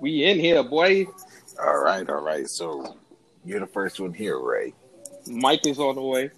We 0.00 0.24
in 0.24 0.38
here, 0.38 0.62
boy. 0.62 1.06
All 1.62 1.78
right, 1.82 2.08
all 2.08 2.22
right. 2.22 2.48
So 2.48 2.96
you're 3.44 3.60
the 3.60 3.66
first 3.66 4.00
one 4.00 4.12
here, 4.14 4.38
Ray. 4.38 4.72
Mike 5.26 5.66
is 5.66 5.78
on 5.78 5.94
the 5.94 6.02
way. 6.02 6.30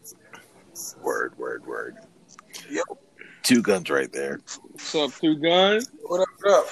Word, 1.02 1.36
word, 1.38 1.66
word. 1.66 1.96
Yep. 2.70 2.84
Two 3.42 3.62
guns 3.62 3.90
right 3.90 4.12
there. 4.12 4.40
What's 4.72 4.94
up, 4.94 5.12
two 5.20 5.36
guns? 5.36 5.88
What 6.02 6.20
up? 6.22 6.28
What 6.40 6.52
up? 6.52 6.66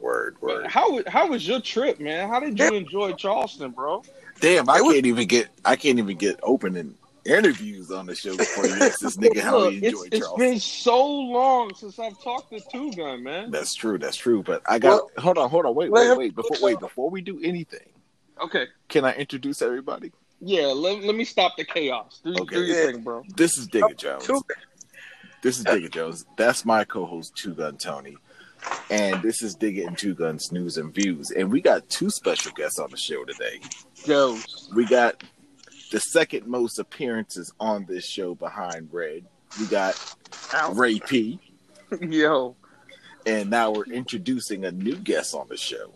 Word, 0.00 0.36
word. 0.40 0.66
How 0.66 1.02
how 1.06 1.28
was 1.28 1.46
your 1.46 1.60
trip, 1.60 2.00
man? 2.00 2.28
How 2.28 2.40
did 2.40 2.58
you 2.58 2.74
enjoy 2.74 3.12
Charleston, 3.12 3.70
bro? 3.70 4.02
Damn, 4.40 4.68
I 4.68 4.78
It 4.78 4.84
was- 4.84 4.94
can't 4.94 5.06
even 5.06 5.26
get 5.26 5.48
I 5.64 5.76
can't 5.76 5.98
even 5.98 6.16
get 6.16 6.38
opening 6.42 6.94
interviews 7.26 7.90
on 7.90 8.06
the 8.06 8.14
show 8.14 8.36
before 8.36 8.66
you 8.66 8.74
ask 8.74 8.98
this 9.00 9.16
nigga 9.18 9.40
how 9.40 9.58
Look, 9.58 9.72
he 9.72 9.86
enjoyed 9.86 10.08
it's 10.12 10.26
Charleston. 10.26 10.42
It's 10.46 10.50
been 10.52 10.60
so 10.60 11.06
long 11.06 11.74
since 11.74 11.98
I've 11.98 12.20
talked 12.22 12.50
to 12.52 12.60
Two 12.72 12.92
Gun, 12.92 13.22
man. 13.22 13.50
That's 13.50 13.74
true, 13.74 13.98
that's 13.98 14.16
true. 14.16 14.42
But 14.42 14.62
I 14.68 14.78
got 14.78 15.02
hold 15.18 15.38
on, 15.38 15.50
hold 15.50 15.66
on, 15.66 15.74
wait, 15.74 15.90
wait, 15.90 16.16
wait. 16.16 16.34
Before 16.34 16.56
wait, 16.60 16.78
before 16.80 17.10
we 17.10 17.20
do 17.20 17.40
anything, 17.42 17.88
Okay, 18.42 18.66
can 18.88 19.04
I 19.04 19.12
introduce 19.14 19.62
everybody? 19.62 20.12
yeah. 20.40 20.66
Let, 20.66 21.02
let 21.02 21.14
me 21.16 21.24
stop 21.24 21.56
the 21.56 21.64
chaos. 21.64 22.20
Do, 22.24 22.34
Okay. 22.42 22.56
do 22.56 22.62
your 22.64 22.92
thing, 22.92 23.02
bro. 23.02 23.22
This 23.36 23.56
is 23.58 23.66
Digger 23.66 23.94
Jones. 23.94 24.28
This 25.42 25.58
is 25.58 25.64
Digger 25.64 25.88
Jones. 25.88 26.24
That's 26.36 26.64
my 26.64 26.84
co-host, 26.84 27.34
Two 27.36 27.54
Gun 27.54 27.76
Tony. 27.76 28.16
And 28.90 29.22
this 29.22 29.42
is 29.42 29.54
Digger 29.54 29.86
and 29.86 29.96
Two 29.96 30.14
Guns 30.14 30.50
News 30.50 30.76
and 30.76 30.92
Views. 30.92 31.30
And 31.30 31.52
we 31.52 31.60
got 31.60 31.88
two 31.88 32.10
special 32.10 32.50
guests 32.52 32.78
on 32.80 32.90
the 32.90 32.96
show 32.96 33.24
today. 33.24 33.60
Joes. 34.04 34.70
We 34.74 34.86
got 34.86 35.22
the 35.90 36.00
second 36.00 36.46
most 36.46 36.78
appearances 36.78 37.52
on 37.60 37.86
this 37.86 38.04
show 38.06 38.34
behind 38.34 38.88
Red. 38.92 39.24
We 39.60 39.66
got 39.66 40.16
Ray 40.72 40.98
P. 41.00 41.38
Yo, 42.00 42.56
And 43.26 43.48
now 43.50 43.70
we're 43.70 43.84
introducing 43.84 44.64
a 44.64 44.72
new 44.72 44.96
guest 44.96 45.34
on 45.34 45.46
the 45.48 45.56
show. 45.56 45.92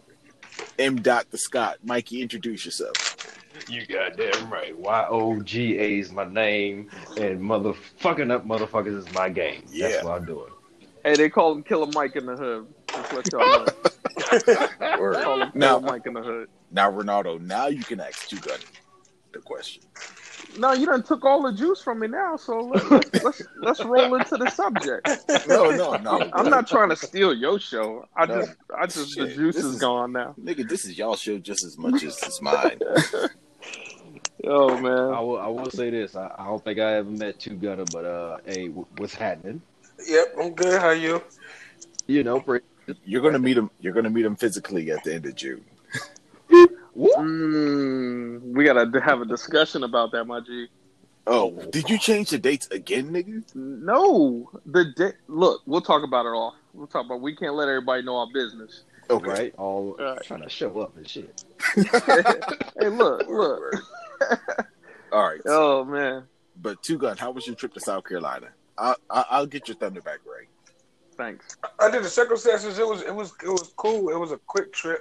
M. 0.79 1.01
Dr. 1.03 1.37
Scott. 1.37 1.79
Mikey, 1.84 2.23
introduce 2.23 2.64
yourself. 2.64 3.17
You 3.69 3.84
got 3.87 4.17
goddamn 4.17 4.51
right. 4.51 4.79
Y 4.79 5.06
O 5.11 5.41
G 5.42 5.79
A 5.79 5.98
is 5.98 6.12
my 6.12 6.25
name, 6.25 6.89
and 7.19 7.41
motherfucking 7.41 8.31
up 8.31 8.47
motherfuckers 8.47 8.97
is 8.97 9.12
my 9.12 9.29
game. 9.29 9.64
Yeah. 9.70 9.89
That's 9.89 10.05
what 10.05 10.19
I'm 10.20 10.25
doing. 10.25 10.51
hey, 11.05 11.14
they 11.17 11.29
call 11.29 11.53
him 11.53 11.62
Killer 11.62 11.89
Mike 11.92 12.17
in 12.17 12.27
the 12.27 12.36
hood. 12.36 12.67
Just 12.89 13.12
let 13.12 13.33
y'all 13.33 13.64
know. 13.64 13.67
Call 15.23 15.42
him 15.42 15.51
Killer 15.51 15.51
Now, 15.55 15.79
Mike 15.81 16.07
in 16.07 16.14
the 16.14 16.23
hood. 16.23 16.48
now, 16.70 16.91
Ronaldo, 16.91 17.41
now 17.41 17.67
you 17.67 17.83
can 17.83 18.01
ask 18.01 18.29
Two 18.29 18.39
Gun 18.39 18.59
the 19.33 19.39
question. 19.41 19.83
No, 20.59 20.73
you 20.73 20.86
done 20.86 21.03
took 21.03 21.25
all 21.25 21.42
the 21.42 21.53
juice 21.53 21.81
from 21.83 22.00
me 22.00 22.09
now, 22.09 22.36
so 22.36 22.59
let, 22.59 22.91
let's, 22.91 23.23
let's 23.25 23.42
let's 23.61 23.84
roll 23.84 24.14
into 24.17 24.36
the 24.36 24.50
subject. 24.50 25.09
No, 25.48 25.70
no, 25.70 25.95
no. 25.97 26.31
I'm 26.33 26.50
not 26.50 26.67
trying 26.67 26.89
to 26.91 26.97
steal 26.97 27.33
your 27.34 27.58
show. 27.61 28.06
I 28.17 28.27
No. 28.27 28.41
just, 28.41 28.56
I 28.77 28.86
just, 28.86 29.17
the 29.17 29.28
juice 29.28 29.55
this 29.56 29.64
is, 29.64 29.75
is- 29.75 29.81
gone 29.81 30.12
now. 30.12 30.34
Nigga, 30.42 30.69
this 30.69 30.84
is 30.84 30.98
y'all 30.98 31.14
show 31.17 31.39
just 31.39 31.64
as 31.64 31.78
much 31.78 32.03
as 32.03 32.20
it's 32.23 32.41
mine. 32.42 32.78
Oh 34.42 34.75
man, 34.81 35.12
I 35.14 35.20
will. 35.20 35.39
I 35.39 35.48
will 35.48 35.70
say 35.70 35.91
this. 35.91 36.17
I, 36.17 36.31
I 36.39 36.47
don't 36.47 36.64
think 36.64 36.78
I 36.78 36.95
ever 36.95 37.11
met 37.11 37.39
Two 37.39 37.56
Gunner, 37.56 37.84
but 37.92 38.06
uh, 38.06 38.39
hey, 38.47 38.69
w- 38.69 38.86
what's 38.97 39.14
happening? 39.14 39.61
Yep, 40.06 40.34
I'm 40.41 40.55
good. 40.55 40.81
How 40.81 40.91
you? 40.92 41.23
You 42.06 42.25
know, 42.25 42.41
pretty. 42.41 42.64
You're 43.05 43.20
gonna 43.20 43.39
meet 43.39 43.58
him. 43.58 43.70
You're 43.81 43.92
gonna 43.92 44.08
meet 44.08 44.25
him 44.25 44.36
physically 44.36 44.91
at 44.92 45.05
the 45.05 45.14
end 45.14 45.27
of 45.27 45.34
June. 45.34 45.62
mm, 46.96 48.41
we 48.55 48.64
gotta 48.64 49.00
have 49.00 49.20
a 49.20 49.24
discussion 49.24 49.84
about 49.84 50.12
that, 50.12 50.24
my 50.24 50.41
G. 50.41 50.69
Oh, 51.27 51.50
did 51.70 51.88
you 51.88 51.98
change 51.98 52.30
the 52.30 52.38
dates 52.38 52.66
again, 52.70 53.10
nigga? 53.10 53.44
No, 53.55 54.50
the 54.66 54.86
day. 54.96 55.12
Look, 55.28 55.62
we'll 55.66 55.80
talk 55.83 56.02
about 56.02 56.27
it 56.27 56.30
all. 56.30 56.56
We'll 56.72 56.86
talk 56.86 57.06
about. 57.06 57.20
We 57.20 57.36
can't 57.36 57.55
let 57.55 57.68
everybody 57.68 58.02
know 58.02 58.16
our 58.16 58.27
business. 58.33 58.83
Okay. 59.11 59.28
Right, 59.28 59.55
all 59.58 59.96
Right. 59.98 60.22
trying 60.22 60.42
to 60.42 60.48
show 60.48 60.80
up 60.80 60.96
and 60.96 61.08
shit. 61.08 61.34
hey, 61.77 62.88
look, 62.88 63.27
look. 63.28 63.28
Word, 63.28 63.61
word. 63.61 63.80
All 65.12 65.23
right. 65.29 65.40
Oh 65.46 65.84
man, 65.84 66.24
But 66.61 66.83
two 66.83 66.98
gun, 66.98 67.17
how 67.17 67.30
was 67.33 67.46
your 67.46 67.56
trip 67.56 67.74
to 67.74 67.80
South 67.80 68.05
Carolina? 68.05 68.48
I, 68.79 68.95
I 69.11 69.24
I'll 69.30 69.46
get 69.46 69.68
your 69.68 69.77
thunder 69.77 70.00
back, 70.00 70.20
Ray. 70.24 70.46
thanks. 71.17 71.56
Under 71.79 72.00
the 72.00 72.08
circumstances, 72.08 72.79
it 72.79 72.86
was 72.86 73.02
it 73.02 73.14
was 73.14 73.33
it 73.45 73.48
was 73.48 73.73
cool. 73.77 74.08
It 74.11 74.18
was 74.18 74.33
a 74.33 74.39
quick 74.46 74.73
trip, 74.73 75.00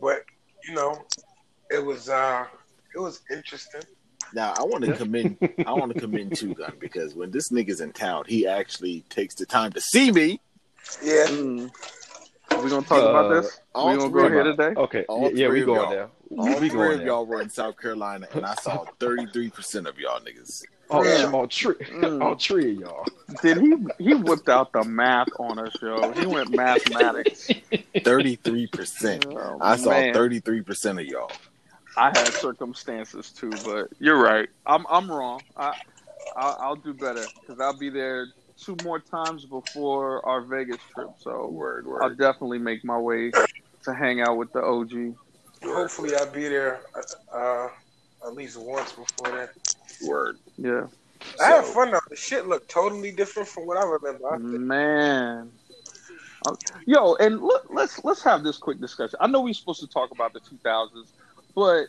but 0.00 0.24
you 0.66 0.74
know, 0.74 1.04
it 1.70 1.84
was 1.84 2.08
uh 2.08 2.44
it 2.94 2.98
was 2.98 3.20
interesting. 3.30 3.82
Now 4.34 4.54
I 4.58 4.62
want 4.64 4.84
to 4.84 4.94
commend 4.96 5.36
I 5.66 5.72
want 5.72 5.92
to 5.94 6.00
commend 6.06 6.34
two 6.36 6.54
gun 6.54 6.72
because 6.80 7.14
when 7.14 7.30
this 7.30 7.50
nigga's 7.50 7.80
in 7.80 7.92
town, 7.92 8.24
he 8.26 8.46
actually 8.46 9.02
takes 9.08 9.34
the 9.34 9.46
time 9.46 9.72
to 9.72 9.80
see 9.80 10.10
me. 10.12 10.40
Yeah, 11.02 11.26
Mm. 11.26 11.70
We 12.62 12.70
gonna 12.70 12.86
talk 12.86 13.02
about 13.02 13.26
Uh, 13.26 13.40
this? 13.40 13.60
all 13.74 13.90
We 13.90 13.96
gonna 13.98 14.10
go 14.10 14.30
here 14.30 14.42
today? 14.44 14.72
Okay, 14.76 15.04
All 15.08 15.22
yeah, 15.32 15.46
yeah, 15.46 15.48
we 15.48 15.60
of 15.60 15.66
going 15.66 15.80
y'all. 15.80 15.90
there. 15.90 16.08
All 16.38 16.46
we 16.60 16.68
three 16.68 16.68
going 16.70 16.92
of 16.92 16.98
there. 16.98 17.06
y'all 17.08 17.26
were 17.26 17.42
in 17.42 17.50
South 17.50 17.76
Carolina, 17.76 18.28
and 18.32 18.46
I 18.46 18.54
saw 18.54 18.84
thirty 19.00 19.26
three 19.26 19.50
percent 19.50 19.86
of 19.86 19.98
y'all 19.98 20.20
niggas. 20.20 20.62
Oh, 20.90 21.04
Yeah. 21.04 21.32
all 21.32 21.48
three, 21.52 21.76
Mm. 21.90 22.20
all 22.20 22.36
three 22.36 22.72
of 22.72 22.78
y'all. 22.78 23.08
Did 23.42 23.58
he? 23.58 23.74
He 23.98 24.14
whipped 24.14 24.48
out 24.48 24.72
the 24.72 24.84
math 24.84 25.30
on 25.38 25.58
us, 25.58 25.78
yo. 25.82 26.12
He 26.12 26.26
went 26.26 26.50
mathematics. 26.50 27.52
Thirty 28.04 28.36
three 28.36 28.68
percent. 28.68 29.24
Oh, 29.36 29.60
I 29.60 29.76
saw 29.76 30.02
thirty 30.02 30.40
three 30.40 30.62
percent 30.62 31.00
of 31.00 31.06
y'all. 31.06 31.32
I 31.96 32.10
had 32.10 32.34
circumstances 32.34 33.32
too, 33.32 33.60
but 33.64 33.88
you're 34.00 34.20
right. 34.20 34.48
I'm 34.66 34.86
I'm 34.90 35.10
wrong. 35.10 35.44
I, 35.56 35.74
I 36.36 36.50
I'll 36.60 36.76
do 36.76 36.94
better 36.94 37.32
because 37.46 37.60
I'll 37.60 37.78
be 37.78 37.90
there 37.90 38.28
two 38.64 38.76
more 38.76 39.00
times 39.00 39.46
before 39.46 40.26
our 40.26 40.42
Vegas 40.46 40.82
trip. 40.94 41.10
So 41.18 41.48
Word, 41.48 41.86
word. 41.86 42.02
I'll 42.02 42.16
definitely 42.16 42.58
make 42.60 42.84
my 42.84 42.98
way 42.98 43.34
to 43.84 43.94
hang 43.94 44.20
out 44.22 44.38
with 44.38 44.52
the 44.52 44.60
OG. 44.62 45.16
hopefully 45.64 46.16
I'll 46.16 46.32
be 46.32 46.48
there 46.48 46.82
uh, 47.34 47.68
at 48.26 48.34
least 48.34 48.58
once 48.58 48.92
before 48.92 49.32
that. 49.32 49.50
Word. 50.02 50.38
Yeah, 50.58 50.86
I 51.40 51.44
had 51.46 51.64
fun 51.64 51.90
though. 51.90 52.00
The 52.10 52.16
shit 52.16 52.46
looked 52.46 52.70
totally 52.70 53.12
different 53.12 53.48
from 53.48 53.66
what 53.66 53.76
I 53.76 53.84
remember. 53.84 54.34
I- 54.34 54.38
man. 54.38 55.52
Uh, 56.44 56.56
Yo, 56.86 57.14
and 57.16 57.40
let, 57.42 57.72
let's 57.72 58.04
let's 58.04 58.22
have 58.22 58.44
this 58.44 58.58
quick 58.58 58.80
discussion. 58.80 59.18
I 59.20 59.26
know 59.26 59.40
we're 59.40 59.54
supposed 59.54 59.80
to 59.80 59.88
talk 59.88 60.10
about 60.12 60.32
the 60.32 60.40
2000s, 60.40 61.12
but 61.54 61.86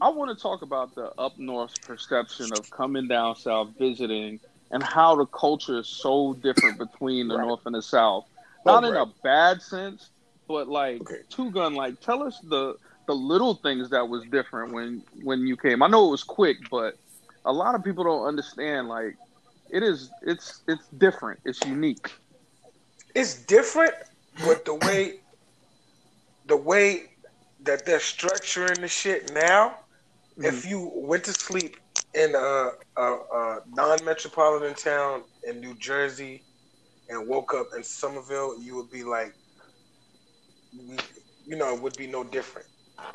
I 0.00 0.08
want 0.10 0.36
to 0.36 0.42
talk 0.42 0.62
about 0.62 0.94
the 0.94 1.10
up 1.18 1.38
north 1.38 1.72
perception 1.84 2.52
of 2.52 2.68
coming 2.70 3.08
down 3.08 3.36
south 3.36 3.70
visiting 3.78 4.40
and 4.70 4.82
how 4.82 5.16
the 5.16 5.26
culture 5.26 5.78
is 5.78 5.88
so 5.88 6.34
different 6.34 6.78
between 6.78 7.28
the 7.28 7.36
Right. 7.36 7.42
north 7.46 7.60
and 7.66 7.74
the 7.74 7.82
south. 7.82 8.24
Oh, 8.66 8.80
Not 8.80 8.84
in 8.84 8.96
a 8.96 9.06
bad 9.22 9.62
sense, 9.62 10.10
but 10.48 10.68
like 10.68 11.00
Okay. 11.02 11.20
two 11.30 11.50
gun. 11.50 11.74
Like, 11.74 12.00
tell 12.00 12.22
us 12.22 12.38
the 12.42 12.76
the 13.06 13.14
little 13.14 13.54
things 13.56 13.90
that 13.90 14.08
was 14.08 14.24
different 14.30 14.72
when 14.72 15.02
when 15.22 15.46
you 15.46 15.56
came. 15.56 15.82
I 15.82 15.88
know 15.88 16.08
it 16.08 16.10
was 16.12 16.24
quick, 16.24 16.56
but 16.70 16.94
a 17.44 17.52
lot 17.52 17.74
of 17.74 17.84
people 17.84 18.04
don't 18.04 18.26
understand. 18.26 18.88
Like, 18.88 19.16
it 19.70 19.82
is 19.82 20.10
it's 20.22 20.62
it's 20.68 20.86
different. 20.98 21.40
It's 21.44 21.64
unique. 21.64 22.12
It's 23.14 23.34
different, 23.34 23.94
but 24.44 24.64
the 24.64 24.74
way 24.74 25.20
the 26.46 26.56
way 26.56 27.10
that 27.62 27.86
they're 27.86 27.98
structuring 27.98 28.80
the 28.80 28.88
shit 28.88 29.32
now, 29.32 29.76
if 30.36 30.62
mm-hmm. 30.62 30.68
you 30.68 30.92
went 30.94 31.24
to 31.24 31.32
sleep 31.32 31.78
in 32.14 32.34
a, 32.34 32.70
a, 32.96 33.02
a 33.02 33.60
non-metropolitan 33.72 34.74
town 34.74 35.22
in 35.48 35.60
New 35.60 35.74
Jersey 35.74 36.42
and 37.08 37.26
woke 37.26 37.54
up 37.54 37.68
in 37.74 37.82
Summerville, 37.82 38.60
you 38.60 38.76
would 38.76 38.90
be 38.90 39.02
like, 39.02 39.34
you 40.72 41.56
know, 41.56 41.74
it 41.74 41.80
would 41.80 41.96
be 41.96 42.06
no 42.06 42.24
different. 42.24 42.68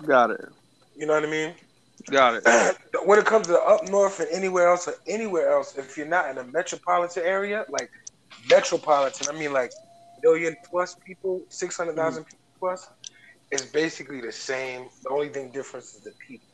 Got 0.05 0.31
it. 0.31 0.49
You 0.95 1.05
know 1.05 1.13
what 1.13 1.23
I 1.23 1.29
mean? 1.29 1.53
Got 2.05 2.41
it. 2.45 2.77
when 3.05 3.19
it 3.19 3.25
comes 3.25 3.47
to 3.47 3.59
up 3.59 3.87
north 3.89 4.19
and 4.19 4.29
anywhere 4.31 4.69
else 4.69 4.87
or 4.87 4.93
anywhere 5.07 5.49
else, 5.51 5.77
if 5.77 5.97
you're 5.97 6.07
not 6.07 6.29
in 6.29 6.37
a 6.37 6.43
metropolitan 6.45 7.23
area, 7.23 7.65
like 7.69 7.89
metropolitan, 8.49 9.27
I 9.27 9.37
mean 9.37 9.53
like 9.53 9.71
million 10.23 10.55
plus 10.69 10.95
people, 11.05 11.41
six 11.49 11.77
hundred 11.77 11.95
thousand 11.95 12.23
people 12.25 12.39
plus, 12.59 12.87
it's 13.51 13.65
basically 13.65 14.21
the 14.21 14.31
same. 14.31 14.87
The 15.03 15.09
only 15.09 15.29
thing 15.29 15.51
difference 15.51 15.93
is 15.93 16.01
the 16.03 16.13
people. 16.27 16.47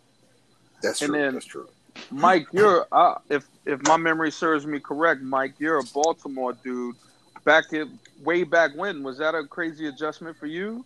That's 0.82 1.02
And 1.02 1.10
true. 1.12 1.18
then- 1.22 1.34
That's 1.34 1.46
true. 1.46 1.68
Mike, 2.12 2.48
you're 2.52 2.86
uh, 2.92 3.16
if 3.30 3.48
if 3.66 3.82
my 3.84 3.96
memory 3.96 4.30
serves 4.30 4.68
me 4.68 4.80
correct, 4.82 5.22
Mike, 5.22 5.54
you're 5.60 5.80
a 5.80 5.84
Baltimore 5.94 6.52
dude. 6.62 6.96
Back 7.46 7.72
in 7.72 8.00
way 8.22 8.44
back 8.44 8.72
when, 8.76 9.02
was 9.02 9.18
that 9.20 9.34
a 9.34 9.46
crazy 9.48 9.88
adjustment 9.88 10.36
for 10.38 10.46
you? 10.46 10.86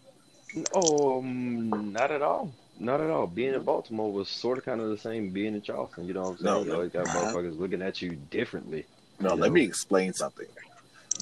Oh, 0.73 1.19
um, 1.19 1.91
not 1.91 2.11
at 2.11 2.21
all. 2.21 2.51
Not 2.79 3.01
at 3.01 3.09
all. 3.09 3.27
Being 3.27 3.53
in 3.53 3.63
Baltimore 3.63 4.11
was 4.11 4.29
sort 4.29 4.57
of 4.57 4.65
kind 4.65 4.79
of 4.79 4.89
the 4.89 4.97
same 4.97 5.31
being 5.31 5.53
in 5.53 5.61
Charleston. 5.61 6.07
You 6.07 6.13
know 6.13 6.29
what 6.29 6.39
I'm 6.39 6.45
No, 6.45 6.53
saying? 6.55 6.65
you 6.67 6.73
always 6.73 6.91
got 6.91 7.07
Uh-huh. 7.07 7.25
motherfuckers 7.25 7.59
looking 7.59 7.81
at 7.81 8.01
you 8.01 8.11
differently. 8.15 8.85
No, 9.19 9.33
You 9.35 9.41
let 9.41 9.49
know? 9.49 9.55
me 9.55 9.63
explain 9.63 10.13
something. 10.13 10.47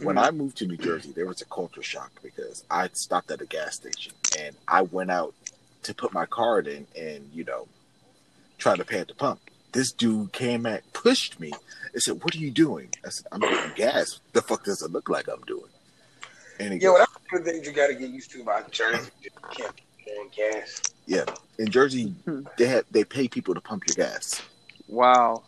When 0.03 0.19
I 0.19 0.29
moved 0.29 0.57
to 0.57 0.67
New 0.67 0.77
Jersey, 0.77 1.11
there 1.11 1.25
was 1.25 1.41
a 1.41 1.45
culture 1.45 1.81
shock 1.81 2.11
because 2.21 2.63
I 2.69 2.89
stopped 2.93 3.31
at 3.31 3.41
a 3.41 3.45
gas 3.47 3.75
station 3.75 4.13
and 4.37 4.55
I 4.67 4.83
went 4.83 5.09
out 5.09 5.33
to 5.83 5.95
put 5.95 6.13
my 6.13 6.27
card 6.27 6.67
in 6.67 6.85
and, 6.95 7.31
you 7.33 7.43
know, 7.43 7.67
try 8.59 8.75
to 8.75 8.85
pay 8.85 8.99
at 8.99 9.07
the 9.07 9.15
pump. 9.15 9.41
This 9.71 9.91
dude 9.91 10.31
came 10.33 10.65
at, 10.65 10.91
pushed 10.93 11.39
me, 11.39 11.59
and 11.93 12.01
said, 12.01 12.23
What 12.23 12.35
are 12.35 12.39
you 12.39 12.51
doing? 12.51 12.89
I 13.05 13.09
said, 13.09 13.25
I'm 13.31 13.43
getting 13.43 13.71
gas. 13.71 14.19
The 14.33 14.41
fuck 14.41 14.63
does 14.63 14.81
it 14.81 14.91
look 14.91 15.09
like 15.09 15.27
I'm 15.27 15.41
doing? 15.41 15.69
And 16.59 16.73
he 16.73 16.79
Yeah, 16.79 16.89
goes, 16.89 17.05
when 17.31 17.43
Two 17.43 17.51
things 17.51 17.67
you 17.67 17.73
got 17.73 17.87
to 17.87 17.95
get 17.95 18.09
used 18.09 18.31
to 18.31 18.41
about 18.41 18.71
Jersey. 18.71 19.11
You 19.21 19.29
can't 19.51 19.75
be 20.05 20.11
on 20.13 20.29
gas. 20.35 20.81
Yeah, 21.07 21.23
in 21.57 21.69
Jersey, 21.71 22.13
Hmm. 22.25 22.41
they 22.57 22.67
have 22.67 22.85
they 22.91 23.03
pay 23.03 23.27
people 23.27 23.53
to 23.55 23.61
pump 23.61 23.87
your 23.87 23.95
gas. 23.95 24.41
Wow. 24.87 25.43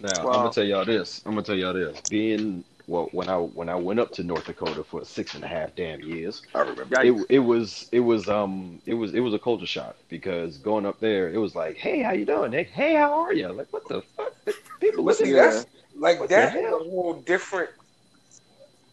Now 0.00 0.24
Wow. 0.24 0.32
I'm 0.32 0.38
gonna 0.42 0.52
tell 0.52 0.64
y'all 0.64 0.84
this. 0.84 1.22
I'm 1.24 1.32
gonna 1.32 1.42
tell 1.42 1.56
y'all 1.56 1.72
this. 1.72 2.00
Being 2.08 2.64
well, 2.86 3.08
when 3.12 3.30
I 3.30 3.36
when 3.38 3.70
I 3.70 3.74
went 3.76 3.98
up 3.98 4.12
to 4.12 4.22
North 4.22 4.44
Dakota 4.44 4.84
for 4.84 5.04
six 5.04 5.34
and 5.34 5.42
a 5.42 5.48
half 5.48 5.74
damn 5.74 6.00
years, 6.00 6.42
I 6.54 6.60
remember. 6.60 7.00
It 7.02 7.26
it 7.30 7.38
was 7.38 7.88
it 7.92 8.00
was 8.00 8.28
um 8.28 8.80
it 8.84 8.94
was 8.94 9.14
it 9.14 9.20
was 9.20 9.32
a 9.32 9.38
culture 9.38 9.66
shock 9.66 9.96
because 10.10 10.58
going 10.58 10.84
up 10.84 11.00
there 11.00 11.30
it 11.32 11.38
was 11.38 11.54
like, 11.54 11.76
hey, 11.76 12.02
how 12.02 12.12
you 12.12 12.26
doing, 12.26 12.50
Nick? 12.50 12.68
Hey, 12.68 12.94
how 12.94 13.12
are 13.20 13.32
you? 13.32 13.48
Like, 13.48 13.72
what 13.72 13.88
the 13.88 14.02
fuck? 14.16 14.34
People 14.80 15.04
listen. 15.04 15.28
Yeah. 15.28 15.50
that's 15.50 15.66
like 15.96 16.20
What 16.20 16.28
that 16.28 16.54
is 16.56 16.64
a 16.66 16.68
whole 16.70 17.22
different, 17.24 17.70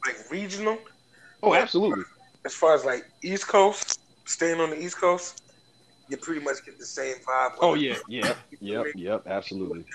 like 0.05 0.17
regional. 0.31 0.77
Oh, 1.43 1.53
absolutely. 1.53 2.05
As 2.45 2.53
far 2.53 2.75
as 2.75 2.85
like 2.85 3.03
East 3.23 3.47
Coast, 3.47 3.99
staying 4.25 4.59
on 4.61 4.69
the 4.69 4.81
East 4.81 4.97
Coast, 4.99 5.41
you 6.11 6.17
pretty 6.17 6.41
much 6.41 6.57
get 6.65 6.77
the 6.77 6.85
same 6.85 7.15
vibe. 7.27 7.51
Oh 7.61 7.73
yeah, 7.73 7.95
yeah, 8.07 8.35
yep, 8.59 8.87
yep, 8.95 9.23
absolutely. 9.27 9.85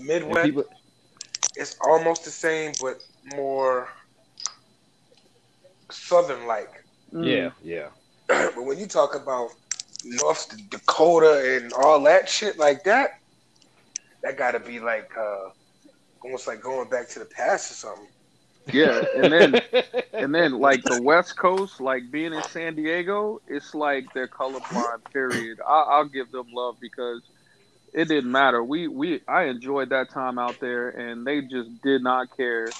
Midwest, 0.00 0.44
people, 0.44 0.64
it's 1.54 1.76
almost 1.86 2.24
the 2.24 2.30
same, 2.30 2.72
but 2.80 2.96
more 3.36 3.88
southern 5.90 6.46
like. 6.46 6.84
Mm. 7.12 7.26
yeah, 7.26 7.50
yeah. 7.62 7.88
but 8.54 8.64
when 8.64 8.78
you 8.78 8.86
talk 8.86 9.14
about 9.14 9.50
North 10.04 10.56
Dakota 10.70 11.56
and 11.56 11.72
all 11.72 12.02
that 12.02 12.28
shit 12.28 12.58
like 12.58 12.82
that, 12.84 13.20
that 14.24 14.36
got 14.36 14.52
to 14.52 14.60
be 14.60 14.80
like 14.80 15.10
uh, 15.16 15.50
almost 16.24 16.48
like 16.48 16.60
going 16.60 16.88
back 16.88 17.08
to 17.10 17.20
the 17.20 17.26
past 17.26 17.70
or 17.70 17.74
something. 17.74 18.08
Yeah, 18.70 19.04
and 19.16 19.32
then 19.32 19.60
and 20.12 20.34
then 20.34 20.58
like 20.58 20.82
the 20.84 21.02
West 21.02 21.36
Coast, 21.36 21.80
like 21.80 22.10
being 22.10 22.32
in 22.32 22.42
San 22.44 22.74
Diego, 22.74 23.40
it's 23.48 23.74
like 23.74 24.12
they're 24.14 24.28
colorblind. 24.28 25.10
Period. 25.12 25.60
I, 25.66 25.84
I'll 25.88 26.04
give 26.04 26.30
them 26.30 26.46
love 26.52 26.76
because 26.80 27.22
it 27.92 28.08
didn't 28.08 28.30
matter. 28.30 28.62
We 28.62 28.88
we 28.88 29.20
I 29.26 29.44
enjoyed 29.44 29.90
that 29.90 30.10
time 30.10 30.38
out 30.38 30.60
there, 30.60 30.90
and 30.90 31.26
they 31.26 31.42
just 31.42 31.82
did 31.82 32.02
not 32.02 32.36
care. 32.36 32.70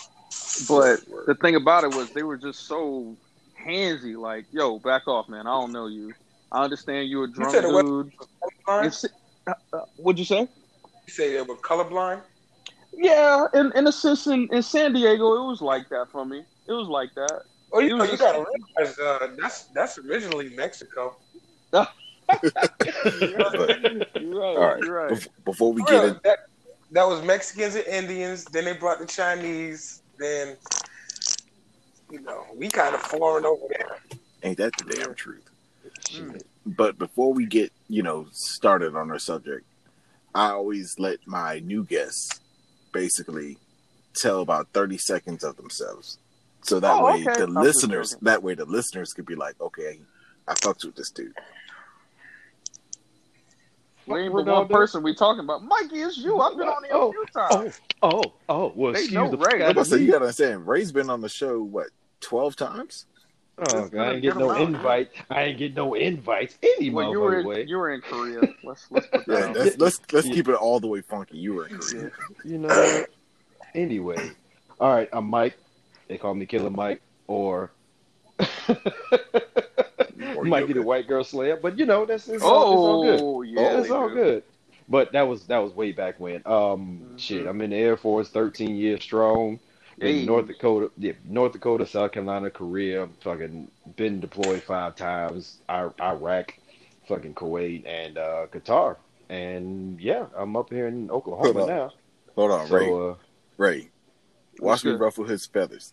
But 0.68 1.00
the 1.26 1.36
thing 1.40 1.56
about 1.56 1.84
it 1.84 1.94
was 1.94 2.10
they 2.12 2.22
were 2.22 2.36
just 2.36 2.66
so 2.66 3.16
handsy. 3.60 4.16
Like, 4.16 4.46
yo, 4.52 4.78
back 4.78 5.08
off, 5.08 5.28
man. 5.28 5.46
I 5.46 5.50
don't 5.50 5.72
know 5.72 5.86
you. 5.86 6.14
I 6.50 6.64
understand 6.64 7.08
you're 7.08 7.24
a 7.24 7.30
drunk 7.30 7.52
said 7.52 7.64
the 7.64 7.72
West- 7.72 7.86
dude. 7.86 8.12
Colorblind? 8.66 8.86
It's, 8.86 9.04
uh, 9.46 9.54
uh, 9.72 9.80
what'd 9.96 10.18
you 10.18 10.24
say? 10.24 10.40
You 10.40 10.48
say 11.12 11.32
they 11.32 11.42
were 11.42 11.56
colorblind? 11.56 12.20
Yeah, 12.94 13.46
in, 13.54 13.72
in 13.74 13.86
a 13.86 13.92
sense, 13.92 14.26
in, 14.26 14.48
in 14.52 14.62
San 14.62 14.92
Diego, 14.92 15.34
it 15.42 15.46
was 15.46 15.60
like 15.62 15.88
that 15.88 16.08
for 16.10 16.24
me. 16.24 16.44
It 16.68 16.72
was 16.72 16.88
like 16.88 17.10
that. 17.14 17.42
Oh, 17.72 17.80
you, 17.80 17.96
It 17.96 18.00
was 18.00 18.12
you 18.12 18.18
gotta 18.18 18.44
realize 18.78 18.98
uh, 18.98 19.28
that's 19.40 19.64
that's 19.74 19.98
originally 19.98 20.50
Mexico. 20.50 21.16
But, 21.72 21.90
You're 23.20 23.38
right. 23.38 24.56
all 24.56 24.58
right, 24.58 24.82
You're 24.82 24.94
right. 24.94 25.12
bef- 25.12 25.28
before 25.44 25.72
we 25.72 25.82
For 25.82 25.86
get 25.88 26.02
real, 26.02 26.10
in, 26.12 26.20
that, 26.24 26.38
that 26.92 27.06
was 27.08 27.22
Mexicans 27.22 27.74
and 27.74 27.86
Indians. 27.86 28.44
Then 28.46 28.64
they 28.64 28.72
brought 28.74 29.00
the 29.00 29.06
Chinese. 29.06 30.02
Then 30.18 30.56
you 32.10 32.20
know 32.22 32.44
we 32.56 32.68
kind 32.68 32.94
of 32.94 33.02
foreign 33.02 33.44
over 33.44 33.64
there. 33.70 33.96
ain't 34.42 34.58
that 34.58 34.72
the 34.78 34.94
damn 34.94 35.14
truth? 35.14 35.44
Mm. 36.12 36.42
But 36.64 36.98
before 36.98 37.32
we 37.34 37.44
get, 37.46 37.72
you 37.88 38.02
know, 38.02 38.26
started 38.32 38.94
on 38.94 39.10
our 39.10 39.18
subject, 39.18 39.66
I 40.34 40.50
always 40.50 40.98
let 40.98 41.18
my 41.26 41.58
new 41.58 41.84
guests 41.84 42.40
basically 42.92 43.58
tell 44.14 44.40
about 44.40 44.68
30 44.72 44.98
seconds 44.98 45.42
of 45.44 45.56
themselves. 45.56 46.18
So 46.62 46.78
that 46.80 46.94
Oh, 46.94 47.04
way 47.06 47.24
okay. 47.26 47.38
the 47.40 47.44
I'm 47.44 47.54
listeners 47.54 48.16
that 48.22 48.42
way 48.42 48.54
the 48.54 48.64
listeners 48.66 49.12
could 49.12 49.26
be 49.26 49.34
like, 49.34 49.60
okay, 49.60 49.98
I 50.46 50.54
fucked 50.54 50.84
with 50.84 50.94
this 50.96 51.10
dude. 51.10 51.32
We 54.06 54.20
ain't 54.22 54.32
We're 54.32 54.44
but 54.44 54.52
one 54.52 54.66
do 54.68 54.74
it? 54.74 54.76
person 54.76 55.02
we 55.02 55.14
talking 55.14 55.44
about. 55.44 55.62
Mikey, 55.64 56.00
it's 56.00 56.18
you. 56.18 56.38
I've 56.40 56.56
been 56.58 56.68
on 56.68 56.82
here 56.84 56.92
Oh, 56.94 57.08
a 57.08 57.12
few 57.12 57.26
times. 57.32 57.80
Oh, 58.02 58.10
oh, 58.24 58.32
oh. 58.48 58.72
Well, 58.74 58.92
They 58.92 59.00
excuse 59.00 59.14
know 59.14 59.30
the 59.30 59.36
Ray. 59.38 59.44
fuck 59.44 59.54
I'm 59.54 59.62
out 59.62 59.70
about 59.72 59.84
to 59.84 59.90
say, 59.90 59.98
you 59.98 60.06
gotta 60.12 60.24
understand, 60.24 60.66
Ray's 60.66 60.90
been 60.92 61.08
on 61.08 61.20
the 61.20 61.28
show 61.28 61.62
what 61.62 61.88
12 62.20 62.56
times? 62.56 63.06
Oh, 63.64 63.82
Just 63.82 63.94
I 63.94 64.12
ain't 64.12 64.22
get 64.22 64.34
get 64.34 64.38
no 64.38 64.50
'em 64.50 64.56
out. 64.56 64.68
invite. 64.68 65.10
I 65.30 65.42
ain't 65.44 65.58
get 65.58 65.74
no 65.74 65.94
invites 65.94 66.58
any 66.62 66.90
Well, 66.90 67.10
you 67.12 67.20
were 67.20 67.32
motherfucking 67.42 67.44
way. 67.46 67.62
you 67.64 67.76
were 67.78 67.90
in 67.90 68.00
Korea. 68.00 68.48
Let's 68.62 68.90
let's 68.90 69.06
put 69.06 69.24
Yeah, 69.28 69.46
out. 69.46 69.54
that's, 69.54 69.78
let's 69.78 70.00
let's 70.12 70.26
Yeah. 70.26 70.34
keep 70.34 70.48
it 70.48 70.54
all 70.54 70.80
the 70.80 70.88
way 70.88 71.00
funky. 71.00 71.38
You 71.38 71.54
were 71.54 71.66
in 71.66 71.78
Korea. 71.78 72.10
You 72.44 72.58
know. 72.58 73.04
anyway, 73.74 74.32
all 74.80 74.92
right. 74.92 75.08
I'm 75.12 75.26
Mike. 75.26 75.56
They 76.08 76.18
call 76.18 76.34
me 76.34 76.44
Killer 76.44 76.70
Mike, 76.70 77.02
or 77.28 77.70
Or 80.36 80.44
Mikey 80.44 80.72
Yoda. 80.72 80.74
the 80.74 80.82
White 80.82 81.06
Girl 81.06 81.22
Slayer. 81.24 81.56
But 81.56 81.78
you 81.78 81.86
know, 81.86 82.04
that's 82.04 82.28
it's 82.28 82.42
all, 82.42 82.62
it's 82.62 82.72
all 82.72 83.02
good. 83.02 83.20
Oh 83.20 83.42
yeah, 83.42 83.78
it's 83.80 83.90
all 83.90 84.08
good. 84.08 84.42
But 84.88 85.12
that 85.12 85.22
was 85.22 85.46
that 85.46 85.58
was 85.58 85.72
way 85.72 85.92
back 85.92 86.18
when. 86.18 86.42
Um, 86.46 87.02
Mhm. 87.14 87.20
shit. 87.20 87.46
I'm 87.46 87.60
in 87.60 87.70
the 87.70 87.76
Air 87.76 87.96
Force, 87.96 88.28
13 88.30 88.74
years 88.76 89.02
strong. 89.02 89.60
In 90.02 90.08
Hey. 90.18 90.26
North 90.26 90.48
Dakota, 90.48 90.90
yeah, 90.98 91.12
North 91.24 91.52
Dakota, 91.52 91.86
South 91.86 92.10
Carolina, 92.10 92.50
Korea, 92.50 93.08
fucking 93.20 93.70
been 93.96 94.18
deployed 94.18 94.62
five 94.64 94.96
times. 94.96 95.58
I, 95.68 95.88
Iraq, 96.00 96.58
fucking 97.06 97.34
Kuwait, 97.34 97.86
and 97.86 98.18
uh, 98.18 98.46
Qatar. 98.50 98.96
And 99.28 100.00
yeah, 100.00 100.26
I'm 100.36 100.56
up 100.56 100.70
here 100.70 100.88
in 100.88 101.08
Oklahoma 101.08 101.62
on. 101.62 101.68
now. 101.68 101.92
Hold 102.34 102.50
on, 102.50 102.68
Ray. 102.68 102.92
Uh, 102.92 103.14
Ray. 103.56 103.90
Watch 104.58 104.84
me 104.84 104.90
ruffle 104.92 105.24
his 105.24 105.46
feathers. 105.46 105.92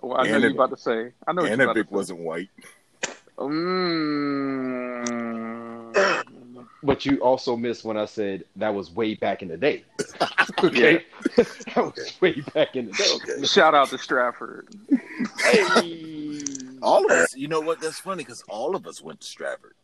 Well, 0.00 0.18
I 0.18 0.26
know 0.26 0.34
And 0.34 0.42
you 0.42 0.48
it- 0.50 0.54
about 0.54 0.70
to 0.70 0.76
say. 0.76 1.12
I 1.26 1.32
know 1.32 1.42
what 1.42 1.52
And 1.52 1.60
you 1.60 1.64
if 1.64 1.70
about 1.70 1.76
it 1.76 1.82
to 1.84 1.88
say. 1.88 1.94
wasn't 1.94 2.18
white. 2.20 2.48
Mm. 3.38 5.51
But 6.82 7.06
you 7.06 7.18
also 7.18 7.56
missed 7.56 7.84
when 7.84 7.96
I 7.96 8.06
said 8.06 8.44
that 8.56 8.74
was 8.74 8.90
way 8.90 9.14
back 9.14 9.42
in 9.42 9.48
the 9.48 9.56
day. 9.56 9.84
okay, 10.64 11.04
that 11.36 11.76
was 11.76 12.16
way 12.20 12.40
back 12.54 12.74
in 12.74 12.86
the 12.86 12.92
day. 12.92 13.04
Okay. 13.34 13.46
Shout 13.46 13.74
out 13.74 13.88
to 13.90 13.98
Stratford. 13.98 14.68
Hey. 15.44 16.42
All 16.82 17.04
of 17.04 17.12
us, 17.12 17.36
you 17.36 17.46
know 17.46 17.60
what? 17.60 17.80
That's 17.80 18.00
funny 18.00 18.24
because 18.24 18.42
all 18.48 18.74
of 18.74 18.86
us 18.88 19.00
went 19.00 19.20
to 19.20 19.26
Stratford. 19.26 19.74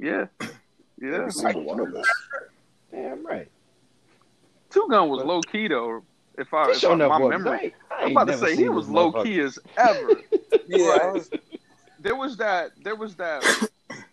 Yeah, 0.00 0.26
yeah. 1.00 1.14
Every 1.14 1.30
single 1.30 1.62
one 1.62 1.78
of 1.78 1.94
us. 1.94 2.06
Damn 2.90 3.24
right. 3.24 3.48
Two 4.70 4.86
Gun 4.90 5.08
was 5.08 5.24
low 5.24 5.40
key 5.42 5.68
though. 5.68 6.02
If 6.36 6.52
I, 6.54 6.66
He 6.66 6.72
if 6.72 6.84
I 6.84 6.94
my 6.94 7.18
was. 7.18 7.30
memory, 7.30 7.50
I 7.50 7.62
ain't- 7.62 7.74
I 7.90 8.02
I'm 8.04 8.10
about 8.12 8.28
to 8.28 8.38
say 8.38 8.56
he 8.56 8.68
was 8.68 8.88
low 8.88 9.12
key 9.22 9.40
as 9.40 9.58
ever. 9.76 10.10
Yeah, 10.66 10.86
Right. 10.96 11.40
There 12.00 12.14
was 12.16 12.36
that 12.38 12.70
there 12.82 12.94
was 12.96 13.14
that 13.16 13.42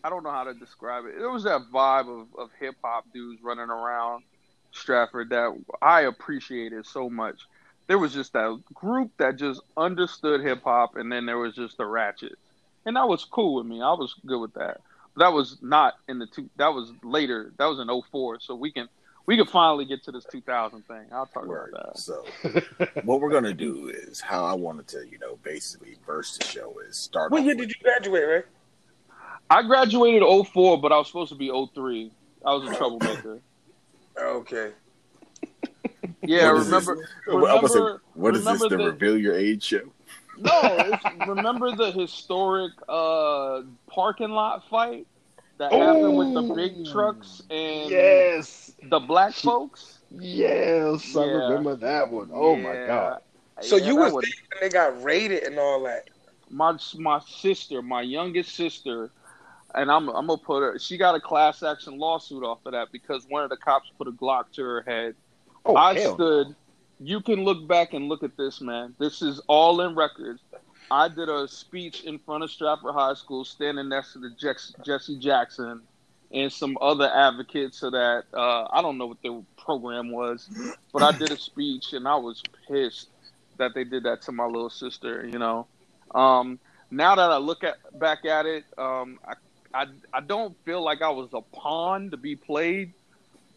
I 0.04 0.10
don't 0.10 0.24
know 0.24 0.32
how 0.32 0.44
to 0.46 0.54
describe 0.54 1.06
it. 1.06 1.18
There 1.18 1.30
was 1.30 1.44
that 1.44 1.62
vibe 1.74 2.08
of, 2.22 2.28
of 2.38 2.50
hip 2.60 2.76
hop 2.84 3.06
dudes 3.14 3.42
running 3.42 3.70
around 3.70 4.24
Stratford 4.72 5.30
that 5.30 5.58
I 5.82 6.02
appreciated 6.02 6.86
so 6.86 7.10
much. 7.10 7.42
There 7.88 7.98
was 7.98 8.14
just 8.14 8.34
that 8.34 8.62
group 8.74 9.12
that 9.18 9.38
just 9.38 9.62
understood 9.78 10.42
hip 10.42 10.64
hop 10.64 10.96
and 10.98 11.12
then 11.12 11.26
there 11.26 11.38
was 11.38 11.56
just 11.56 11.78
the 11.78 11.86
ratchets. 11.86 12.36
And 12.86 12.96
that 12.96 13.08
was 13.08 13.26
cool 13.26 13.56
with 13.56 13.66
me. 13.66 13.82
I 13.82 13.92
was 13.94 14.14
good 14.26 14.40
with 14.40 14.54
that. 14.54 14.82
But 15.16 15.26
that 15.26 15.34
was 15.34 15.58
not 15.62 15.96
in 16.08 16.20
the 16.20 16.28
two 16.28 16.50
that 16.58 16.74
was 16.74 16.92
later. 17.04 17.52
That 17.58 17.66
was 17.66 17.80
in 17.80 17.88
04. 18.12 18.40
So 18.42 18.56
we 18.56 18.72
can 18.72 18.88
we 19.26 19.36
can 19.36 19.46
finally 19.48 19.84
get 19.86 20.04
to 20.06 20.12
this 20.12 20.26
2000 20.32 20.84
thing. 20.88 21.06
I'll 21.12 21.26
talk 21.26 21.46
Word. 21.46 21.74
about 21.74 21.94
that. 21.96 22.00
So 22.00 22.26
what 23.04 23.20
we're 23.20 23.32
gonna 23.32 23.54
do 23.54 23.90
is 23.94 24.22
how 24.22 24.46
I 24.46 24.54
wanted 24.54 24.88
to, 24.90 25.06
you 25.10 25.18
know, 25.20 25.38
basically 25.44 25.98
verse 26.06 26.38
the 26.38 26.46
show 26.46 26.76
is 26.88 26.96
start. 26.98 27.32
what 27.32 27.40
off 27.40 27.46
year 27.46 27.56
with- 27.56 27.68
did 27.70 27.76
you 27.78 27.84
graduate, 27.84 28.28
Ray? 28.28 28.44
I 29.50 29.64
graduated 29.64 30.24
04, 30.24 30.80
but 30.82 30.92
I 30.92 30.98
was 30.98 31.08
supposed 31.08 31.30
to 31.32 31.38
be 31.38 31.48
03. 31.50 32.12
I 32.46 32.54
was 32.54 32.70
a 32.70 32.76
troublemaker. 32.76 33.40
Okay. 34.20 34.72
Yeah, 36.24 36.52
What 36.52 36.62
is 36.62 36.70
this? 36.70 36.88
remember 36.88 37.10
I'm 37.30 37.36
about 37.38 37.64
remember 37.64 38.02
what 38.14 38.36
is 38.36 38.44
this? 38.44 38.60
The 38.60 38.70
the- 38.70 38.78
reveal 38.78 39.18
your 39.18 39.36
age 39.36 39.64
show? 39.64 39.82
No, 40.40 40.52
it's, 40.64 41.28
remember 41.28 41.76
the 41.76 41.92
historic 41.92 42.72
uh, 42.90 43.62
parking 43.88 44.30
lot 44.30 44.68
fight 44.70 45.08
that 45.58 45.72
happened 45.72 46.18
with 46.18 46.34
the 46.34 46.54
big 46.54 46.86
trucks 46.92 47.42
and 47.50 47.90
Yes, 47.90 48.72
the 48.84 49.00
black 49.00 49.34
folks? 49.34 50.00
yes, 50.12 51.16
I 51.16 51.26
Yeah. 51.26 51.32
remember 51.32 51.76
that 51.78 52.12
one. 52.12 52.30
Oh 52.34 52.56
my 52.56 52.74
god. 52.86 53.22
So 53.62 53.76
Yeah, 53.78 53.88
you 53.88 53.96
that 54.00 54.14
was 54.14 54.26
they 54.62 54.70
got 54.70 55.02
raided 55.04 55.44
and 55.44 55.58
all 55.58 55.84
that. 55.84 56.10
my 56.50 56.78
my 56.98 57.20
sister, 57.28 57.82
my 57.82 58.02
youngest 58.02 58.54
sister, 58.56 59.10
and 59.78 59.92
I'm 59.92 60.10
I'm 60.10 60.28
gonna 60.28 60.38
put 60.38 60.62
her. 60.62 60.80
She 60.80 60.98
got 60.98 61.16
a 61.16 61.20
class 61.20 61.64
action 61.64 61.98
lawsuit 61.98 62.44
off 62.44 62.60
of 62.66 62.74
that 62.74 62.92
because 62.92 63.26
one 63.30 63.44
of 63.44 63.50
the 63.50 63.58
cops 63.58 63.90
put 63.98 64.08
a 64.08 64.12
Glock 64.12 64.52
to 64.54 64.64
her 64.64 64.82
head. 64.82 65.16
Oh 65.66 65.76
I 65.76 65.98
hell. 65.98 66.16
stood. 66.16 66.56
You 67.00 67.22
can 67.22 67.44
look 67.44 67.68
back 67.68 67.94
and 67.94 68.10
look 68.10 68.24
at 68.24 68.36
this, 68.38 68.60
man. 68.60 68.96
This 69.00 69.22
is 69.22 69.40
all 69.48 69.82
in 69.82 69.96
records. 69.96 70.42
I 70.90 71.10
did 71.10 71.30
a 71.30 71.48
speech 71.48 72.04
in 72.06 72.18
front 72.20 72.44
of 72.44 72.50
Stratford 72.50 72.94
High 72.94 73.14
School, 73.14 73.46
standing 73.46 73.90
next 73.90 74.14
to 74.14 74.20
the 74.20 74.32
Jesse 74.84 75.20
Jackson 75.20 75.82
and 76.32 76.52
some 76.52 76.78
other 76.82 77.10
advocates 77.14 77.84
of 77.84 77.92
that. 77.92 78.24
Uh, 78.34 78.68
I 78.72 78.82
don't 78.82 78.98
know 78.98 79.06
what 79.08 79.22
their 79.22 79.40
program 79.58 80.12
was, 80.12 80.50
but 80.94 81.04
I 81.04 81.12
did 81.12 81.32
a 81.32 81.38
speech 81.38 81.94
and 81.94 82.08
I 82.08 82.16
was 82.16 82.42
pissed 82.68 83.10
that 83.58 83.74
they 83.74 83.84
did 83.84 84.04
that 84.04 84.22
to 84.24 84.32
my 84.32 84.46
little 84.46 84.70
sister. 84.70 85.28
You 85.28 85.40
know, 85.40 85.68
Um, 86.16 86.60
now 86.90 87.16
that 87.16 87.32
I 87.32 87.38
look 87.38 87.64
at 87.64 87.78
back 88.00 88.26
at 88.26 88.46
it, 88.46 88.64
um, 88.78 89.20
I, 89.28 89.34
I 89.74 89.86
I 90.14 90.20
don't 90.22 90.56
feel 90.66 90.82
like 90.84 91.02
I 91.02 91.10
was 91.10 91.30
a 91.34 91.42
pawn 91.42 92.10
to 92.12 92.18
be 92.18 92.36
played 92.36 92.94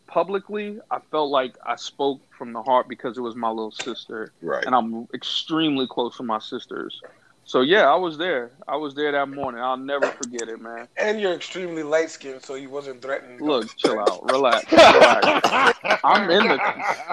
publicly. 0.06 0.80
I 0.90 0.98
felt 1.10 1.30
like 1.30 1.54
I 1.64 1.76
spoke 1.76 2.20
from 2.36 2.52
the 2.52 2.62
heart 2.62 2.88
because 2.88 3.16
it 3.16 3.20
was 3.20 3.36
my 3.36 3.48
little 3.48 3.70
sister, 3.70 4.32
Right. 4.42 4.64
and 4.64 4.74
I'm 4.74 5.06
extremely 5.14 5.86
close 5.86 6.18
with 6.18 6.26
my 6.26 6.38
sisters. 6.40 7.00
So 7.44 7.62
yeah, 7.62 7.90
I 7.90 7.96
was 7.96 8.16
there. 8.18 8.50
I 8.68 8.76
was 8.76 8.94
there 8.94 9.10
that 9.12 9.28
morning. 9.28 9.60
I'll 9.60 9.76
never 9.76 10.06
forget 10.06 10.48
it, 10.48 10.60
man. 10.60 10.86
And 10.96 11.20
you're 11.20 11.32
extremely 11.34 11.82
light 11.82 12.10
skinned, 12.10 12.42
so 12.44 12.54
he 12.54 12.66
wasn't 12.68 13.02
threatened. 13.02 13.40
Look, 13.40 13.74
chill 13.76 13.98
out, 13.98 14.22
relax, 14.30 14.70
relax. 14.70 15.78
I'm 16.04 16.30
in 16.30 16.46
the. 16.48 16.58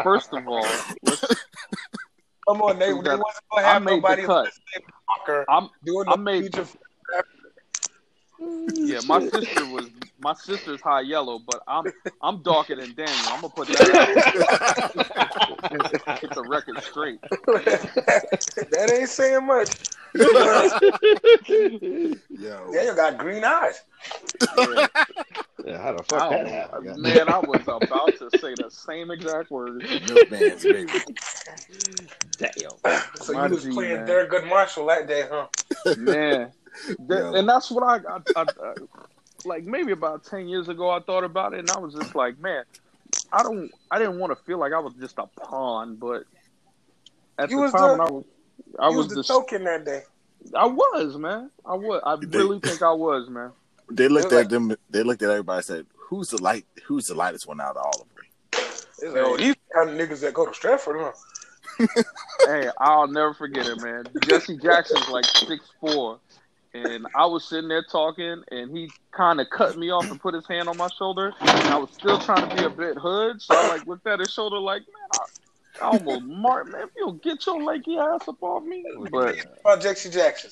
First 0.03 0.33
of 0.33 0.47
all, 0.47 0.65
Come 2.47 2.61
on, 2.61 2.79
they, 2.79 2.87
they 2.87 2.93
wasn't 2.93 3.05
gonna 3.19 3.23
I 3.57 3.61
have 3.73 3.83
made 3.83 3.91
the 3.91 3.95
nobody 3.97 4.23
cut. 4.23 4.49
I'm 5.49 5.69
doing 5.83 6.07
I 6.07 6.11
the 6.11 6.17
made- 6.17 6.41
future. 6.53 6.67
Mm. 8.41 8.67
yeah. 8.75 8.99
My 9.07 9.19
sister 9.27 9.65
was 9.65 9.89
my 10.19 10.33
sister's 10.33 10.81
high 10.81 11.01
yellow, 11.01 11.39
but 11.39 11.61
I'm 11.67 11.85
I'm 12.21 12.41
darker 12.43 12.75
than 12.75 12.93
Daniel. 12.93 13.15
I'm 13.29 13.41
gonna 13.41 13.53
put 13.53 13.67
that 13.69 13.81
out. 16.03 16.21
Get 16.21 16.33
the 16.35 16.43
record 16.47 16.81
straight. 16.83 17.19
that 17.21 18.91
ain't 18.93 19.09
saying 19.09 19.45
much. 19.45 19.69
Yo. 22.29 22.71
Daniel 22.71 22.95
got 22.95 23.17
green 23.17 23.43
eyes. 23.43 23.83
Yeah. 24.57 24.87
Yeah, 25.65 25.81
how 25.81 25.91
the 25.93 25.99
I 25.99 26.03
fuck 26.03 26.29
that 26.29 26.43
don't- 26.43 26.47
happened? 26.47 27.01
man, 27.01 27.29
I 27.29 27.39
was 27.39 27.61
about 27.67 28.13
to 28.19 28.29
say 28.39 28.53
the 28.55 28.69
same 28.69 29.11
exact 29.11 29.51
words. 29.51 29.83
Milkman's 29.83 30.63
baby. 30.63 30.87
Damn. 32.37 33.01
So 33.15 33.33
My 33.33 33.47
you 33.47 33.53
was 33.53 33.63
G, 33.63 33.71
playing 33.71 33.97
man. 33.97 34.07
Thurgood 34.07 34.47
Marshall 34.47 34.85
that 34.87 35.07
day, 35.07 35.27
huh? 35.29 35.47
man. 35.97 36.51
That- 37.07 37.19
Yo. 37.19 37.33
and 37.35 37.47
that's 37.49 37.69
what 37.71 37.83
I, 37.83 37.95
I, 38.15 38.19
I, 38.35 38.41
I, 38.41 38.73
like. 39.45 39.63
Maybe 39.63 39.91
about 39.91 40.23
ten 40.25 40.47
years 40.47 40.69
ago, 40.69 40.89
I 40.89 40.99
thought 40.99 41.23
about 41.23 41.53
it, 41.53 41.59
and 41.59 41.71
I 41.71 41.79
was 41.79 41.93
just 41.93 42.15
like, 42.15 42.39
man, 42.39 42.63
I 43.31 43.43
don't, 43.43 43.71
I 43.91 43.99
didn't 43.99 44.19
want 44.19 44.37
to 44.37 44.43
feel 44.43 44.57
like 44.57 44.73
I 44.73 44.79
was 44.79 44.93
just 44.95 45.17
a 45.17 45.27
pawn, 45.27 45.95
but 45.95 46.23
at 47.37 47.49
You 47.49 47.57
the 47.57 47.61
was 47.63 47.71
time, 47.71 47.97
the- 47.97 48.03
I 48.03 48.09
was, 48.11 48.23
I 48.79 48.87
was, 48.87 48.95
was 48.97 49.07
the 49.09 49.15
just, 49.17 49.29
token 49.29 49.63
that 49.65 49.85
day. 49.85 50.03
I 50.55 50.65
was, 50.65 51.17
man, 51.17 51.51
I 51.65 51.75
was, 51.75 52.01
I 52.05 52.15
They- 52.15 52.37
really 52.37 52.59
think 52.59 52.81
I 52.81 52.91
was, 52.93 53.29
man. 53.29 53.51
They 53.89 54.07
looked 54.09 54.29
They're 54.29 54.39
at 54.41 54.49
them. 54.49 54.75
They 54.89 55.01
looked 55.03 55.21
at 55.23 55.29
everybody. 55.29 55.57
and 55.57 55.65
Said, 55.65 55.85
"Who's 55.95 56.27
the 56.27 56.41
light? 56.43 56.65
Who's 56.87 57.07
the 57.07 57.15
lightest 57.15 57.47
one 57.47 57.61
out 57.61 57.77
of 57.77 57.85
all 57.85 58.01
of 58.01 58.07
them?" 58.09 58.25
It's 58.99 59.03
like, 59.03 59.15
oh, 59.15 59.37
these 59.37 59.55
kind 59.73 59.89
of 59.89 59.95
niggas 59.95 60.19
that 60.21 60.33
go 60.33 60.45
to 60.45 60.53
Stratford, 60.53 60.97
huh? 60.99 61.13
hey, 62.47 62.69
I'll 62.79 63.07
never 63.07 63.33
forget 63.33 63.65
it, 63.65 63.81
man. 63.81 64.03
Jesse 64.23 64.57
Jackson's 64.57 65.07
like 65.07 65.23
six 65.23 65.63
four, 65.79 66.19
and 66.73 67.07
I 67.15 67.25
was 67.25 67.47
sitting 67.47 67.69
there 67.69 67.83
talking, 67.83 68.43
and 68.51 68.75
he 68.75 68.89
kind 69.11 69.39
of 69.41 69.47
cut 69.49 69.77
me 69.77 69.89
off 69.91 70.09
and 70.09 70.19
put 70.19 70.33
his 70.33 70.45
hand 70.47 70.69
on 70.69 70.77
my 70.77 70.89
shoulder, 70.97 71.33
and 71.41 71.69
I 71.71 71.77
was 71.77 71.89
still 71.91 72.19
trying 72.19 72.47
to 72.47 72.55
be 72.55 72.63
a 72.63 72.69
bit 72.69 72.97
hood, 72.97 73.41
so 73.41 73.55
I 73.55 73.67
like 73.67 73.85
looked 73.87 74.07
at 74.07 74.19
his 74.19 74.31
shoulder 74.31 74.59
like, 74.59 74.81
man, 74.81 75.19
I, 75.81 75.85
I 75.85 75.87
almost 75.89 76.25
marked, 76.25 76.71
man. 76.71 76.81
If 76.83 76.89
you 76.95 77.05
don't 77.05 77.23
get 77.23 77.45
your 77.45 77.61
lanky 77.61 77.97
ass 77.97 78.27
up 78.27 78.41
off 78.41 78.63
me, 78.63 78.83
but 79.11 79.37
About 79.61 79.81
Jesse 79.81 80.09
Jackson. 80.09 80.51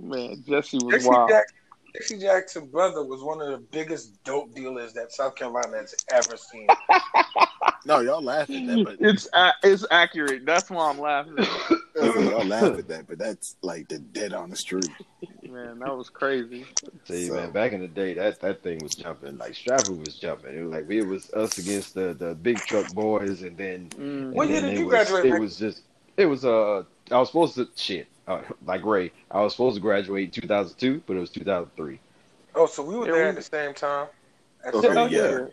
man, 0.00 0.42
Jesse 0.46 0.78
was 0.78 0.94
Jesse, 0.94 1.08
wild. 1.08 1.30
Jack- 1.30 1.46
Jesse 1.94 2.18
Jackson's 2.18 2.70
brother 2.70 3.04
was 3.04 3.22
one 3.22 3.40
of 3.42 3.48
the 3.48 3.58
biggest 3.58 4.22
dope 4.24 4.54
dealers 4.54 4.94
that 4.94 5.12
South 5.12 5.34
Carolina 5.34 5.76
has 5.78 5.94
ever 6.10 6.36
seen. 6.36 6.68
No, 7.84 7.98
y'all 7.98 8.22
laugh 8.22 8.48
at 8.48 8.66
that, 8.66 8.84
but 8.84 8.96
It's 9.00 9.28
a- 9.32 9.54
it's 9.64 9.84
accurate. 9.90 10.46
That's 10.46 10.70
why 10.70 10.88
I'm 10.88 11.00
laughing. 11.00 11.36
y'all 12.04 12.44
laugh 12.44 12.78
at 12.78 12.88
that, 12.88 13.06
but 13.08 13.18
that's 13.18 13.56
like 13.62 13.88
the 13.88 13.98
dead 13.98 14.32
on 14.32 14.50
the 14.50 14.56
street. 14.56 14.88
Man, 15.48 15.78
that 15.80 15.96
was 15.96 16.08
crazy. 16.08 16.64
See, 17.04 17.28
So- 17.28 17.34
man, 17.34 17.50
back 17.50 17.72
in 17.72 17.80
the 17.80 17.88
day, 17.88 18.14
that 18.14 18.40
that 18.40 18.62
thing 18.62 18.78
was 18.82 18.94
jumping. 18.94 19.38
Like 19.38 19.54
Stratford 19.54 19.98
was 19.98 20.16
jumping. 20.16 20.56
It 20.56 20.62
was 20.62 20.72
like 20.72 20.90
it 20.90 21.04
was 21.04 21.30
us 21.32 21.58
against 21.58 21.94
the 21.94 22.14
the 22.14 22.34
big 22.34 22.58
truck 22.58 22.92
boys, 22.94 23.42
and 23.42 23.56
then 23.56 23.88
Mm. 23.90 24.32
What 24.32 24.48
year 24.48 24.60
did 24.62 24.74
it 24.74 24.78
you 24.78 24.86
was, 24.86 24.90
graduate, 25.08 25.26
It 25.26 25.38
was 25.40 25.56
just 25.56 25.82
it 26.16 26.26
was 26.26 26.44
uh 26.44 26.84
I 27.10 27.18
was 27.18 27.28
supposed 27.28 27.54
to 27.56 27.68
shit 27.76 28.06
uh, 28.28 28.40
like 28.66 28.84
Ray. 28.84 29.10
I 29.30 29.40
was 29.42 29.52
supposed 29.52 29.74
to 29.76 29.80
graduate 29.82 30.24
in 30.26 30.30
2002, 30.42 31.02
but 31.06 31.16
it 31.16 31.20
was 31.20 31.30
2003. 31.30 31.98
Oh, 32.54 32.66
so 32.66 32.82
we 32.82 32.94
were 32.96 33.06
Yeah, 33.06 33.12
there 33.12 33.22
we- 33.24 33.28
at 33.30 33.34
the 33.36 33.42
same 33.42 33.74
time. 33.74 34.06
Okay, 34.66 34.88
the- 34.88 35.00
Oh, 35.00 35.06
yeah. 35.06 35.46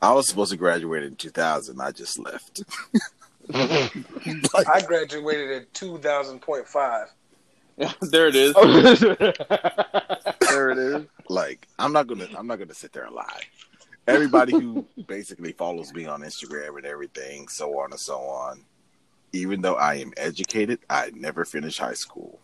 I 0.00 0.12
was 0.12 0.26
supposed 0.28 0.50
to 0.50 0.56
graduate 0.56 1.02
in 1.04 1.14
2000. 1.16 1.80
I 1.80 1.90
just 1.92 2.18
left. 2.18 2.62
Like, 4.54 4.68
I 4.68 4.80
graduated 4.86 5.50
in 5.50 5.66
2000.5. 5.74 7.06
there 8.10 8.28
it 8.28 8.36
is. 8.36 8.54
There 10.40 10.70
it 10.70 10.78
is. 10.78 11.06
like 11.28 11.66
I'm 11.80 11.92
not 11.92 12.06
gonna 12.06 12.28
I'm 12.36 12.46
not 12.46 12.60
gonna 12.60 12.74
sit 12.74 12.92
there 12.92 13.04
and 13.04 13.14
lie. 13.14 13.42
Everybody 14.06 14.52
who 14.52 14.86
basically 15.06 15.52
follows 15.52 15.92
me 15.92 16.06
on 16.06 16.20
Instagram 16.20 16.76
and 16.76 16.86
everything, 16.86 17.48
so 17.48 17.80
on 17.80 17.90
and 17.90 17.98
so 17.98 18.18
on. 18.18 18.64
Even 19.32 19.62
though 19.62 19.74
I 19.74 19.96
am 19.96 20.12
educated, 20.16 20.78
I 20.88 21.10
never 21.14 21.44
finished 21.44 21.80
high 21.80 21.94
school. 21.94 22.38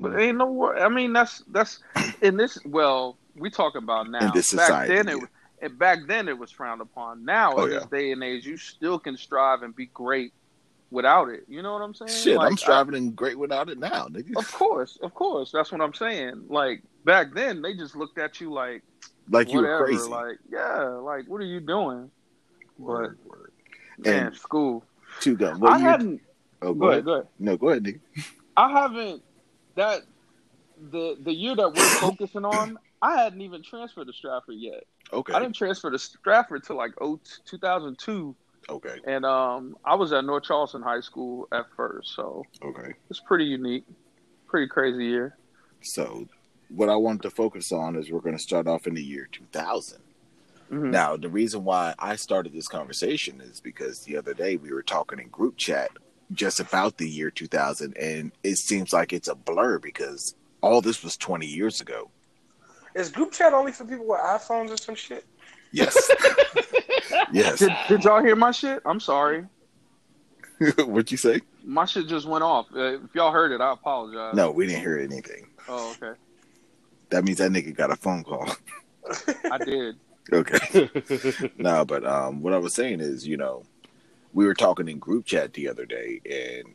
But 0.00 0.18
ain't 0.18 0.38
no. 0.38 0.72
I 0.72 0.88
mean, 0.88 1.12
that's 1.12 1.44
that's 1.48 1.80
in 2.22 2.36
this. 2.36 2.58
Well, 2.64 3.16
we 3.36 3.50
talking 3.50 3.82
about 3.82 4.10
now. 4.10 4.26
In 4.26 4.30
this 4.34 4.52
back 4.52 4.66
society, 4.66 4.94
then, 4.94 5.08
it 5.08 5.18
yeah. 5.18 5.26
And 5.60 5.78
back 5.78 6.00
then 6.06 6.28
it 6.28 6.38
was 6.38 6.50
frowned 6.50 6.80
upon. 6.80 7.24
Now, 7.24 7.54
Oh, 7.56 7.64
in 7.64 7.70
this 7.70 7.86
day 7.86 8.12
and 8.12 8.22
age, 8.22 8.46
you 8.46 8.56
still 8.56 8.98
can 8.98 9.16
strive 9.16 9.62
and 9.62 9.74
be 9.74 9.86
great 9.86 10.32
without 10.90 11.28
it. 11.28 11.44
You 11.48 11.62
know 11.62 11.72
what 11.72 11.82
I'm 11.82 11.94
saying? 11.94 12.10
Shit, 12.10 12.36
Like, 12.36 12.50
I'm 12.50 12.56
striving 12.56 12.94
and 12.94 13.14
great 13.16 13.38
without 13.38 13.68
it 13.68 13.78
now, 13.78 14.06
nigga. 14.06 14.36
Of 14.36 14.50
course, 14.52 14.98
of 15.02 15.14
course. 15.14 15.50
That's 15.52 15.70
what 15.72 15.80
I'm 15.80 15.94
saying. 15.94 16.44
Like 16.48 16.82
back 17.04 17.34
then, 17.34 17.62
they 17.62 17.74
just 17.74 17.96
looked 17.96 18.18
at 18.18 18.40
you 18.40 18.52
like 18.52 18.82
Like 19.30 19.48
you 19.52 19.56
whatever. 19.60 19.80
were 19.80 19.86
crazy. 19.86 20.08
Like 20.08 20.38
yeah, 20.50 20.82
like 20.84 21.26
what 21.26 21.40
are 21.40 21.46
you 21.46 21.60
doing? 21.60 22.10
But 22.78 22.84
Word, 22.86 23.18
word. 23.26 23.52
man, 23.98 24.26
And 24.28 24.36
school. 24.36 24.84
two 25.20 25.36
gun. 25.36 25.62
I 25.64 25.78
hadn't. 25.78 26.20
Oh, 26.62 26.72
Go 26.74 26.80
go 26.80 26.86
ahead. 26.86 26.92
ahead. 26.98 27.04
Go 27.04 27.12
ahead. 27.14 27.26
No, 27.38 27.56
go 27.56 27.68
ahead, 27.70 27.84
nigga. 27.84 28.00
I 28.56 28.70
haven't 28.70 29.22
that 29.74 30.02
the 30.90 31.16
the 31.20 31.32
year 31.32 31.56
that 31.56 31.74
we're 31.74 31.90
focusing 31.90 32.44
on. 32.44 32.78
I 33.00 33.16
hadn't 33.22 33.42
even 33.42 33.62
transferred 33.62 34.08
to 34.08 34.12
Stratford 34.12 34.56
yet. 34.56 34.84
Okay. 35.12 35.32
I 35.32 35.40
didn't 35.40 35.54
transfer 35.56 35.90
to 35.90 35.98
Stratford 35.98 36.64
till 36.64 36.76
like 36.76 36.92
oh, 37.00 37.20
2002, 37.46 38.34
Okay. 38.70 38.96
and 39.06 39.24
um, 39.24 39.76
I 39.84 39.94
was 39.94 40.12
at 40.12 40.24
North 40.24 40.44
Charleston 40.44 40.82
High 40.82 41.00
School 41.00 41.48
at 41.52 41.66
first, 41.76 42.14
so 42.14 42.44
Okay. 42.62 42.92
it's 43.10 43.20
pretty 43.20 43.44
unique, 43.44 43.84
pretty 44.46 44.66
crazy 44.68 45.04
year. 45.06 45.36
So, 45.82 46.26
what 46.68 46.88
I 46.88 46.96
wanted 46.96 47.22
to 47.22 47.30
focus 47.30 47.72
on 47.72 47.96
is 47.96 48.10
we're 48.10 48.20
going 48.20 48.36
to 48.36 48.42
start 48.42 48.66
off 48.66 48.86
in 48.86 48.94
the 48.94 49.02
year 49.02 49.28
2000. 49.32 50.00
Mhm. 50.70 50.90
Now, 50.90 51.16
the 51.16 51.30
reason 51.30 51.64
why 51.64 51.94
I 51.98 52.16
started 52.16 52.52
this 52.52 52.68
conversation 52.68 53.40
is 53.40 53.60
because 53.60 54.00
the 54.00 54.16
other 54.18 54.34
day 54.34 54.56
we 54.56 54.72
were 54.72 54.82
talking 54.82 55.18
in 55.18 55.28
group 55.28 55.56
chat 55.56 55.90
just 56.32 56.60
about 56.60 56.98
the 56.98 57.08
year 57.08 57.30
2000, 57.30 57.96
and 57.96 58.32
it 58.42 58.56
seems 58.58 58.92
like 58.92 59.14
it's 59.14 59.28
a 59.28 59.34
blur 59.34 59.78
because 59.78 60.34
all 60.60 60.82
this 60.82 61.02
was 61.02 61.16
20 61.16 61.46
years 61.46 61.80
ago. 61.80 62.10
Is 62.98 63.10
group 63.10 63.32
chat 63.32 63.52
only 63.52 63.72
for 63.72 63.84
people 63.84 64.06
with 64.06 64.20
iPhones 64.20 64.70
or 64.70 64.76
some 64.76 64.94
shit? 64.94 65.24
Yes. 65.70 66.10
yes. 67.32 67.60
Did, 67.60 67.72
did 67.88 68.04
y'all 68.04 68.22
hear 68.22 68.34
my 68.34 68.50
shit? 68.50 68.82
I'm 68.84 69.00
sorry, 69.00 69.44
What'd 70.78 71.10
you 71.12 71.16
say? 71.16 71.40
my 71.64 71.84
shit 71.84 72.08
just 72.08 72.26
went 72.26 72.42
off. 72.42 72.66
Uh, 72.74 72.94
if 72.94 73.14
y'all 73.14 73.30
heard 73.30 73.52
it, 73.52 73.60
I 73.60 73.72
apologize. 73.72 74.34
No, 74.34 74.50
we 74.50 74.66
didn't 74.66 74.80
hear 74.80 74.98
anything. 74.98 75.46
Oh, 75.68 75.94
okay. 76.02 76.18
That 77.10 77.24
means 77.24 77.38
that 77.38 77.50
nigga 77.50 77.76
got 77.76 77.90
a 77.90 77.96
phone 77.96 78.24
call. 78.24 78.48
I 79.50 79.58
did. 79.58 79.96
Okay. 80.30 80.90
no, 81.56 81.86
but 81.86 82.04
um, 82.04 82.42
what 82.42 82.52
I 82.52 82.58
was 82.58 82.74
saying 82.74 83.00
is, 83.00 83.26
you 83.26 83.38
know, 83.38 83.64
we 84.34 84.44
were 84.44 84.52
talking 84.52 84.86
in 84.86 84.98
group 84.98 85.24
chat 85.24 85.54
the 85.54 85.70
other 85.70 85.86
day, 85.86 86.20
and 86.26 86.74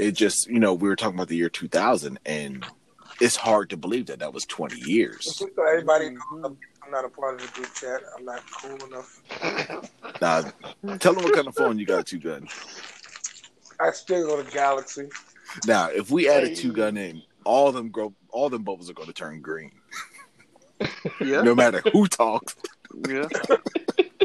it 0.00 0.16
just, 0.16 0.48
you 0.48 0.58
know, 0.58 0.74
we 0.74 0.88
were 0.88 0.96
talking 0.96 1.14
about 1.14 1.28
the 1.28 1.36
year 1.36 1.48
2000, 1.48 2.18
and 2.26 2.66
it's 3.20 3.36
hard 3.36 3.70
to 3.70 3.76
believe 3.76 4.06
that 4.06 4.18
that 4.20 4.32
was 4.32 4.44
20 4.46 4.78
years. 4.80 5.36
So 5.36 5.48
everybody 5.68 6.10
knows 6.10 6.20
Mhm. 6.32 6.56
I'm 6.84 6.92
not 6.92 7.04
a 7.04 7.08
part 7.08 7.40
of 7.40 7.46
the 7.46 7.52
group 7.52 7.74
chat. 7.74 8.00
I'm 8.16 8.24
not 8.24 8.42
cool 8.52 8.76
enough. 8.86 9.90
Now, 10.20 10.40
tell 10.98 11.12
them 11.14 11.24
what 11.24 11.34
kind 11.34 11.46
of 11.46 11.54
phone 11.54 11.78
you 11.78 11.84
got, 11.84 12.06
two 12.06 12.18
gun. 12.18 12.48
I 13.78 13.90
still 13.90 14.26
go 14.26 14.42
to 14.42 14.50
Galaxy. 14.50 15.08
Now, 15.66 15.88
if 15.90 16.10
we 16.10 16.28
add 16.28 16.44
a 16.44 16.54
two 16.56 16.72
gun 16.72 16.96
in, 16.96 17.22
all 17.44 17.70
them 17.70 17.90
grow, 17.90 18.14
all 18.30 18.48
them 18.48 18.62
bubbles 18.62 18.88
are 18.88 18.94
going 18.94 19.08
to 19.08 19.12
turn 19.12 19.42
green, 19.42 19.72
Yeah. 21.20 21.42
no 21.42 21.54
matter 21.54 21.82
who 21.92 22.06
talks. 22.06 22.56
Yeah. 23.06 23.28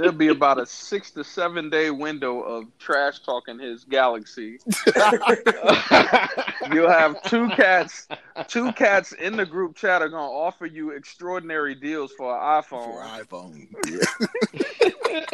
It'll 0.00 0.12
be 0.12 0.28
about 0.28 0.58
a 0.60 0.66
six 0.66 1.10
to 1.12 1.24
seven 1.24 1.70
day 1.70 1.90
window 1.90 2.40
of 2.40 2.66
trash 2.78 3.20
talking 3.20 3.58
his 3.58 3.84
galaxy. 3.84 4.58
You'll 6.72 6.90
have 6.90 7.22
two 7.24 7.48
cats, 7.50 8.08
two 8.48 8.72
cats 8.72 9.12
in 9.12 9.36
the 9.36 9.46
group 9.46 9.76
chat 9.76 10.02
are 10.02 10.08
gonna 10.08 10.22
offer 10.30 10.66
you 10.66 10.90
extraordinary 10.90 11.74
deals 11.74 12.12
for 12.12 12.34
an 12.34 12.40
iPhone. 12.62 12.92
For 12.92 13.02
iPhone. 13.24 13.68
iPhone, 13.74 15.24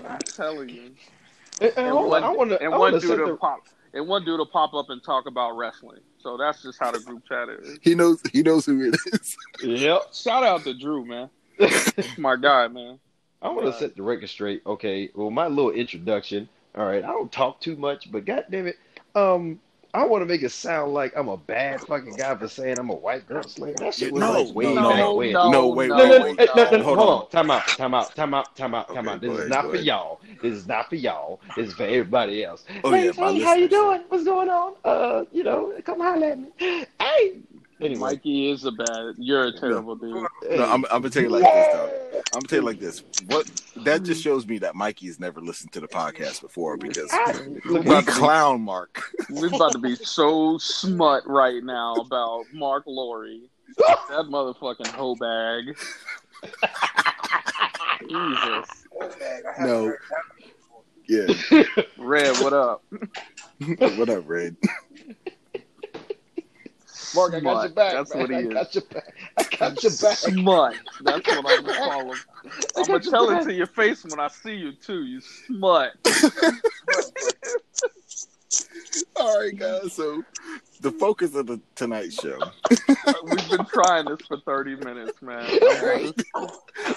yeah. 0.00 0.08
I'm 0.08 0.18
telling 0.20 0.68
you. 0.68 0.90
And, 1.60 1.72
And 1.76 1.88
hold 1.90 2.10
one, 2.10 2.24
on, 2.24 2.36
want 2.36 2.50
to. 2.50 2.60
and 2.60 2.72
one 2.72 2.98
dude 2.98 3.18
will 3.20 3.28
the, 3.28 3.36
pop. 3.36 3.60
and 3.92 4.08
one 4.08 4.24
dude 4.24 4.38
will 4.38 4.46
pop 4.46 4.74
up 4.74 4.90
and 4.90 5.02
talk 5.02 5.26
about 5.26 5.56
wrestling. 5.56 6.00
So 6.18 6.36
that's 6.36 6.62
just 6.62 6.78
how 6.80 6.90
the 6.90 6.98
group 7.00 7.24
chat 7.28 7.48
is. 7.48 7.78
He 7.82 7.94
knows 7.94 8.20
he 8.32 8.42
knows 8.42 8.66
who 8.66 8.88
it 8.88 8.96
is. 9.12 9.36
Yep. 9.62 10.12
Shout 10.12 10.42
out 10.42 10.64
to 10.64 10.74
Drew, 10.74 11.04
man. 11.04 11.30
My 12.18 12.34
guy, 12.36 12.66
man. 12.68 12.98
I 13.44 13.50
want 13.50 13.66
to 13.66 13.74
set 13.74 13.96
the 13.96 14.02
record 14.04 14.30
straight. 14.30 14.62
Okay, 14.66 15.10
well, 15.14 15.30
my 15.30 15.48
little 15.48 15.72
introduction. 15.72 16.50
All 16.76 16.86
right, 16.86 17.04
I 17.04 17.08
don't 17.08 17.32
talk 17.32 17.60
too 17.60 17.76
much, 17.76 18.12
but 18.12 18.26
goddamn 18.26 18.68
it, 18.68 18.78
um, 19.16 19.60
I 19.94 20.06
want 20.06 20.22
to 20.22 20.26
make 20.26 20.42
it 20.42 20.50
sound 20.50 20.94
like 20.94 21.14
I'm 21.16 21.28
a 21.28 21.38
bad 21.38 21.82
fucking 21.82 22.16
guy 22.16 22.36
for 22.36 22.48
saying 22.48 22.78
I'm 22.78 22.90
a 22.90 22.94
white 22.96 23.28
girl 23.28 23.48
slave. 23.48 23.78
That 23.80 23.94
shit 23.94 24.12
was 24.12 24.22
No, 24.22 24.32
like 24.32 24.54
way 24.56 24.66
no, 24.74 24.80
back 24.80 25.14
no, 25.14 25.14
when. 25.14 25.32
no, 25.32 25.50
No, 25.50 25.68
wait, 25.68 25.96
no, 25.96 25.96
No, 25.96 26.06
no, 26.06 26.18
no, 26.18 26.18
wait, 26.18 26.38
no, 26.54 26.54
no, 26.56 26.76
no, 26.78 26.84
Hold 26.84 26.98
hold 26.98 27.10
on. 27.10 27.22
on. 27.22 27.28
Time 27.30 27.50
out, 27.52 27.76
time 27.76 27.94
out, 27.94 28.16
time 28.16 28.34
out, 28.34 28.56
time 28.56 28.74
out, 28.74 28.92
time 28.92 29.08
out, 29.08 29.12
Okay, 29.12 29.14
out. 29.16 29.20
go 29.20 29.20
This 29.20 29.32
is 29.38 29.46
not 29.48 29.62
go 29.62 29.70
for 29.70 29.76
ahead. 29.76 29.86
y'all. 29.86 30.20
This 30.40 30.54
is 30.54 30.66
not 30.66 30.88
for 30.88 30.96
y'all. 30.96 31.40
This 31.54 31.68
is 31.68 31.74
for 31.74 31.84
everybody 31.84 32.44
else. 32.44 32.64
Oh, 32.84 32.92
hey, 32.92 33.06
yeah, 33.06 33.12
hey, 33.16 33.40
how 33.42 33.54
you 33.54 33.68
doing? 33.68 34.02
What's 34.08 34.24
going 34.24 34.48
on? 34.50 34.74
Uh, 34.84 35.24
you 35.32 35.44
know, 35.44 35.72
come 35.84 36.00
holler 36.00 36.28
at 36.28 36.38
me. 36.40 36.48
Hey. 37.00 37.40
Anyway, 37.80 37.98
Mikey 37.98 38.50
is 38.50 38.64
a 38.64 38.72
bad. 38.72 39.14
You're 39.18 39.46
a 39.46 39.52
terrible 39.52 39.96
dude. 39.96 40.26
hey. 40.48 40.56
No, 40.56 40.64
I'm, 40.64 40.84
I'm 40.86 41.02
gonna 41.02 41.10
tell 41.10 41.22
you 41.22 41.28
like 41.28 41.42
this 41.42 41.66
though. 41.72 41.90
I'm 42.34 42.40
gonna 42.40 42.48
tell 42.48 42.58
you 42.60 42.64
like 42.64 42.80
this. 42.80 43.02
What 43.26 43.50
that 43.76 44.04
just 44.04 44.22
shows 44.22 44.46
me 44.46 44.58
that 44.58 44.74
Mikey 44.74 45.06
has 45.06 45.18
never 45.18 45.40
listened 45.40 45.72
to 45.72 45.80
the 45.80 45.88
podcast 45.88 46.40
before 46.40 46.76
because 46.76 47.12
Look 47.64 47.84
we 47.84 48.02
clown 48.02 48.60
Mark. 48.60 49.02
We're 49.30 49.54
about 49.54 49.72
to 49.72 49.78
be 49.78 49.96
so 49.96 50.58
smut 50.58 51.26
right 51.26 51.62
now 51.64 51.94
about 51.94 52.44
Mark 52.52 52.84
Laurie. 52.86 53.50
That 53.76 54.26
motherfucking 54.30 54.86
hoe 54.88 55.16
bag. 55.16 55.76
Jesus. 58.08 58.86
No. 59.60 59.94
Yeah, 61.06 61.26
Red, 61.98 62.36
what 62.38 62.54
up? 62.54 62.82
what 63.96 64.08
up, 64.08 64.24
Red. 64.26 64.56
Mark, 67.14 67.34
I 67.34 67.40
got 67.40 67.52
your 67.52 67.60
Smut. 67.62 67.74
back. 67.74 67.92
That's 67.94 68.14
man. 68.14 68.20
what 68.22 68.30
he 68.30 68.36
I 68.36 68.38
is. 68.40 68.48
got 68.52 68.74
your 68.74 68.84
back. 68.84 69.14
I 69.36 69.42
got 69.56 69.82
your 69.82 69.92
back. 69.92 70.18
Smut. 70.18 70.74
That's 71.02 71.26
what 71.28 71.46
I'm 71.46 71.64
gonna 71.64 71.78
call 71.78 72.12
him. 72.12 72.18
I'm 72.76 72.84
gonna 72.84 73.00
tell 73.00 73.28
back. 73.28 73.42
it 73.42 73.44
to 73.46 73.52
your 73.54 73.66
face 73.66 74.04
when 74.04 74.20
I 74.20 74.28
see 74.28 74.54
you 74.54 74.72
too. 74.72 75.04
You 75.04 75.20
smut. 75.20 75.92
All 79.16 79.40
right, 79.40 79.56
guys. 79.56 79.92
So 79.94 80.22
the 80.80 80.92
focus 80.92 81.34
of 81.34 81.46
the 81.46 81.60
Tonight 81.74 82.12
Show. 82.12 82.38
We've 83.24 83.50
been 83.50 83.64
trying 83.66 84.04
this 84.06 84.20
for 84.28 84.38
30 84.40 84.76
minutes, 84.76 85.20
man. 85.22 85.48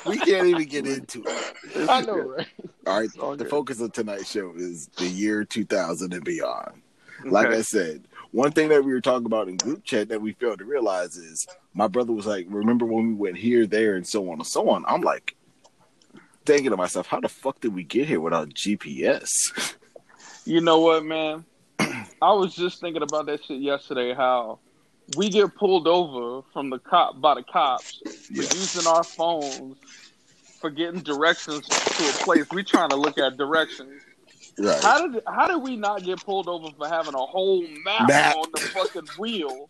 We 0.06 0.18
can't 0.18 0.48
even 0.48 0.66
get 0.68 0.86
into 0.88 1.24
it. 1.26 1.90
I 1.90 2.02
know, 2.02 2.18
right? 2.20 2.48
All 2.86 3.00
right. 3.00 3.10
all 3.20 3.32
The 3.32 3.44
good. 3.44 3.50
focus 3.50 3.80
of 3.82 3.92
tonight's 3.94 4.30
show 4.32 4.54
is 4.56 4.88
the 4.98 5.06
year 5.08 5.44
2000 5.46 6.14
and 6.14 6.24
beyond. 6.24 6.82
Like 7.26 7.48
Okay. 7.48 7.58
I 7.58 7.62
said, 7.62 8.04
one 8.32 8.52
thing 8.52 8.70
that 8.70 8.84
we 8.84 8.92
were 8.94 9.02
talking 9.02 9.26
about 9.26 9.48
in 9.48 9.58
group 9.58 9.84
chat 9.84 10.10
that 10.10 10.22
we 10.22 10.34
failed 10.34 10.60
to 10.60 10.66
realize 10.66 11.16
is 11.18 11.48
my 11.74 11.88
brother 11.88 12.12
was 12.14 12.26
like, 12.26 12.46
"Remember 12.50 12.86
when 12.86 13.08
we 13.08 13.14
went 13.14 13.38
here, 13.38 13.66
there, 13.66 13.96
and 13.96 14.06
so 14.08 14.30
on 14.30 14.40
and 14.40 14.48
so 14.48 14.70
on?" 14.70 14.86
I'm 14.88 15.02
like, 15.02 15.36
thinking 16.46 16.72
to 16.72 16.78
myself, 16.78 17.08
"How 17.08 17.20
the 17.20 17.30
fuck 17.30 17.60
did 17.62 17.74
we 17.74 17.84
get 17.84 18.08
here 18.08 18.20
without 18.22 18.50
GPS?" 18.50 19.30
You 20.46 20.62
know 20.62 20.80
what, 20.80 21.04
man? 21.04 21.44
I 21.80 22.32
was 22.32 22.56
just 22.56 22.80
thinking 22.80 23.02
about 23.02 23.26
that 23.26 23.44
shit 23.44 23.60
yesterday. 23.60 24.14
How 24.14 24.60
we 25.18 25.30
get 25.30 25.54
pulled 25.56 25.90
over 25.90 26.48
from 26.54 26.70
the 26.70 26.80
cop 26.80 27.20
by 27.20 27.34
the 27.36 27.44
cops 27.44 28.02
for 28.02 28.44
Yeah. 28.44 28.44
using 28.54 28.88
our 28.88 29.04
phones 29.04 29.76
for 30.62 30.70
getting 30.70 31.02
directions 31.02 31.68
to 31.68 31.74
a 32.10 32.14
place. 32.24 32.46
We 32.54 32.64
trying 32.64 32.92
to 32.92 32.96
look 32.96 33.18
at 33.18 33.36
directions. 33.36 34.02
Right. 34.60 34.82
How 34.82 35.08
did 35.08 35.22
how 35.28 35.48
did 35.48 35.58
we 35.62 35.76
not 35.76 36.04
get 36.04 36.24
pulled 36.24 36.48
over 36.48 36.70
for 36.78 36.88
having 36.88 37.14
a 37.14 37.18
whole 37.26 37.62
map, 37.84 38.08
Map. 38.08 38.36
on 38.36 38.46
the 38.54 38.60
fucking 38.60 39.08
wheel? 39.20 39.68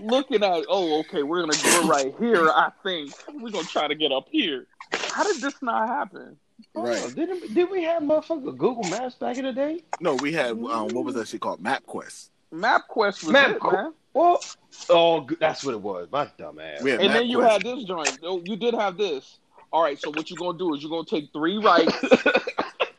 Looking 0.00 0.42
at 0.42 0.64
oh 0.68 1.00
okay 1.00 1.22
we're 1.22 1.40
gonna 1.46 1.56
go 1.62 1.88
right 1.88 2.14
here 2.18 2.48
I 2.50 2.70
think 2.82 3.14
we're 3.32 3.50
gonna 3.50 3.64
try 3.66 3.88
to 3.88 3.94
get 3.94 4.12
up 4.12 4.26
here. 4.30 4.66
How 4.92 5.24
did 5.24 5.40
this 5.40 5.54
not 5.62 5.88
happen? 5.88 6.36
Oh, 6.74 6.82
Right. 6.84 7.14
didn't 7.14 7.54
did 7.54 7.70
we 7.70 7.82
have 7.84 8.02
motherfucker 8.02 8.56
Google 8.56 8.84
Maps 8.90 9.14
back 9.14 9.38
in 9.38 9.44
the 9.44 9.52
day? 9.52 9.82
No, 10.00 10.14
we 10.16 10.32
had 10.32 10.50
um, 10.50 10.88
what 10.88 11.04
was 11.04 11.14
that 11.14 11.28
shit 11.28 11.40
called? 11.40 11.62
MapQuest. 11.62 12.28
MapQuest 12.52 13.24
was 13.24 13.28
Map 13.30 13.50
it, 13.52 13.60
Qu- 13.60 13.72
man. 13.72 13.92
Well, 14.12 14.40
oh, 14.90 15.26
that's 15.40 15.64
what 15.64 15.74
it 15.74 15.80
was. 15.80 16.08
My 16.12 16.28
dumb 16.38 16.60
ass. 16.60 16.82
We 16.82 16.90
had 16.92 17.00
And 17.00 17.12
then 17.14 17.26
you 17.26 17.40
had 17.40 17.62
this 17.62 17.82
joint. 17.84 18.18
Oh, 18.22 18.40
You 18.44 18.56
did 18.56 18.74
have 18.74 18.96
this. 18.96 19.38
All 19.72 19.82
right, 19.82 19.98
so 19.98 20.10
what 20.10 20.30
you're 20.30 20.36
gonna 20.38 20.56
do 20.58 20.72
is 20.74 20.82
you're 20.82 20.90
gonna 20.90 21.04
take 21.04 21.32
three 21.32 21.58
rights. 21.58 21.92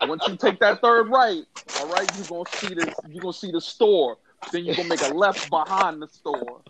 Once 0.08 0.28
you 0.28 0.36
take 0.38 0.60
that 0.60 0.82
third 0.82 1.10
right, 1.10 1.44
all 1.80 1.88
right, 1.91 2.08
you're 2.18 2.28
gonna 2.28 2.50
see 2.50 2.74
this. 2.74 2.94
You're 3.08 3.22
gonna 3.22 3.34
see 3.34 3.52
the 3.52 3.62
store. 3.62 4.18
Then 4.52 4.65
you're 4.65 4.76
gonna 4.76 4.89
make 4.89 5.02
a 5.02 5.08
left 5.08 5.50
behind 5.50 6.02
the 6.02 6.08
store. 6.08 6.62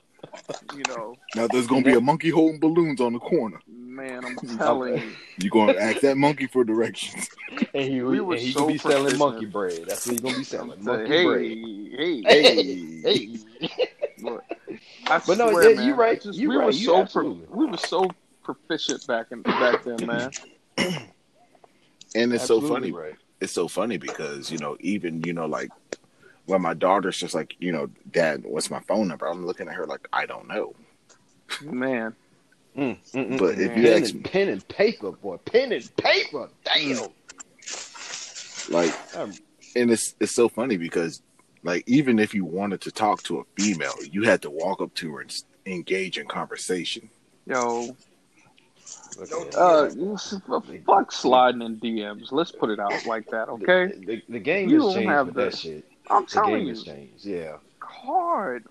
You 0.74 0.84
know, 0.88 1.16
Now 1.36 1.48
there's 1.48 1.68
gonna 1.68 1.84
be 1.84 1.94
a 1.94 2.02
monkey 2.02 2.30
holding 2.30 2.60
balloons 2.60 3.00
on 3.02 3.14
the 3.14 3.20
corner. 3.20 3.60
man, 3.68 4.24
I'm 4.26 4.36
telling 4.58 4.94
you. 5.02 5.12
You 5.38 5.50
gonna 5.50 5.74
ask 5.80 6.00
that 6.02 6.18
monkey 6.18 6.48
for 6.48 6.64
directions. 6.64 7.30
and 7.74 7.84
he, 7.84 8.02
We 8.02 8.20
and 8.20 8.34
he 8.34 8.52
so 8.52 8.62
gonna 8.62 8.72
be 8.74 8.78
selling 8.78 9.02
proficient. 9.04 9.20
monkey 9.20 9.46
bread. 9.46 9.86
That's 9.88 10.06
what 10.06 10.16
he 10.16 10.22
gonna 10.22 10.38
be 10.38 10.44
selling. 10.44 10.84
Monkey 10.84 11.08
hey, 11.12 11.24
bread. 11.26 11.42
hey, 11.42 12.22
Hey, 12.24 13.02
Hey. 13.04 13.30
Look, 14.20 14.44
I 15.08 15.22
But 15.26 15.38
no, 15.38 15.52
swear, 15.52 15.70
yeah, 15.70 15.76
man, 15.76 15.88
you're 15.88 15.96
right. 15.96 16.22
just- 16.22 16.38
You're 16.40 16.50
we 16.50 16.56
right. 16.58 16.66
were 16.66 16.72
You 16.72 16.86
so 16.86 17.06
pro- 17.06 17.38
we 17.50 17.66
were 17.66 17.78
so 17.78 18.10
proficient 18.44 19.06
back 19.08 19.28
in 19.32 19.42
back 19.42 19.84
then, 19.84 20.06
man. 20.06 20.32
and 22.16 22.34
it's 22.34 22.46
so 22.46 22.62
funny. 22.62 22.92
Right. 22.92 23.16
It's 23.42 23.54
so 23.54 23.68
funny 23.68 23.98
because 23.98 24.52
you 24.52 24.58
know, 24.58 24.78
even 24.80 25.22
you 25.24 25.34
know, 25.34 25.46
like 25.46 25.70
when 26.46 26.62
my 26.62 26.74
daughter's 26.74 27.18
just 27.18 27.34
like, 27.34 27.56
you 27.60 27.72
know, 27.72 27.90
Dad, 28.12 28.44
what's 28.46 28.70
my 28.70 28.80
phone 28.82 29.08
number? 29.08 29.26
I'm 29.28 29.46
looking 29.46 29.68
at 29.68 29.74
her 29.76 29.86
like, 29.86 30.08
I 30.14 30.26
don't 30.26 30.48
know. 30.48 30.76
Man, 31.62 32.16
Mm, 32.78 32.98
mm, 33.14 33.30
mm, 33.30 33.38
But 33.40 33.56
mm. 33.56 33.60
if 33.60 33.78
you 33.78 33.84
pen 33.84 34.04
ask 34.04 34.14
and, 34.14 34.24
me- 34.24 34.30
pen 34.30 34.50
and 34.50 34.68
paper, 34.68 35.12
boy, 35.12 35.38
pen 35.38 35.72
and 35.72 35.96
paper. 35.96 36.50
Damn. 36.66 37.08
Like, 38.70 38.94
Um, 39.16 39.34
and 39.76 39.92
it's 39.92 40.16
it's 40.20 40.34
so 40.36 40.50
funny 40.50 40.78
because 40.78 41.22
like 41.64 41.84
even 41.88 42.20
if 42.20 42.34
you 42.34 42.46
wanted 42.46 42.82
to 42.82 42.92
talk 42.92 43.24
to 43.24 43.40
a 43.40 43.44
female, 43.62 43.96
you 44.12 44.24
had 44.24 44.42
to 44.44 44.50
walk 44.50 44.82
up 44.82 44.94
to 44.96 45.14
her 45.14 45.22
and 45.22 45.34
engage 45.66 46.18
in 46.18 46.28
conversation. 46.28 47.10
yo, 47.46 47.96
look 49.18 49.30
Don't 49.30 49.48
at 49.48 49.52
that. 49.54 49.60
uh, 50.60 50.78
fuck 50.86 51.12
sliding 51.12 51.62
in 51.62 51.78
DMs. 51.80 52.32
Let's 52.32 52.52
put 52.52 52.70
it 52.70 52.80
out 52.80 53.06
like 53.06 53.30
that, 53.32 53.50
okay? 53.50 53.88
The, 53.88 54.06
the, 54.06 54.24
the 54.30 54.40
game 54.40 54.70
You 54.70 54.86
has 54.86 54.96
changed 54.96 55.10
have 55.10 55.26
with 55.28 55.36
the- 55.36 55.42
that 55.46 55.58
shit. 55.58 55.86
I'm 56.10 56.26
The 56.26 56.32
telling 56.32 56.54
game 56.56 56.64
you, 56.64 56.70
has 56.70 56.84
changed. 56.84 57.26
Yeah. 57.26 57.58
hard. 57.82 58.66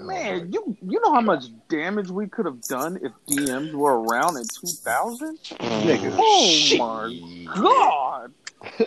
Man, 0.00 0.52
you 0.52 0.76
you 0.82 1.00
know 1.04 1.14
how 1.14 1.20
much 1.20 1.44
damage 1.68 2.10
we 2.10 2.26
could 2.26 2.46
have 2.46 2.66
done 2.66 2.98
if 3.00 3.12
DMs 3.28 3.72
were 3.72 4.00
around 4.00 4.36
in 4.38 4.48
2000? 4.48 5.38
Nigga. 5.38 6.16
Oh 6.18 6.50
shit. 6.50 6.78
my 6.80 7.52
God, 7.54 8.32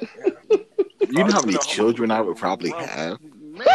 You 1.10 1.24
know 1.24 1.32
how 1.32 1.42
many 1.44 1.58
children 1.60 2.12
I 2.12 2.20
would 2.20 2.36
probably 2.36 2.72
have 2.72 3.20
man! 3.22 3.66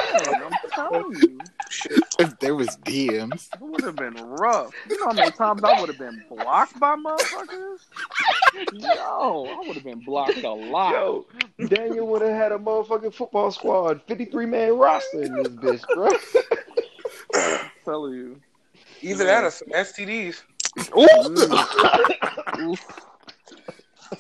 I'm 0.43 0.53
telling 0.75 1.17
you, 1.17 1.41
if 2.19 2.39
there 2.39 2.55
was 2.55 2.69
DMs. 2.79 3.49
it 3.55 3.61
would 3.61 3.83
have 3.83 3.97
been 3.97 4.15
rough. 4.15 4.73
You 4.89 4.99
know 5.01 5.07
how 5.07 5.13
many 5.13 5.31
times 5.31 5.63
I 5.65 5.81
would 5.81 5.89
have 5.89 5.99
been 5.99 6.23
blocked 6.29 6.79
by 6.79 6.97
motherfuckers? 6.97 7.81
Yo, 8.73 9.47
I 9.47 9.67
would 9.67 9.75
have 9.75 9.85
been 9.85 10.01
blocked 10.01 10.43
a 10.43 10.51
lot. 10.51 10.93
Yo, 10.93 11.27
Daniel 11.69 12.07
would 12.09 12.23
have 12.23 12.33
had 12.33 12.53
a 12.53 12.59
motherfucking 12.59 13.15
football 13.15 13.51
squad, 13.51 14.03
53 14.07 14.47
man 14.47 14.77
roster 14.77 15.23
in 15.23 15.35
this 15.35 15.49
bitch, 15.49 15.85
bro. 15.95 16.11
I'm 17.35 17.71
telling 17.85 18.15
you. 18.15 18.41
Either 19.01 19.25
that 19.25 19.45
or 19.45 19.51
some 19.51 19.69
STDs. 19.69 20.43
Oof. 20.79 21.09
Mm. 22.55 22.79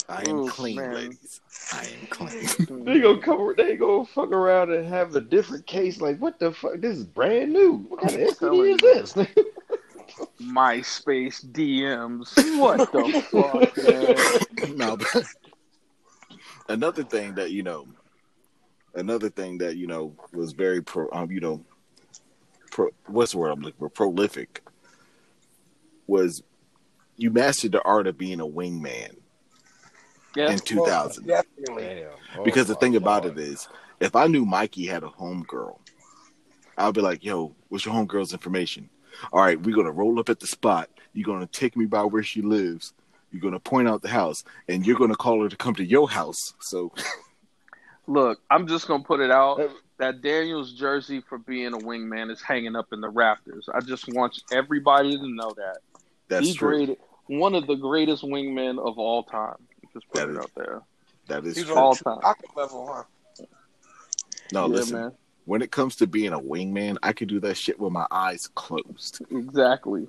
I 0.08 0.22
am 0.28 0.38
Ooh, 0.40 0.48
clean, 0.48 0.76
man. 0.76 0.94
ladies. 0.94 1.40
I 1.72 1.84
am 1.86 2.06
clean. 2.08 2.84
They 2.84 3.00
gonna 3.00 3.20
come. 3.20 3.54
They 3.56 3.76
gonna 3.76 4.04
fuck 4.06 4.30
around 4.30 4.72
and 4.72 4.86
have 4.86 5.14
a 5.14 5.20
different 5.20 5.66
case. 5.66 6.00
Like, 6.00 6.18
what 6.18 6.38
the 6.38 6.52
fuck? 6.52 6.80
This 6.80 6.98
is 6.98 7.04
brand 7.04 7.52
new. 7.52 7.78
What 7.88 8.00
kind 8.00 8.14
of 8.14 8.20
STD 8.38 8.74
is 8.74 9.14
this? 9.14 9.26
MySpace 10.40 11.44
DMs. 11.52 12.58
What 12.58 12.92
the 12.92 13.22
fuck, 13.30 14.68
man? 14.68 14.76
no, 14.76 14.96
but 14.96 15.24
another 16.68 17.04
thing 17.04 17.34
that 17.34 17.50
you 17.50 17.62
know, 17.62 17.86
another 18.94 19.30
thing 19.30 19.58
that 19.58 19.76
you 19.76 19.86
know 19.86 20.14
was 20.32 20.52
very 20.52 20.82
pro, 20.82 21.08
um, 21.12 21.30
you 21.30 21.40
know, 21.40 21.64
pro, 22.70 22.88
what's 23.06 23.32
the 23.32 23.38
word 23.38 23.50
I'm 23.50 23.60
looking 23.60 23.78
for? 23.78 23.88
Prolific 23.88 24.62
was 26.06 26.42
you 27.16 27.30
mastered 27.30 27.72
the 27.72 27.82
art 27.82 28.06
of 28.06 28.18
being 28.18 28.40
a 28.40 28.46
wingman 28.46 29.16
Yeah. 30.34 30.50
in 30.52 30.58
2000. 30.58 31.26
Definitely. 31.26 31.84
Damn. 31.84 32.08
Oh, 32.38 32.44
because 32.44 32.66
the 32.68 32.74
my 32.74 32.80
thing 32.80 32.96
about 32.96 33.24
it 33.26 33.38
is, 33.38 33.68
if 34.00 34.16
I 34.16 34.26
knew 34.26 34.44
Mikey 34.44 34.86
had 34.86 35.02
a 35.02 35.08
homegirl, 35.08 35.78
I'd 36.78 36.94
be 36.94 37.00
like, 37.02 37.22
"Yo, 37.22 37.54
what's 37.68 37.84
your 37.84 37.94
homegirl's 37.94 38.32
information? 38.32 38.88
All 39.32 39.40
right, 39.40 39.60
we're 39.60 39.76
gonna 39.76 39.92
roll 39.92 40.18
up 40.18 40.28
at 40.30 40.40
the 40.40 40.46
spot. 40.46 40.88
You're 41.12 41.26
gonna 41.26 41.46
take 41.46 41.76
me 41.76 41.84
by 41.84 42.02
where 42.04 42.22
she 42.22 42.40
lives. 42.40 42.94
You're 43.30 43.42
gonna 43.42 43.60
point 43.60 43.88
out 43.88 44.02
the 44.02 44.08
house, 44.08 44.42
and 44.68 44.86
you're 44.86 44.96
gonna 44.98 45.16
call 45.16 45.42
her 45.42 45.48
to 45.48 45.56
come 45.56 45.74
to 45.74 45.84
your 45.84 46.08
house. 46.08 46.54
So 46.60 46.92
Look, 48.06 48.40
I'm 48.50 48.66
just 48.66 48.88
gonna 48.88 49.04
put 49.04 49.20
it 49.20 49.30
out. 49.30 49.60
that 49.98 50.20
Daniels 50.22 50.72
jersey 50.72 51.20
for 51.28 51.38
being 51.38 51.72
a 51.74 51.78
wingman 51.78 52.30
is 52.30 52.42
hanging 52.42 52.74
up 52.74 52.92
in 52.92 53.00
the 53.00 53.08
rafters. 53.08 53.68
I 53.72 53.80
just 53.80 54.08
want 54.12 54.42
everybody 54.50 55.16
to 55.16 55.28
know 55.28 55.52
that. 55.56 55.78
That's 56.28 56.46
He 56.48 56.54
true. 56.54 56.86
great, 56.86 56.98
one 57.26 57.54
of 57.54 57.66
the 57.68 57.76
greatest 57.76 58.24
wingmen 58.24 58.78
of 58.84 58.98
all 58.98 59.22
time. 59.22 59.56
Just 59.94 60.08
put 60.08 60.14
That 60.20 60.28
it 60.28 60.32
is- 60.32 60.38
out 60.38 60.50
there. 60.56 60.80
That 61.28 61.44
is 61.46 61.56
He's 61.56 61.66
true. 61.66 61.76
All 61.76 61.94
the 61.94 62.02
time. 62.04 62.18
Chewbacca 62.18 62.56
level, 62.56 62.86
huh? 62.92 63.44
No, 64.52 64.62
yeah, 64.62 64.66
listen. 64.66 64.98
man. 65.00 65.12
When 65.44 65.62
it 65.62 65.70
comes 65.70 65.96
to 65.96 66.06
being 66.06 66.32
a 66.32 66.38
wingman, 66.38 66.96
I 67.02 67.12
can 67.12 67.26
do 67.28 67.40
that 67.40 67.56
shit 67.56 67.78
with 67.80 67.92
my 67.92 68.06
eyes 68.10 68.48
closed. 68.54 69.22
Exactly. 69.30 70.06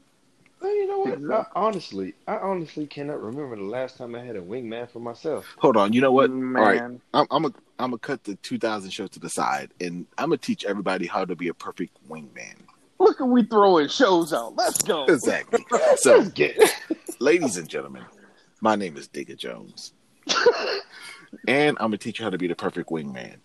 Well, 0.62 0.76
you 0.76 0.88
know 0.88 1.00
what? 1.28 1.46
I, 1.56 1.60
honestly, 1.60 2.14
I 2.28 2.38
honestly 2.38 2.86
cannot 2.88 3.22
remember 3.22 3.56
the 3.56 3.64
last 3.64 3.98
time 3.98 4.16
I 4.16 4.24
had 4.24 4.36
a 4.36 4.42
wingman 4.42 4.90
for 4.90 5.00
myself. 5.00 5.46
Hold 5.58 5.76
on, 5.76 5.92
you 5.92 6.02
know 6.02 6.12
what? 6.12 6.30
Man. 6.32 6.56
All 6.56 6.68
right, 6.70 6.82
I'm 7.14 7.28
I'm 7.32 7.46
a 7.46 7.54
I'm 7.80 7.90
gonna 7.92 7.98
cut 7.98 8.24
the 8.24 8.36
2000 8.36 8.90
show 8.92 9.08
to 9.08 9.20
the 9.20 9.30
side, 9.30 9.72
and 9.82 10.06
I'm 10.18 10.30
gonna 10.30 10.38
teach 10.38 10.64
everybody 10.66 11.06
how 11.06 11.26
to 11.26 11.36
be 11.36 11.48
a 11.50 11.54
perfect 11.54 11.98
wingman. 12.10 12.56
Look 13.00 13.20
at 13.20 13.26
we 13.28 13.44
throwing 13.44 13.88
shows 13.90 14.32
out. 14.34 14.56
Let's 14.56 14.82
go. 14.82 15.06
Exactly. 15.06 15.66
So, 15.98 16.24
Get 16.30 16.58
ladies 17.20 17.58
and 17.58 17.68
gentlemen, 17.68 18.04
my 18.64 18.78
name 18.78 18.96
is 18.96 19.10
Digga 19.10 19.38
Jones, 19.38 19.92
and 21.48 21.78
I'm 21.80 21.88
gonna 21.88 21.98
teach 21.98 22.20
you 22.20 22.24
how 22.24 22.32
to 22.32 22.38
be 22.38 22.48
the 22.48 22.56
perfect 22.56 22.90
wingman. 22.90 23.36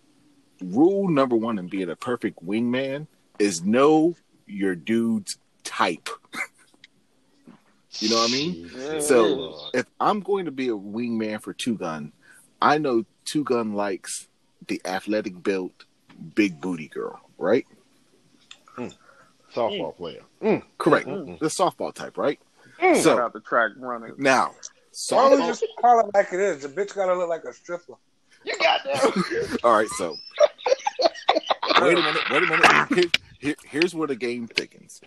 Rule 0.63 1.09
number 1.09 1.35
one 1.35 1.59
in 1.59 1.67
being 1.67 1.89
a 1.89 1.95
perfect 1.95 2.43
wingman 2.43 3.05
is 3.37 3.61
know 3.61 4.15
your 4.47 4.75
dude's 4.75 5.37
type. 5.65 6.07
You 7.99 8.09
know 8.09 8.15
what 8.15 8.29
I 8.29 8.33
mean? 8.33 8.71
Yeah. 8.73 8.99
So 8.99 9.55
if 9.73 9.85
I'm 9.99 10.21
going 10.21 10.45
to 10.45 10.51
be 10.51 10.69
a 10.69 10.75
wingman 10.75 11.41
for 11.41 11.53
Two 11.53 11.75
Gun, 11.75 12.13
I 12.61 12.77
know 12.77 13.03
Two 13.25 13.43
Gun 13.43 13.73
likes 13.73 14.27
the 14.67 14.81
athletic 14.85 15.43
built, 15.43 15.85
big 16.35 16.61
booty 16.61 16.87
girl, 16.87 17.19
right? 17.37 17.65
Mm. 18.77 18.95
softball 19.53 19.93
mm. 19.93 19.97
player. 19.97 20.21
Mm, 20.41 20.63
correct. 20.77 21.07
Mm. 21.07 21.39
The 21.39 21.47
softball 21.47 21.93
type, 21.93 22.17
right? 22.17 22.39
Shout 22.79 22.97
So 22.97 23.19
out 23.19 23.33
the 23.33 23.41
track 23.41 23.71
running. 23.77 24.13
now, 24.17 24.53
Why 25.09 25.29
don't 25.29 25.39
we 25.41 25.45
just 25.47 25.63
call 25.79 25.99
it 26.01 26.07
like 26.13 26.33
it 26.33 26.39
is? 26.39 26.61
The 26.63 26.69
bitch 26.69 26.95
gotta 26.95 27.15
look 27.15 27.29
like 27.29 27.43
a 27.43 27.53
stripper. 27.53 27.93
You 28.43 28.57
got 28.59 28.83
that. 28.85 29.57
All 29.63 29.73
right, 29.73 29.87
so 29.97 30.15
wait 31.81 31.97
a 31.97 32.01
minute, 32.01 32.29
wait 32.31 32.43
a 32.43 32.47
minute. 32.47 32.87
Here, 32.95 33.03
here, 33.39 33.55
here's 33.65 33.93
where 33.95 34.07
the 34.07 34.15
game 34.15 34.47
thickens. 34.47 35.01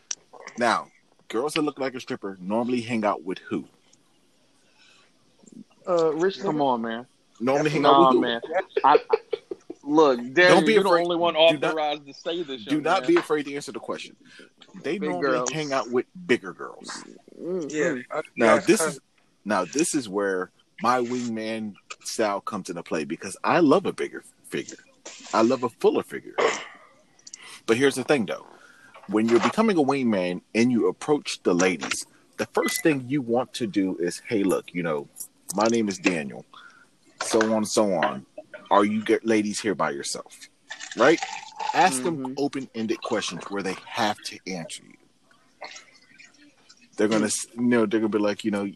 Now, 0.59 0.89
girls 1.29 1.55
that 1.55 1.63
look 1.63 1.79
like 1.79 1.95
a 1.95 2.01
stripper 2.01 2.37
normally 2.41 2.81
hang 2.83 3.05
out 3.05 3.23
with 3.23 3.39
who? 3.39 3.65
uh, 5.89 6.13
Rich, 6.15 6.41
Come 6.41 6.61
on, 6.61 6.83
man. 6.83 7.07
Normally 7.41 7.71
hang 7.71 7.85
out 7.87 8.01
with 8.09 8.15
who? 8.17 8.21
man. 8.21 8.41
I, 8.85 8.95
I, 8.95 8.99
look, 9.83 10.19
Daniel, 10.19 10.57
Don't 10.57 10.67
be 10.67 10.75
you're 10.75 10.83
the 10.83 10.89
afraid. 10.91 11.03
only 11.05 11.17
one 11.17 11.35
Do 11.35 11.41
not- 11.59 11.65
authorized 11.65 12.07
to 12.07 12.15
say 12.15 12.43
this. 12.43 12.65
Do 12.65 12.81
not 12.81 13.03
man. 13.03 13.09
be 13.09 13.17
afraid 13.17 13.45
to 13.47 13.55
answer 13.55 13.73
the 13.73 13.81
question. 13.81 14.15
They 14.83 14.99
Big 14.99 15.11
normally 15.11 15.31
girls. 15.31 15.51
hang 15.51 15.73
out 15.73 15.91
with 15.91 16.07
bigger 16.27 16.53
girls. 16.53 17.03
Mm, 17.41 17.71
Yeah. 17.73 18.21
Now 18.37 18.55
yeah, 18.55 18.61
this 18.61 18.81
is 18.81 19.01
now 19.45 19.65
this 19.65 19.95
is 19.95 20.09
where 20.09 20.51
my 20.83 20.99
wingman 20.99 21.75
style 22.05 22.41
comes 22.41 22.69
into 22.69 22.83
play 22.83 23.05
because 23.05 23.37
I 23.45 23.61
love 23.61 23.87
a 23.87 23.93
bigger 23.93 24.25
figure. 24.49 24.79
I 25.33 25.43
love 25.43 25.63
a 25.63 25.69
fuller 25.69 26.03
figure. 26.03 26.35
But 27.67 27.77
here's 27.77 27.95
the 27.95 28.05
thing 28.05 28.27
though. 28.27 28.47
When 29.09 29.29
you're 29.29 29.41
becoming 29.41 29.77
a 29.77 29.83
wingman 29.83 30.43
and 30.55 30.71
you 30.71 30.89
approach 30.89 31.43
the 31.43 31.55
ladies, 31.55 32.07
the 32.37 32.47
first 32.47 32.83
thing 32.83 33.05
you 33.09 33.21
want 33.23 33.53
to 33.55 33.67
do 33.67 33.97
is, 33.99 34.23
hey 34.29 34.43
look, 34.43 34.73
you 34.73 34.83
know, 34.83 35.09
my 35.55 35.67
name 35.69 35.89
is 35.89 35.99
Daniel. 35.99 36.45
So 37.23 37.41
on 37.41 37.53
and 37.53 37.69
so 37.69 37.95
on. 37.95 38.27
Are 38.71 38.85
you 38.85 39.05
get 39.05 39.25
ladies 39.25 39.61
here 39.61 39.75
by 39.75 39.91
yourself? 39.91 40.49
Right? 40.97 41.21
Ask 41.75 42.03
them 42.03 42.19
Mhm. 42.19 42.35
open 42.37 42.69
ended 42.75 43.01
questions 43.03 43.45
where 43.49 43.63
they 43.63 43.77
have 43.87 44.21
to 44.23 44.39
answer 44.47 44.83
you. 44.83 44.97
They're 46.97 47.09
gonna, 47.09 47.31
you 47.55 47.63
know, 47.63 47.87
they're 47.87 48.01
gonna 48.01 48.09
be 48.09 48.19
like, 48.19 48.45
you 48.45 48.51
know, 48.51 48.71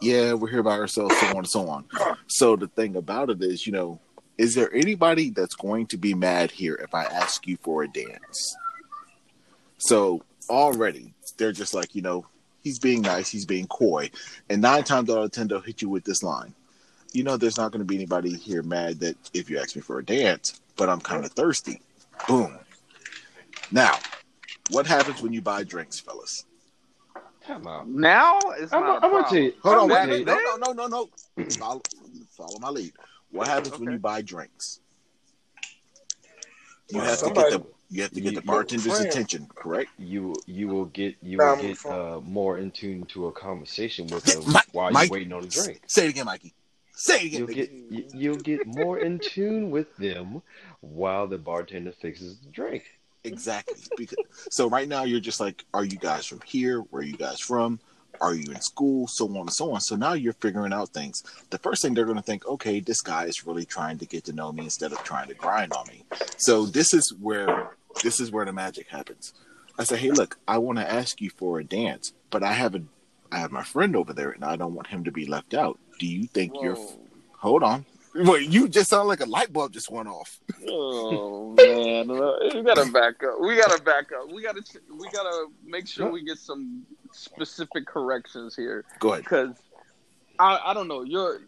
yeah, 0.00 0.32
we're 0.34 0.50
here 0.50 0.62
by 0.62 0.78
ourselves, 0.78 1.16
so 1.18 1.26
on 1.28 1.36
and 1.36 1.48
so 1.48 1.68
on. 1.68 1.84
So 2.26 2.56
the 2.56 2.68
thing 2.68 2.96
about 2.96 3.30
it 3.30 3.42
is, 3.42 3.66
you 3.66 3.72
know, 3.72 4.00
is 4.36 4.54
there 4.54 4.72
anybody 4.72 5.30
that's 5.30 5.54
going 5.54 5.86
to 5.88 5.96
be 5.96 6.14
mad 6.14 6.50
here 6.50 6.74
if 6.74 6.94
I 6.94 7.04
ask 7.04 7.46
you 7.46 7.56
for 7.56 7.82
a 7.82 7.88
dance? 7.88 8.56
So 9.78 10.22
already 10.48 11.12
they're 11.36 11.52
just 11.52 11.74
like, 11.74 11.94
you 11.94 12.02
know, 12.02 12.26
he's 12.62 12.78
being 12.78 13.02
nice, 13.02 13.28
he's 13.28 13.46
being 13.46 13.66
coy, 13.66 14.10
and 14.48 14.62
nine 14.62 14.84
times 14.84 15.10
out 15.10 15.22
of 15.22 15.30
ten 15.32 15.48
they'll 15.48 15.60
hit 15.60 15.82
you 15.82 15.88
with 15.88 16.04
this 16.04 16.22
line. 16.22 16.54
You 17.12 17.24
know, 17.24 17.36
there's 17.36 17.56
not 17.56 17.72
going 17.72 17.80
to 17.80 17.86
be 17.86 17.96
anybody 17.96 18.36
here 18.36 18.62
mad 18.62 19.00
that 19.00 19.16
if 19.32 19.48
you 19.48 19.58
ask 19.58 19.74
me 19.74 19.82
for 19.82 19.98
a 19.98 20.04
dance, 20.04 20.60
but 20.76 20.88
I'm 20.88 21.00
kind 21.00 21.24
of 21.24 21.32
thirsty. 21.32 21.80
Boom. 22.28 22.58
Now, 23.72 23.98
what 24.70 24.86
happens 24.86 25.22
when 25.22 25.32
you 25.32 25.40
buy 25.40 25.64
drinks, 25.64 25.98
fellas? 25.98 26.44
Time 27.48 27.66
out. 27.66 27.88
Now 27.88 28.38
it's 28.58 28.72
I'm, 28.74 28.82
not. 28.82 29.02
I'm 29.02 29.10
a 29.10 29.14
gonna 29.14 29.28
tell 29.28 29.38
you. 29.38 29.52
Hold 29.62 29.74
I'm 29.74 29.80
on, 29.82 29.88
gonna 29.88 30.12
wait, 30.12 30.26
wait, 30.26 30.26
no, 30.26 30.56
no, 30.58 30.72
no, 30.72 30.86
no, 30.86 31.08
no. 31.36 31.44
Follow, 31.58 31.80
follow 32.30 32.58
my 32.60 32.68
lead. 32.68 32.92
What 33.30 33.48
happens 33.48 33.78
when 33.78 33.90
you 33.90 33.98
buy 33.98 34.20
drinks? 34.20 34.80
You 36.90 37.00
have 37.00 37.18
to 37.20 37.30
get 37.30 37.50
the 37.52 37.64
you 37.90 38.02
have 38.02 38.10
to 38.12 38.20
get 38.20 38.32
You- 38.34 38.40
the 38.40 38.46
bartender's 38.46 38.86
friend. 38.92 39.06
attention, 39.06 39.46
correct? 39.54 39.90
you 39.98 40.34
you 40.46 40.68
will 40.68 40.84
get 40.86 41.16
you 41.22 41.38
will 41.38 41.56
get 41.56 41.84
uh, 41.86 42.20
more 42.22 42.58
in 42.58 42.70
tune 42.70 43.04
to 43.06 43.28
a 43.28 43.32
conversation 43.32 44.06
with 44.08 44.24
them 44.24 44.42
Mike- 44.52 44.64
while 44.72 44.90
Mike- 44.90 45.08
you're 45.08 45.18
waiting 45.18 45.32
on 45.32 45.40
the 45.40 45.48
drink. 45.48 45.80
Say 45.86 46.04
it 46.06 46.10
again, 46.10 46.26
Mikey. 46.26 46.52
Say 46.92 47.22
it 47.22 47.26
again. 47.26 47.38
You'll 47.38 47.46
get 47.56 48.14
you'll 48.14 48.36
get 48.36 48.66
more 48.66 48.98
in 48.98 49.20
tune 49.20 49.70
with 49.70 49.96
them 49.96 50.42
while 50.80 51.26
the 51.26 51.38
bartender 51.38 51.92
fixes 51.92 52.38
the 52.40 52.50
drink. 52.50 52.84
Exactly. 53.24 53.80
Because 53.96 54.18
so 54.50 54.68
right 54.68 54.88
now 54.88 55.04
you're 55.04 55.20
just 55.20 55.40
like, 55.40 55.64
are 55.74 55.84
you 55.84 55.98
guys 55.98 56.26
from 56.26 56.40
here? 56.42 56.80
Where 56.80 57.02
are 57.02 57.04
you 57.04 57.16
guys 57.16 57.40
from? 57.40 57.80
Are 58.20 58.34
you 58.34 58.50
in 58.52 58.60
school? 58.60 59.06
So 59.06 59.26
on 59.26 59.36
and 59.36 59.52
so 59.52 59.72
on. 59.72 59.80
So 59.80 59.96
now 59.96 60.14
you're 60.14 60.32
figuring 60.32 60.72
out 60.72 60.88
things. 60.90 61.22
The 61.50 61.58
first 61.58 61.82
thing 61.82 61.94
they're 61.94 62.04
going 62.04 62.16
to 62.16 62.22
think, 62.22 62.46
okay, 62.46 62.80
this 62.80 63.00
guy 63.00 63.24
is 63.24 63.46
really 63.46 63.64
trying 63.64 63.98
to 63.98 64.06
get 64.06 64.24
to 64.24 64.32
know 64.32 64.50
me 64.52 64.64
instead 64.64 64.92
of 64.92 65.02
trying 65.04 65.28
to 65.28 65.34
grind 65.34 65.72
on 65.72 65.86
me. 65.86 66.04
So 66.36 66.66
this 66.66 66.94
is 66.94 67.14
where 67.20 67.70
this 68.02 68.20
is 68.20 68.30
where 68.30 68.44
the 68.44 68.52
magic 68.52 68.88
happens. 68.88 69.32
I 69.78 69.84
say, 69.84 69.96
hey, 69.96 70.10
look, 70.10 70.38
I 70.48 70.58
want 70.58 70.78
to 70.78 70.90
ask 70.90 71.20
you 71.20 71.30
for 71.30 71.60
a 71.60 71.64
dance, 71.64 72.12
but 72.30 72.42
I 72.42 72.52
have 72.52 72.74
a 72.74 72.82
I 73.30 73.38
have 73.38 73.52
my 73.52 73.62
friend 73.62 73.94
over 73.94 74.12
there, 74.12 74.30
and 74.30 74.44
I 74.44 74.56
don't 74.56 74.74
want 74.74 74.88
him 74.88 75.04
to 75.04 75.12
be 75.12 75.26
left 75.26 75.54
out. 75.54 75.78
Do 75.98 76.06
you 76.06 76.26
think 76.26 76.54
you're? 76.60 76.78
Hold 77.38 77.62
on. 77.62 77.84
Wait, 78.14 78.48
you 78.48 78.68
just 78.68 78.90
sound 78.90 79.08
like 79.08 79.20
a 79.20 79.26
light 79.26 79.52
bulb 79.52 79.72
just 79.72 79.90
went 79.90 80.08
off. 80.08 80.38
Oh 80.68 81.50
man, 81.54 82.08
we 82.54 82.62
gotta 82.62 82.90
back 82.90 83.22
up. 83.22 83.40
We 83.40 83.56
gotta 83.56 83.82
back 83.82 84.10
up. 84.12 84.32
We 84.32 84.42
gotta 84.42 84.62
we 84.98 85.08
gotta 85.10 85.46
make 85.64 85.86
sure 85.86 86.10
we 86.10 86.24
get 86.24 86.38
some 86.38 86.84
specific 87.12 87.86
corrections 87.86 88.54
here 88.56 88.84
Go 88.98 89.12
ahead. 89.12 89.24
because 89.24 89.56
I 90.38 90.58
I 90.66 90.74
don't 90.74 90.88
know. 90.88 91.02
Your 91.02 91.40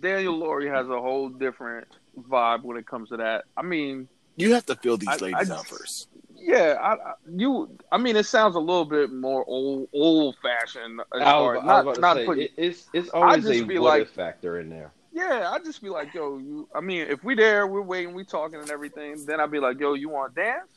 Daniel 0.00 0.36
Laurie 0.36 0.68
has 0.68 0.88
a 0.88 1.00
whole 1.00 1.28
different 1.28 1.86
vibe 2.28 2.62
when 2.62 2.76
it 2.76 2.86
comes 2.86 3.08
to 3.10 3.16
that. 3.18 3.44
I 3.56 3.62
mean, 3.62 4.08
You 4.36 4.52
have 4.54 4.66
to 4.66 4.74
fill 4.76 4.96
these 4.96 5.08
I- 5.08 5.16
ladies 5.16 5.50
I- 5.50 5.56
out 5.56 5.66
first. 5.66 6.08
yeah, 6.36 6.76
I, 6.80 6.92
I 6.94 7.12
you. 7.34 7.70
I 7.92 7.98
mean, 7.98 8.16
it 8.16 8.26
sounds 8.26 8.54
a 8.56 8.60
little 8.60 8.84
bit 8.84 9.12
more 9.12 9.44
old 9.46 9.88
old 9.92 10.36
fashioned 10.42 11.00
as 11.14 11.22
I 11.22 11.36
was, 11.38 11.58
as 11.62 11.64
I 11.64 11.64
was 11.64 11.64
not 11.64 11.80
about 11.82 11.94
to 11.94 12.00
not 12.00 12.16
say 12.16 12.26
putting 12.26 12.44
it, 12.44 12.52
it's 12.56 12.86
it's 12.92 13.08
always 13.10 13.44
just 13.44 13.60
a 13.60 13.64
be 13.64 13.78
what 13.78 13.98
like- 14.00 14.08
factor 14.08 14.58
in 14.60 14.68
there. 14.70 14.92
Yeah, 15.18 15.50
I'd 15.52 15.64
just 15.64 15.82
be 15.82 15.88
like, 15.88 16.14
yo, 16.14 16.38
you. 16.38 16.68
I 16.74 16.80
mean, 16.80 17.00
if 17.08 17.24
we 17.24 17.34
there, 17.34 17.66
we're 17.66 17.82
waiting, 17.82 18.14
we 18.14 18.24
talking 18.24 18.60
and 18.60 18.70
everything. 18.70 19.24
Then 19.26 19.40
I'd 19.40 19.50
be 19.50 19.58
like, 19.58 19.80
yo, 19.80 19.94
you 19.94 20.08
want 20.08 20.34
to 20.34 20.42
dance? 20.42 20.68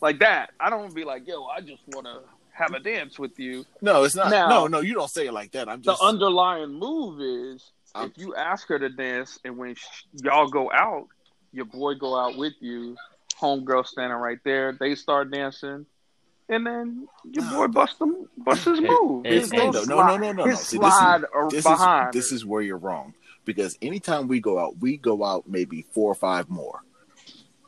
Like 0.00 0.18
that. 0.20 0.50
I 0.58 0.70
don't 0.70 0.94
be 0.94 1.04
like, 1.04 1.26
yo, 1.28 1.44
I 1.44 1.60
just 1.60 1.82
want 1.88 2.06
to 2.06 2.20
have 2.52 2.72
a 2.72 2.80
dance 2.80 3.18
with 3.18 3.38
you. 3.38 3.64
No, 3.80 4.04
it's 4.04 4.14
not. 4.14 4.30
Now- 4.30 4.48
no, 4.48 4.66
no, 4.66 4.80
you 4.80 4.94
don't 4.94 5.10
say 5.10 5.26
it 5.26 5.32
like 5.32 5.52
that. 5.52 5.68
I'm 5.68 5.82
just. 5.82 6.00
the 6.00 6.04
underlying 6.06 6.72
move 6.72 7.20
is 7.20 7.70
I'm- 7.94 8.08
if 8.10 8.18
you 8.18 8.34
ask 8.34 8.66
her 8.68 8.78
to 8.78 8.88
dance, 8.88 9.38
and 9.44 9.58
when 9.58 9.74
sh- 9.74 10.04
y'all 10.22 10.48
go 10.48 10.70
out, 10.72 11.08
your 11.52 11.66
boy 11.66 11.94
go 11.94 12.18
out 12.18 12.36
with 12.38 12.54
you, 12.60 12.96
homegirl 13.40 13.86
standing 13.86 14.16
right 14.18 14.38
there, 14.44 14.72
they 14.72 14.94
start 14.94 15.30
dancing. 15.30 15.84
And 16.48 16.66
then 16.66 17.08
your 17.30 17.44
boy 17.50 17.66
bust 17.68 17.98
them, 17.98 18.28
bust 18.36 18.64
his 18.64 18.80
move. 18.80 19.24
and- 19.24 19.34
His 19.34 19.52
and- 19.52 19.72
no, 19.72 19.84
no, 19.84 20.02
no, 20.06 20.16
no, 20.16 20.32
no. 20.32 20.44
His 20.44 20.58
See, 20.60 20.78
this 20.78 20.86
is- 20.92 20.98
slide 20.98 21.24
or 21.32 21.50
this 21.50 21.64
behind. 21.64 22.14
is 22.14 22.22
this 22.24 22.32
is 22.32 22.44
where 22.44 22.60
you're 22.62 22.76
wrong 22.78 23.14
because 23.44 23.76
anytime 23.82 24.28
we 24.28 24.40
go 24.40 24.58
out, 24.58 24.78
we 24.78 24.96
go 24.96 25.24
out 25.24 25.48
maybe 25.48 25.82
four 25.90 26.10
or 26.10 26.14
five 26.14 26.48
more. 26.48 26.80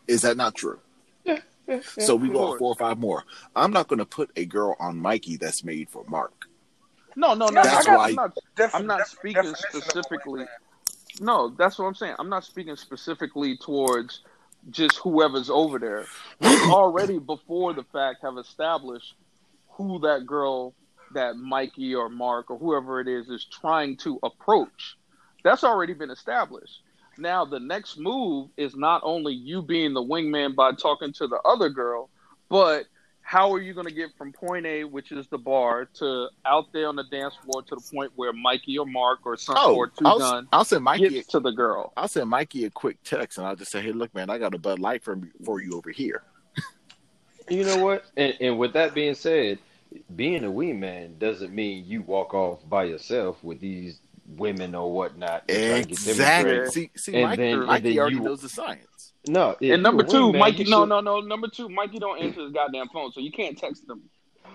Is 0.07 0.23
that 0.23 0.37
not 0.37 0.55
true? 0.55 0.79
So 1.99 2.15
we 2.15 2.29
go 2.29 2.53
out 2.53 2.59
four 2.59 2.73
or 2.73 2.77
five 2.77 2.99
more. 2.99 3.25
I'm 3.57 3.73
not 3.73 3.89
going 3.89 3.99
to 3.99 4.05
put 4.05 4.31
a 4.37 4.45
girl 4.45 4.77
on 4.79 4.99
Mikey 4.99 5.37
that's 5.37 5.65
made 5.65 5.89
for 5.89 6.05
Mark. 6.09 6.47
no, 7.17 7.33
no, 7.35 7.47
no. 7.49 7.63
That's 7.63 7.87
I 7.87 7.91
got, 7.91 7.97
why- 7.99 8.09
I'm 8.09 8.15
not 8.15 8.35
Defi- 8.57 8.77
I'm 8.77 8.87
not 8.87 8.99
defi- 8.99 9.09
speaking 9.11 9.43
definition 9.43 9.81
specifically. 9.81 10.41
wingman. 10.43 11.21
No, 11.21 11.49
that's 11.57 11.79
what 11.79 11.87
I'm 11.87 11.95
saying. 11.95 12.17
I'm 12.19 12.29
not 12.29 12.45
speaking 12.45 12.77
specifically 12.77 13.57
towards 13.57 14.21
just 14.71 14.97
whoever's 14.99 15.49
over 15.49 15.79
there. 15.79 16.07
We 16.41 16.49
already 16.71 17.19
before 17.19 17.73
the 17.73 17.85
fact 17.85 18.19
have 18.23 18.37
established 18.37 19.15
who 19.71 20.01
that 20.01 20.27
girl 20.27 20.75
that 21.15 21.37
Mikey 21.37 21.95
or 21.95 22.09
Mark 22.09 22.51
or 22.51 22.59
whoever 22.59 23.01
it 23.01 23.09
is 23.09 23.29
is 23.29 23.45
trying 23.45 23.97
to 23.99 24.19
approach. 24.23 24.97
That's 25.45 25.63
already 25.63 25.93
been 25.93 26.11
established. 26.11 26.81
Now 27.17 27.45
the 27.45 27.61
next 27.61 27.99
move 27.99 28.49
is 28.57 28.75
not 28.75 29.03
only 29.05 29.33
you 29.35 29.63
being 29.63 29.95
the 29.95 30.03
wingman 30.03 30.57
by 30.57 30.73
talking 30.73 31.13
to 31.13 31.29
the 31.29 31.39
other 31.45 31.69
girl, 31.69 32.11
but 32.49 32.87
how 33.21 33.53
are 33.53 33.61
you 33.61 33.73
going 33.73 33.87
to 33.87 33.95
get 33.95 34.11
from 34.19 34.33
point 34.33 34.67
A, 34.67 34.85
which 34.85 35.13
is 35.13 35.29
the 35.29 35.39
bar, 35.39 35.87
to 35.95 36.29
out 36.45 36.73
there 36.73 36.89
on 36.89 36.97
the 36.97 37.05
dance 37.05 37.35
floor 37.37 37.63
to 37.63 37.77
the 37.77 37.91
point 37.95 38.13
where 38.17 38.33
Mikey 38.33 38.77
or 38.79 38.85
Mark 38.87 39.21
or 39.25 39.37
some 39.37 39.57
Oh, 39.59 39.77
or 39.77 39.87
two 39.87 40.05
I'll, 40.05 40.19
gun 40.19 40.49
I'll 40.53 40.65
send 40.65 40.83
Mikey. 40.85 41.09
gets 41.09 41.29
to 41.29 41.41
the 41.41 41.53
girl? 41.53 41.93
I'll 41.97 42.09
send 42.09 42.29
Mikey 42.29 42.65
a 42.65 42.71
quick 42.71 42.99
text, 43.05 43.39
and 43.39 43.47
I'll 43.47 43.57
just 43.57 43.71
say, 43.71 43.81
"Hey, 43.81 43.93
look, 43.93 44.15
man, 44.15 44.29
I 44.29 44.39
got 44.39 44.55
a 44.55 44.59
Bud 44.59 44.79
Light 44.79 45.03
for 45.05 45.19
for 45.45 45.63
you 45.63 45.77
over 45.77 45.91
here." 45.91 46.23
You 47.49 47.65
know 47.65 47.77
what? 47.85 48.07
And, 48.17 48.35
and 48.41 48.59
with 48.59 48.73
that 48.73 48.95
being 48.95 49.15
said, 49.15 49.59
being 50.17 50.45
a 50.45 50.51
wingman 50.51 51.19
doesn't 51.19 51.55
mean 51.55 51.85
you 51.87 52.03
walk 52.03 52.33
off 52.35 52.67
by 52.69 52.85
yourself 52.85 53.43
with 53.45 53.61
these 53.61 54.01
women 54.27 54.75
or 54.75 54.91
whatnot. 54.93 55.45
and 55.49 55.85
to 55.87 55.91
Exactly. 55.93 56.67
See, 56.71 56.91
see, 56.97 57.15
And 57.15 57.25
Mikey, 57.25 57.43
then- 57.43 57.59
and 57.59 57.67
Mikey 57.67 57.89
then 57.91 57.99
already 57.99 58.17
you- 58.17 58.23
knows 58.23 58.41
the 58.43 58.49
science. 58.49 59.13
No, 59.27 59.57
And 59.63 59.83
number 59.83 60.03
two, 60.03 60.33
wingman, 60.33 60.39
Mikey. 60.39 60.65
No, 60.65 60.83
should- 60.83 60.89
no, 60.91 61.01
no. 61.01 61.21
Number 61.21 61.49
two, 61.49 61.69
Mikey 61.71 61.99
don't 61.99 62.19
answer 62.23 62.43
his 62.43 62.53
goddamn 62.53 62.89
phone, 62.89 63.11
so 63.13 63.21
you 63.21 63.31
can't 63.33 63.57
text 63.57 63.89
him. 63.89 64.03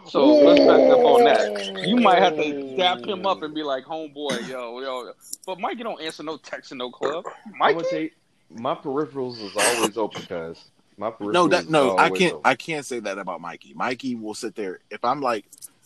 So 0.06 0.26
let's 0.26 0.60
back 0.60 0.92
up 0.92 1.00
on 1.00 1.24
that. 1.26 1.88
You 1.88 1.98
might 1.98 2.20
have 2.20 2.36
to 2.36 2.76
dap 2.78 3.00
him 3.00 3.26
up 3.26 3.42
and 3.42 3.54
be 3.54 3.64
like, 3.64 3.84
"Homeboy, 3.86 4.48
yo, 4.48 4.80
yo." 4.80 5.12
But 5.46 5.60
Mikey 5.60 5.84
don't 5.84 6.00
answer 6.02 6.24
no 6.24 6.38
text 6.38 6.72
in 6.72 6.78
no 6.78 6.90
club. 6.92 7.26
Mikey, 7.58 7.84
say 7.90 8.12
my 8.50 8.76
peripherals 8.76 9.42
is 9.44 9.56
always 9.58 9.98
open, 9.98 10.22
cuz 10.24 10.70
my 10.98 11.10
peripherals. 11.12 11.34
No, 11.34 11.48
that 11.48 11.64
is 11.64 11.70
no, 11.70 11.98
I 11.98 12.10
can't. 12.12 12.34
open. 12.36 12.42
I 12.46 12.56
can't 12.56 12.86
say 12.86 13.00
that 13.00 13.18
about 13.18 13.42
Mikey. 13.42 13.74
Mikey 13.74 14.16
will 14.16 14.34
sit 14.36 14.56
there. 14.56 14.80
If 14.92 15.04
I'm 15.04 15.20
like, 15.22 15.46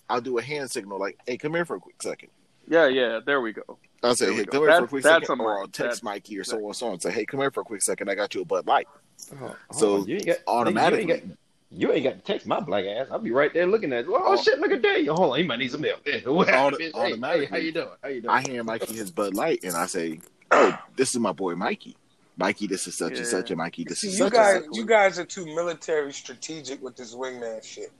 I'll 0.09 0.21
do 0.21 0.37
a 0.37 0.41
hand 0.41 0.69
signal, 0.69 0.99
like, 0.99 1.17
"Hey, 1.25 1.37
come 1.37 1.53
here 1.53 1.65
for 1.65 1.77
a 1.77 1.79
quick 1.79 2.01
second. 2.01 2.29
Yeah, 2.67 2.87
yeah. 2.87 3.19
There 3.25 3.41
we 3.41 3.53
go. 3.53 3.63
I'll 4.01 4.15
say, 4.15 4.33
"Hey, 4.33 4.43
go. 4.45 4.51
come 4.59 4.61
here 4.67 4.77
for 4.79 4.83
a 4.83 4.87
quick 4.87 5.03
that's 5.03 5.27
second, 5.27 5.39
a 5.39 5.43
or 5.43 5.59
I'll 5.59 5.63
text 5.67 5.77
That's- 5.79 6.03
Mikey 6.03 6.37
or 6.37 6.43
so 6.43 6.65
on, 6.67 6.73
so 6.73 6.87
on. 6.87 6.99
Say, 6.99 7.11
"Hey, 7.11 7.25
come 7.25 7.39
here 7.39 7.51
for 7.51 7.61
a 7.61 7.63
quick 7.63 7.81
second. 7.81 8.09
I 8.09 8.15
got 8.15 8.33
you 8.35 8.41
a 8.41 8.45
Bud 8.45 8.67
Light." 8.67 8.87
Oh, 9.33 9.37
oh 9.41 9.55
So, 9.71 9.87
oh, 9.97 10.05
you 10.05 10.15
ain't 10.15 10.25
got 10.25 10.37
automatically- 10.47 11.05
You 11.05 11.11
ain't 11.13 11.29
got, 11.29 11.37
you 11.71 11.91
ain't 11.93 12.03
got 12.03 12.13
to 12.15 12.19
text 12.33 12.45
my 12.47 12.59
black 12.59 12.85
ass. 12.85 13.07
I'll 13.09 13.19
be 13.19 13.31
right 13.31 13.53
there 13.53 13.65
looking 13.65 13.93
at. 13.93 14.01
it. 14.01 14.05
Oh, 14.09 14.21
Oh. 14.21 14.35
shit! 14.41 14.59
Look 14.59 14.71
at 14.71 14.81
that. 14.81 15.05
Hold 15.07 15.31
on, 15.33 15.37
he 15.39 15.43
might 15.43 15.59
need 15.59 15.71
some 15.71 15.81
milk. 15.81 16.01
What 16.25 16.49
Auto- 16.53 16.77
Hey, 16.77 16.91
automatically. 16.93 17.45
Hey, 17.45 17.51
how 17.51 17.57
you 17.57 17.71
doing? 17.71 17.87
How 18.03 18.09
you 18.09 18.21
doing? 18.21 18.33
I 18.33 18.41
hand 18.41 18.65
Mikey 18.65 18.93
his 18.95 19.09
Bud 19.11 19.33
Light, 19.35 19.63
and 19.63 19.73
I 19.75 19.85
say, 19.85 20.19
"Oh, 20.51 20.77
this 20.95 21.11
is 21.11 21.19
my 21.19 21.31
boy 21.31 21.55
Mikey. 21.55 21.95
Mikey, 22.35 22.65
this 22.67 22.87
is 22.87 22.95
such 22.97 23.17
and 23.19 23.27
such, 23.27 23.51
and 23.51 23.59
Mikey, 23.59 23.83
this 23.85 24.01
See, 24.01 24.07
is 24.07 24.13
you 24.19 24.25
such 24.25 24.33
guys, 24.33 24.55
and 24.57 24.65
such." 24.65 24.75
you 24.75 24.85
guys 24.85 25.19
are 25.19 25.25
too 25.25 25.45
military 25.45 26.11
strategic 26.11 26.81
with 26.83 26.95
this 26.97 27.13
wingman 27.15 27.63
shit. 27.63 27.91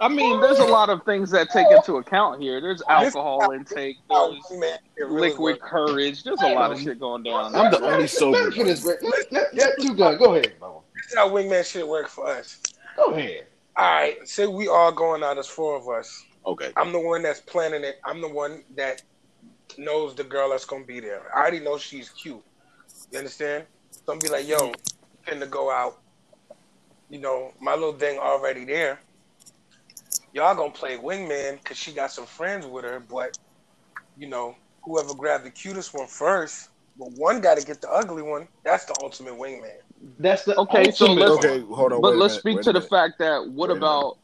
I 0.00 0.08
mean, 0.08 0.40
there's 0.40 0.58
a 0.58 0.64
lot 0.64 0.90
of 0.90 1.04
things 1.04 1.30
that 1.30 1.48
take 1.50 1.66
into 1.70 1.96
account 1.96 2.42
here. 2.42 2.60
There's 2.60 2.82
alcohol 2.88 3.50
intake. 3.52 3.96
There's 4.08 4.34
wingman 4.50 4.78
shit 4.96 5.06
really 5.06 5.30
liquid 5.30 5.60
courage. 5.60 6.22
There's 6.22 6.40
a 6.42 6.52
lot 6.54 6.72
of 6.72 6.80
shit 6.80 7.00
going 7.00 7.22
down. 7.22 7.54
I'm 7.54 7.70
the 7.70 7.80
only 7.82 8.06
sober. 8.06 8.50
for 8.50 8.64
this, 8.64 8.84
Rick. 8.84 9.00
Let, 9.02 9.32
let, 9.32 9.54
let 9.54 9.80
two 9.80 9.94
gun. 9.94 10.18
Go 10.18 10.34
ahead, 10.34 10.52
Mama. 10.60 10.80
This 10.94 11.12
is 11.12 11.14
how 11.16 11.30
wingman 11.30 11.64
shit 11.64 11.86
work 11.86 12.08
for 12.08 12.26
us. 12.26 12.60
Go 12.96 13.12
ahead. 13.12 13.46
All 13.76 13.84
right, 13.84 14.28
say 14.28 14.46
we 14.46 14.68
all 14.68 14.90
going 14.90 15.22
out 15.22 15.38
as 15.38 15.46
four 15.46 15.76
of 15.76 15.88
us. 15.88 16.24
Okay, 16.46 16.72
I'm 16.76 16.92
the 16.92 17.00
one 17.00 17.22
that's 17.22 17.40
planning 17.40 17.84
it. 17.84 18.00
I'm 18.04 18.20
the 18.20 18.28
one 18.28 18.64
that 18.74 19.02
knows 19.76 20.14
the 20.14 20.24
girl 20.24 20.50
that's 20.50 20.64
gonna 20.64 20.84
be 20.84 21.00
there. 21.00 21.22
I 21.34 21.40
already 21.40 21.60
know 21.60 21.76
she's 21.76 22.08
cute. 22.10 22.42
You 23.12 23.18
understand? 23.18 23.64
So 23.90 24.12
I'm 24.12 24.18
be 24.18 24.28
like, 24.28 24.46
yo, 24.46 24.72
finna 25.26 25.48
go 25.48 25.70
out. 25.70 26.00
You 27.10 27.18
know, 27.18 27.52
my 27.60 27.74
little 27.74 27.92
thing 27.92 28.18
already 28.18 28.64
there. 28.64 29.00
Y'all 30.36 30.54
gonna 30.54 30.70
play 30.70 30.98
wingman 30.98 31.54
because 31.62 31.78
she 31.78 31.92
got 31.92 32.12
some 32.12 32.26
friends 32.26 32.66
with 32.66 32.84
her, 32.84 33.00
but 33.00 33.38
you 34.18 34.28
know, 34.28 34.54
whoever 34.84 35.14
grabbed 35.14 35.46
the 35.46 35.50
cutest 35.50 35.94
one 35.94 36.06
first, 36.06 36.68
but 36.98 37.08
one 37.12 37.40
got 37.40 37.56
to 37.56 37.64
get 37.64 37.80
the 37.80 37.90
ugly 37.90 38.20
one. 38.22 38.46
That's 38.62 38.84
the 38.84 38.94
ultimate 39.02 39.32
wingman. 39.32 39.72
That's 40.18 40.44
the 40.44 40.54
Okay, 40.60 40.90
so 40.90 41.10
let's- 41.14 41.42
okay, 41.42 41.60
hold 41.60 41.94
on. 41.94 42.02
But 42.02 42.16
let's 42.16 42.32
minute, 42.34 42.40
speak 42.40 42.60
to 42.64 42.72
the 42.74 42.80
minute. 42.80 42.90
fact 42.90 43.14
that 43.20 43.48
what 43.48 43.70
Wait 43.70 43.78
about 43.78 44.18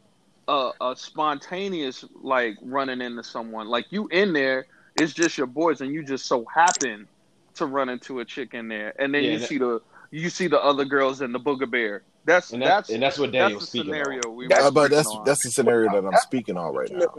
a, 0.49 0.73
a 0.83 0.95
spontaneous 0.95 2.05
like 2.23 2.57
running 2.61 3.01
into 3.01 3.25
someone 3.25 3.69
like 3.69 3.87
you 3.89 4.07
in 4.09 4.35
there? 4.35 4.67
It's 4.97 5.15
just 5.15 5.39
your 5.39 5.47
boys, 5.47 5.81
and 5.81 5.95
you 5.95 6.05
just 6.05 6.27
so 6.27 6.45
happen 6.55 7.09
to 7.55 7.65
run 7.65 7.89
into 7.89 8.21
a 8.21 8.25
chick 8.27 8.53
in 8.53 8.69
there, 8.69 8.93
and 9.01 9.15
then 9.15 9.25
Yeah, 9.25 9.31
you 9.31 9.39
that- 9.39 9.49
see 9.49 9.57
the 9.57 9.81
you 10.11 10.29
see 10.29 10.47
the 10.47 10.63
other 10.63 10.85
girls 10.85 11.23
and 11.23 11.35
the 11.35 11.41
booger 11.41 11.71
bear. 11.71 12.05
That's 12.25 12.53
And, 12.53 12.63
that, 12.63 12.67
that's 12.69 12.91
and 12.91 13.03
that's 13.03 13.19
what 13.19 13.33
Daniel 13.33 13.59
that's 13.59 13.63
was 13.63 13.69
speaking 13.71 13.93
scenario 13.93 14.21
on. 14.29 14.37
we 14.37 14.47
That's- 14.47 14.71
but 14.71 14.91
that's 14.91 15.09
on. 15.09 15.25
that's 15.25 15.43
the 15.45 15.51
scenario 15.51 15.91
that 15.91 16.07
I'm 16.07 16.17
speaking 16.21 16.57
on 16.57 16.75
right 16.75 16.91
now. 16.91 17.15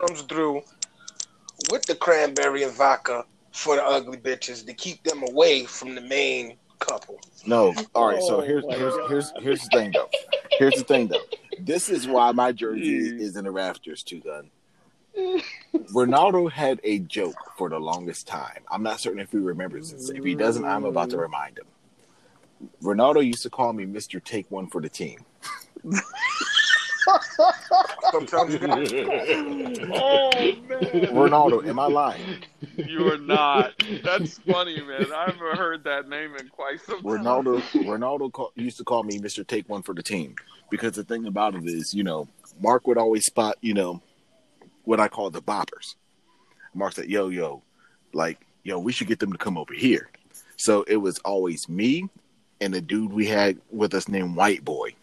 comes 0.00 0.22
through 0.22 0.62
with 1.70 1.84
the 1.86 1.94
cranberry 1.94 2.62
and 2.62 2.72
vodka 2.72 3.24
for 3.52 3.76
the 3.76 3.84
ugly 3.84 4.18
bitches 4.18 4.64
to 4.66 4.74
keep 4.74 5.02
them 5.02 5.22
away 5.22 5.64
from 5.64 5.94
the 5.94 6.00
main 6.00 6.56
couple. 6.78 7.18
No, 7.46 7.74
all 7.94 8.08
right. 8.08 8.22
So 8.22 8.40
here's 8.40 8.64
here's 8.68 8.94
here's 9.08 9.32
here's 9.40 9.62
the 9.62 9.68
thing 9.78 9.92
though. 9.92 10.08
Here's 10.58 10.74
the 10.74 10.84
thing 10.84 11.08
though. 11.08 11.22
This 11.58 11.88
is 11.88 12.06
why 12.06 12.32
my 12.32 12.52
jersey 12.52 12.96
is 13.22 13.36
in 13.36 13.44
the 13.44 13.50
rafters 13.50 14.02
too. 14.02 14.20
Gun. 14.20 14.50
Ronaldo 15.94 16.50
had 16.50 16.80
a 16.84 16.98
joke 16.98 17.52
for 17.56 17.70
the 17.70 17.78
longest 17.78 18.26
time. 18.26 18.62
I'm 18.70 18.82
not 18.82 19.00
certain 19.00 19.20
if 19.20 19.32
he 19.32 19.38
remembers 19.38 19.92
this. 19.92 20.10
If 20.10 20.22
he 20.22 20.34
doesn't, 20.34 20.64
I'm 20.64 20.84
about 20.84 21.10
to 21.10 21.16
remind 21.16 21.58
him. 21.58 21.64
Ronaldo 22.82 23.24
used 23.24 23.42
to 23.42 23.50
call 23.50 23.72
me 23.72 23.86
Mister 23.86 24.20
Take 24.20 24.50
One 24.50 24.68
for 24.68 24.80
the 24.80 24.88
team. 24.88 25.24
Sometimes 28.10 28.52
you 28.52 28.58
got 28.58 28.78
oh 28.78 30.30
man, 30.32 30.80
Ronaldo, 31.14 31.66
am 31.66 31.78
I 31.78 31.86
lying? 31.86 32.42
you 32.76 33.12
are 33.12 33.18
not. 33.18 33.74
That's 34.02 34.38
funny, 34.38 34.80
man. 34.80 35.12
I 35.12 35.26
haven't 35.26 35.56
heard 35.56 35.84
that 35.84 36.08
name 36.08 36.34
in 36.36 36.48
quite 36.48 36.80
some 36.80 37.02
time. 37.02 37.04
Ronaldo 37.04 37.60
Ronaldo 37.84 38.32
call, 38.32 38.52
used 38.56 38.78
to 38.78 38.84
call 38.84 39.04
me 39.04 39.18
Mister 39.18 39.44
Take 39.44 39.68
One 39.68 39.82
for 39.82 39.94
the 39.94 40.02
team 40.02 40.34
because 40.70 40.92
the 40.92 41.04
thing 41.04 41.26
about 41.26 41.54
it 41.54 41.64
is, 41.64 41.94
you 41.94 42.02
know, 42.02 42.26
Mark 42.60 42.86
would 42.86 42.98
always 42.98 43.24
spot, 43.26 43.56
you 43.60 43.74
know, 43.74 44.02
what 44.84 44.98
I 44.98 45.08
call 45.08 45.30
the 45.30 45.42
boppers. 45.42 45.94
Mark 46.74 46.94
said, 46.94 47.08
"Yo, 47.08 47.28
yo, 47.28 47.62
like, 48.12 48.44
yo, 48.64 48.78
we 48.78 48.92
should 48.92 49.06
get 49.06 49.20
them 49.20 49.32
to 49.32 49.38
come 49.38 49.56
over 49.56 49.74
here." 49.74 50.10
So 50.56 50.82
it 50.84 50.96
was 50.96 51.18
always 51.20 51.68
me 51.68 52.08
and 52.60 52.74
the 52.74 52.80
dude 52.80 53.12
we 53.12 53.26
had 53.26 53.58
with 53.70 53.94
us 53.94 54.08
named 54.08 54.36
White 54.36 54.64
Boy, 54.64 54.94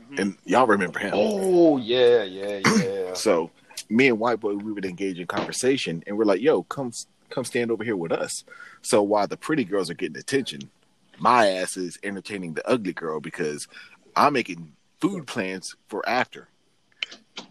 mm-hmm. 0.00 0.20
and 0.20 0.36
y'all 0.44 0.66
remember 0.66 0.98
him. 0.98 1.12
Oh 1.14 1.76
yeah, 1.76 2.22
yeah, 2.22 2.60
yeah. 2.64 2.92
So 3.14 3.50
me 3.88 4.08
and 4.08 4.18
White 4.18 4.40
Boy, 4.40 4.54
we 4.54 4.72
would 4.72 4.84
engage 4.84 5.18
in 5.18 5.26
conversation, 5.26 6.02
and 6.06 6.16
we're 6.18 6.24
like, 6.24 6.40
"Yo, 6.40 6.62
come, 6.64 6.92
come 7.30 7.44
stand 7.44 7.70
over 7.70 7.84
here 7.84 7.96
with 7.96 8.12
us." 8.12 8.44
So 8.82 9.02
while 9.02 9.26
the 9.26 9.36
pretty 9.36 9.64
girls 9.64 9.90
are 9.90 9.94
getting 9.94 10.18
attention, 10.18 10.70
my 11.18 11.48
ass 11.48 11.76
is 11.76 11.98
entertaining 12.02 12.54
the 12.54 12.68
ugly 12.68 12.92
girl 12.92 13.20
because 13.20 13.68
I'm 14.14 14.32
making 14.32 14.72
food 15.00 15.26
plans 15.26 15.76
for 15.88 16.06
after. 16.08 16.48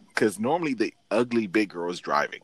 Because 0.07 0.39
normally 0.39 0.73
the 0.73 0.93
ugly 1.11 1.47
big 1.47 1.69
girl 1.69 1.91
is 1.91 1.99
driving. 1.99 2.41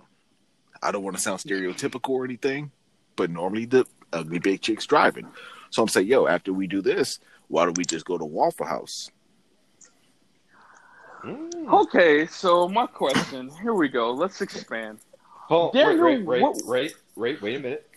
I 0.84 0.92
don't 0.92 1.04
want 1.04 1.16
to 1.16 1.22
sound 1.22 1.40
stereotypical 1.40 2.10
or 2.10 2.26
anything, 2.26 2.72
but 3.16 3.30
normally 3.30 3.66
the 3.66 3.86
ugly 4.13 4.39
big 4.39 4.62
chick's 4.62 4.86
driving. 4.86 5.28
So 5.69 5.82
I'm 5.82 5.88
saying, 5.88 6.08
"Yo, 6.08 6.28
after 6.28 6.52
we 6.54 6.67
do 6.67 6.82
this, 6.82 7.19
why 7.47 7.65
don't 7.65 7.78
we 7.78 7.86
just 7.86 8.06
go 8.06 8.17
to 8.17 8.26
Waffle 8.26 8.65
House?" 8.65 9.10
Mm. 11.24 11.71
Okay, 11.84 12.26
so 12.26 12.67
my 12.67 12.88
question. 12.88 13.50
Here 13.62 13.74
we 13.74 13.89
go. 13.89 14.12
Let's 14.12 14.41
expand. 14.41 15.00
Hold, 15.47 15.74
Daniel, 15.74 16.04
wait, 16.06 16.26
wait, 16.26 16.41
what- 16.41 16.56
wait, 16.65 16.65
wait, 16.65 16.95
wait, 17.15 17.41
wait 17.41 17.56
a 17.58 17.60
minute. 17.60 17.88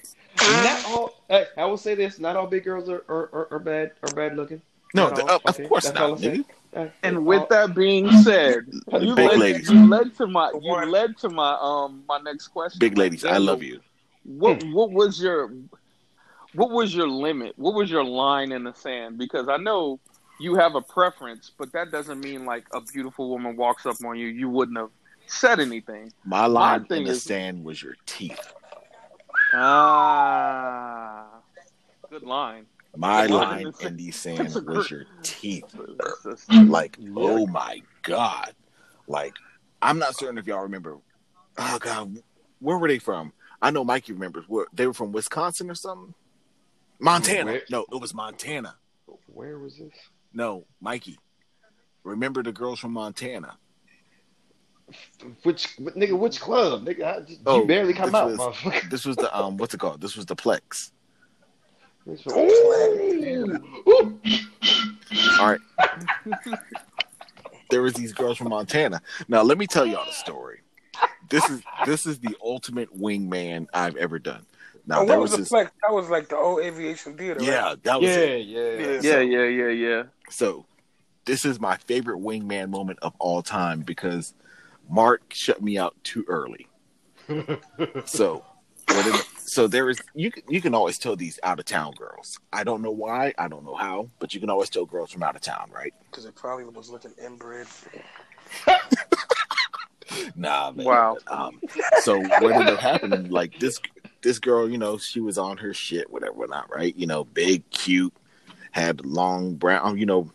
Not 0.41 0.85
all. 0.87 1.11
Hey, 1.29 1.47
I 1.57 1.65
will 1.65 1.77
say 1.79 1.95
this: 1.95 2.19
not 2.19 2.37
all 2.37 2.47
big 2.47 2.65
girls 2.65 2.89
are 2.89 3.05
are, 3.09 3.31
are, 3.33 3.49
are 3.53 3.59
bad 3.61 3.93
are 4.03 4.15
bad 4.15 4.37
looking. 4.37 4.61
No, 4.93 5.09
the- 5.11 5.23
all. 5.23 5.37
of, 5.37 5.43
of 5.47 5.55
Okay, 5.55 5.69
course 5.69 5.85
that's 5.85 5.95
not. 5.99 6.11
I'm 6.11 6.19
saying. 6.19 6.45
nigga. 6.45 6.87
Uh, 6.87 6.91
And 7.05 7.25
with 7.25 7.43
all- 7.43 7.47
that 7.51 7.75
being 7.75 8.11
said, 8.23 8.67
you 9.01 9.15
Big 9.15 9.29
led, 9.31 9.39
ladies. 9.39 9.71
you 9.71 9.87
led 9.87 10.15
to 10.17 10.27
my 10.27 10.51
you 10.61 10.75
led 10.87 11.17
to 11.19 11.29
my 11.31 11.57
um 11.61 12.03
my 12.09 12.19
next 12.19 12.49
question. 12.49 12.79
Big 12.81 12.99
ladies, 12.99 13.25
I 13.25 13.39
love 13.39 13.63
you. 13.63 13.81
What 14.25 14.63
what 14.65 14.91
was 14.91 15.23
your 15.23 15.53
what 16.55 16.71
was 16.71 16.95
your 16.95 17.09
limit? 17.09 17.55
What 17.57 17.75
was 17.75 17.91
your 17.91 18.05
line 18.05 18.53
in 18.53 18.65
the 18.65 18.73
sand? 18.75 19.19
Because 19.19 19.49
I 19.49 19.57
know 19.57 19.99
you 20.41 20.55
have 20.57 20.75
a 20.75 20.81
preference, 20.81 21.51
but 21.57 21.73
that 21.73 21.91
doesn't 21.93 22.21
mean 22.21 22.45
like 22.45 22.65
a 22.73 22.81
beautiful 22.81 23.31
woman 23.31 23.57
walks 23.57 23.87
up 23.87 23.97
on 24.05 24.19
you, 24.19 24.27
you 24.29 24.49
wouldn't 24.49 24.79
have 24.79 24.91
said 25.27 25.61
anything. 25.61 26.13
My 26.25 26.47
line 26.47 26.85
thing 26.87 27.03
in 27.03 27.05
the 27.05 27.11
is- 27.13 27.23
sand 27.23 27.65
was 27.65 27.83
your 27.83 27.95
teeth. 28.07 28.53
Ah, 29.57 31.27
good 32.11 32.23
line. 32.23 32.67
My 32.97 33.27
Good 33.27 33.35
line 33.35 33.65
line. 33.65 33.75
in 33.83 33.97
the 33.97 34.11
sand 34.13 34.39
That's 34.39 34.55
was 34.61 34.91
your 34.91 35.05
teeth. 35.23 35.65
Like, 36.51 36.97
oh 37.17 37.47
my 37.47 37.81
god! 38.03 38.53
Like, 39.09 39.35
I'm 39.83 39.99
not 39.99 40.17
certain 40.17 40.39
if 40.39 40.47
y'all 40.47 40.63
remember. 40.63 40.99
Oh 41.59 41.79
god, 41.81 42.17
where 42.61 42.79
were 42.79 42.87
they 42.89 42.99
from? 43.01 43.33
I 43.61 43.71
know 43.71 43.83
Mikey 43.85 44.13
remembers. 44.13 44.45
Where 44.49 44.67
they 44.73 44.87
were 44.87 44.95
from 44.95 45.11
Wisconsin 45.13 45.71
or 45.71 45.75
something. 45.75 46.15
Montana. 46.99 47.53
Where- 47.53 47.63
No, 47.71 47.87
it 47.93 48.01
was 48.01 48.15
Montana. 48.15 48.77
Where 49.27 49.59
was 49.59 49.77
this? 49.79 49.93
No, 50.33 50.65
Mikey. 50.81 51.19
Remember 52.05 52.43
the 52.43 52.53
girls 52.53 52.79
from 52.79 52.93
Montana? 52.93 53.57
Which 55.43 55.77
nigga? 55.79 56.17
Which 56.19 56.41
club? 56.41 56.85
Nigga, 56.87 57.03
I, 57.05 57.19
you 57.27 57.39
Oh, 57.47 57.65
barely 57.65 57.95
come 57.95 58.13
this 58.13 58.15
out, 58.15 58.37
was-. 58.65 58.83
This 58.91 59.05
was 59.07 59.17
the 59.17 59.35
um, 59.37 59.57
what's 59.57 59.73
it 59.75 59.79
called? 59.81 60.01
This 60.01 60.15
was 60.17 60.27
the 60.27 60.37
Plex. 60.37 60.91
All 65.41 65.47
right. 65.51 65.61
there 67.71 67.81
was 67.83 67.95
these 67.95 68.13
girls 68.13 68.37
from 68.39 68.51
Montana. 68.51 69.01
Now 69.29 69.43
let 69.43 69.57
me 69.59 69.67
tell 69.67 69.87
y'all 69.87 70.05
the 70.05 70.13
story. 70.13 70.61
This 71.31 71.49
is 71.49 71.63
this 71.87 72.07
is 72.07 72.19
the 72.19 72.37
ultimate 72.45 72.95
wingman 72.97 73.67
I've 73.73 73.97
ever 73.97 74.19
done. 74.19 74.45
Now 74.87 75.01
Oh, 75.03 75.07
there 75.07 75.17
what 75.17 75.23
was 75.23 75.31
was 75.31 75.39
the 75.39 75.43
this. 75.43 75.49
flex? 75.49 75.71
That 75.83 75.93
was 75.95 76.11
like 76.11 76.29
the 76.29 76.37
old 76.37 76.61
aviation 76.61 77.17
theater. 77.17 77.41
right? 77.41 77.49
Yeah, 77.49 77.75
that 77.85 78.01
was 78.01 78.11
Yeah, 78.11 78.17
it. 78.17 78.47
yeah. 78.47 79.01
Yeah, 79.01 79.21
yeah, 79.21 79.45
yeah, 79.45 79.69
yeah. 79.69 80.03
So 80.31 80.67
this 81.25 81.45
is 81.45 81.59
my 81.59 81.77
favorite 81.77 82.19
wingman 82.21 82.69
moment 82.71 82.99
of 83.03 83.15
all 83.19 83.43
time 83.43 83.81
because 83.81 84.35
Mark 84.91 85.23
shut 85.33 85.63
me 85.63 85.79
out 85.79 85.95
too 86.05 86.25
early. 86.29 86.67
So, 88.05 88.45
what 88.89 89.07
it- 89.07 89.25
so 89.39 89.67
there 89.67 89.89
is 89.89 89.99
you. 90.15 90.31
can- 90.31 90.43
You 90.49 90.61
can 90.61 90.75
always 90.75 90.99
tell 90.99 91.17
these 91.17 91.39
out 91.43 91.59
of 91.59 91.65
town 91.65 91.93
girls. 91.93 92.39
I 92.53 92.65
don't 92.65 92.83
know 92.83 92.91
why. 92.91 93.33
I 93.39 93.49
don't 93.49 93.65
know 93.65 93.75
how, 93.75 94.09
but 94.19 94.35
you 94.35 94.41
can 94.41 94.51
always 94.51 94.69
tell 94.69 94.85
girls 94.85 95.11
from 95.13 95.23
out 95.23 95.35
of 95.37 95.41
town, 95.43 95.71
right? 95.75 95.95
because 96.11 96.27
it 96.27 96.35
probably 96.35 96.65
was 96.67 96.91
looking 96.91 97.13
inbred. 97.25 97.67
Nah, 100.37 100.71
man. 100.71 100.87
Wow. 100.87 101.17
Um, 101.27 101.61
so 102.03 102.21
what 102.21 102.53
ended 102.53 102.69
up 102.69 102.79
happening? 102.79 103.31
Like 103.31 103.59
this, 103.59 103.81
this 104.25 104.41
girl, 104.41 104.69
you 104.69 104.79
know, 104.79 104.99
she 104.99 105.21
was 105.21 105.39
on 105.39 105.59
her 105.59 105.73
shit, 105.73 106.11
whatever, 106.11 106.33
whatnot, 106.33 106.69
right? 106.75 106.97
You 106.97 107.07
know, 107.07 107.23
big, 107.25 107.69
cute, 107.71 108.13
had 108.73 109.05
long 109.07 109.55
brown, 109.55 109.97
you 109.99 110.07
know, 110.07 110.31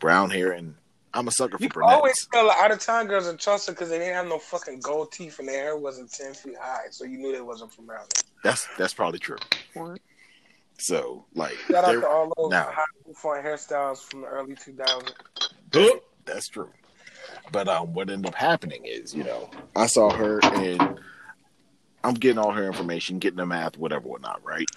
brown 0.00 0.30
hair, 0.30 0.50
and 0.50 0.74
I'm 1.14 1.28
a 1.28 1.30
sucker 1.30 1.56
for 1.56 1.62
You 1.62 1.68
can 1.70 1.74
brunettes. 1.80 1.96
always 1.96 2.26
tell 2.32 2.50
out 2.50 2.72
of 2.72 2.80
town 2.80 3.06
girls 3.06 3.28
in 3.28 3.36
Chelsea 3.38 3.70
because 3.72 3.88
they 3.90 3.98
didn't 3.98 4.14
have 4.14 4.26
no 4.26 4.38
fucking 4.38 4.80
gold 4.80 5.12
teeth 5.12 5.38
and 5.38 5.46
their 5.48 5.62
hair 5.62 5.76
wasn't 5.76 6.10
ten 6.12 6.34
feet 6.34 6.56
high, 6.60 6.86
so 6.90 7.04
you 7.04 7.18
knew 7.18 7.32
they 7.32 7.40
wasn't 7.40 7.72
from 7.72 7.88
around 7.88 8.10
there. 8.14 8.22
That's 8.42 8.66
that's 8.76 8.92
probably 8.94 9.18
true. 9.20 9.38
What? 9.74 10.00
So 10.78 11.24
like, 11.34 11.54
Shout 11.70 11.84
out 11.84 11.92
to 11.92 12.06
all 12.08 12.32
those 12.36 12.50
now- 12.50 12.70
hot 12.70 12.86
fun 13.16 13.42
hairstyles 13.42 13.98
from 14.02 14.22
the 14.22 14.26
early 14.26 14.54
2000s. 14.56 15.12
That's 16.26 16.48
true. 16.48 16.70
But 17.52 17.68
um, 17.68 17.94
what 17.94 18.10
ended 18.10 18.26
up 18.26 18.34
happening 18.34 18.82
is, 18.84 19.14
you 19.14 19.24
know, 19.24 19.48
I 19.76 19.86
saw 19.86 20.10
her 20.10 20.40
and 20.44 20.98
I'm 22.06 22.14
getting 22.14 22.38
all 22.38 22.52
her 22.52 22.64
information, 22.64 23.18
getting 23.18 23.38
the 23.38 23.46
math, 23.46 23.76
whatever, 23.76 24.08
whatnot, 24.08 24.40
right? 24.44 24.68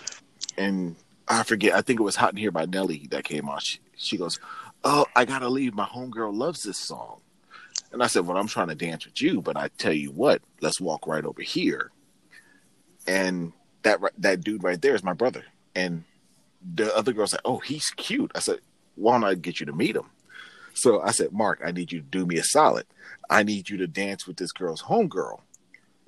And 0.57 0.95
I 1.27 1.43
forget, 1.43 1.75
I 1.75 1.81
think 1.81 1.99
it 1.99 2.03
was 2.03 2.15
Hot 2.15 2.31
in 2.31 2.37
Here 2.37 2.49
by 2.51 2.65
Nelly 2.65 3.07
that 3.11 3.23
came 3.23 3.47
on. 3.47 3.59
She, 3.59 3.77
she 3.95 4.17
goes, 4.17 4.39
Oh, 4.83 5.05
I 5.15 5.25
gotta 5.25 5.47
leave. 5.47 5.75
My 5.75 5.85
homegirl 5.85 6.33
loves 6.33 6.63
this 6.63 6.77
song. 6.77 7.21
And 7.91 8.01
I 8.01 8.07
said, 8.07 8.25
Well, 8.25 8.35
I'm 8.35 8.47
trying 8.47 8.69
to 8.69 8.75
dance 8.75 9.05
with 9.05 9.21
you, 9.21 9.41
but 9.41 9.57
I 9.57 9.67
tell 9.77 9.93
you 9.93 10.11
what, 10.11 10.41
let's 10.59 10.81
walk 10.81 11.05
right 11.05 11.23
over 11.23 11.43
here. 11.43 11.91
And 13.05 13.53
that 13.83 13.99
that 14.17 14.43
dude 14.43 14.63
right 14.63 14.81
there 14.81 14.95
is 14.95 15.03
my 15.03 15.13
brother. 15.13 15.43
And 15.75 16.05
the 16.73 16.95
other 16.97 17.13
girl 17.13 17.27
said, 17.27 17.41
Oh, 17.45 17.59
he's 17.59 17.91
cute. 17.91 18.31
I 18.33 18.39
said, 18.39 18.59
Why 18.95 19.13
don't 19.13 19.23
I 19.23 19.35
get 19.35 19.59
you 19.59 19.67
to 19.67 19.73
meet 19.73 19.95
him? 19.95 20.09
So 20.73 20.99
I 21.01 21.11
said, 21.11 21.31
Mark, 21.31 21.61
I 21.63 21.71
need 21.71 21.91
you 21.91 21.99
to 21.99 22.05
do 22.05 22.25
me 22.25 22.37
a 22.37 22.43
solid. 22.43 22.87
I 23.29 23.43
need 23.43 23.69
you 23.69 23.77
to 23.77 23.87
dance 23.87 24.25
with 24.25 24.37
this 24.37 24.51
girl's 24.51 24.81
homegirl. 24.81 25.41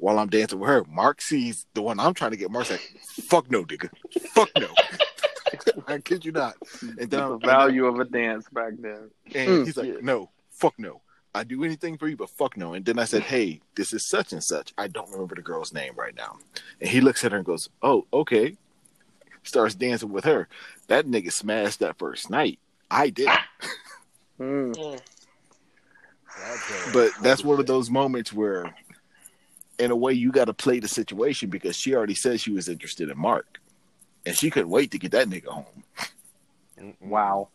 While 0.02 0.18
I'm 0.18 0.30
dancing 0.30 0.58
with 0.60 0.68
her, 0.68 0.84
Mark 0.90 1.22
sees 1.22 1.68
the 1.76 1.82
one 1.84 2.00
I'm 2.00 2.16
trying 2.16 2.32
to 2.32 2.38
get. 2.38 2.50
Mark's 2.50 2.72
like, 2.72 2.82
fuck 3.06 3.52
no, 3.52 3.64
nigga. 3.64 3.88
Fuck 4.34 4.50
no. 4.58 4.68
I 5.88 6.00
kid 6.00 6.26
you 6.26 6.32
not. 6.32 6.56
And 6.82 6.98
then 6.98 7.10
the 7.10 7.18
I'm- 7.30 7.40
value 7.42 7.86
of 7.86 8.00
a 8.00 8.06
dance 8.06 8.48
back 8.52 8.74
then. 8.80 9.12
and 9.36 9.50
Mm, 9.50 9.66
he's 9.66 9.78
like, 9.78 9.88
yeah. 9.88 9.94
no, 10.02 10.32
fuck 10.50 10.74
no. 10.80 11.02
I 11.36 11.44
do 11.44 11.64
anything 11.64 12.00
for 12.00 12.08
you, 12.08 12.18
but 12.18 12.32
fuck 12.32 12.58
no. 12.58 12.74
And 12.74 12.84
then 12.84 12.98
I 12.98 13.06
said, 13.06 13.22
hey, 13.22 13.62
this 13.76 13.94
is 13.94 14.08
such 14.08 14.34
and 14.34 14.44
such. 14.44 14.74
I 14.76 14.88
don't 14.88 15.10
remember 15.12 15.36
the 15.36 15.44
girl's 15.44 15.72
name 15.72 15.94
right 15.96 16.16
now. 16.16 16.38
And 16.80 16.90
he 16.90 17.00
looks 17.00 17.24
at 17.24 17.32
her 17.32 17.38
and 17.38 17.46
goes, 17.46 17.70
oh, 17.84 18.08
okay. 18.12 18.58
Starts 19.44 19.76
dancing 19.76 20.12
with 20.12 20.26
her. 20.26 20.48
That 20.88 21.06
nigga 21.06 21.32
smashed 21.32 21.80
that 21.82 22.00
first 22.00 22.30
night. 22.32 22.58
I 22.90 23.12
didn't. 23.12 23.38
Mm. 24.40 24.74
Mm. 24.76 25.00
But 26.94 27.12
that's 27.22 27.44
one 27.44 27.60
of 27.60 27.68
those 27.68 27.92
moments 27.92 28.34
where, 28.34 28.74
in 29.82 29.92
a 29.92 29.96
way, 29.96 30.14
you 30.14 30.32
got 30.32 30.46
to 30.46 30.54
play 30.54 30.80
the 30.80 30.88
situation 30.88 31.50
because 31.50 31.76
she 31.76 31.94
already 31.96 32.16
said 32.16 32.40
she 32.40 32.52
was 32.52 32.70
interested 32.70 33.10
in 33.10 33.18
Mark, 33.18 33.60
and 34.26 34.36
she 34.36 34.50
couldn't 34.50 34.70
wait 34.70 34.92
to 34.92 35.00
get 35.00 35.12
that 35.12 35.28
nigga 35.28 35.48
home. 35.48 35.84
Wow, 37.00 37.50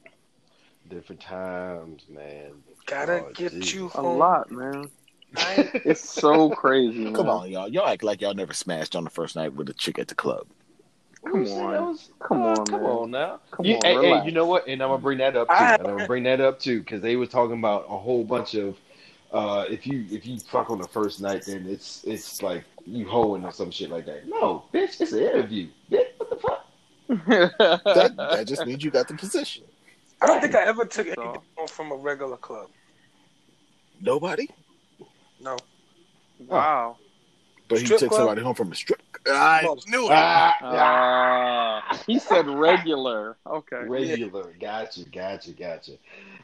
Different 0.89 1.21
times, 1.21 2.05
man. 2.09 2.53
Gotta 2.87 3.25
Oh, 3.25 3.33
get 3.35 3.53
geez. 3.53 3.75
you 3.75 3.91
a 3.95 4.03
lot, 4.03 4.51
man. 4.53 4.89
It's 5.85 6.01
so 6.09 6.51
crazy. 6.51 7.01
Man. 7.05 7.15
Come 7.15 7.29
on, 7.29 7.51
y'all. 7.51 7.69
Y'all 7.69 7.89
act 7.89 8.05
like 8.05 8.21
y'all 8.21 8.35
never 8.35 8.53
smashed 8.53 8.95
on 8.95 9.03
the 9.03 9.11
first 9.11 9.35
night 9.35 9.53
with 9.53 9.69
a 9.69 9.75
chick 9.75 9.99
at 9.99 10.07
the 10.07 10.15
club. 10.15 10.47
Come 11.25 11.45
See, 11.45 11.53
on. 11.55 11.87
was- 11.87 12.11
Come 12.21 12.43
uh, 12.43 12.47
on, 12.61 12.67
come 12.67 12.83
man. 12.83 12.91
on 12.91 13.11
now. 13.11 13.41
Come 13.51 13.67
You- 13.67 13.75
on, 13.77 13.83
hey, 13.85 13.95
hey, 14.21 14.25
you 14.25 14.31
know 14.31 14.47
what? 14.47 14.69
And 14.69 14.81
I'm 14.81 14.91
gonna 14.91 15.03
bring 15.03 15.19
that 15.19 15.35
up 15.37 15.49
too. 15.49 15.55
I, 15.55 15.75
I'm 15.75 15.83
gonna 15.83 16.07
bring 16.07 16.23
that 16.23 16.41
up 16.41 16.61
too 16.61 16.79
because 16.79 17.03
they 17.03 17.17
was 17.17 17.29
talking 17.29 17.59
about 17.59 17.87
a 17.89 17.99
whole 17.99 18.23
bunch 18.23 18.55
of 18.55 18.77
uh, 19.37 19.64
if 19.68 19.87
you 19.87 20.05
if 20.11 20.27
you 20.27 20.38
fuck 20.40 20.70
on 20.70 20.79
the 20.81 20.88
first 20.88 21.20
night, 21.20 21.44
then 21.46 21.66
it's 21.68 22.03
it's 22.05 22.42
like 22.42 22.64
you 22.87 23.07
hoeing 23.07 23.44
or 23.44 23.53
some 23.53 23.70
shit 23.70 23.90
like 23.90 24.07
that. 24.07 24.27
No, 24.27 24.64
bitch, 24.72 25.01
it's 25.01 25.12
an 25.12 25.20
interview. 25.20 25.68
Bitch, 25.90 26.07
what 26.18 26.31
the 26.31 26.37
fuck? 26.37 26.66
That 27.27 28.14
that 28.16 28.46
just 28.46 28.64
means 28.66 28.83
you 28.85 28.90
got 28.90 29.09
the 29.09 29.14
position. 29.14 29.64
I 30.22 30.27
don't 30.27 30.40
think 30.40 30.55
I 30.55 30.62
ever 30.64 30.85
took 30.87 31.07
So- 31.14 31.22
anything 31.22 31.68
from 31.68 31.92
a 31.92 31.96
regular 31.96 32.37
club. 32.38 32.68
Nobody, 34.01 34.49
No. 35.40 35.57
wow. 36.46 36.96
But 37.69 37.79
he 37.81 37.87
took 37.87 37.99
club? 37.99 38.13
somebody 38.13 38.43
home 38.43 38.55
from 38.55 38.73
a 38.73 38.75
strip. 38.75 39.01
Club. 39.13 39.37
I 39.37 39.63
Most- 39.65 39.89
knew 39.89 40.05
it. 40.07 40.13
Ah, 40.13 40.55
Ah, 40.63 42.03
he 42.07 42.19
said 42.19 42.47
regular. 42.49 43.37
Okay. 43.47 43.85
regular. 43.87 44.55
Gotcha, 44.61 45.05
gotcha, 45.11 45.53
gotcha. 45.53 45.93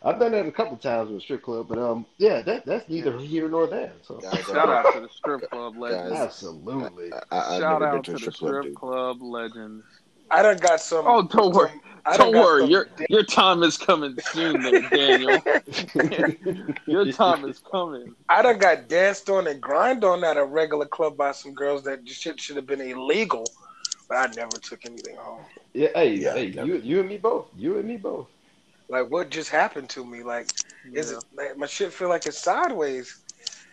I've 0.04 0.18
done 0.18 0.32
that 0.32 0.46
a 0.46 0.50
couple 0.52 0.76
times 0.78 1.10
with 1.10 1.18
a 1.18 1.20
strip 1.20 1.42
club, 1.42 1.66
but 1.68 1.78
um, 1.78 2.06
yeah, 2.18 2.42
that 2.42 2.66
that's 2.66 2.88
neither 2.88 3.16
here 3.18 3.48
nor 3.48 3.68
there. 3.68 3.92
So 4.02 4.16
Guys, 4.16 4.44
Shout 4.46 4.68
out 4.68 4.92
to 4.94 5.00
the 5.00 5.08
strip 5.08 5.48
club 5.50 5.76
legends. 5.76 6.12
Absolutely. 6.12 7.12
I, 7.12 7.20
I, 7.30 7.54
I've 7.54 7.60
Shout 7.60 7.82
out 7.82 8.04
to 8.04 8.12
to 8.18 8.24
the 8.24 8.32
strip 8.32 8.34
club, 8.34 8.62
strip 8.64 8.74
club 8.74 9.22
legends. 9.22 9.84
I 10.32 10.42
done 10.42 10.56
got 10.56 10.80
some. 10.80 11.04
Oh, 11.06 11.22
don't 11.22 11.54
worry. 11.54 11.68
some- 11.70 11.78
I 12.04 12.16
Don't 12.16 12.34
worry. 12.34 12.62
some- 12.62 12.70
Your 12.70 12.88
your 13.08 13.22
time 13.22 13.62
is 13.62 13.78
coming 13.78 14.18
soon, 14.32 14.60
there, 14.62 14.80
Daniel. 14.90 15.40
Your 16.86 17.12
time 17.12 17.44
is 17.44 17.60
coming. 17.70 18.14
I 18.28 18.42
done 18.42 18.58
got 18.58 18.88
danced 18.88 19.30
on 19.30 19.46
and 19.46 19.60
grind 19.60 20.02
on 20.02 20.24
at 20.24 20.36
a 20.36 20.44
regular 20.44 20.86
club 20.86 21.16
by 21.16 21.30
some 21.30 21.54
girls 21.54 21.84
that 21.84 22.00
shit 22.08 22.40
should 22.40 22.56
have 22.56 22.66
been 22.66 22.80
illegal, 22.80 23.44
but 24.08 24.16
I 24.16 24.26
never 24.34 24.56
took 24.60 24.84
anything 24.84 25.14
home. 25.16 25.42
Yeah, 25.74 25.88
hey, 25.94 26.14
Yeah, 26.16 26.34
hey, 26.34 26.46
you 26.46 26.76
you 26.78 27.00
and 27.00 27.08
me 27.08 27.18
both. 27.18 27.46
You 27.56 27.78
and 27.78 27.86
me 27.86 27.96
both. 27.98 28.26
Like 28.88 29.08
what 29.08 29.30
just 29.30 29.50
happened 29.50 29.88
to 29.90 30.04
me? 30.04 30.24
Like 30.24 30.50
is 30.92 31.12
Yeah. 31.12 31.18
it 31.18 31.24
like, 31.36 31.56
my 31.56 31.66
shit 31.66 31.92
feel 31.92 32.08
like 32.08 32.26
it's 32.26 32.38
sideways? 32.38 33.21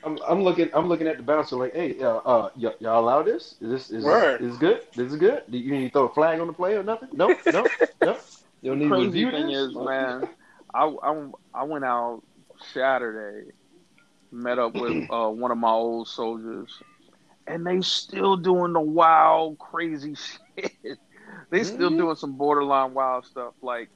I'm 0.03 0.17
I'm 0.27 0.43
looking 0.43 0.69
I'm 0.73 0.87
looking 0.87 1.07
at 1.07 1.17
the 1.17 1.23
bouncer 1.23 1.55
like, 1.55 1.73
hey, 1.73 1.99
uh, 2.01 2.17
uh 2.17 2.49
y- 2.55 2.73
y'all 2.79 2.99
allow 3.03 3.21
this? 3.23 3.55
Is 3.61 3.69
this 3.69 3.91
is 3.91 4.05
Word. 4.05 4.41
is 4.41 4.57
good? 4.57 4.81
This 4.95 5.11
is 5.11 5.19
good? 5.19 5.43
Do 5.49 5.57
you 5.57 5.71
need 5.71 5.87
to 5.87 5.91
throw 5.91 6.05
a 6.05 6.13
flag 6.13 6.39
on 6.39 6.47
the 6.47 6.53
play 6.53 6.75
or 6.75 6.83
nothing? 6.83 7.09
No, 7.13 7.37
no, 7.49 7.71
no. 8.01 8.17
You 8.61 8.71
don't 8.71 8.79
need 8.79 8.89
to 8.89 8.95
Crazy 8.95 9.09
review 9.09 9.31
thing 9.31 9.49
this? 9.49 9.51
is, 9.51 9.75
man, 9.75 10.29
I, 10.73 10.85
I 11.03 11.29
I 11.53 11.63
went 11.63 11.85
out 11.85 12.21
Saturday, 12.73 13.51
met 14.31 14.59
up 14.59 14.73
with 14.73 14.97
uh, 15.09 15.29
one 15.29 15.51
of 15.51 15.57
my 15.57 15.71
old 15.71 16.07
soldiers, 16.07 16.71
and 17.47 17.65
they 17.65 17.81
still 17.81 18.37
doing 18.37 18.73
the 18.73 18.81
wild, 18.81 19.57
crazy 19.59 20.15
shit. 20.57 20.99
they 21.51 21.63
still 21.63 21.89
Mhm. 21.89 21.97
doing 21.97 22.15
some 22.15 22.37
borderline 22.37 22.93
wild 22.93 23.25
stuff. 23.25 23.53
Like 23.61 23.89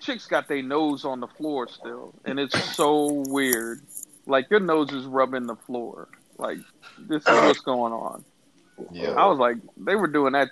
chicks 0.00 0.26
got 0.26 0.48
their 0.48 0.62
nose 0.62 1.04
on 1.04 1.20
the 1.20 1.28
floor 1.28 1.68
still, 1.68 2.14
and 2.24 2.38
it's 2.38 2.56
so 2.56 3.10
weird. 3.12 3.86
Like 4.26 4.50
your 4.50 4.60
nose 4.60 4.90
is 4.92 5.04
rubbing 5.04 5.46
the 5.46 5.56
floor. 5.56 6.08
Like 6.38 6.58
this 6.98 7.22
is 7.22 7.28
what's 7.28 7.60
going 7.60 7.92
on. 7.92 8.24
Yeah. 8.90 9.10
I 9.12 9.26
was 9.26 9.38
like, 9.38 9.56
they 9.76 9.94
were 9.96 10.06
doing 10.08 10.32
that 10.32 10.48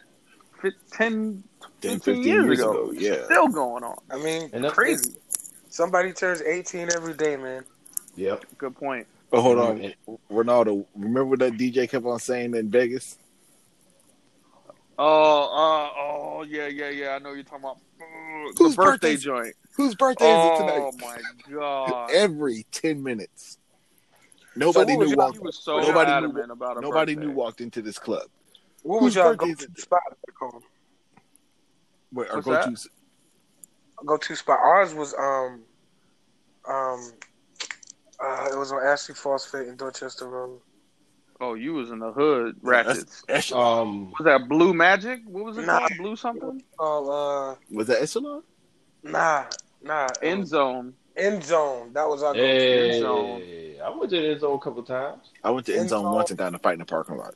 fif- 0.61 0.75
10, 0.93 1.43
10, 1.81 2.01
15 2.01 2.23
years, 2.23 2.59
ago. 2.61 2.93
yeah. 2.95 3.25
Still 3.25 3.49
going 3.49 3.83
on. 3.85 3.97
I 4.11 4.19
mean, 4.19 4.51
And 4.53 4.63
that's 4.65 4.75
Crazy. 4.75 5.15
somebody 5.69 6.13
turns 6.13 6.43
18 6.43 6.91
every 6.95 7.15
day, 7.15 7.37
man. 7.37 7.65
Yep. 8.17 8.45
Good 8.59 8.77
point. 8.77 9.07
Oh, 9.33 9.41
hold 9.41 9.59
on, 9.59 9.81
And- 9.81 9.95
Ronaldo. 10.31 10.85
Remember 10.95 11.25
what 11.27 11.39
that 11.41 11.53
DJ 11.55 11.89
kept 11.89 12.05
on 12.05 12.19
saying 12.19 12.55
in 12.55 12.69
Vegas? 12.69 13.17
Oh, 14.99 15.43
uh, 15.45 15.91
oh, 15.99 16.43
yeah, 16.47 16.67
yeah, 16.67 16.91
yeah. 16.91 17.09
I 17.11 17.19
know 17.21 17.33
you're 17.33 17.43
talking 17.45 17.61
about 17.65 17.77
uh, 17.77 18.03
the 18.03 18.55
Whose 18.59 18.77
birthday 18.77 19.17
joint. 19.17 19.55
Whose 19.77 19.95
birthday 19.95 20.27
is 20.31 20.47
it 20.51 20.63
tonight? 20.63 20.79
Oh 20.79 20.93
my 21.01 21.19
god! 21.55 22.11
Every 22.15 22.67
ten 22.71 23.03
minutes. 23.03 23.57
Nobody 24.61 24.93
So 24.93 24.99
knew 24.99 25.17
walked. 25.17 25.35
he 25.35 25.39
was 25.41 25.59
so 25.65 25.79
nobody 25.81 26.11
adamant 26.13 26.35
knew. 26.47 26.53
about 26.53 26.77
a 26.77 26.83
Nobody 26.83 27.15
birthday. 27.15 27.27
knew 27.27 27.33
walked 27.35 27.61
into 27.63 27.81
this 27.83 27.99
club. 27.99 28.29
What 28.83 29.01
Whose 29.01 29.17
would 29.17 29.25
y'all 29.25 29.37
birthday 29.37 29.55
go 29.55 29.67
to 29.75 29.81
spot 29.81 30.01
back 30.11 30.37
home? 30.39 30.63
Where 32.13 32.33
our 32.33 32.43
go 32.43 32.57
to 32.57 32.77
Go 34.05 34.17
to 34.19 34.37
spot. 34.37 34.59
Ours 34.63 34.95
was 34.95 35.15
um 35.15 35.63
um 36.69 37.13
Uh, 38.23 38.49
it 38.53 38.59
was 38.59 38.71
on 38.71 38.83
Ashley 38.85 39.15
Phosphate 39.15 39.69
in 39.69 39.77
Dorchester 39.77 40.29
Road. 40.29 40.61
Oh, 41.41 41.55
you 41.55 41.73
was 41.73 41.91
in 41.91 42.01
the 42.01 42.13
hood, 42.13 42.57
ratchets. 42.61 43.23
That's, 43.27 43.51
Um, 43.51 44.11
Was 44.11 44.25
that 44.27 44.47
Blue 44.47 44.75
Magic? 44.75 45.21
What 45.25 45.45
was 45.47 45.57
it 45.57 45.65
Nah. 45.65 45.79
called? 45.79 45.97
Blue 45.97 46.17
something? 46.17 46.63
Oh, 46.79 47.09
uh, 47.11 47.57
was 47.71 47.87
that 47.87 48.03
Echelon? 48.03 48.43
nah, 49.03 49.47
nah. 49.83 50.09
it 50.21 50.27
End 50.29 50.41
was 50.41 50.51
zone. 50.51 50.95
End 51.17 51.43
zone. 51.45 51.93
That 51.93 52.09
was 52.09 52.23
our 52.23 52.35
go-to. 52.35 52.47
hey, 52.47 53.01
zone. 53.01 53.43
I 53.85 53.91
went 53.91 54.11
to 54.11 54.21
the 54.21 54.31
end 54.31 54.41
zone 54.41 54.57
a 54.57 54.61
couple 54.61 54.83
times. 54.83 55.31
I 55.43 55.51
went 55.51 55.67
to 55.67 55.73
end 55.73 55.81
End 55.83 55.91
zone 55.91 56.05
zone. 56.05 56.15
once 56.15 56.31
and 56.31 56.39
got 56.39 56.49
in 56.49 56.55
a 56.55 56.59
fight 56.59 56.75
in 56.75 56.79
the 56.81 56.85
parking 56.85 57.17
lot. 57.17 57.35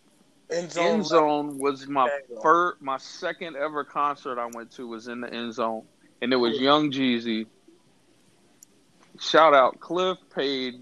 End 0.51 0.71
zone. 0.71 0.85
End 0.87 1.07
zone 1.07 1.59
was 1.59 1.87
my 1.89 2.09
first, 2.43 2.81
my 2.83 2.99
second 2.99 3.57
ever 3.57 3.83
concert 3.85 4.39
I 4.39 4.47
went 4.47 4.71
to 4.73 4.87
was 4.87 5.09
in 5.09 5.21
the 5.21 5.33
end 5.33 5.55
zone, 5.55 5.85
and 6.23 6.33
it 6.33 6.37
was 6.37 6.59
Young 6.59 6.91
Jeezy. 6.91 7.47
Shout 9.21 9.55
out, 9.55 9.81
Cliff 9.81 10.19
paid 10.35 10.81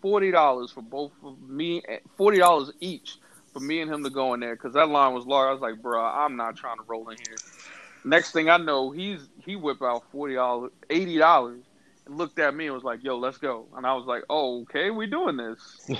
forty 0.00 0.30
dollars 0.30 0.70
for 0.70 0.82
both 0.82 1.12
of 1.24 1.40
me, 1.40 1.82
forty 2.16 2.38
dollars 2.38 2.72
each 2.80 3.18
for 3.52 3.60
me 3.60 3.80
and 3.80 3.90
him 3.92 4.02
to 4.04 4.10
go 4.10 4.34
in 4.34 4.40
there 4.40 4.56
because 4.56 4.74
that 4.74 4.88
line 4.88 5.14
was 5.14 5.26
large. 5.26 5.48
I 5.48 5.52
was 5.52 5.60
like, 5.60 5.80
bro, 5.80 6.02
I'm 6.04 6.36
not 6.36 6.56
trying 6.56 6.78
to 6.78 6.82
roll 6.86 7.08
in 7.10 7.18
here. 7.18 7.36
Next 8.04 8.32
thing 8.32 8.50
I 8.50 8.56
know, 8.56 8.90
he's 8.90 9.28
he 9.44 9.56
whipped 9.56 9.82
out 9.82 10.02
forty 10.10 10.34
dollars, 10.34 10.72
eighty 10.90 11.18
dollars, 11.18 11.60
and 11.60 11.64
looked 12.08 12.38
at 12.38 12.54
me 12.54 12.66
and 12.66 12.74
was 12.74 12.84
like, 12.84 13.02
"Yo, 13.04 13.16
let's 13.16 13.38
go." 13.38 13.66
And 13.76 13.86
I 13.86 13.94
was 13.94 14.06
like, 14.06 14.22
"Oh, 14.30 14.62
okay, 14.62 14.90
we 14.90 15.06
doing 15.06 15.36
this." 15.36 15.90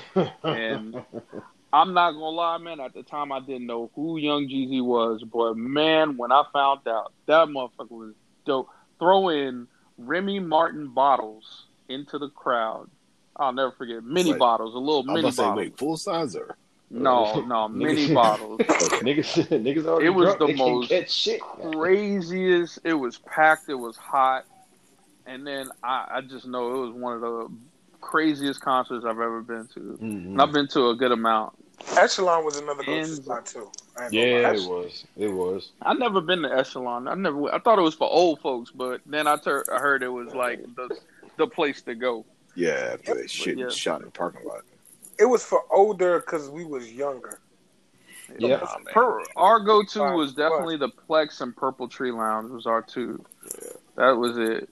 And 0.43 1.03
I'm 1.73 1.95
not 1.95 2.13
gonna 2.13 2.27
lie, 2.29 2.59
man. 2.59 2.81
At 2.81 2.95
the 2.95 3.03
time, 3.03 3.33
I 3.33 3.41
didn't 3.41 3.67
know 3.67 3.91
who 3.95 4.19
Young 4.19 4.49
Jeezy 4.49 4.83
was, 4.83 5.23
but 5.25 5.57
man, 5.57 6.17
when 6.17 6.31
I 6.33 6.43
found 6.53 6.87
out, 6.87 7.13
that 7.27 7.49
motherfucker 7.49 7.91
was 7.91 8.15
dope. 8.45 8.69
Throw 8.99 9.31
in 9.31 9.67
Remy 9.99 10.41
Martin 10.41 10.89
bottles 10.89 11.65
into 11.89 12.19
the 12.19 12.29
crowd. 12.29 12.89
I'll 13.37 13.53
never 13.53 13.73
forget. 13.73 14.05
Mini 14.05 14.33
Wait. 14.33 14.39
bottles, 14.39 14.75
a 14.75 14.79
little 14.79 15.03
mini 15.05 15.23
to 15.23 15.33
say, 15.33 15.51
wait, 15.53 15.79
full 15.79 15.97
size 15.97 16.37
or? 16.37 16.57
No, 16.91 17.41
no, 17.47 17.69
mini 17.71 18.13
bottles. 18.15 18.59
niggas, 18.61 19.49
niggas 19.49 19.87
already 19.87 20.07
It 20.07 20.11
was 20.11 20.35
drunk, 20.35 20.39
the 20.41 20.47
they 20.49 20.55
most 20.55 21.11
shit. 21.11 21.41
Craziest. 21.41 22.81
It 22.85 22.95
was 22.95 23.19
packed. 23.19 23.69
It 23.71 23.75
was 23.75 23.97
hot, 23.97 24.45
and 25.27 25.47
then 25.47 25.71
I, 25.83 26.07
I 26.11 26.21
just 26.21 26.47
know 26.47 26.75
it 26.75 26.87
was 26.87 26.93
one 26.93 27.15
of 27.15 27.21
the 27.21 27.49
craziest 28.01 28.61
concerts 28.61 29.05
I've 29.05 29.21
ever 29.21 29.41
been 29.41 29.69
to. 29.75 29.81
Mhm. 29.81 30.01
And 30.03 30.43
I've 30.43 30.53
been 30.53 30.69
to 30.69 30.91
a 30.91 30.97
good 30.97 31.13
amount. 31.13 31.55
Echelon 31.97 32.45
was 32.45 32.59
another 32.59 32.83
go-to 32.85 33.07
spot 33.07 33.47
too. 33.47 33.71
I 33.97 34.05
ain't 34.05 34.13
gonna 34.13 34.25
Yeah, 34.25 34.53
it 34.53 34.69
was. 34.69 35.05
It 35.17 35.29
was. 35.29 35.71
I've 35.83 35.99
never 35.99 36.21
been 36.21 36.43
to 36.43 36.53
Echelon. 36.57 37.09
I 37.09 37.15
never. 37.15 37.53
I 37.53 37.59
thought 37.59 37.79
it 37.79 37.83
was 37.83 37.95
for 37.95 38.09
old 38.11 38.41
folks, 38.41 38.71
but 38.71 39.01
then 39.07 39.27
I, 39.27 39.37
tur- 39.37 39.65
I 39.73 39.79
heard 39.79 40.03
it 40.03 40.09
was 40.09 40.35
like 40.35 40.63
the 40.77 40.97
the 41.37 41.47
place 41.47 41.83
to 41.83 41.95
go. 41.95 42.25
Yeah, 42.55 42.91
after 42.93 43.15
that 43.15 43.31
shit 43.31 43.59
yeah. 43.59 43.69
shot 43.69 44.01
in 44.01 44.07
the 44.07 44.11
parking 44.11 44.47
lot. 44.47 44.63
It 45.19 45.25
was 45.25 45.45
for 45.45 45.63
older 45.71 46.21
because 46.21 46.51
we 46.51 46.65
was 46.65 46.93
younger. 46.93 47.41
Yeah. 48.39 48.57
Nah. 48.59 48.77
Per, 48.93 49.23
our 49.37 49.61
go 49.61 49.83
to 49.83 50.01
was 50.15 50.35
definitely 50.35 50.77
the 50.77 50.89
Plex 50.89 51.41
and 51.41 51.55
Purple 51.55 51.89
Tree 51.89 52.13
Lounge 52.13 52.51
was 52.51 52.67
our 52.67 52.83
two. 52.83 53.25
Yeah. 53.45 53.71
That 53.97 54.11
was 54.17 54.39
it. 54.39 54.69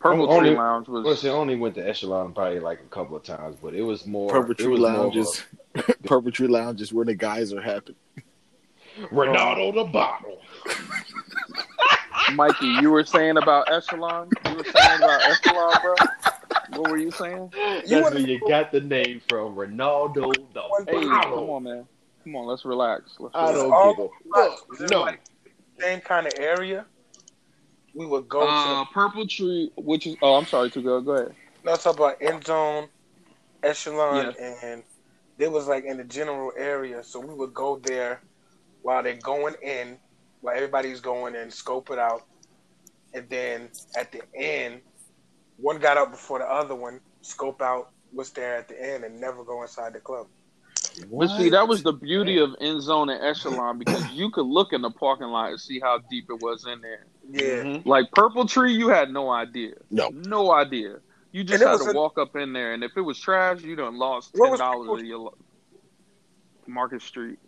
Purple 0.00 0.30
Only- 0.30 0.50
Tree 0.50 0.58
Lounge 0.58 0.88
Well, 0.88 1.02
was. 1.02 1.20
see, 1.20 1.28
I 1.28 1.32
only 1.32 1.56
went 1.56 1.74
to 1.74 1.86
Echelon 1.88 2.32
probably 2.32 2.60
like 2.60 2.80
a 2.80 2.84
couple 2.88 3.16
of 3.16 3.24
times, 3.24 3.56
but 3.60 3.74
it 3.74 3.82
was 3.82 4.06
more. 4.06 4.30
Purple 4.30 4.52
it 4.52 4.58
Tree 4.58 4.68
was 4.68 4.80
more 4.80 5.06
of 5.06 5.16
a- 5.88 5.94
Purple 6.06 6.30
Tree 6.30 6.46
Lounges 6.48 6.92
where 6.92 7.04
the 7.04 7.14
guys 7.14 7.52
are 7.52 7.60
happy. 7.60 7.96
Ronaldo 9.12 9.74
the 9.74 9.84
bottle. 9.84 10.38
Mikey, 12.34 12.66
you 12.66 12.90
were 12.90 13.04
saying 13.04 13.36
about 13.38 13.70
Echelon. 13.72 14.28
You 14.50 14.56
were 14.56 14.64
saying 14.64 14.98
about 15.02 15.22
Echelon, 15.22 15.74
bro. 15.82 15.94
What 16.80 16.90
were 16.90 16.96
you 16.98 17.10
saying? 17.10 17.50
That's 17.56 17.90
wanna- 17.90 18.16
where 18.16 18.18
you 18.18 18.40
got 18.48 18.70
the 18.72 18.80
name 18.80 19.20
from, 19.28 19.54
Ronaldo 19.56 20.34
the 20.52 20.62
Hey, 20.92 21.00
come 21.02 21.32
on, 21.50 21.62
man. 21.62 21.86
Come 22.24 22.36
on, 22.36 22.46
let's 22.46 22.64
relax. 22.64 23.16
Let's 23.18 23.34
I 23.34 23.52
don't 23.52 23.72
all 23.72 23.94
give 23.94 24.04
a 24.04 24.48
fuck. 24.78 24.90
No. 24.90 25.00
like 25.02 25.20
same 25.80 26.00
kind 26.00 26.26
of 26.26 26.32
area. 26.38 26.84
We 27.94 28.06
would 28.06 28.28
go 28.28 28.46
Uh, 28.46 28.84
to. 28.84 28.90
Purple 28.92 29.26
Tree, 29.26 29.72
which 29.76 30.06
is 30.06 30.16
oh, 30.22 30.34
I'm 30.34 30.46
sorry, 30.46 30.70
to 30.70 30.82
go. 30.82 31.00
Go 31.00 31.12
ahead. 31.12 31.34
No, 31.64 31.74
talk 31.76 31.96
about 31.96 32.16
end 32.20 32.44
zone, 32.44 32.88
echelon, 33.62 34.34
and 34.38 34.82
they 35.36 35.48
was 35.48 35.66
like 35.66 35.84
in 35.84 35.96
the 35.96 36.04
general 36.04 36.52
area. 36.56 37.02
So 37.02 37.20
we 37.20 37.34
would 37.34 37.54
go 37.54 37.78
there 37.78 38.20
while 38.82 39.02
they're 39.02 39.14
going 39.14 39.54
in, 39.62 39.98
while 40.40 40.54
everybody's 40.54 41.00
going 41.00 41.34
in, 41.34 41.50
scope 41.50 41.90
it 41.90 41.98
out, 41.98 42.24
and 43.14 43.28
then 43.28 43.68
at 43.96 44.12
the 44.12 44.22
end, 44.34 44.80
one 45.56 45.78
got 45.78 45.96
out 45.96 46.10
before 46.10 46.38
the 46.38 46.50
other 46.50 46.74
one, 46.74 47.00
scope 47.22 47.60
out 47.60 47.90
what's 48.12 48.30
there 48.30 48.56
at 48.56 48.68
the 48.68 48.80
end, 48.80 49.04
and 49.04 49.20
never 49.20 49.42
go 49.44 49.62
inside 49.62 49.92
the 49.92 50.00
club. 50.00 50.26
But 51.12 51.28
see, 51.36 51.50
that 51.50 51.68
was 51.68 51.82
the 51.82 51.92
beauty 51.92 52.38
of 52.38 52.54
end 52.60 52.82
zone 52.82 53.08
and 53.08 53.22
echelon 53.22 53.78
because 53.78 54.10
you 54.12 54.30
could 54.30 54.46
look 54.46 54.72
in 54.72 54.82
the 54.82 54.90
parking 54.90 55.28
lot 55.28 55.50
and 55.50 55.60
see 55.60 55.78
how 55.80 55.98
deep 56.10 56.26
it 56.30 56.40
was 56.40 56.66
in 56.66 56.80
there. 56.80 57.06
Yeah, 57.30 57.62
Mhm. 57.62 57.86
Like 57.86 58.10
Purple 58.12 58.46
Tree, 58.46 58.72
you 58.72 58.88
had 58.88 59.10
no 59.12 59.30
idea. 59.30 59.74
No. 59.90 60.08
no 60.08 60.50
idea. 60.52 61.00
You 61.32 61.44
just 61.44 61.62
And 61.62 61.70
had 61.70 61.80
to 61.80 61.90
a- 61.90 61.94
walk 61.94 62.16
up 62.18 62.34
in 62.36 62.52
there, 62.54 62.72
and 62.72 62.82
if 62.82 62.92
it 62.96 63.02
was 63.02 63.18
trash, 63.18 63.60
you 63.62 63.76
done 63.76 63.98
lost 63.98 64.34
ten 64.34 64.56
dollars 64.56 64.86
Purple- 64.86 64.98
of 64.98 65.04
your 65.04 65.18
lo- 65.18 65.34
Market 66.66 67.02
Street. 67.02 67.38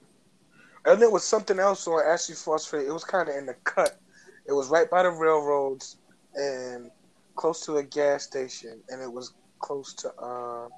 and 0.87 1.01
there 1.01 1.11
was 1.11 1.25
something 1.25 1.59
else 1.59 1.87
on 1.87 2.03
Ashley 2.07 2.35
Phosphate. 2.35 2.87
It 2.87 2.93
was 2.93 3.05
kind 3.05 3.29
of 3.29 3.35
in 3.35 3.47
the 3.47 3.55
cut. 3.65 3.99
It 4.47 4.53
was 4.53 4.69
right 4.69 4.89
by 4.91 5.03
the 5.03 5.11
railroads 5.11 5.97
and 6.35 6.91
close 7.37 7.65
to 7.67 7.77
a 7.79 7.83
gas 7.83 8.25
station, 8.25 8.83
and 8.89 9.03
it 9.03 9.11
was 9.13 9.33
close 9.61 9.95
to. 9.95 10.09
uh 10.19 10.69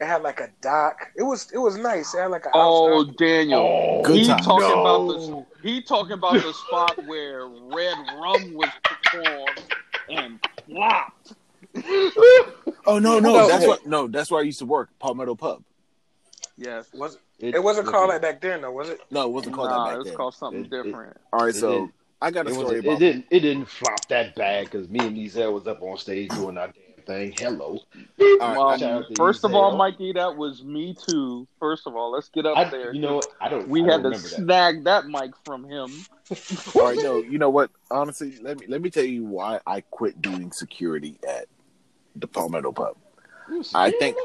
It 0.00 0.06
had 0.06 0.22
like 0.22 0.40
a 0.40 0.48
dock. 0.60 1.08
It 1.16 1.22
was 1.22 1.50
it 1.52 1.58
was 1.58 1.76
nice. 1.76 2.14
It 2.14 2.18
had 2.18 2.30
like 2.32 2.46
a. 2.46 2.50
Oh, 2.54 3.04
Daniel, 3.04 3.60
Oh, 3.60 4.02
Good 4.02 4.16
he 4.16 4.26
time. 4.26 4.38
talking 4.42 4.68
no. 4.68 4.80
about 4.80 5.06
the 5.20 5.46
he 5.62 5.82
talking 5.82 6.12
about 6.12 6.34
the 6.42 6.52
spot 6.52 7.06
where 7.06 7.46
Red 7.46 7.96
Rum 8.20 8.54
was 8.54 8.70
performed 8.82 9.74
and 10.10 10.38
flopped. 10.66 11.32
Oh 12.86 12.98
no, 12.98 13.18
no, 13.18 13.32
No. 13.32 13.48
that's 13.48 13.66
what 13.66 13.86
no, 13.86 14.06
that's 14.08 14.30
where 14.30 14.40
I 14.40 14.44
used 14.44 14.58
to 14.58 14.66
work, 14.66 14.90
Palmetto 14.98 15.34
Pub. 15.34 15.62
Yes, 16.56 16.86
was 16.92 17.18
it 17.38 17.54
it 17.54 17.62
wasn't 17.62 17.86
called 17.88 18.08
like 18.10 18.22
that 18.22 18.40
then 18.40 18.62
though, 18.62 18.72
was 18.72 18.88
it? 18.90 19.00
No, 19.10 19.22
it 19.22 19.30
wasn't 19.30 19.54
called 19.54 19.70
nah, 19.70 19.84
that 19.86 19.90
back 19.92 20.00
it's 20.00 20.08
then. 20.10 20.16
called 20.16 20.34
something 20.34 20.64
It- 20.64 20.72
it- 20.72 20.82
different. 20.82 21.16
All 21.32 21.44
right, 21.44 21.54
so 21.54 21.86
did. 21.86 21.90
I 22.20 22.30
got 22.30 22.46
a 22.46 22.50
It, 22.50 22.56
was, 22.56 22.66
story 22.66 22.78
it 22.78 22.84
about 22.86 22.98
didn't. 22.98 23.26
It 23.30 23.40
didn't 23.40 23.66
flop 23.66 24.06
that 24.08 24.34
bad 24.36 24.66
because 24.66 24.88
me 24.88 25.00
and 25.00 25.16
Ezel 25.16 25.52
was 25.52 25.66
up 25.66 25.82
on 25.82 25.96
stage 25.96 26.30
doing 26.30 26.56
our 26.58 26.68
damn 26.68 26.81
thing. 27.06 27.32
Hello. 27.38 27.78
All 28.20 28.38
right, 28.38 28.74
Um, 28.74 28.78
shout 28.78 28.82
out 28.92 29.08
to 29.08 29.14
first 29.16 29.44
of 29.44 29.54
all, 29.54 29.76
Mikey, 29.76 30.12
that 30.14 30.36
was 30.36 30.62
me 30.62 30.94
too. 31.08 31.46
First 31.58 31.86
of 31.86 31.94
all, 31.96 32.10
let's 32.12 32.28
get 32.28 32.46
up 32.46 32.56
I, 32.56 32.64
there. 32.64 32.92
you 32.94 33.00
know 33.00 33.16
what? 33.16 33.26
I 33.40 33.48
don't. 33.48 33.68
we 33.68 33.80
I 33.82 33.92
had 33.92 34.02
don't 34.02 34.12
to 34.12 34.18
remember 34.18 34.28
that. 34.28 34.36
snag 34.36 34.84
that 34.84 35.06
mic 35.06 35.32
from 35.44 35.64
him. 35.64 35.90
All 36.74 36.82
right, 36.84 36.98
no, 37.02 37.18
you 37.18 37.38
know 37.38 37.50
what? 37.50 37.70
Honestly, 37.90 38.34
let 38.42 38.58
me 38.60 38.66
let 38.68 38.80
me 38.82 38.90
tell 38.90 39.04
you 39.04 39.24
why 39.24 39.60
I 39.66 39.80
quit 39.82 40.20
doing 40.22 40.52
security 40.52 41.18
at 41.28 41.46
the 42.16 42.26
Palmetto 42.26 42.72
Pub. 42.72 42.96
I 43.74 43.90
think 43.92 44.16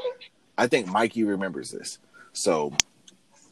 I 0.56 0.66
think 0.66 0.86
Mikey 0.88 1.24
remembers 1.24 1.70
this. 1.70 1.98
So 2.32 2.72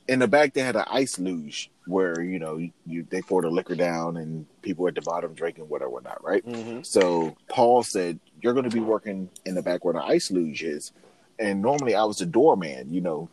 in 0.08 0.20
the 0.20 0.28
back 0.28 0.54
they 0.54 0.60
had 0.62 0.76
an 0.76 0.84
ice 0.88 1.18
luge 1.18 1.70
where 1.86 2.20
you 2.22 2.38
know 2.38 2.56
you, 2.56 2.70
you 2.84 3.06
they 3.10 3.22
pour 3.22 3.42
the 3.42 3.50
liquor 3.50 3.74
down 3.74 4.16
and 4.16 4.46
people 4.62 4.86
at 4.88 4.94
the 4.94 5.02
bottom 5.02 5.34
drinking 5.34 5.68
whatever 5.68 5.90
whatnot, 5.90 6.22
right? 6.24 6.44
hmm 6.44 6.80
So 6.82 7.36
Paul 7.48 7.82
said 7.82 8.20
you're 8.40 8.54
going 8.54 8.68
to 8.68 8.70
be 8.70 8.80
working 8.80 9.30
in 9.44 9.54
the 9.54 9.62
back 9.62 9.84
where 9.84 9.94
the 9.94 10.02
ice 10.02 10.30
luge 10.30 10.62
is, 10.62 10.92
and 11.38 11.62
normally 11.62 11.94
I 11.94 12.04
was 12.04 12.18
the 12.18 12.26
doorman, 12.26 12.92
you 12.92 13.00
know, 13.00 13.28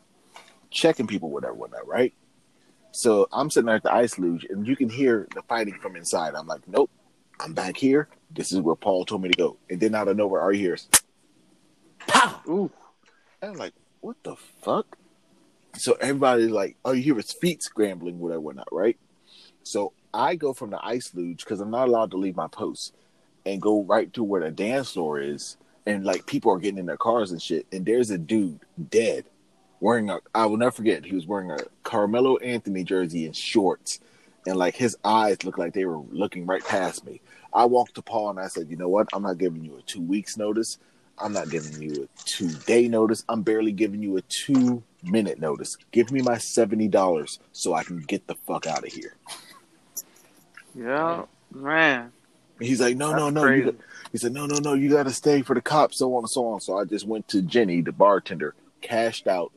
checking 0.69 1.07
people 1.07 1.29
whatever 1.29 1.53
whatnot, 1.53 1.87
right? 1.87 2.13
So 2.91 3.27
I'm 3.31 3.49
sitting 3.49 3.65
there 3.65 3.75
at 3.75 3.83
the 3.83 3.93
ice 3.93 4.19
luge, 4.19 4.45
and 4.49 4.67
you 4.67 4.75
can 4.75 4.89
hear 4.89 5.27
the 5.33 5.41
fighting 5.43 5.79
from 5.81 5.95
inside. 5.95 6.35
I'm 6.35 6.45
like, 6.45 6.67
nope, 6.67 6.91
I'm 7.39 7.53
back 7.53 7.75
here. 7.75 8.07
This 8.29 8.51
is 8.51 8.61
where 8.61 8.75
Paul 8.75 9.03
told 9.05 9.23
me 9.23 9.29
to 9.29 9.37
go. 9.37 9.57
And 9.69 9.79
then 9.79 9.95
out 9.95 10.07
of 10.07 10.15
nowhere, 10.15 10.51
hear 10.53 10.75
is, 10.75 10.87
pow! 12.07 12.39
Ooh, 12.47 12.71
And 13.41 13.51
I'm 13.51 13.57
like, 13.57 13.73
what 14.01 14.17
the 14.23 14.35
fuck? 14.61 14.97
So 15.75 15.93
everybody's 15.93 16.51
like, 16.51 16.77
oh, 16.85 16.91
you 16.91 17.01
hear 17.01 17.15
his 17.15 17.31
feet 17.31 17.63
scrambling, 17.63 18.19
whatever, 18.19 18.41
whatnot, 18.41 18.67
right? 18.71 18.97
So 19.63 19.93
I 20.13 20.35
go 20.35 20.53
from 20.53 20.69
the 20.69 20.85
ice 20.85 21.13
luge 21.13 21.43
because 21.43 21.59
I'm 21.59 21.71
not 21.71 21.87
allowed 21.87 22.11
to 22.11 22.17
leave 22.17 22.35
my 22.35 22.47
post 22.47 22.93
and 23.45 23.61
go 23.61 23.83
right 23.83 24.11
to 24.13 24.23
where 24.23 24.41
the 24.41 24.51
dance 24.51 24.91
floor 24.91 25.19
is. 25.19 25.57
And 25.85 26.05
like 26.05 26.25
people 26.27 26.51
are 26.51 26.59
getting 26.59 26.77
in 26.77 26.85
their 26.85 26.97
cars 26.97 27.31
and 27.31 27.41
shit. 27.41 27.65
And 27.71 27.85
there's 27.85 28.09
a 28.09 28.17
dude 28.17 28.59
dead 28.89 29.25
wearing 29.79 30.09
a, 30.09 30.19
I 30.33 30.45
will 30.45 30.57
never 30.57 30.71
forget, 30.71 31.03
he 31.03 31.15
was 31.15 31.27
wearing 31.27 31.51
a 31.51 31.57
Carmelo 31.83 32.37
Anthony 32.37 32.83
jersey 32.83 33.25
and 33.25 33.35
shorts. 33.35 33.99
And 34.45 34.55
like 34.55 34.75
his 34.75 34.95
eyes 35.03 35.43
looked 35.43 35.59
like 35.59 35.73
they 35.73 35.85
were 35.85 36.01
looking 36.11 36.45
right 36.45 36.63
past 36.63 37.05
me. 37.05 37.19
I 37.53 37.65
walked 37.65 37.95
to 37.95 38.01
Paul 38.01 38.29
and 38.29 38.39
I 38.39 38.47
said, 38.47 38.69
you 38.69 38.77
know 38.77 38.87
what? 38.87 39.09
I'm 39.11 39.23
not 39.23 39.37
giving 39.37 39.63
you 39.65 39.77
a 39.77 39.81
two 39.81 40.01
weeks 40.01 40.37
notice. 40.37 40.77
I'm 41.17 41.33
not 41.33 41.49
giving 41.49 41.81
you 41.81 42.03
a 42.03 42.23
two 42.25 42.49
day 42.49 42.87
notice. 42.87 43.25
I'm 43.27 43.41
barely 43.41 43.71
giving 43.71 44.01
you 44.01 44.17
a 44.17 44.21
two 44.21 44.83
minute 45.03 45.39
notice. 45.39 45.77
Give 45.91 46.11
me 46.11 46.21
my 46.21 46.37
seventy 46.37 46.87
dollars 46.87 47.39
so 47.51 47.73
I 47.73 47.83
can 47.83 47.99
get 47.99 48.27
the 48.27 48.35
fuck 48.47 48.65
out 48.67 48.85
of 48.85 48.91
here. 48.93 49.15
yeah, 50.75 51.25
man. 51.53 52.11
He's 52.59 52.79
like, 52.79 52.95
no, 52.95 53.11
no, 53.11 53.29
That's 53.31 53.35
no. 53.35 53.51
You 53.51 53.63
got, 53.65 53.75
he 54.11 54.17
said, 54.19 54.31
no, 54.31 54.45
no, 54.45 54.57
no. 54.59 54.73
You 54.73 54.89
got 54.89 55.03
to 55.03 55.11
stay 55.11 55.41
for 55.41 55.53
the 55.55 55.61
cops, 55.61 55.97
so 55.97 56.13
on 56.15 56.23
and 56.23 56.29
so 56.29 56.47
on. 56.47 56.61
So 56.61 56.77
I 56.77 56.85
just 56.85 57.05
went 57.07 57.27
to 57.29 57.41
Jenny, 57.41 57.81
the 57.81 57.91
bartender, 57.91 58.53
cashed 58.81 59.27
out, 59.27 59.51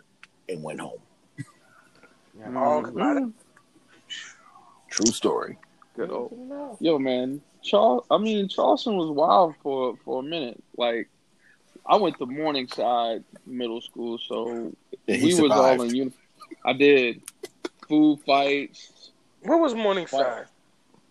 and 0.48 0.62
went 0.62 0.80
home. 0.80 0.98
All 2.54 2.82
Mhm. 2.82 3.32
True 4.90 5.06
story. 5.12 5.58
Good 5.94 6.10
old. 6.10 6.76
Yo, 6.80 6.98
man, 6.98 7.40
Charles. 7.62 8.06
I 8.10 8.18
mean, 8.18 8.48
Charleston 8.48 8.96
was 8.96 9.10
wild 9.10 9.54
for 9.62 9.96
for 10.04 10.20
a 10.20 10.22
minute. 10.22 10.62
Like, 10.76 11.08
I 11.88 11.96
went 11.96 12.18
to 12.18 12.26
Morningside 12.26 13.24
Middle 13.46 13.80
School, 13.80 14.18
so 14.18 14.48
And 14.48 14.74
we 15.06 15.18
he 15.18 15.40
was 15.40 15.52
all 15.52 15.82
in 15.82 15.94
uniform. 15.94 16.22
I 16.64 16.72
did 16.72 17.22
food 17.88 18.20
fights. 18.26 19.10
Where 19.42 19.58
was 19.58 19.74
Morningside? 19.74 20.46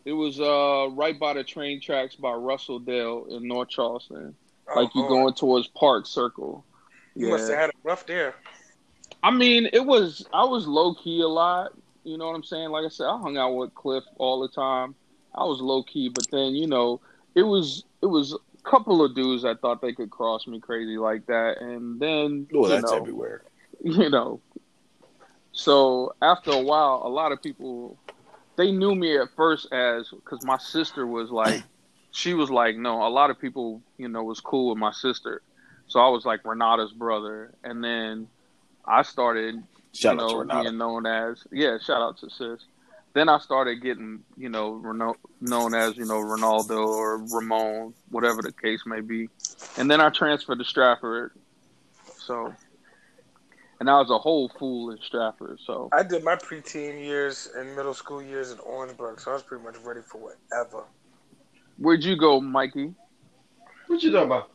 It 0.04 0.14
was 0.14 0.40
uh 0.40 0.90
right 0.92 1.18
by 1.18 1.34
the 1.34 1.44
train 1.44 1.82
tracks 1.82 2.16
by 2.16 2.30
Russelldale 2.30 3.30
in 3.30 3.48
North 3.48 3.70
Charleston. 3.70 4.36
Like 4.76 4.90
you're 4.96 5.08
going 5.08 5.34
towards 5.34 5.68
Park 5.68 6.06
Circle. 6.08 6.64
You 7.16 7.30
must 7.30 7.50
have 7.50 7.58
had 7.58 7.70
it 7.70 7.76
rough 7.84 8.06
there. 8.06 8.36
I 9.24 9.32
mean, 9.32 9.70
it 9.72 9.86
was 9.86 10.28
I 10.34 10.44
was 10.44 10.68
low 10.68 10.94
key 10.96 11.22
a 11.22 11.28
lot. 11.28 11.74
You 12.04 12.18
know 12.18 12.28
what 12.28 12.36
I'm 12.36 12.44
saying? 12.44 12.70
Like 12.70 12.86
I 12.86 12.90
said, 12.90 13.08
I 13.08 13.18
hung 13.18 13.38
out 13.38 13.56
with 13.56 13.74
Cliff 13.74 14.04
all 14.18 14.42
the 14.42 14.50
time. 14.50 14.94
I 15.34 15.44
was 15.44 15.60
low 15.60 15.84
key, 15.84 16.10
but 16.10 16.30
then 16.32 16.56
you 16.56 16.68
know, 16.68 17.02
it 17.34 17.44
was 17.44 17.84
it 18.02 18.08
was 18.08 18.34
a 18.34 18.38
couple 18.66 19.04
of 19.04 19.16
dudes 19.16 19.44
that 19.44 19.62
thought 19.62 19.82
they 19.82 19.94
could 19.94 20.10
cross 20.10 20.48
me 20.48 20.60
crazy 20.60 20.98
like 20.98 21.26
that, 21.28 21.62
and 21.62 22.00
then 22.00 22.48
Well, 22.52 22.70
you 22.70 22.76
that's 22.82 22.92
know, 22.92 22.98
everywhere. 22.98 23.44
you 23.84 24.10
know. 24.10 24.40
So 25.52 26.14
after 26.22 26.52
a 26.52 26.60
while, 26.60 27.02
a 27.06 27.10
lot 27.10 27.32
of 27.32 27.42
people 27.42 27.98
they 28.58 28.72
knew 28.72 28.96
me 28.96 29.18
at 29.18 29.30
first 29.36 29.72
as 29.72 30.10
because 30.10 30.44
my 30.46 30.58
sister 30.58 31.06
was 31.06 31.30
like, 31.32 31.64
she 32.12 32.34
was 32.34 32.50
like, 32.50 32.78
no, 32.78 33.06
a 33.06 33.10
lot 33.10 33.30
of 33.30 33.40
people 33.40 33.82
you 33.98 34.08
know 34.08 34.24
was 34.24 34.42
cool 34.42 34.70
with 34.70 34.78
my 34.78 34.92
sister, 34.92 35.42
so 35.88 36.00
I 36.00 36.10
was 36.10 36.26
like 36.26 36.44
Renata's 36.44 36.92
brother, 36.92 37.54
and 37.64 37.84
then 37.84 38.28
I 38.86 39.04
started 39.04 39.64
Shout 39.94 40.20
you 40.20 40.46
know, 40.46 40.62
being 40.62 40.78
known 40.78 41.06
as 41.06 41.44
yeah. 41.52 41.78
Shout 41.78 42.02
out 42.02 42.18
to 42.20 42.30
sis. 42.30 42.66
Then 43.16 43.30
I 43.30 43.40
started 43.40 43.82
getting 43.82 44.20
you 44.36 44.50
know 44.50 44.72
Reno- 44.72 45.16
known 45.40 45.74
as 45.74 45.96
you 45.96 46.04
know 46.04 46.20
Ronaldo 46.20 46.86
or 46.86 47.18
Ramon, 47.18 47.94
whatever 48.10 48.42
the 48.42 48.52
case 48.52 48.82
may 48.86 49.00
be, 49.00 49.30
and 49.78 49.90
then 49.90 50.02
I 50.02 50.10
transferred 50.10 50.60
to 50.60 50.66
Stratford. 50.66 51.32
So, 52.18 52.54
and 53.80 53.90
I 53.90 54.00
was 54.00 54.10
a 54.10 54.18
whole 54.18 54.52
fool 54.60 54.92
in 54.92 54.98
Stratford. 54.98 55.60
So 55.66 55.90
I 55.94 56.04
did 56.04 56.26
my 56.26 56.36
preteen 56.36 57.02
years 57.02 57.50
and 57.56 57.74
middle 57.74 57.94
school 57.94 58.22
years 58.22 58.52
in 58.52 58.60
Orangeburg, 58.60 59.22
so 59.22 59.32
I 59.32 59.36
was 59.36 59.44
pretty 59.44 59.64
much 59.64 59.78
ready 59.86 60.02
for 60.02 60.18
whatever. 60.20 60.84
where'd 61.78 62.04
you 62.04 62.18
go, 62.18 62.42
Mikey? 62.42 62.94
What 63.88 64.04
you 64.04 64.12
talking 64.12 64.26
about? 64.26 64.52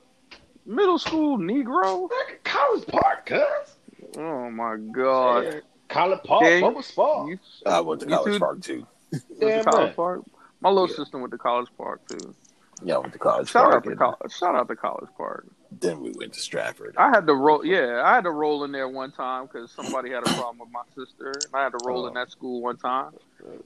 Middle 0.67 0.99
school 0.99 1.39
Negro? 1.39 2.11
Back 2.11 2.45
College 2.45 2.87
Park, 2.89 3.25
cuz. 3.25 3.77
Oh 4.19 4.51
my 4.51 4.77
God! 4.77 5.63
Yeah. 5.91 5.95
College 5.95 6.23
Park, 6.25 6.43
Yeah, 6.45 6.61
Bubba 6.61 6.85
Spa. 6.85 7.27
You, 7.27 7.39
I 7.67 7.81
went 7.81 8.01
to 8.03 8.07
you 8.09 8.15
College 8.17 8.33
too- 8.35 8.39
Park 8.39 8.61
too. 8.63 8.87
went 9.13 9.25
Yeah, 9.41 9.63
to 9.63 9.71
College. 9.71 9.97
Park. 9.97 10.21
My 10.61 10.69
little 10.71 10.89
Yeah. 10.89 10.97
sister 10.97 11.19
went 11.19 11.33
to 11.33 11.39
College 11.39 11.69
Park 11.77 12.01
too. 12.09 12.35
Yeah, 12.83 12.95
I 12.95 12.99
went 12.99 13.13
to 13.13 13.19
College 13.19 13.49
Shout 13.51 13.65
Park. 13.65 13.75
out 13.77 13.85
to 13.85 13.91
and 13.91 13.99
College. 13.99 14.33
Shout 14.33 14.55
out 14.55 14.69
to 14.69 14.77
College 14.77 15.09
Park. 15.17 15.47
Then 15.73 16.01
we 16.01 16.13
went 16.13 16.33
to 16.33 16.41
Stratford. 16.41 16.95
I 16.97 17.09
had 17.11 17.27
to 17.27 17.35
roll. 17.35 17.65
Yeah, 17.65 18.03
I 18.05 18.15
had 18.15 18.25
to 18.25 18.31
roll 18.31 18.65
in 18.65 18.73
there 18.73 18.89
one 18.89 19.13
time 19.13 19.47
because 19.47 19.71
somebody 19.71 20.11
had 20.11 20.21
a 20.27 20.33
problem 20.33 20.59
with 20.61 20.71
my 20.71 20.83
sister, 20.95 21.29
and 21.31 21.55
I 21.55 21.63
had 21.65 21.73
to 21.73 21.79
roll 21.85 22.07
in 22.07 22.17
oh. 22.17 22.21
that 22.21 22.31
school 22.31 22.61
one 22.63 22.77
time. 22.77 23.13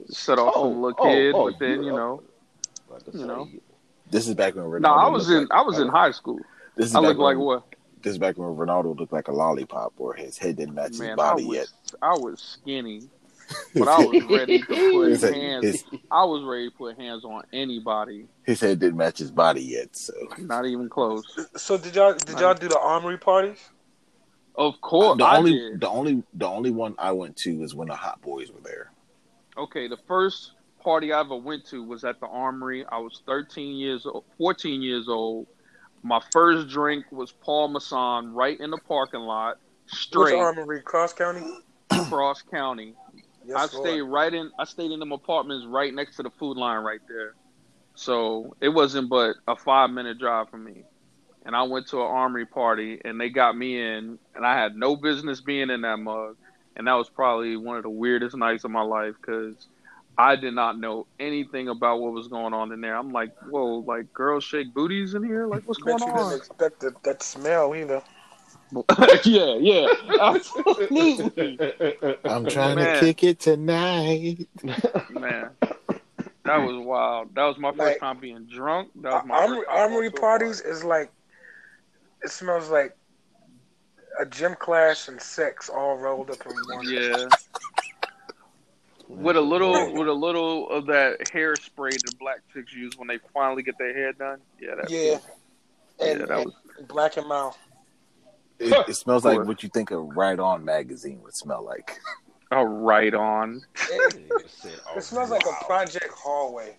Set 0.09 0.37
off 0.37 0.53
some 0.53 0.63
oh, 0.63 0.69
little 0.69 0.95
oh, 0.99 1.03
kid, 1.05 1.33
oh, 1.35 1.49
but 1.51 1.59
then 1.59 1.83
you 1.83 1.91
you- 1.91 1.91
know, 1.93 2.23
you 3.13 3.25
know. 3.25 3.47
This 4.11 4.27
is 4.27 4.35
back 4.35 4.55
when 4.55 4.65
Ronaldo. 4.65 4.81
no, 4.81 4.93
I 4.93 5.07
was 5.07 5.29
in. 5.29 5.39
like- 5.41 5.51
I 5.51 5.61
was 5.61 5.79
in 5.79 5.87
high 5.87 6.11
school. 6.11 6.39
This 6.75 6.87
is 6.87 6.95
I 6.95 7.01
back 7.01 7.17
like 7.17 7.37
when- 7.37 7.45
what? 7.45 7.63
This 8.03 8.11
is 8.11 8.17
back 8.19 8.37
when 8.37 8.49
Ronaldo 8.55 8.95
looked 8.99 9.11
like 9.13 9.29
a 9.29 9.31
lollipop, 9.31 9.93
or 9.97 10.13
his 10.13 10.37
head 10.37 10.57
didn't 10.57 10.75
match 10.75 10.89
his 10.89 10.99
Man, 10.99 11.13
I 11.13 11.15
body 11.15 11.45
was. 11.45 11.55
yet. 11.57 11.67
I 12.01 12.15
was 12.15 12.41
skinny, 12.41 13.03
but 13.73 13.87
I 13.87 13.99
was 14.03 14.23
ready 14.23 14.59
to 14.59 14.75
put 14.91 15.09
His 15.09 15.21
hands. 15.21 15.65
his- 15.65 15.85
I 16.11 16.23
was 16.25 16.43
ready 16.43 16.69
to 16.69 16.75
put 16.75 16.97
hands 16.97 17.23
on 17.25 17.43
anybody. 17.51 18.27
His 18.43 18.61
head 18.61 18.79
didn't 18.79 18.97
match 18.97 19.17
his 19.17 19.31
body 19.31 19.61
yet, 19.61 19.95
so 19.95 20.13
Not 20.37 20.65
even 20.65 20.89
close. 20.89 21.25
So 21.57 21.77
did 21.77 21.95
y'all 21.95 22.13
did 22.13 22.39
y'all 22.39 22.53
do 22.53 22.67
the 22.67 22.79
armory 22.79 23.17
parties? 23.17 23.59
Of 24.57 24.79
course, 24.81 25.17
the 25.17 25.25
I 25.25 25.37
only 25.37 25.51
did. 25.53 25.81
the 25.81 25.89
only 25.89 26.23
the 26.33 26.47
only 26.47 26.71
one 26.71 26.95
I 26.97 27.11
went 27.11 27.35
to 27.37 27.61
is 27.63 27.75
when 27.75 27.89
the 27.89 27.95
Hot 27.95 28.21
Boys 28.21 28.51
were 28.51 28.61
there. 28.61 28.91
Okay, 29.57 29.87
the 29.87 29.97
first 30.07 30.51
party 30.81 31.11
I 31.11 31.21
ever 31.21 31.35
went 31.35 31.65
to 31.67 31.83
was 31.83 32.03
at 32.03 32.19
the 32.19 32.27
Armory. 32.27 32.85
I 32.87 32.99
was 32.99 33.21
13 33.25 33.75
years 33.75 34.05
old, 34.05 34.23
14 34.37 34.81
years 34.81 35.07
old. 35.09 35.47
My 36.03 36.21
first 36.31 36.69
drink 36.69 37.05
was 37.11 37.31
Paul 37.31 37.69
Masson 37.69 38.33
right 38.33 38.59
in 38.59 38.69
the 38.69 38.77
parking 38.77 39.21
lot, 39.21 39.57
Which 39.85 39.99
straight 39.99 40.35
armory? 40.35 40.81
Cross 40.83 41.13
County. 41.13 41.41
Across 41.91 42.41
county. 42.41 42.93
Yes, 43.47 43.57
I 43.57 43.75
Lord. 43.75 43.87
stayed 43.87 44.01
right 44.01 44.33
in. 44.33 44.49
I 44.57 44.63
stayed 44.63 44.89
in 44.89 44.99
them 44.99 45.11
apartments 45.11 45.67
right 45.67 45.93
next 45.93 46.15
to 46.15 46.23
the 46.23 46.31
food 46.31 46.57
line 46.57 46.83
right 46.83 47.01
there. 47.07 47.35
So 47.93 48.55
it 48.59 48.69
wasn't 48.69 49.07
but 49.09 49.35
a 49.47 49.55
five 49.55 49.91
minute 49.91 50.17
drive 50.17 50.49
for 50.49 50.57
me. 50.57 50.83
And 51.45 51.55
I 51.55 51.61
went 51.61 51.87
to 51.89 51.97
an 51.97 52.07
armory 52.07 52.47
party 52.47 52.99
and 53.05 53.21
they 53.21 53.29
got 53.29 53.55
me 53.55 53.79
in, 53.79 54.17
and 54.33 54.45
I 54.45 54.59
had 54.59 54.75
no 54.75 54.95
business 54.95 55.41
being 55.41 55.69
in 55.69 55.81
that 55.81 55.97
mug. 55.97 56.37
And 56.75 56.87
that 56.87 56.93
was 56.93 57.07
probably 57.07 57.55
one 57.55 57.77
of 57.77 57.83
the 57.83 57.89
weirdest 57.89 58.35
nights 58.35 58.63
of 58.63 58.71
my 58.71 58.81
life 58.81 59.13
because 59.21 59.67
I 60.17 60.35
did 60.35 60.53
not 60.53 60.79
know 60.79 61.07
anything 61.19 61.69
about 61.69 61.99
what 61.99 62.13
was 62.13 62.27
going 62.27 62.53
on 62.53 62.71
in 62.71 62.81
there. 62.81 62.95
I'm 62.95 63.11
like, 63.11 63.31
whoa, 63.49 63.83
like 63.85 64.11
girls 64.13 64.43
shake 64.43 64.73
booties 64.73 65.13
in 65.13 65.23
here? 65.23 65.45
Like, 65.45 65.63
what's 65.65 65.79
Bet 65.81 65.99
going 65.99 66.11
you 66.11 66.17
didn't 66.17 66.37
expect 66.37 66.79
that, 66.81 67.03
that 67.03 67.21
smell 67.21 67.75
either. 67.75 68.01
yeah, 69.25 69.55
yeah, 69.55 69.87
absolutely. 70.19 71.59
I'm 72.25 72.45
trying 72.45 72.75
Man. 72.75 72.95
to 72.95 72.99
kick 72.99 73.23
it 73.23 73.39
tonight. 73.39 74.47
Man, 75.09 75.49
that 76.43 76.57
was 76.57 76.77
wild. 76.77 77.33
That 77.35 77.45
was 77.45 77.57
my 77.57 77.71
first 77.71 77.79
Like, 77.79 77.99
time 77.99 78.19
being 78.19 78.45
drunk. 78.45 78.89
That 79.01 79.13
was 79.13 79.25
my 79.25 79.35
Armory, 79.35 79.57
first 79.59 79.69
armory 79.69 80.09
going 80.09 80.11
to 80.11 80.21
parties 80.21 80.61
is 80.61 80.83
like 80.83 81.11
it 82.23 82.31
smells 82.31 82.69
like 82.69 82.95
a 84.19 84.25
gym 84.25 84.55
class 84.55 85.07
and 85.07 85.21
sex 85.21 85.69
all 85.69 85.97
rolled 85.97 86.31
up 86.31 86.45
in 86.45 86.51
one. 86.75 86.87
Yeah, 86.87 87.27
with 89.07 89.35
a 89.37 89.41
little, 89.41 89.93
with 89.93 90.07
a 90.07 90.13
little 90.13 90.69
of 90.69 90.87
that 90.87 91.19
hairspray 91.31 91.91
that 91.91 92.19
black 92.19 92.41
chicks 92.53 92.73
use 92.73 92.97
when 92.97 93.07
they 93.07 93.19
finally 93.33 93.63
get 93.63 93.77
their 93.77 93.93
hair 93.93 94.13
done. 94.13 94.39
Yeah, 94.59 94.75
that's 94.75 94.91
Yeah. 94.91 95.17
And, 95.99 96.19
Yeah, 96.21 96.25
that 96.25 96.47
and 96.79 96.87
black 96.87 97.17
and 97.17 97.27
mild. 97.27 97.55
It, 98.59 98.89
it 98.89 98.93
smells 98.95 99.25
like 99.25 99.43
what 99.45 99.63
you 99.63 99.69
think 99.69 99.91
a 99.91 99.97
Right 99.97 100.39
On 100.39 100.63
magazine 100.63 101.21
would 101.23 101.35
smell 101.35 101.63
like. 101.63 101.99
a 102.51 102.65
right 102.65 103.13
on. 103.13 103.61
It, 103.89 104.31
oh, 104.31 104.97
it 104.97 105.03
smells 105.03 105.29
like 105.31 105.43
a 105.45 105.65
project 105.65 106.09
hallway. 106.15 106.77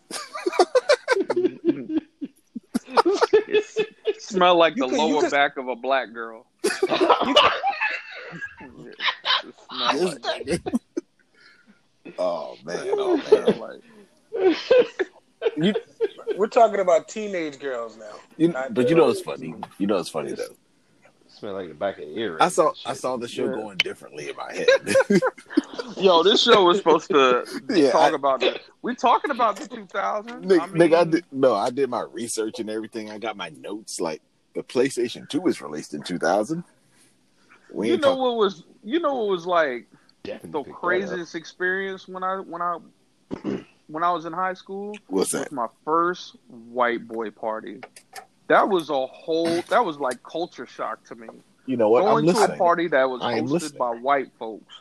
it 2.88 3.64
smell 4.20 4.56
like 4.56 4.76
You 4.76 4.84
the 4.84 4.88
could- 4.90 4.98
lower 4.98 5.20
could- 5.22 5.30
back 5.30 5.56
of 5.56 5.68
a 5.68 5.76
black 5.76 6.12
girl. 6.12 6.46
Yeah, 8.78 8.90
it 9.44 9.54
smell 9.70 10.18
like- 10.24 10.62
oh 12.18 12.56
man, 12.64 12.78
oh 12.92 13.16
man. 13.30 13.60
like- 14.40 14.56
You, 15.56 15.72
We're 16.36 16.48
talking 16.48 16.80
about 16.80 17.08
teenage 17.08 17.58
girls 17.60 17.96
now. 17.96 18.12
you, 18.36 18.48
Not 18.48 18.74
but 18.74 18.88
you 18.88 18.96
know 18.96 19.08
it's 19.08 19.20
funny. 19.20 19.54
You 19.78 19.86
know 19.86 19.96
it's 19.98 20.08
funny 20.08 20.32
though. 20.32 20.54
Smell 21.38 21.52
like 21.52 21.68
the 21.68 21.74
back 21.74 21.98
of 21.98 22.04
the 22.06 22.18
ear. 22.18 22.38
I 22.40 22.48
saw 22.48 22.72
I 22.86 22.94
saw 22.94 23.16
the 23.18 23.28
show 23.28 23.44
Yeah. 23.44 23.52
going 23.52 23.76
differently 23.78 24.30
in 24.30 24.36
my 24.36 24.54
head. 24.54 25.20
Yo, 25.98 26.22
this 26.22 26.42
show 26.42 26.64
was 26.64 26.78
supposed 26.78 27.08
to 27.10 27.44
Yeah, 27.70 27.90
talk 27.90 28.12
I- 28.12 28.16
about 28.16 28.40
the. 28.40 28.58
We 28.82 28.94
talking 28.94 29.30
about 29.30 29.56
the 29.56 29.68
2000s. 29.68 30.44
Nick, 30.44 30.60
I 30.62 30.66
mean, 30.66 30.78
Nick, 30.78 30.92
I 30.94 31.04
did 31.04 31.24
no, 31.30 31.54
I 31.54 31.68
did 31.70 31.90
my 31.90 32.02
research 32.10 32.58
and 32.60 32.70
everything. 32.70 33.10
I 33.10 33.18
got 33.18 33.36
my 33.36 33.50
notes. 33.60 34.00
Like 34.00 34.22
the 34.54 34.62
PlayStation 34.62 35.28
Two 35.28 35.42
was 35.42 35.60
released 35.60 35.92
in 35.92 36.02
2000. 36.02 36.64
We 37.72 37.90
You 37.90 37.98
know 37.98 38.10
talk- 38.10 38.18
what 38.18 38.36
was? 38.36 38.64
You 38.82 39.00
know 39.00 39.14
what 39.16 39.28
was 39.28 39.44
like 39.46 39.88
Definitely 40.22 40.50
the 40.52 40.58
picked 40.58 40.66
that 40.68 40.74
up. 40.74 40.80
craziest 40.80 41.34
experience 41.34 42.08
when 42.08 42.22
I 42.24 42.36
when 42.36 42.62
I 42.62 42.78
when 43.88 44.02
I 44.02 44.10
was 44.10 44.24
in 44.24 44.32
high 44.32 44.54
school 44.54 44.96
what's 45.08 45.32
was 45.34 45.42
that? 45.42 45.52
my 45.52 45.66
first 45.84 46.36
white 46.48 47.06
boy 47.06 47.30
party. 47.30 47.80
That 48.48 48.68
was 48.68 48.90
a 48.90 49.06
whole. 49.06 49.60
That 49.62 49.84
was 49.84 49.98
like 49.98 50.22
culture 50.22 50.66
shock 50.66 51.04
to 51.06 51.14
me. 51.14 51.28
You 51.66 51.76
know 51.76 51.88
what? 51.88 52.04
I'm 52.04 52.24
Going 52.24 52.34
to 52.34 52.52
a 52.54 52.56
party 52.56 52.88
that 52.88 53.08
was 53.10 53.20
hosted 53.22 53.76
by 53.76 53.90
white 53.90 54.30
folks. 54.38 54.74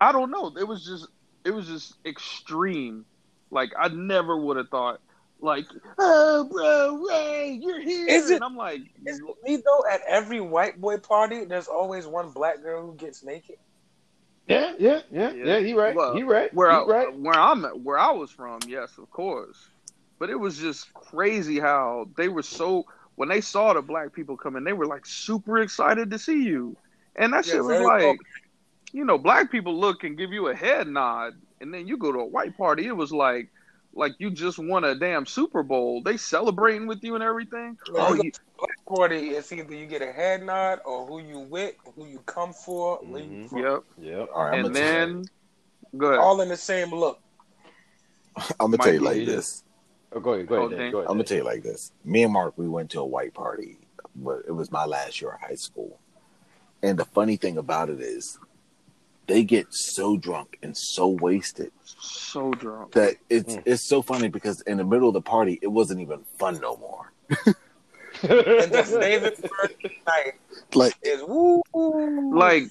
I 0.00 0.12
don't 0.12 0.30
know. 0.30 0.52
It 0.56 0.66
was 0.66 0.84
just. 0.84 1.08
It 1.44 1.50
was 1.50 1.66
just 1.66 1.94
extreme. 2.06 3.04
Like 3.50 3.72
I 3.78 3.88
never 3.88 4.36
would 4.36 4.56
have 4.56 4.68
thought. 4.68 5.00
Like, 5.40 5.66
oh, 5.98 6.48
bro, 6.50 7.04
Ray, 7.06 7.58
you're 7.60 7.80
here. 7.80 8.06
Is 8.08 8.30
it- 8.30 8.36
and 8.36 8.44
I'm 8.44 8.56
like, 8.56 8.80
Is 9.04 9.20
me 9.42 9.56
though 9.56 9.84
at 9.92 10.00
every 10.08 10.40
white 10.40 10.80
boy 10.80 10.96
party, 10.98 11.44
there's 11.44 11.68
always 11.68 12.06
one 12.06 12.30
black 12.30 12.62
girl 12.62 12.86
who 12.86 12.94
gets 12.94 13.22
naked. 13.22 13.56
Yeah, 14.48 14.72
yeah, 14.78 15.00
yeah, 15.10 15.32
Yeah. 15.32 15.44
yeah. 15.44 15.58
He 15.60 15.74
right. 15.74 15.94
Well, 15.94 16.14
he 16.16 16.22
right. 16.22 16.52
where 16.54 16.70
he 16.70 16.76
I, 16.76 16.82
right. 16.84 17.18
where 17.18 17.34
I'm 17.34 17.64
at, 17.64 17.78
where 17.80 17.98
I 17.98 18.10
was 18.12 18.30
from, 18.30 18.60
yes, 18.66 18.96
of 18.96 19.10
course. 19.10 19.68
But 20.18 20.30
it 20.30 20.36
was 20.38 20.58
just 20.58 20.92
crazy 20.94 21.58
how 21.60 22.08
they 22.16 22.28
were 22.28 22.42
so 22.42 22.84
when 23.16 23.28
they 23.28 23.40
saw 23.40 23.72
the 23.72 23.82
black 23.82 24.12
people 24.12 24.36
come 24.36 24.56
in, 24.56 24.64
they 24.64 24.72
were 24.72 24.86
like 24.86 25.06
super 25.06 25.58
excited 25.60 26.10
to 26.10 26.18
see 26.18 26.42
you, 26.42 26.76
and 27.16 27.32
that 27.32 27.46
Yeah, 27.46 27.54
shit 27.54 27.64
was 27.64 27.78
like, 27.80 28.02
welcome. 28.02 28.26
you 28.92 29.04
know, 29.04 29.18
black 29.18 29.50
people 29.50 29.78
look 29.78 30.04
and 30.04 30.16
give 30.18 30.32
you 30.32 30.48
a 30.48 30.54
head 30.54 30.88
nod, 30.88 31.34
and 31.60 31.72
then 31.72 31.86
you 31.86 31.96
go 31.96 32.12
to 32.12 32.18
a 32.20 32.26
white 32.26 32.56
party, 32.56 32.86
it 32.86 32.96
was 32.96 33.12
like. 33.12 33.48
Like 33.96 34.14
you 34.18 34.28
just 34.30 34.58
won 34.58 34.82
a 34.82 34.96
damn 34.96 35.24
Super 35.24 35.62
Bowl. 35.62 36.02
They 36.02 36.16
celebrating 36.16 36.88
with 36.88 37.04
you 37.04 37.14
and 37.14 37.22
everything. 37.22 37.78
When 37.92 38.02
Oh, 38.02 38.08
you 38.08 38.16
go 38.16 38.22
you, 38.24 38.30
to 38.32 38.40
a 38.40 38.58
black 38.58 38.84
party, 38.88 39.28
it's 39.30 39.52
either 39.52 39.72
you 39.72 39.86
get 39.86 40.02
a 40.02 40.10
head 40.10 40.42
nod 40.42 40.80
or 40.84 41.06
who 41.06 41.20
you 41.20 41.38
with, 41.38 41.76
who 41.94 42.04
you 42.08 42.18
come 42.26 42.52
for, 42.52 42.96
where 43.04 43.22
you 43.22 43.28
mm-hmm. 43.28 43.46
from. 43.46 43.58
yep. 43.60 43.84
Yep. 44.00 44.28
All 44.34 44.44
right, 44.46 44.58
And 44.58 44.74
then, 44.74 45.24
go 45.96 46.06
ahead. 46.08 46.18
All 46.18 46.40
in 46.40 46.48
the 46.48 46.56
same 46.56 46.92
look. 46.92 47.20
I'm 48.58 48.72
gonna 48.72 48.78
tell 48.78 48.92
you 48.94 49.00
like 49.00 49.16
you 49.18 49.26
this. 49.26 49.62
Oh, 50.14 50.20
go 50.20 50.34
ahead. 50.34 50.46
Go 50.46 50.54
ahead. 50.66 50.78
Dan. 50.78 50.92
Go 50.92 50.98
ahead. 50.98 51.10
I'm 51.10 51.14
gonna 51.16 51.24
tell 51.24 51.38
you 51.38 51.44
like 51.44 51.62
this. 51.62 51.92
Me 52.04 52.22
and 52.22 52.32
Mark, 52.32 52.54
we 52.56 52.68
went 52.68 52.90
to 52.90 53.00
a 53.00 53.04
white 53.04 53.34
party, 53.34 53.78
but 54.16 54.42
it 54.46 54.52
was 54.52 54.70
my 54.70 54.84
last 54.84 55.20
year 55.20 55.32
of 55.32 55.40
high 55.40 55.54
school. 55.56 55.98
And 56.82 56.98
the 56.98 57.04
funny 57.04 57.36
thing 57.36 57.56
about 57.58 57.90
it 57.90 58.00
is, 58.00 58.38
they 59.26 59.42
get 59.42 59.66
so 59.72 60.16
drunk 60.16 60.58
and 60.62 60.76
so 60.76 61.08
wasted 61.08 61.72
So 61.98 62.52
drunk. 62.52 62.92
that 62.92 63.16
it's 63.30 63.56
Mm. 63.56 63.62
it's 63.64 63.82
so 63.88 64.02
funny 64.02 64.28
because 64.28 64.60
in 64.62 64.76
the 64.76 64.84
middle 64.84 65.08
of 65.08 65.14
the 65.14 65.22
party, 65.22 65.58
it 65.62 65.68
wasn't 65.68 66.00
even 66.00 66.20
fun 66.38 66.60
no 66.60 66.76
more. 66.76 67.12
And 68.22 68.72
the 68.72 68.84
favorite 69.00 69.36
first 69.36 69.74
night 70.06 70.34
Like 70.74 70.94
is 71.02 71.20
woo. 71.26 71.62
Like- 71.74 72.70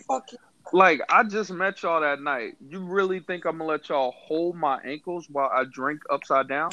Like 0.71 1.01
I 1.09 1.23
just 1.23 1.51
met 1.51 1.83
y'all 1.83 2.01
that 2.01 2.21
night. 2.21 2.55
You 2.67 2.79
really 2.79 3.19
think 3.19 3.45
I'm 3.45 3.57
gonna 3.57 3.69
let 3.69 3.89
y'all 3.89 4.11
hold 4.17 4.55
my 4.55 4.79
ankles 4.83 5.27
while 5.29 5.49
I 5.53 5.65
drink 5.65 6.01
upside 6.09 6.47
down 6.47 6.71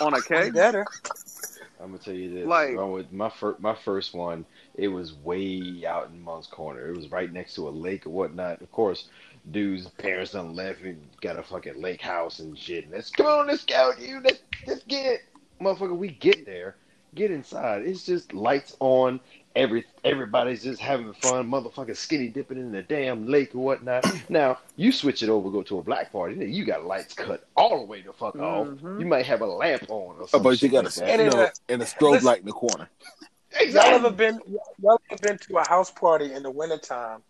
on 0.00 0.14
a 0.14 0.16
You 0.18 0.22
keg? 0.22 0.54
better. 0.54 0.86
I'm 1.80 1.88
gonna 1.92 1.98
tell 1.98 2.14
you 2.14 2.32
this. 2.34 2.46
Like- 2.46 2.74
Wrong 2.76 2.92
with 2.92 3.12
my 3.12 3.28
first, 3.30 3.60
my 3.60 3.74
first 3.74 4.14
one, 4.14 4.44
it 4.74 4.88
was 4.88 5.14
way 5.14 5.84
out 5.86 6.10
in 6.10 6.20
Moncks 6.20 6.46
Corner. 6.48 6.88
It 6.88 6.96
was 6.96 7.10
right 7.10 7.32
next 7.32 7.54
to 7.54 7.68
a 7.68 7.70
lake 7.70 8.06
or 8.06 8.10
whatnot. 8.10 8.60
Of 8.62 8.70
course, 8.72 9.08
dude's 9.52 9.86
parents 9.88 10.32
done 10.32 10.54
left 10.54 10.82
and 10.82 11.00
got 11.20 11.38
a 11.38 11.42
fucking 11.42 11.80
lake 11.80 12.00
house 12.00 12.40
and 12.40 12.58
shit. 12.58 12.84
And 12.84 12.92
let's 12.94 13.10
come 13.10 13.26
on, 13.26 13.46
let's 13.46 13.64
go, 13.64 13.92
dude. 13.98 14.24
Let's 14.24 14.40
let's 14.66 14.82
get 14.84 15.06
it, 15.06 15.20
motherfucker. 15.60 15.96
We 15.96 16.08
get 16.08 16.44
there, 16.44 16.76
get 17.14 17.30
inside. 17.30 17.82
It's 17.86 18.04
just 18.04 18.32
lights 18.34 18.76
on. 18.80 19.20
Every 19.58 19.84
everybody's 20.04 20.62
just 20.62 20.80
having 20.80 21.12
fun, 21.14 21.50
motherfucking 21.50 21.96
skinny 21.96 22.28
dipping 22.28 22.58
in 22.58 22.70
the 22.70 22.82
damn 22.82 23.26
lake 23.26 23.54
or 23.56 23.58
whatnot. 23.58 24.04
Now 24.30 24.58
you 24.76 24.92
switch 24.92 25.22
it 25.24 25.28
over, 25.28 25.50
go 25.50 25.62
to 25.64 25.78
a 25.78 25.82
black 25.82 26.12
party. 26.12 26.36
then 26.36 26.52
You 26.52 26.64
got 26.64 26.84
lights 26.86 27.12
cut 27.14 27.44
all 27.56 27.78
the 27.80 27.84
way 27.84 28.00
the 28.02 28.12
fuck 28.12 28.36
off. 28.36 28.68
Mhm. 28.68 29.00
You 29.00 29.06
might 29.06 29.26
have 29.26 29.40
a 29.40 29.46
lamp 29.46 29.82
on 29.90 30.16
or 30.16 30.22
oh, 30.22 30.26
something. 30.26 30.42
but 30.50 30.62
you 30.62 30.68
got 30.68 30.86
a 30.96 31.04
And 31.04 31.20
you 31.22 31.26
in 31.26 31.32
know, 31.32 31.42
a- 31.44 31.72
and 31.72 31.82
a 31.82 31.84
strobe 31.84 32.12
listen- 32.12 32.26
light 32.26 32.40
in 32.40 32.46
the 32.46 32.52
corner. 32.52 32.88
Y'all 33.66 33.78
ever 33.78 34.10
been 34.10 34.38
y'all 34.80 35.00
ever 35.10 35.20
been 35.22 35.38
to 35.38 35.56
a 35.58 35.68
house 35.68 35.90
party 35.90 36.32
in 36.32 36.42
the 36.44 36.50
wintertime 36.50 37.22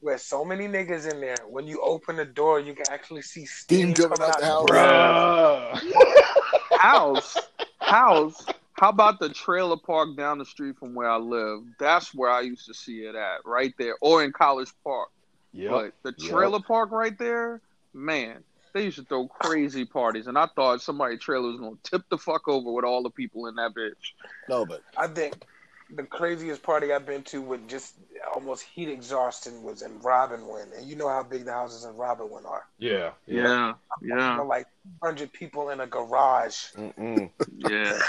where 0.00 0.18
so 0.18 0.44
many 0.44 0.68
niggas 0.68 1.10
in 1.10 1.20
there, 1.20 1.36
when 1.48 1.66
you 1.66 1.80
open 1.82 2.16
the 2.16 2.24
door, 2.26 2.60
you 2.60 2.74
can 2.74 2.84
actually 2.90 3.22
see 3.22 3.46
steam, 3.46 3.94
Steam 3.94 4.10
coming 4.10 4.18
coming 4.18 4.34
out 4.34 4.42
out 4.42 4.66
the 4.68 4.74
house. 4.78 5.80
Bruh. 5.82 6.78
House, 6.78 7.36
house. 7.80 8.44
How 8.74 8.88
about 8.88 9.20
the 9.20 9.28
trailer 9.28 9.76
park 9.76 10.16
down 10.16 10.38
the 10.38 10.44
street 10.44 10.76
from 10.78 10.94
where 10.94 11.08
I 11.08 11.16
live? 11.16 11.60
That's 11.78 12.12
where 12.14 12.30
I 12.30 12.40
used 12.40 12.66
to 12.66 12.74
see 12.74 13.00
it 13.04 13.14
at, 13.14 13.44
right 13.44 13.72
there, 13.78 13.94
or 14.00 14.24
in 14.24 14.32
College 14.32 14.70
Park. 14.82 15.08
Yeah. 15.52 15.70
But 15.70 15.92
the 16.02 16.14
Yep. 16.18 16.30
trailer 16.30 16.60
park 16.60 16.90
right 16.90 17.16
there, 17.16 17.60
man, 17.92 18.42
they 18.72 18.84
used 18.84 18.98
to 18.98 19.04
throw 19.04 19.28
crazy 19.28 19.84
parties, 19.84 20.26
and 20.26 20.36
I 20.36 20.46
thought 20.46 20.82
somebody 20.82 21.16
trailer 21.16 21.48
was 21.52 21.60
gonna 21.60 21.76
tip 21.84 22.02
the 22.10 22.18
fuck 22.18 22.48
over 22.48 22.72
with 22.72 22.84
all 22.84 23.04
the 23.04 23.10
people 23.10 23.46
in 23.46 23.54
that 23.54 23.72
bitch. 23.74 24.12
No, 24.48 24.66
but 24.66 24.82
I 24.96 25.06
think 25.06 25.44
the 25.90 26.02
craziest 26.02 26.60
party 26.64 26.92
I've 26.92 27.06
been 27.06 27.22
to 27.24 27.40
with 27.40 27.68
just 27.68 27.94
almost 28.34 28.64
heat 28.64 28.88
exhaustion 28.88 29.62
was 29.62 29.82
in 29.82 30.00
Robinwood, 30.00 30.76
and 30.76 30.84
you 30.88 30.96
know 30.96 31.08
how 31.08 31.22
big 31.22 31.44
the 31.44 31.52
houses 31.52 31.84
in 31.84 31.92
Robinwood 31.94 32.44
are. 32.46 32.66
Yeah. 32.78 33.12
Yeah, 33.26 33.74
You 34.00 34.16
yeah, 34.16 34.40
like 34.40 34.66
hundred 35.00 35.32
people 35.32 35.70
in 35.70 35.78
a 35.78 35.86
garage. 35.86 36.72
Mm-mm. 36.74 37.30
yeah. 37.56 38.00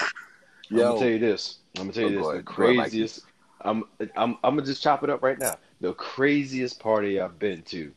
I'm 0.82 0.88
gonna 0.88 1.00
tell 1.00 1.10
you 1.10 1.20
this. 1.20 1.60
I'm 1.76 1.82
gonna 1.84 1.94
tell 1.94 2.04
oh, 2.04 2.10
you 2.10 2.16
Oh, 2.16 2.20
this. 2.20 2.24
go 2.24 2.30
The 2.30 2.34
ahead. 2.34 2.46
Go 2.46 2.54
craziest. 2.54 3.22
I'm 3.62 3.84
I'm 4.16 4.38
I'm 4.44 4.56
gonna 4.56 4.64
just 4.64 4.84
chop 4.84 5.04
it 5.04 5.10
up 5.10 5.24
right 5.24 5.40
now. 5.40 5.58
The 5.82 5.94
craziest 5.94 6.80
party 6.80 7.20
I've 7.20 7.40
been 7.40 7.62
to 7.64 7.92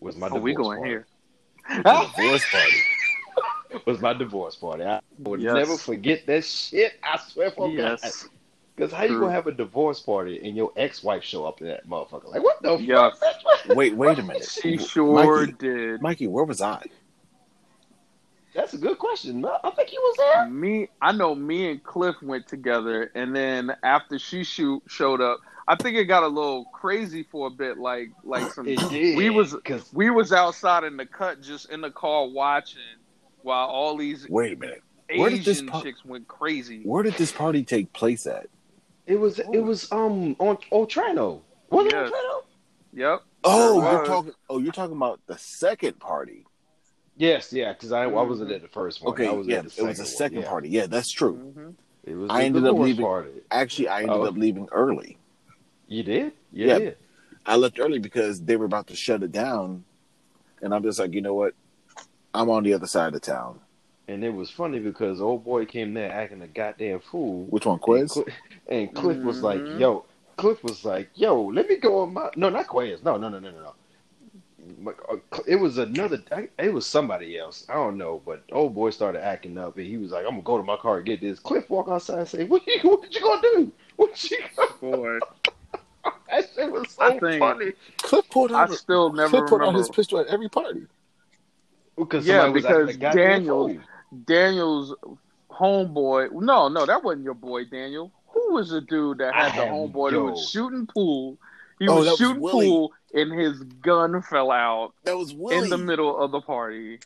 was 0.00 0.16
my 0.16 0.28
Oh, 0.28 0.34
divorce 0.34 0.42
we 0.42 0.54
going 0.54 0.78
party. 0.78 0.90
here. 0.90 1.06
divorce 1.84 2.44
party. 2.50 2.76
Was 3.86 4.00
my 4.00 4.12
divorce 4.12 4.56
party. 4.56 4.82
I 4.84 5.00
would 5.18 5.40
Yes. 5.40 5.54
never 5.54 5.76
forget 5.76 6.26
that 6.26 6.44
shit. 6.44 6.94
I 7.04 7.18
swear 7.18 7.52
for 7.52 7.68
God. 7.68 7.98
Yes, 8.02 8.28
Because 8.74 8.92
how 8.92 9.04
you 9.04 9.18
gonna 9.20 9.30
have 9.32 9.46
a 9.46 9.52
divorce 9.52 10.00
party 10.00 10.40
and 10.46 10.56
your 10.56 10.72
ex-wife 10.76 11.22
show 11.22 11.44
up 11.44 11.60
in 11.60 11.68
that 11.68 11.86
motherfucker? 11.88 12.30
Like 12.30 12.42
what 12.42 12.60
the 12.62 12.78
Yes. 12.78 13.16
fuck? 13.18 13.44
Wait, 13.76 13.94
wait 13.94 14.18
a 14.18 14.22
minute. 14.22 14.48
she 14.50 14.76
sure 14.76 15.46
Mikey, 15.46 15.52
did. 15.58 16.02
Mikey, 16.02 16.26
where 16.26 16.44
was 16.44 16.60
I? 16.60 16.82
That's 18.54 18.74
a 18.74 18.78
good 18.78 18.98
question. 18.98 19.44
I 19.44 19.70
think 19.70 19.88
he 19.90 19.98
was 19.98 20.16
there. 20.16 20.48
Me, 20.48 20.88
I 21.00 21.12
know. 21.12 21.34
Me 21.34 21.70
and 21.70 21.82
Cliff 21.82 22.16
went 22.22 22.48
together, 22.48 23.10
and 23.14 23.34
then 23.34 23.76
after 23.82 24.18
she 24.18 24.42
shoot 24.44 24.82
showed 24.88 25.20
up, 25.20 25.38
I 25.68 25.76
think 25.76 25.96
it 25.96 26.06
got 26.06 26.24
a 26.24 26.28
little 26.28 26.64
crazy 26.66 27.22
for 27.22 27.46
a 27.46 27.50
bit. 27.50 27.78
Like, 27.78 28.10
like 28.24 28.50
some. 28.52 28.66
It 28.66 28.80
did. 28.90 29.16
We 29.16 29.30
was 29.30 29.52
because 29.54 29.88
we 29.92 30.10
was 30.10 30.32
outside 30.32 30.84
in 30.84 30.96
the 30.96 31.06
cut, 31.06 31.40
just 31.42 31.70
in 31.70 31.80
the 31.80 31.90
car 31.90 32.26
watching, 32.26 32.80
while 33.42 33.68
all 33.68 33.96
these 33.96 34.28
Wait 34.28 34.54
a 34.54 34.56
minute. 34.56 34.82
Where 35.16 35.30
did 35.30 35.44
this 35.44 35.58
Asian 35.58 35.68
po- 35.68 35.82
chicks 35.82 36.04
went 36.04 36.28
crazy. 36.28 36.82
Where 36.84 37.02
did 37.02 37.14
this 37.14 37.32
party 37.32 37.62
take 37.64 37.92
place 37.92 38.26
at? 38.26 38.46
it 39.06 39.18
was 39.18 39.38
it 39.38 39.62
was 39.62 39.90
um 39.92 40.36
on 40.38 40.56
Otranto. 40.72 41.42
Was 41.70 41.86
it 41.86 41.92
Yes. 41.92 42.08
Otranto? 42.08 42.44
Yep. 42.92 43.22
Oh, 43.44 43.90
you're 43.90 44.06
talking. 44.06 44.32
Oh, 44.48 44.58
you're 44.58 44.72
talking 44.72 44.96
about 44.96 45.20
the 45.26 45.38
second 45.38 45.98
party. 45.98 46.46
Yes, 47.16 47.52
yeah, 47.52 47.72
because 47.72 47.92
I, 47.92 48.04
I 48.04 48.06
wasn't 48.22 48.50
at 48.50 48.62
the 48.62 48.68
first 48.68 49.02
one. 49.02 49.12
Okay, 49.12 49.28
I 49.28 49.32
was 49.32 49.46
yeah, 49.46 49.58
at 49.58 49.68
the 49.70 49.82
it 49.82 49.86
was 49.86 49.98
the 49.98 50.06
second 50.06 50.40
yeah. 50.42 50.48
party. 50.48 50.68
Yeah, 50.70 50.86
that's 50.86 51.10
true. 51.10 51.52
Mhm. 51.56 51.74
It 52.04 52.14
was 52.14 52.30
I 52.30 52.44
ended 52.44 52.66
up 52.66 52.76
leaving- 52.78 53.04
Party. 53.04 53.30
Actually, 53.50 53.88
I 53.88 54.02
ended 54.02 54.16
Oh. 54.16 54.22
up 54.24 54.36
leaving 54.36 54.68
early. 54.72 55.18
You 55.86 56.02
did? 56.02 56.32
You 56.52 56.66
Yeah. 56.68 56.78
did. 56.78 56.96
I 57.44 57.56
left 57.56 57.78
early 57.78 57.98
because 57.98 58.40
they 58.42 58.56
were 58.56 58.64
about 58.64 58.86
to 58.88 58.96
shut 58.96 59.22
it 59.22 59.32
down, 59.32 59.84
and 60.62 60.74
I'm 60.74 60.82
just 60.82 60.98
like, 60.98 61.12
you 61.12 61.20
know 61.20 61.34
what? 61.34 61.54
I'm 62.32 62.48
on 62.48 62.62
the 62.62 62.72
other 62.74 62.86
side 62.86 63.14
of 63.14 63.20
town. 63.20 63.60
And 64.08 64.24
it 64.24 64.30
was 64.32 64.50
funny 64.50 64.78
because 64.78 65.20
old 65.20 65.44
boy 65.44 65.66
came 65.66 65.94
there 65.94 66.10
acting 66.10 66.42
a 66.42 66.46
goddamn 66.46 67.00
fool. 67.00 67.44
Which 67.50 67.66
one, 67.66 67.74
And, 67.74 67.82
Quiz? 67.82 68.12
Cl- 68.12 68.26
and 68.68 68.94
Cliff 68.94 69.18
was 69.18 69.42
like, 69.42 69.60
Mhm. 69.60 69.78
"Yo." 69.80 70.04
Cliff 70.36 70.62
was 70.64 70.84
like, 70.84 71.10
"Yo, 71.14 71.42
let 71.42 71.68
me 71.68 71.76
go 71.76 72.00
on 72.00 72.14
my 72.14 72.30
no, 72.34 72.48
not 72.48 72.66
Quiz. 72.66 73.02
No, 73.04 73.16
no, 73.18 73.28
no, 73.28 73.38
no, 73.38 73.50
no, 73.50 73.60
no. 73.60 73.74
My- 74.80 74.92
uh, 75.10 75.16
Cl- 75.32 75.44
It 75.46 75.56
was 75.56 75.78
another. 75.78 76.22
It 76.58 76.72
was 76.72 76.86
somebody 76.86 77.38
else. 77.38 77.66
I 77.68 77.74
don't 77.74 77.98
know. 77.98 78.22
But 78.24 78.44
old 78.52 78.74
boy 78.74 78.90
started 78.90 79.22
acting 79.24 79.58
up, 79.58 79.76
and 79.76 79.86
he 79.86 79.98
was 79.98 80.10
like, 80.12 80.24
"I'm 80.24 80.30
gonna 80.32 80.42
go 80.42 80.56
to 80.56 80.62
my 80.64 80.76
car 80.76 80.96
and 80.98 81.06
get 81.06 81.20
this." 81.20 81.38
Cliff 81.38 81.68
walk 81.68 81.88
outside 81.88 82.18
and 82.20 82.28
say, 82.28 82.44
"What 82.44 82.66
you? 82.66 82.80
What 82.88 83.14
you 83.14 83.20
gonna 83.20 83.42
do? 83.42 83.72
What 83.96 84.30
you?" 84.30 84.38
Gonna? 84.56 84.96
Boy, 84.96 85.18
That 86.30 86.48
shit 86.54 86.72
was 86.72 86.90
so 86.92 87.02
I 87.02 87.18
think- 87.18 87.38
funny. 87.40 87.72
Cliff 87.98 88.28
pulled 88.30 88.52
I 88.52 88.62
out. 88.62 88.72
still 88.72 89.12
never 89.12 89.28
Cliff 89.38 89.48
pulled 89.50 89.62
out 89.62 89.74
his 89.74 89.88
pistol 89.90 90.18
at 90.20 90.28
every 90.28 90.48
party. 90.48 90.82
Because 91.98 92.26
Yeah, 92.26 92.42
somebody 92.42 92.62
was 92.62 92.64
acting 92.64 92.86
because 92.86 92.96
a 92.96 92.98
goddamn 92.98 93.28
Daniel- 93.40 93.76
Daniel's 94.26 94.94
homeboy. 95.50 96.32
No, 96.32 96.68
no, 96.68 96.86
that 96.86 97.02
wasn't 97.02 97.24
your 97.24 97.34
boy 97.34 97.64
Daniel. 97.64 98.10
Who 98.28 98.54
was 98.54 98.70
the 98.70 98.80
dude 98.80 99.18
that 99.18 99.34
I 99.34 99.48
had 99.48 99.60
the 99.68 99.70
homeboy 99.72 100.10
who 100.10 100.16
yo. 100.16 100.30
was 100.30 100.48
shooting 100.48 100.86
pool? 100.86 101.36
He 101.78 101.88
Oh, 101.88 101.96
was 101.96 102.04
that 102.06 102.10
was 102.12 102.18
shooting 102.18 102.40
Willie. 102.42 102.66
pool, 102.68 102.92
and 103.14 103.32
his 103.32 103.60
gun 103.82 104.22
fell 104.22 104.50
out 104.50 104.92
That 105.04 105.16
was 105.16 105.34
Willie. 105.34 105.58
in 105.64 105.68
the 105.70 105.78
middle 105.78 106.16
of 106.16 106.30
the 106.30 106.40
party. 106.40 107.00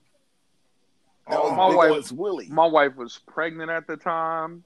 That 1.28 1.42
was, 1.42 1.52
my 1.57 1.74
wife- 1.74 1.98
ass 2.05 2.12
Willie. 2.12 2.48
My 2.48 2.66
wife 2.66 2.96
was 2.96 3.18
pregnant 3.26 3.70
at 3.70 3.86
the 3.86 3.96
time. 3.96 4.62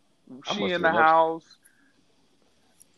I 0.49 0.55
She 0.55 0.64
in 0.64 0.82
the 0.82 0.91
house. 0.91 1.45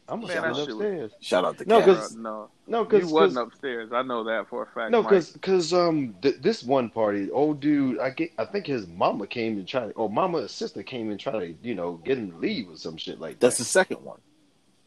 I'm 0.08 0.22
gonna 0.22 0.34
Man, 0.40 0.54
sit 0.54 0.66
was- 0.66 0.68
upstairs. 0.74 1.12
Shout 1.20 1.44
out 1.44 1.58
to 1.58 1.64
No, 1.66 1.78
Cat. 1.78 1.86
'cause- 1.86 2.16
no, 2.16 2.48
No, 2.66 2.78
you 2.80 2.84
because 2.88 3.12
wasn't 3.12 3.46
upstairs. 3.46 3.92
I 3.92 4.02
know 4.02 4.24
that 4.24 4.48
for 4.48 4.62
a 4.64 4.66
fact. 4.66 4.90
No, 4.90 5.02
because 5.04 5.30
because 5.30 5.72
um 5.72 6.14
th- 6.20 6.40
this 6.40 6.64
one 6.64 6.90
party, 6.90 7.30
old 7.30 7.60
dude, 7.60 8.00
I 8.00 8.10
get 8.10 8.32
I 8.36 8.44
think 8.46 8.66
his 8.66 8.88
mama 8.88 9.28
came 9.28 9.58
and 9.58 9.68
tried, 9.68 9.92
or 9.94 10.10
mama 10.10 10.38
or 10.38 10.48
sister 10.48 10.82
came 10.82 11.10
and 11.12 11.20
tried 11.20 11.38
to 11.40 11.54
you 11.68 11.76
know 11.76 11.92
get 12.04 12.18
him 12.18 12.32
to 12.32 12.36
leave 12.38 12.68
or 12.70 12.76
some 12.76 12.96
shit 12.96 13.20
like 13.20 13.38
That's 13.38 13.58
the 13.58 13.64
second 13.64 14.02
one. 14.02 14.20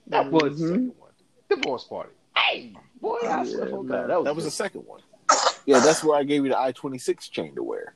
that 0.07 0.29
was 0.29 0.59
the 0.59 0.65
Mhm. 0.65 0.69
second 0.71 0.95
one, 0.99 1.11
divorce 1.47 1.83
party. 1.85 2.11
Hey, 2.37 2.73
boy, 3.01 3.17
I 3.23 3.45
swear 3.45 3.65
Yeah, 3.65 3.69
for 3.71 3.83
man. 3.83 4.07
God, 4.07 4.09
that 4.09 4.17
was 4.17 4.25
That 4.25 4.35
was 4.35 4.45
the 4.45 4.51
second 4.51 4.81
one. 4.81 5.01
Yeah, 5.65 5.79
that's 5.79 6.03
where 6.03 6.17
I 6.19 6.23
gave 6.23 6.43
you 6.43 6.49
the 6.49 6.59
I 6.59 6.73
twenty 6.73 6.97
six 6.97 7.29
chain 7.29 7.55
to 7.55 7.63
wear. 7.63 7.93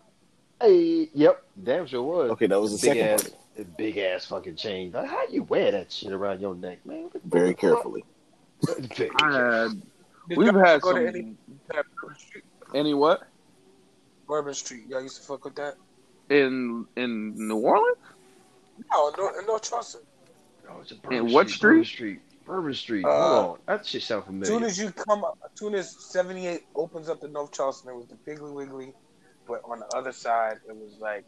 Hey, 0.61 1.09
yep, 1.13 1.43
damn 1.61 1.85
sure 1.85 2.01
was. 2.01 2.31
Okay, 2.31 2.47
that 2.47 2.59
was 2.61 2.71
the 2.79 2.87
big 2.87 2.97
second 2.97 3.07
ass, 3.13 3.29
party. 3.55 3.69
big 3.77 3.97
ass 3.97 4.25
fucking 4.25 4.55
chain. 4.55 4.91
Like, 4.93 5.09
how 5.09 5.27
you 5.29 5.43
wear 5.43 5.71
that 5.71 5.91
shit 5.91 6.13
around 6.13 6.39
your 6.39 6.55
neck, 6.55 6.85
man? 6.85 7.09
Very 7.25 7.49
fuck? 7.51 7.59
carefully. 7.59 8.05
Very 8.95 9.11
I 9.21 9.33
had, 9.67 9.81
we've 10.35 10.53
had 10.55 10.81
go 10.81 10.91
some. 10.93 10.99
to 11.01 11.07
any 11.09 11.35
that 11.67 11.85
Bourbon 12.01 12.17
Street? 12.19 12.43
Any 12.73 12.93
what? 12.93 13.27
Bourbon 14.27 14.53
Street. 14.53 14.83
Y'all 14.87 15.01
used 15.01 15.17
to 15.17 15.23
fuck 15.27 15.43
with 15.43 15.55
that. 15.55 15.75
in 16.29 16.85
in 16.95 17.33
New 17.35 17.57
Orleans. 17.57 17.97
No, 18.93 19.11
no, 19.17 19.31
no 19.45 19.57
Charleston. 19.59 20.01
Oh, 20.69 20.79
it's 20.81 20.91
a 20.93 20.95
And 21.11 21.33
what 21.33 21.47
Bourbon 21.59 21.83
Street? 21.85 22.21
Bourbon 22.47 22.73
Street. 22.73 23.05
Uh, 23.05 23.09
Hold 23.09 23.45
on. 23.45 23.59
That 23.67 23.85
shit 23.85 24.01
sound 24.01 24.21
As 24.21 24.25
familiar. 24.27 24.45
soon 24.45 24.63
as 24.63 24.79
you 24.79 24.91
come 24.91 25.23
up, 25.23 25.37
as 25.43 25.51
soon 25.59 25.75
as 25.75 25.95
78 26.11 26.61
opens 26.75 27.09
up 27.09 27.19
to 27.21 27.27
North 27.27 27.51
Charleston, 27.51 27.91
it 27.91 27.95
was 27.95 28.07
the 28.07 28.15
Piggly 28.15 28.53
Wiggly, 28.53 28.93
but 29.47 29.61
on 29.65 29.79
the 29.79 29.87
other 29.97 30.11
side, 30.11 30.57
it 30.67 30.75
was 30.75 30.97
like 30.99 31.25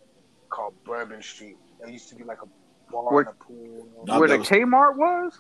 called 0.50 0.74
Bourbon 0.86 1.22
Street. 1.22 1.58
It 1.86 1.90
used 1.92 2.10
to 2.10 2.16
be 2.16 2.24
like 2.24 2.40
a 2.42 2.92
bar 2.92 3.04
Where- 3.14 3.20
and 3.26 3.30
a 3.30 3.44
pool. 3.44 3.88
No, 4.06 4.20
Where 4.20 4.28
that 4.30 4.34
the 4.36 4.40
was- 4.40 4.50
Kmart 4.50 4.96
was? 4.96 5.38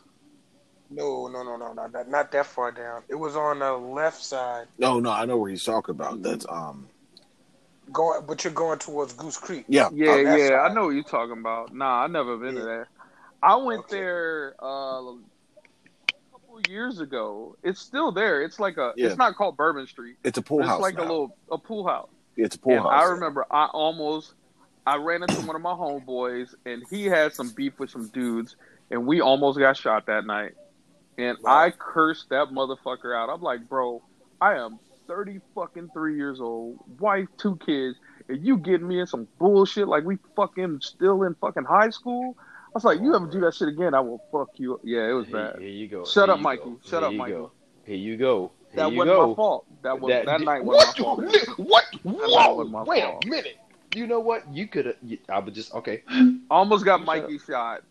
No, 0.91 1.27
no, 1.27 1.43
no, 1.43 1.55
no, 1.55 1.71
not 1.73 1.91
that, 1.93 2.09
not 2.09 2.31
that 2.31 2.45
far 2.47 2.71
down. 2.71 3.03
It 3.07 3.15
was 3.15 3.35
on 3.35 3.59
the 3.59 3.73
left 3.73 4.23
side, 4.23 4.67
No, 4.79 4.99
no, 4.99 5.11
I 5.11 5.25
know 5.25 5.37
where 5.37 5.51
he's 5.51 5.63
talking 5.63 5.93
about. 5.93 6.23
That's 6.23 6.47
um, 6.49 6.89
going, 7.93 8.21
but 8.27 8.43
you're 8.43 8.53
going 8.53 8.79
towards 8.79 9.13
Goose 9.13 9.37
Creek. 9.37 9.65
yeah, 9.67 9.89
Yeah, 9.93 10.11
on 10.11 10.23
that 10.23 10.39
yeah, 10.39 10.61
I 10.61 10.73
know 10.73 10.85
what 10.85 10.89
you're 10.95 11.03
talking 11.03 11.37
about. 11.37 11.73
Nah, 11.75 12.03
I 12.03 12.07
never 12.07 12.37
been 12.37 12.55
to 12.55 12.59
Yeah. 12.61 12.65
there. 12.65 12.87
I 13.43 13.55
went 13.57 13.81
Okay. 13.81 13.97
there 13.97 14.55
uh, 14.61 14.65
a 14.65 15.01
couple 15.05 15.19
years 16.67 16.99
ago. 16.99 17.55
It's 17.63 17.79
still 17.79 18.11
there. 18.11 18.41
It's 18.43 18.59
like 18.59 18.77
a. 18.77 18.93
Yeah. 18.95 19.07
It's 19.07 19.17
not 19.17 19.35
called 19.35 19.55
Bourbon 19.57 19.87
Street. 19.87 20.15
it's 20.23 20.37
a 20.37 20.41
pool 20.41 20.59
It's 20.59 20.67
house. 20.67 20.77
It's 20.77 20.81
like 20.83 20.95
now. 20.95 21.01
a 21.01 21.07
little 21.09 21.37
a 21.51 21.57
pool 21.57 21.87
house. 21.87 22.09
It's 22.35 22.55
a 22.55 22.59
pool 22.59 22.73
and 22.73 22.81
house. 22.83 22.91
I 22.91 23.11
remember 23.11 23.45
I 23.51 23.65
almost 23.67 24.33
I 24.87 24.95
ran 24.97 25.21
into 25.23 25.41
one 25.41 25.55
of 25.55 25.61
my 25.61 25.71
homeboys 25.73 26.53
and 26.65 26.83
he 26.89 27.05
had 27.05 27.33
some 27.33 27.49
beef 27.49 27.77
with 27.79 27.89
some 27.89 28.07
dudes 28.09 28.55
and 28.89 29.05
we 29.05 29.21
almost 29.21 29.59
got 29.59 29.77
shot 29.77 30.05
that 30.07 30.25
night. 30.25 30.53
And 31.17 31.37
Wow. 31.41 31.63
I 31.65 31.71
cursed 31.71 32.29
that 32.29 32.47
motherfucker 32.47 33.15
out. 33.15 33.29
I'm 33.29 33.41
like, 33.41 33.67
bro, 33.67 34.01
I 34.39 34.55
am 34.55 34.79
thirty 35.07 35.41
fucking 35.53 35.89
three 35.93 36.15
years 36.15 36.39
old, 36.39 36.79
wife, 36.99 37.27
two 37.37 37.57
kids, 37.57 37.97
and 38.29 38.45
you 38.45 38.57
getting 38.57 38.87
me 38.87 38.99
in 39.01 39.07
some 39.07 39.27
bullshit 39.37 39.87
like 39.87 40.05
we 40.05 40.17
fucking 40.35 40.79
still 40.81 41.23
in 41.23 41.35
fucking 41.35 41.65
high 41.65 41.89
school. 41.89 42.37
I 42.69 42.71
was 42.75 42.83
like, 42.85 42.99
you 43.01 43.15
ever 43.15 43.25
do 43.25 43.39
that 43.41 43.55
shit 43.55 43.67
again, 43.67 43.93
I 43.95 43.99
will 43.99 44.21
fuck 44.31 44.49
you. 44.57 44.75
up. 44.75 44.81
Yeah, 44.83 45.09
it 45.09 45.13
was 45.13 45.25
bad. 45.27 45.57
here 45.59 45.67
you 45.69 45.87
go. 45.87 46.05
Shut 46.05 46.29
Here 46.29 46.35
up, 46.35 46.39
Mikey. 46.41 46.63
go. 46.65 46.79
Shut 46.85 47.01
Here 47.01 47.07
up, 47.09 47.13
Mikey. 47.15 47.31
go. 47.33 47.51
Here 47.83 47.95
you 47.95 48.17
go. 48.17 48.51
Here 48.71 48.75
That 48.83 48.91
you 48.91 48.97
wasn't 48.99 49.17
go. 49.17 49.27
my 49.29 49.35
fault. 49.35 49.65
That 49.81 49.99
was 49.99 50.09
that, 50.11 50.25
That- 50.27 50.41
night 50.41 50.63
what? 50.63 50.85
my 50.97 51.03
fault. 51.03 51.23
What? 51.57 51.83
night 52.03 52.55
wasn't 52.55 52.71
my 52.71 52.79
Whoa! 52.83 52.85
Wait 52.85 53.01
fault. 53.03 53.25
a 53.25 53.27
minute. 53.27 53.57
You 53.95 54.05
know 54.05 54.19
what? 54.19 54.43
You 54.53 54.67
could 54.67 54.85
have. 54.85 54.95
I 55.29 55.39
would 55.39 55.55
just 55.55 55.73
okay. 55.73 56.03
Almost 56.51 56.85
got 56.85 57.03
Mikey 57.03 57.39
shot 57.39 57.81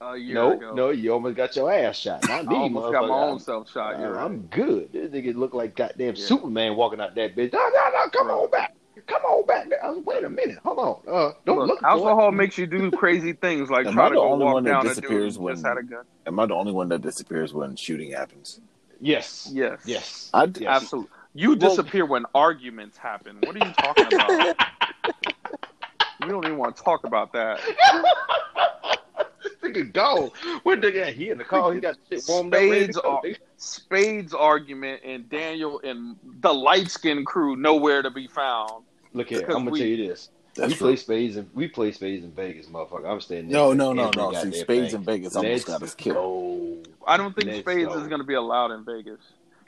No, 0.00 0.52
ago. 0.52 0.74
no, 0.74 0.90
you 0.90 1.10
almost 1.14 1.36
got 1.36 1.56
your 1.56 1.72
ass 1.72 1.96
shot. 1.96 2.28
Not 2.28 2.46
I 2.48 2.54
almost 2.54 2.92
got 2.92 3.08
my 3.08 3.14
own 3.14 3.38
self 3.40 3.70
shot. 3.72 3.94
I'm, 3.94 4.02
right. 4.12 4.22
I'm 4.24 4.42
good. 4.48 4.92
This 4.92 5.10
nigga 5.10 5.34
look 5.34 5.54
like 5.54 5.74
goddamn 5.74 6.16
Yeah. 6.16 6.24
Superman 6.26 6.76
walking 6.76 7.00
out 7.00 7.14
that 7.14 7.34
bitch. 7.34 7.52
No, 7.54 7.60
no, 7.60 7.90
no, 7.94 8.08
come 8.10 8.26
Right. 8.28 8.34
on 8.34 8.50
back. 8.50 8.74
Come 9.06 9.22
on 9.22 9.46
back. 9.46 9.68
I 9.82 9.90
was, 9.90 10.04
wait 10.04 10.22
a 10.24 10.28
minute. 10.30 10.58
Hold 10.64 10.78
on. 10.78 11.14
Uh, 11.14 11.32
don't 11.46 11.58
Look, 11.60 11.68
look. 11.68 11.82
alcohol 11.82 12.28
it. 12.28 12.32
makes 12.32 12.58
you 12.58 12.66
do 12.66 12.90
crazy 12.90 13.32
things 13.32 13.70
like 13.70 13.86
Am 13.86 13.94
try 13.94 14.06
I 14.06 14.08
to 14.10 14.14
the 14.14 14.20
go 14.20 14.28
only 14.32 14.44
walk 14.44 14.54
one 14.54 14.64
that 14.64 14.70
down 14.70 14.86
a 14.86 14.88
disappears 14.90 15.36
who 15.36 15.50
just 15.50 15.64
had 15.64 15.78
a 15.78 15.82
gun. 15.82 16.04
Am 16.26 16.38
I 16.38 16.46
the 16.46 16.54
only 16.54 16.72
one 16.72 16.88
that 16.90 17.00
disappears 17.02 17.52
when 17.54 17.74
shooting 17.76 18.12
happens? 18.12 18.60
Yes. 19.00 19.48
Yes. 19.52 19.80
Yes. 19.84 20.30
I 20.34 20.44
Yes. 20.44 20.62
Absolutely. 20.82 21.10
You 21.34 21.50
Well- 21.50 21.56
disappear 21.70 22.04
when 22.06 22.24
arguments 22.34 22.96
happen. 22.98 23.38
What 23.42 23.56
are 23.56 23.66
you 23.66 23.72
talking 23.74 24.06
about? 24.12 24.56
we 26.22 26.28
don't 26.28 26.44
even 26.44 26.58
want 26.58 26.76
to 26.76 26.82
talk 26.82 27.04
about 27.04 27.32
that. 27.32 27.60
nigga 29.62 29.92
go. 29.92 30.32
Where 30.62 30.76
nigga? 30.76 31.12
He 31.12 31.30
in 31.30 31.38
the 31.38 31.44
car. 31.44 31.72
He 31.72 31.80
got 31.80 31.96
shit 32.10 32.22
warmed 32.28 32.52
Spades 32.54 32.54
up. 32.54 32.70
ready 32.72 32.86
to 32.86 32.92
go, 32.92 33.08
are- 33.08 33.22
nigga. 33.22 33.36
Spades 33.56 34.34
argument 34.34 35.00
and 35.04 35.28
Daniel 35.28 35.80
and 35.84 36.16
the 36.40 36.52
light 36.52 36.90
skinned 36.90 37.26
crew 37.26 37.54
nowhere 37.56 38.02
to 38.02 38.10
be 38.10 38.26
found. 38.26 38.84
Look 39.12 39.28
here. 39.28 39.42
I'm 39.42 39.52
gonna 39.52 39.70
we- 39.70 39.78
tell 39.78 39.88
you 39.88 40.08
this. 40.08 40.30
That's 40.54 40.68
we 40.72 40.74
true. 40.76 40.86
play 40.88 40.96
spades 40.96 41.36
and 41.36 41.48
we 41.54 41.66
play 41.66 41.92
spades 41.92 42.24
in 42.24 42.32
Vegas, 42.32 42.66
motherfucker. 42.66 43.10
I'm 43.10 43.22
staying 43.22 43.48
there. 43.48 43.56
No, 43.58 43.72
no, 43.72 43.94
no, 43.94 44.08
every 44.08 44.20
no. 44.20 44.32
See, 44.34 44.52
spades 44.60 44.90
thing. 44.92 45.00
in 45.00 45.04
Vegas 45.06 45.34
almost 45.34 45.50
Let's 45.50 45.64
got 45.64 45.82
us 45.82 45.94
killed. 45.94 46.84
go. 46.84 46.90
I 47.06 47.16
don't 47.16 47.34
think 47.34 47.46
Let's 47.46 47.60
Spades 47.60 47.88
go. 47.88 47.98
is 47.98 48.06
going 48.06 48.20
to 48.20 48.26
be 48.26 48.34
allowed 48.34 48.70
in 48.72 48.84
Vegas. 48.84 49.18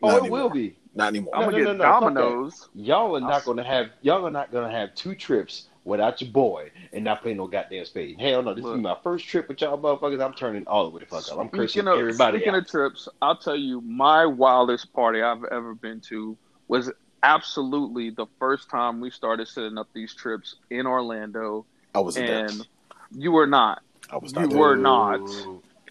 Oh, 0.02 0.08
Not 0.18 0.26
it 0.26 0.30
will 0.30 0.50
be. 0.50 0.76
Not 0.94 1.08
anymore. 1.08 1.34
I'm 1.34 1.40
No, 1.46 1.50
going 1.52 1.64
to 1.64 1.64
no, 1.64 1.72
get 1.72 1.78
no, 1.78 1.84
no, 1.84 2.00
dominoes. 2.00 2.68
Y'all 2.74 3.16
are 3.16 3.20
not 3.20 3.46
gonna 3.46 3.64
have 3.64 3.90
y'all 4.02 4.26
are 4.26 4.30
not 4.30 4.52
gonna 4.52 4.70
have 4.70 4.94
two 4.94 5.14
trips 5.14 5.68
without 5.84 6.20
your 6.20 6.30
boy 6.30 6.70
and 6.92 7.04
not 7.04 7.22
play 7.22 7.34
no 7.34 7.46
goddamn 7.46 7.84
spade. 7.84 8.18
Hell 8.18 8.42
no, 8.42 8.54
this 8.54 8.64
Look. 8.64 8.76
is 8.76 8.82
my 8.82 8.96
first 9.02 9.26
trip 9.26 9.48
with 9.48 9.60
y'all 9.60 9.78
motherfuckers. 9.78 10.24
I'm 10.24 10.34
turning 10.34 10.66
all 10.66 10.84
the 10.84 10.90
way 10.90 11.00
the 11.00 11.06
fuck 11.06 11.30
up. 11.30 11.38
I'm 11.38 11.48
cursing 11.50 11.86
of, 11.86 11.98
everybody 11.98 12.38
speaking 12.38 12.54
out. 12.54 12.62
of 12.62 12.68
trips, 12.68 13.08
I'll 13.20 13.36
tell 13.36 13.56
you 13.56 13.80
my 13.82 14.26
wildest 14.26 14.92
party 14.92 15.22
I've 15.22 15.44
ever 15.44 15.74
been 15.74 16.00
to 16.08 16.36
was 16.68 16.90
absolutely 17.22 18.10
the 18.10 18.26
first 18.38 18.70
time 18.70 19.00
we 19.00 19.10
started 19.10 19.48
setting 19.48 19.78
up 19.78 19.88
these 19.94 20.14
trips 20.14 20.56
in 20.70 20.86
Orlando, 20.86 21.66
I 21.94 22.00
wasn't 22.00 22.26
there. 22.26 22.48
you 23.12 23.32
were 23.32 23.46
not, 23.46 23.82
I 24.10 24.16
was 24.16 24.32
you 24.32 24.40
not 24.40 24.50
there. 24.50 24.58
were 24.58 24.76
not. 24.76 25.20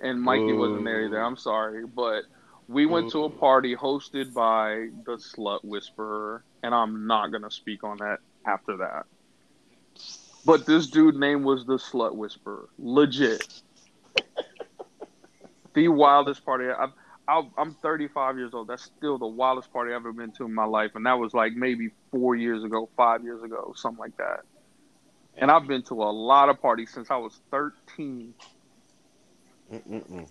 And 0.01 0.21
Mikey 0.21 0.51
wasn't 0.51 0.83
there 0.83 1.05
either. 1.05 1.23
I'm 1.23 1.37
sorry, 1.37 1.85
but 1.85 2.23
we 2.67 2.85
went 2.85 3.11
to 3.11 3.23
a 3.23 3.29
party 3.29 3.73
hosted 3.73 4.33
by 4.33 4.89
the 5.05 5.13
Slut 5.13 5.63
Whisperer, 5.63 6.43
and 6.61 6.75
I'm 6.75 7.07
not 7.07 7.31
gonna 7.31 7.51
speak 7.51 7.83
on 7.83 7.97
that 7.97 8.19
after 8.45 8.77
that. 8.77 9.05
But 10.45 10.65
this 10.65 10.87
dude 10.87 11.15
name 11.15 11.43
was 11.43 11.65
the 11.65 11.77
Slut 11.77 12.15
Whisperer, 12.15 12.67
legit. 12.77 13.61
the 15.73 15.87
wildest 15.87 16.45
party. 16.45 16.65
I, 16.65 16.87
I, 17.27 17.47
I'm 17.57 17.75
35 17.75 18.37
years 18.37 18.53
old. 18.53 18.67
That's 18.67 18.83
still 18.83 19.17
the 19.17 19.27
wildest 19.27 19.71
party 19.71 19.91
I've 19.91 19.97
ever 19.97 20.11
been 20.11 20.31
to 20.33 20.45
in 20.45 20.53
my 20.53 20.65
life, 20.65 20.91
and 20.95 21.05
that 21.05 21.17
was 21.17 21.33
like 21.33 21.53
maybe 21.53 21.91
four 22.11 22.35
years 22.35 22.63
ago, 22.63 22.89
five 22.97 23.23
years 23.23 23.41
ago, 23.41 23.73
something 23.75 23.99
like 23.99 24.17
that. 24.17 24.41
And 25.37 25.49
I've 25.49 25.67
been 25.67 25.83
to 25.83 25.95
a 26.03 26.11
lot 26.11 26.49
of 26.49 26.61
parties 26.61 26.91
since 26.93 27.09
I 27.09 27.17
was 27.17 27.39
13. 27.49 28.33
Mm-mm-mm. 29.71 30.27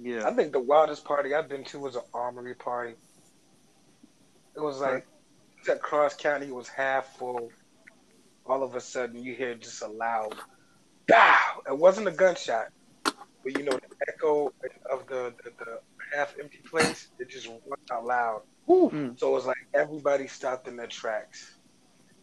Yeah. 0.00 0.28
I 0.28 0.32
think 0.32 0.52
the 0.52 0.60
wildest 0.60 1.04
party 1.04 1.34
I've 1.34 1.48
been 1.48 1.64
to 1.64 1.78
was 1.78 1.96
an 1.96 2.02
armory 2.12 2.54
party. 2.54 2.94
It 4.54 4.60
was 4.60 4.80
like 4.80 5.06
that 5.66 5.82
Cross 5.82 6.16
County. 6.16 6.50
Was 6.50 6.68
half 6.68 7.16
full. 7.16 7.50
All 8.46 8.62
of 8.62 8.74
a 8.74 8.80
sudden, 8.80 9.22
you 9.22 9.34
hear 9.34 9.54
just 9.54 9.82
a 9.82 9.88
loud 9.88 10.34
"bow." 11.08 11.62
It 11.66 11.78
wasn't 11.78 12.08
a 12.08 12.12
gunshot, 12.12 12.68
but 13.04 13.58
you 13.58 13.64
know 13.64 13.72
the 13.72 13.96
echo 14.08 14.52
of 14.90 15.06
the 15.06 15.32
the, 15.42 15.50
the 15.58 15.80
half 16.14 16.34
empty 16.40 16.58
place. 16.58 17.08
It 17.18 17.28
just 17.30 17.48
went 17.48 17.90
out 17.90 18.04
loud. 18.04 18.42
Mm. 18.68 19.18
So 19.18 19.30
it 19.30 19.34
was 19.34 19.46
like 19.46 19.56
everybody 19.74 20.26
stopped 20.26 20.68
in 20.68 20.76
their 20.76 20.86
tracks. 20.86 21.56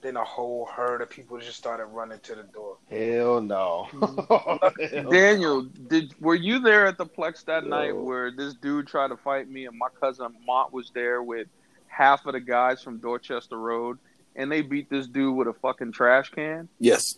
Then 0.01 0.17
a 0.17 0.24
whole 0.24 0.65
herd 0.65 1.03
of 1.03 1.11
people 1.11 1.38
just 1.38 1.57
started 1.57 1.86
running 1.86 2.19
to 2.22 2.34
the 2.34 2.43
door. 2.43 2.78
Hell 2.89 3.39
no. 3.39 3.88
Mm-hmm. 3.91 5.09
Daniel, 5.11 5.61
did 5.61 6.15
were 6.19 6.34
you 6.34 6.59
there 6.59 6.88
at 6.88 6.97
the 6.97 7.05
Plex 7.05 7.45
that 7.45 7.65
No. 7.65 7.69
night 7.69 7.95
where 7.95 8.32
this 8.32 8.55
dude 8.55 8.88
tried 8.88 9.09
to 9.09 9.17
fight 9.17 9.47
me 9.47 9.67
and 9.67 9.78
my 9.78 9.89
cousin 9.99 10.34
Mont 10.47 10.74
was 10.74 10.89
there 10.95 11.22
with 11.22 11.47
half 11.86 12.26
of 12.26 12.34
the 12.34 12.39
guys 12.39 12.82
from 12.82 12.97
Dorchester 12.97 13.59
Road 13.59 13.99
and 14.36 14.52
they 14.52 14.62
beat 14.62 14.90
this 14.90 15.08
dude 15.08 15.36
with 15.36 15.48
a 15.48 15.54
fucking 15.54 15.92
trash 15.92 16.30
can? 16.30 16.70
Yes. 16.80 17.18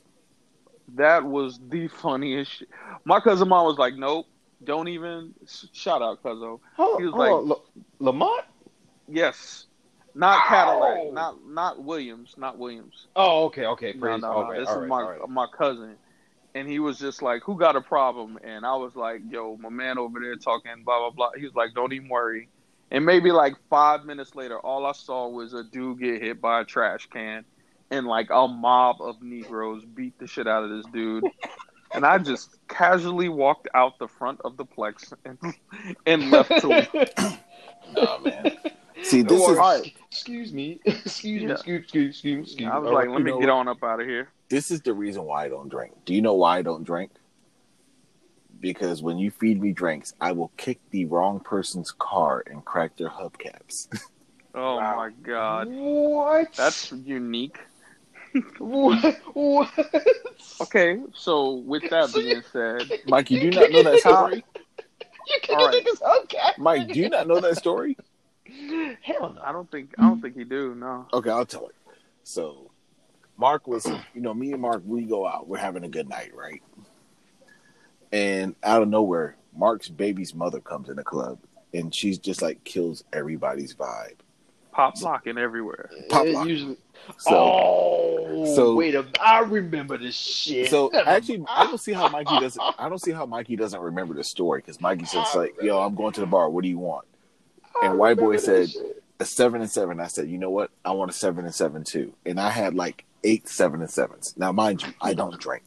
That 0.95 1.23
was 1.25 1.59
the 1.69 1.87
funniest 2.01 2.51
shit. 2.51 2.69
My 3.05 3.19
cousin 3.19 3.47
Mont 3.49 3.65
was 3.67 3.77
like, 3.77 3.95
Nope, 3.95 4.27
don't 4.63 4.87
even 4.87 5.33
shout 5.73 6.01
out 6.01 6.21
Cuzzo. 6.23 6.59
Hold, 6.77 6.99
He 6.99 7.05
was 7.05 7.13
hold 7.15 7.27
on. 7.43 7.47
La- 7.49 7.55
Lamont? 8.11 8.45
Yes. 9.07 9.65
Not 10.15 10.39
oh. 10.45 10.47
Cadillac, 10.47 11.13
not 11.13 11.45
not 11.47 11.83
Williams, 11.83 12.35
not 12.37 12.57
Williams. 12.59 13.07
Oh, 13.15 13.45
okay, 13.45 13.65
okay. 13.65 13.93
No, 13.93 13.99
Praise. 13.99 14.21
no, 14.21 14.27
all 14.31 14.43
no. 14.43 14.49
right, 14.51 14.59
This 14.59 14.69
all 14.69 14.75
is 14.75 14.79
right, 14.81 14.87
my 14.89 15.01
all 15.01 15.09
right. 15.09 15.29
my 15.29 15.47
cousin, 15.47 15.95
and 16.53 16.67
he 16.67 16.77
was 16.77 16.99
just 16.99 17.23
like, 17.23 17.41
"Who 17.45 17.57
got 17.57 17.75
a 17.75 17.81
problem?" 17.81 18.37
And 18.43 18.63
I 18.63 18.75
was 18.75 18.95
like, 18.95 19.21
"Yo, 19.27 19.57
my 19.57 19.69
man 19.69 19.97
over 19.97 20.19
there 20.19 20.35
talking 20.35 20.83
blah 20.85 20.99
blah 20.99 21.09
blah." 21.09 21.31
He 21.35 21.43
was 21.45 21.55
like, 21.55 21.73
"Don't 21.73 21.93
even 21.93 22.09
worry." 22.09 22.47
And 22.93 23.05
maybe 23.05 23.31
like 23.31 23.55
five 23.69 24.05
minutes 24.05 24.35
later, 24.35 24.59
all 24.59 24.85
I 24.85 24.91
saw 24.91 25.27
was 25.27 25.53
a 25.53 25.63
dude 25.63 25.99
get 25.99 26.21
hit 26.21 26.39
by 26.39 26.61
a 26.61 26.63
trash 26.63 27.07
can, 27.07 27.43
and 27.89 28.05
like 28.05 28.29
a 28.29 28.47
mob 28.47 29.01
of 29.01 29.21
Negroes 29.21 29.83
beat 29.83 30.17
the 30.19 30.27
shit 30.27 30.47
out 30.47 30.63
of 30.63 30.69
this 30.69 30.85
dude. 30.93 31.25
And 31.95 32.07
I 32.07 32.17
just 32.17 32.57
casually 32.67 33.29
walked 33.29 33.67
out 33.75 33.99
the 33.99 34.07
front 34.07 34.41
of 34.43 34.57
the 34.57 34.65
Plex 34.65 35.13
and, 35.25 35.37
and 36.07 36.31
left 36.31 36.49
to 36.49 36.67
Nah, 37.95 38.17
man. 38.17 38.57
See, 39.03 39.21
this 39.21 39.39
is 39.39 39.49
Alright. 39.49 39.93
Excuse 40.09 40.51
me. 40.51 40.79
Excuse 40.85 41.41
me. 41.41 41.47
Yeah. 41.49 41.53
Excuse, 41.53 41.83
excuse, 41.83 42.09
excuse, 42.15 42.47
excuse. 42.47 42.71
I 42.71 42.79
was 42.79 42.91
like, 42.91 43.09
let 43.09 43.21
me 43.21 43.29
get 43.31 43.41
what? 43.41 43.49
on 43.49 43.67
up 43.67 43.83
out 43.83 43.99
of 43.99 44.07
here. 44.07 44.29
this 44.49 44.71
is 44.71 44.81
the 44.81 44.93
reason 44.93 45.23
why 45.25 45.45
I 45.45 45.49
don't 45.49 45.69
drink. 45.69 45.93
Do 46.05 46.15
you 46.15 46.21
know 46.23 46.33
why 46.33 46.57
I 46.57 46.61
don't 46.63 46.83
drink? 46.83 47.11
Because 48.63 49.03
when 49.03 49.17
you 49.17 49.29
feed 49.29 49.61
me 49.61 49.73
drinks, 49.73 50.13
I 50.21 50.31
will 50.31 50.51
kick 50.55 50.79
the 50.89 51.03
wrong 51.05 51.41
person's 51.41 51.91
car 51.91 52.43
and 52.49 52.63
crack 52.65 52.97
their 52.97 53.09
hubcaps. 53.09 53.87
Oh 54.55 54.75
Wow. 54.77 54.95
my 54.97 55.09
god, 55.23 55.67
What? 55.67 56.53
that's 56.55 56.91
unique. 56.91 57.57
what? 58.59 59.19
What? 59.33 59.71
Okay, 60.61 60.99
so 61.15 61.55
with 61.55 61.81
that 61.89 62.13
being 62.13 62.43
said, 62.51 62.87
Mike, 63.07 63.31
you 63.31 63.39
do 63.39 63.49
not 63.49 63.71
know 63.71 63.81
that 63.81 63.99
story? 63.99 64.43
You 64.85 65.39
kick 65.41 65.55
All 65.55 65.65
a 65.65 65.71
right. 65.71 65.83
nigga's 65.83 65.99
hubcap. 66.01 66.59
Mike, 66.59 66.91
do 66.91 66.99
you 66.99 67.09
not 67.09 67.27
know 67.27 67.39
that 67.39 67.57
story? 67.57 67.97
Hell 69.01 69.33
no. 69.33 69.41
I 69.43 69.51
don't 69.51 69.69
think 69.71 69.95
I 69.97 70.03
don't 70.03 70.21
think 70.21 70.35
he 70.37 70.43
do. 70.43 70.75
No. 70.75 71.07
Okay, 71.11 71.31
I'll 71.31 71.47
tell 71.47 71.65
it. 71.67 71.75
So, 72.23 72.69
Mark 73.37 73.67
was, 73.67 73.87
you 74.13 74.21
know, 74.21 74.35
me 74.35 74.51
and 74.51 74.61
Mark, 74.61 74.83
we 74.85 75.01
go 75.01 75.25
out. 75.25 75.47
We're 75.47 75.57
having 75.57 75.83
a 75.83 75.89
good 75.89 76.07
night, 76.07 76.31
right? 76.35 76.61
And 78.13 78.55
out 78.63 78.83
of 78.83 78.89
nowhere, 78.89 79.35
Mark's 79.57 79.89
baby's 79.89 80.33
mother 80.35 80.59
comes 80.59 80.87
in 80.87 80.95
the 80.97 81.03
club, 81.03 81.39
and 81.73 81.93
she's 81.93 82.19
just 82.19 82.41
like 82.43 82.63
kills 82.63 83.03
everybody's 83.11 83.73
vibe. 83.73 84.17
Pop 84.71 84.99
locking 85.01 85.37
everywhere. 85.37 85.89
Pop 86.09 86.25
It 86.25 86.33
lock. 86.33 86.47
usually. 86.47 86.77
So, 87.17 87.31
oh, 87.35 88.55
so- 88.55 88.75
wait 88.75 88.95
a 88.95 89.05
I 89.19 89.39
remember 89.39 89.97
this 89.97 90.15
shit. 90.15 90.69
so 90.69 90.91
actually, 90.93 91.43
I 91.49 91.65
don't 91.65 91.79
see 91.79 91.91
how 91.91 92.07
Mikey 92.07 92.39
doesn't. 92.39 92.61
I 92.79 92.87
don't 92.87 93.01
see 93.01 93.11
how 93.11 93.25
Mikey 93.25 93.55
doesn't 93.55 93.81
remember 93.81 94.13
the 94.13 94.23
story 94.23 94.59
because 94.59 94.79
Mikey's 94.79 95.11
just 95.11 95.35
like, 95.35 95.55
"Yo, 95.61 95.79
I'm 95.79 95.95
going 95.95 96.13
to 96.13 96.21
the 96.21 96.27
bar. 96.27 96.49
What 96.49 96.61
do 96.63 96.69
you 96.69 96.77
want?" 96.79 97.05
And 97.81 97.97
White 97.97 98.17
Boy 98.17 98.37
said 98.37 98.69
a 99.19 99.25
seven 99.25 99.61
and 99.61 99.69
seven. 99.69 99.99
I 99.99 100.07
said, 100.07 100.27
"You 100.29 100.37
know 100.37 100.51
what? 100.51 100.69
I 100.85 100.91
want 100.91 101.09
a 101.11 101.13
seven 101.13 101.45
and 101.45 101.53
seven 101.53 101.83
too." 101.83 102.13
And 102.25 102.39
I 102.39 102.49
had 102.51 102.73
like 102.75 103.05
eight 103.23 103.47
seven 103.49 103.81
and 103.81 103.89
sevens. 103.89 104.33
Now, 104.37 104.51
mind 104.51 104.83
you, 104.83 104.93
I 105.01 105.13
don't 105.13 105.39
drink. 105.39 105.63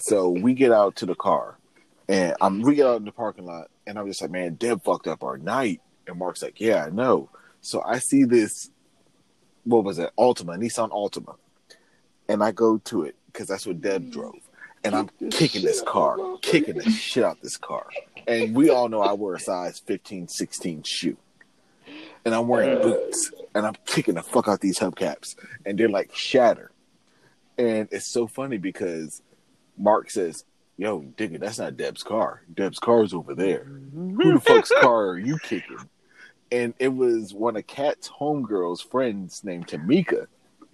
So 0.00 0.30
we 0.30 0.54
get 0.54 0.72
out 0.72 0.96
to 0.96 1.06
the 1.06 1.14
car, 1.14 1.58
and 2.08 2.34
I'm 2.40 2.62
we 2.62 2.74
get 2.74 2.86
out 2.86 2.96
in 2.96 3.04
the 3.04 3.12
parking 3.12 3.44
lot, 3.44 3.70
and 3.86 3.98
I'm 3.98 4.06
just 4.06 4.22
like, 4.22 4.30
"Man, 4.30 4.54
Deb 4.54 4.82
fucked 4.82 5.06
up 5.06 5.22
our 5.22 5.36
night." 5.36 5.82
And 6.06 6.18
Mark's 6.18 6.42
like, 6.42 6.58
"Yeah, 6.58 6.84
I 6.84 6.90
know." 6.90 7.28
So 7.60 7.82
I 7.82 7.98
see 7.98 8.24
this, 8.24 8.70
what 9.64 9.84
was 9.84 9.98
it, 9.98 10.10
Altima, 10.18 10.56
Nissan 10.58 10.90
Altima, 10.90 11.36
and 12.28 12.42
I 12.42 12.52
go 12.52 12.78
to 12.78 13.02
it 13.02 13.16
because 13.26 13.46
that's 13.46 13.66
what 13.66 13.82
Deb 13.82 14.10
drove, 14.10 14.40
and 14.82 14.94
I'm 14.94 15.10
kicking 15.30 15.62
this 15.62 15.82
car, 15.82 16.16
kicking 16.40 16.78
the 16.78 16.90
shit 16.90 17.22
out 17.22 17.42
this 17.42 17.58
car, 17.58 17.86
and 18.26 18.54
we 18.54 18.70
all 18.70 18.88
know 18.88 19.02
I 19.02 19.12
wear 19.12 19.34
a 19.34 19.40
size 19.40 19.78
15, 19.80 20.28
16 20.28 20.82
shoe, 20.84 21.18
and 22.24 22.34
I'm 22.34 22.48
wearing 22.48 22.80
boots, 22.80 23.30
and 23.54 23.66
I'm 23.66 23.76
kicking 23.84 24.14
the 24.14 24.22
fuck 24.22 24.48
out 24.48 24.62
these 24.62 24.78
hubcaps, 24.78 25.36
and 25.66 25.78
they're 25.78 25.90
like 25.90 26.14
shatter, 26.14 26.70
and 27.58 27.86
it's 27.90 28.06
so 28.06 28.26
funny 28.26 28.56
because 28.56 29.20
Mark 29.80 30.10
says. 30.10 30.44
Yo, 30.76 31.02
digga, 31.02 31.38
that's 31.38 31.58
not 31.58 31.76
Deb's 31.76 32.02
car. 32.02 32.42
Deb's 32.54 32.78
car's 32.78 33.12
over 33.12 33.34
there. 33.34 33.64
Who 33.64 34.32
the 34.32 34.40
fuck's 34.46 34.72
car 34.80 35.08
are 35.08 35.18
you 35.18 35.38
kicking? 35.38 35.76
and 36.52 36.74
it 36.78 36.88
was 36.88 37.32
one 37.32 37.56
of 37.56 37.66
Kat's 37.66 38.08
homegirls' 38.08 38.88
friends 38.88 39.44
named 39.44 39.68
Tamika. 39.68 40.26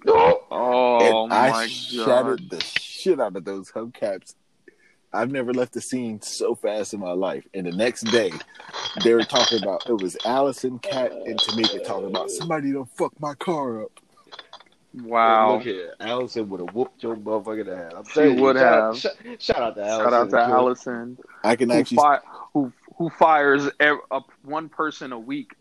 Oh 0.08 1.24
and 1.24 1.32
I 1.32 1.50
god! 1.50 1.70
shattered 1.70 2.50
the 2.50 2.60
shit 2.62 3.20
out 3.20 3.36
of 3.36 3.44
those 3.44 3.70
hubcaps. 3.72 4.34
I've 5.12 5.30
never 5.30 5.54
left 5.54 5.72
the 5.72 5.80
scene 5.80 6.20
so 6.20 6.54
fast 6.54 6.92
in 6.92 7.00
my 7.00 7.12
life. 7.12 7.46
And 7.54 7.66
the 7.66 7.72
next 7.72 8.02
day, 8.02 8.30
they 9.02 9.14
were 9.14 9.24
talking 9.24 9.62
about 9.62 9.88
it 9.88 10.00
was 10.00 10.16
Allison, 10.24 10.78
Kat, 10.78 11.12
and 11.12 11.38
Tamika 11.38 11.84
talking 11.84 12.08
about 12.08 12.30
somebody 12.30 12.72
done 12.72 12.86
fuck 12.96 13.18
my 13.20 13.34
car 13.34 13.82
up. 13.82 13.92
Wow. 15.02 15.54
Look 15.54 15.62
here, 15.64 15.94
Allison 16.00 16.48
would 16.48 16.60
have 16.60 16.74
whooped 16.74 17.02
your 17.02 17.16
motherfucking 17.16 17.68
ass. 17.86 17.92
I'm 17.96 18.04
She 18.04 18.12
telling 18.14 18.36
you, 18.36 18.42
would 18.42 18.56
have. 18.56 18.82
Out, 18.82 18.96
shout, 18.96 19.12
shout 19.38 19.56
out 19.62 19.74
to 19.76 19.82
Allison. 19.84 20.04
Shout 20.04 20.12
out 20.14 20.30
to 20.30 20.40
Allison, 20.40 21.18
I 21.44 21.56
can 21.56 21.68
who, 21.70 21.76
actually 21.76 21.96
fi- 21.98 22.20
who 22.54 22.72
who 22.96 23.10
fires 23.10 23.68
ev- 23.78 23.98
a, 24.10 24.20
one 24.42 24.68
person 24.70 25.12
a 25.12 25.18
week. 25.18 25.52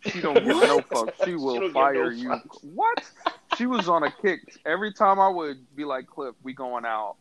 She 0.00 0.20
don't 0.20 0.34
give 0.34 0.44
no 0.48 0.80
fuck. 0.82 1.14
She 1.24 1.24
She 1.30 1.34
will 1.34 1.60
don't 1.60 1.72
fire 1.72 2.10
no 2.10 2.10
you. 2.10 2.28
fucks. 2.28 2.62
What? 2.62 3.10
She 3.56 3.64
was 3.66 3.88
on 3.88 4.02
a 4.02 4.10
kick. 4.10 4.58
Every 4.66 4.92
time 4.92 5.18
I 5.18 5.28
would 5.28 5.64
be 5.74 5.84
like, 5.86 6.06
Cliff, 6.06 6.34
we 6.42 6.52
going 6.52 6.84
out. 6.84 7.16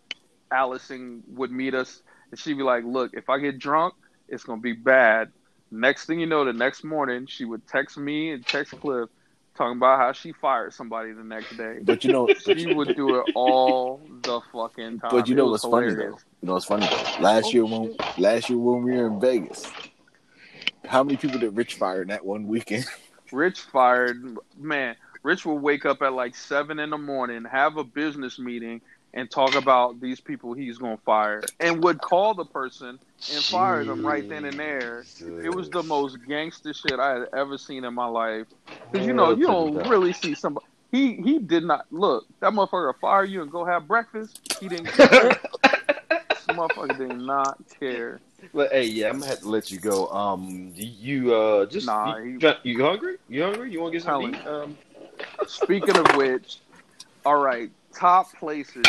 Allison 0.51 1.24
would 1.30 1.51
meet 1.51 1.74
us, 1.74 2.01
and 2.30 2.39
she'd 2.39 2.57
be 2.57 2.64
like, 2.64 2.84
Look, 2.84 3.14
if 3.14 3.30
I 3.30 3.39
get 3.39 3.57
drunk, 3.57 3.93
it's 4.28 4.43
gonna 4.43 4.59
be 4.61 4.74
bad. 4.74 5.32
Next 5.72 6.05
thing 6.05 6.20
you 6.20 6.26
know, 6.28 6.43
the 6.45 6.53
next 6.53 6.84
morning, 6.84 7.26
she 7.26 7.45
would 7.45 7.66
text 7.68 7.97
me 7.97 8.32
and 8.32 8.45
text 8.45 8.74
Cliff, 8.80 9.09
talking 9.56 9.78
about 9.78 9.99
how 9.99 10.12
she 10.12 10.32
fired 10.32 10.74
somebody 10.74 11.12
the 11.12 11.24
next 11.24 11.56
day. 11.58 11.80
but 11.84 12.04
you 12.04 12.12
know 12.12 12.28
She 12.28 12.74
would 12.74 12.95
do 12.95 13.20
it 13.20 13.26
all 13.36 14.01
the 14.22 14.41
fucking 14.51 14.99
time. 14.99 15.12
but 15.12 15.28
you 15.28 15.36
know 15.36 15.47
what's 15.47 15.64
funny 15.64 15.93
though? 15.93 16.18
You 16.41 16.47
know 16.47 16.54
what's 16.54 16.66
funny 16.66 16.88
though? 16.88 17.22
Last 17.22 17.54
year 17.54 17.66
when 17.66 17.95
last 18.18 18.49
year 18.49 18.58
when 18.58 18.84
we 18.84 18.91
were 18.97 19.08
in 19.08 19.20
Vegas, 19.20 19.72
how 20.86 21.04
many 21.04 21.18
people 21.18 21.39
did 21.39 21.56
Rich 21.56 21.76
fire 21.76 22.01
in 22.01 22.08
that 22.10 22.26
one 22.26 22.47
weekend? 22.47 22.86
Rich 23.32 23.62
fired 23.62 24.38
man. 24.58 24.95
Rich 25.24 25.45
will 25.45 25.58
wake 25.60 25.86
up 25.86 26.01
at 26.01 26.14
like 26.14 26.36
seven 26.36 26.80
in 26.80 26.89
the 26.89 26.97
morning, 26.97 27.45
have 27.45 27.78
a 27.78 27.84
business 27.84 28.38
meeting, 28.38 28.82
and 29.14 29.30
talk 29.30 29.55
about 29.55 29.99
these 30.01 30.20
people 30.20 30.53
he's 30.53 30.78
gonna 30.78 30.97
fire, 31.05 31.43
and 31.59 31.84
would 31.84 32.01
call 32.01 32.34
the 32.34 32.45
person 32.45 32.99
and 33.34 33.43
fire 33.45 33.86
them 33.86 34.05
right 34.05 34.28
then 34.28 34.45
and 34.45 34.59
there. 34.59 35.05
It 35.43 35.49
was 35.49 35.70
the 35.70 35.84
most 35.84 36.18
gangster 36.28 36.74
shit 36.74 36.99
I 36.99 37.14
had 37.20 37.28
ever 37.36 37.57
seen 37.57 37.84
in 37.84 37.93
my 37.93 38.05
life. 38.05 38.47
Because 38.91 39.05
you 39.07 39.14
know 39.14 39.32
you 39.32 39.45
don't 39.47 39.88
really 39.88 40.14
see 40.14 40.36
somebody. 40.36 40.66
He 40.91 41.16
he 41.16 41.39
did 41.39 41.64
not 41.64 41.86
look 41.91 42.26
that 42.41 42.53
motherfucker 42.53 42.88
will 42.88 42.95
fire 43.01 43.26
you 43.26 43.41
and 43.41 43.51
go 43.51 43.66
have 43.66 43.88
breakfast. 43.88 44.39
He 44.59 44.70
didn't. 44.70 44.93
Care. 44.95 45.38
this 46.09 46.47
motherfucker 46.47 46.97
did 46.97 47.09
not 47.09 47.57
care. 47.80 48.22
But 48.53 48.72
hey, 48.72 48.86
yeah, 48.86 49.09
I'm 49.09 49.20
gonna 49.20 49.28
have 49.28 49.41
to 49.41 49.49
let 49.49 49.72
you 49.72 49.80
go. 49.80 50.07
Um, 50.09 50.72
you 50.76 51.34
uh 51.34 51.66
just 51.66 51.88
Nah, 51.88 52.18
you, 52.18 52.38
he- 52.39 52.72
you 52.72 52.84
hungry? 52.84 53.16
You 53.28 53.43
hungry? 53.43 53.72
You 53.72 53.82
want 53.82 53.93
to 53.93 53.99
get 53.99 54.05
something? 54.05 54.38
Um, 54.47 54.78
Speaking 55.47 55.97
of 55.97 56.16
which, 56.16 56.59
all 57.26 57.38
right, 57.38 57.70
top 57.96 58.34
places 58.38 58.86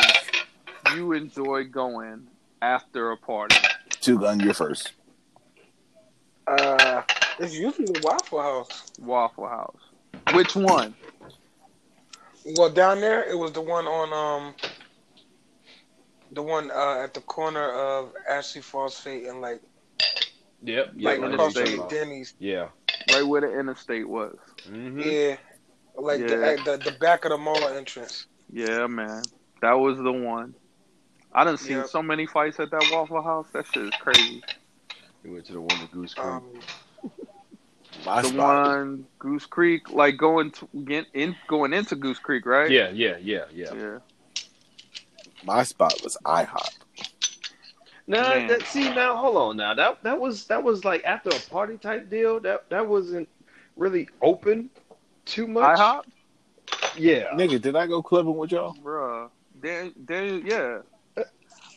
you 0.95 1.13
enjoy 1.13 1.65
going 1.65 2.27
after 2.63 3.11
a 3.13 3.17
party. 3.17 3.57
Two 4.01 4.19
gun, 4.19 4.41
you're 4.41 4.55
first. 4.55 4.93
Uh, 6.47 7.03
it's 7.39 7.55
usually 7.55 7.87
the 7.87 8.01
Waffle 8.03 8.41
House. 8.41 8.91
Waffle 9.01 9.49
House. 9.49 9.81
Which 10.35 10.55
one? 10.55 10.95
Well, 12.57 12.71
down 12.71 13.01
there 13.01 13.29
it 13.29 13.37
was 13.39 13.53
the 13.53 13.63
one 13.63 13.87
on 13.87 14.13
um, 14.13 14.55
the 16.33 16.43
one 16.43 16.71
uh, 16.71 17.03
at 17.03 17.15
the 17.15 17.21
corner 17.21 17.71
of 17.73 18.13
Ashley 18.29 18.61
Phosphate 18.61 19.27
and 19.27 19.41
like 19.41 19.63
yep, 20.63 20.93
yeah, 20.95 21.11
like 21.11 21.21
I 21.21 21.27
know 21.27 21.33
across 21.33 21.55
what 21.55 21.69
from 21.69 21.89
Denny's. 21.89 22.35
yeah. 22.39 22.69
Right 23.13 23.27
where 23.27 23.41
the 23.41 23.59
interstate 23.59 24.09
was. 24.09 24.37
Mm-hmm. 24.69 25.01
Yeah, 25.01 25.37
like 25.97 26.21
Yeah. 26.21 26.27
The, 26.27 26.77
the 26.77 26.91
the 26.91 26.97
back 26.99 27.25
of 27.25 27.31
the 27.31 27.39
mall 27.39 27.63
entrance. 27.69 28.27
Yeah, 28.53 28.87
man. 28.87 29.23
That 29.63 29.73
was 29.75 29.99
the 29.99 30.13
one. 30.13 30.55
I 31.33 31.45
done 31.45 31.57
seen 31.59 31.79
Yep. 31.79 31.89
so 31.89 32.03
many 32.03 32.27
fights 32.27 32.61
at 32.61 32.71
that 32.71 32.91
Waffle 32.93 33.23
House. 33.23 33.49
That 33.53 33.67
shit 33.67 33.85
is 33.85 33.91
crazy. 34.01 34.43
We 35.25 35.31
went 35.31 35.47
to 35.47 35.53
the 35.55 35.61
one 35.61 35.81
with 35.81 35.91
Goose 35.91 36.15
Creek. 36.15 36.27
Um, 36.27 36.43
My 38.07 38.23
the 38.23 38.29
spot. 38.29 38.39
one 38.39 39.07
Goose 39.19 39.47
Creek, 39.47 39.91
like 39.91 40.17
going 40.17 40.51
to 40.53 40.69
get 40.85 41.07
in, 41.15 41.35
going 41.49 41.73
into 41.73 41.97
Goose 41.97 42.19
Creek, 42.19 42.47
right? 42.47 42.71
yeah, 42.71 42.91
yeah, 42.91 43.17
yeah, 43.21 43.45
yeah. 43.53 43.73
Yeah. 43.75 43.99
My 45.45 45.63
spot 45.63 45.95
was 46.03 46.17
IHOP. 46.25 46.71
Now 48.07 48.29
Man. 48.31 48.49
that 48.49 48.63
see 48.67 48.93
now, 48.95 49.17
hold 49.17 49.37
on 49.37 49.57
now. 49.57 49.75
That 49.75 50.03
that 50.03 50.21
was 50.21 50.47
that 50.47 50.63
was 50.63 50.85
like 50.85 51.03
after 51.05 51.31
a 51.31 51.41
party 51.51 51.79
type 51.79 52.11
deal. 52.11 52.39
That 52.41 52.69
that 52.69 52.87
wasn't 52.87 53.29
really 53.77 54.09
open 54.21 54.69
too 55.25 55.47
much. 55.47 55.79
IHOP, 55.79 56.03
Yeah. 56.97 57.35
Nigga, 57.35 57.61
did 57.61 57.77
I 57.77 57.87
go 57.87 58.03
clubbing 58.03 58.37
with 58.37 58.53
y'all? 58.53 58.75
bruh. 58.75 59.31
There, 59.61 59.91
there, 59.97 60.25
yeah. 60.39 60.79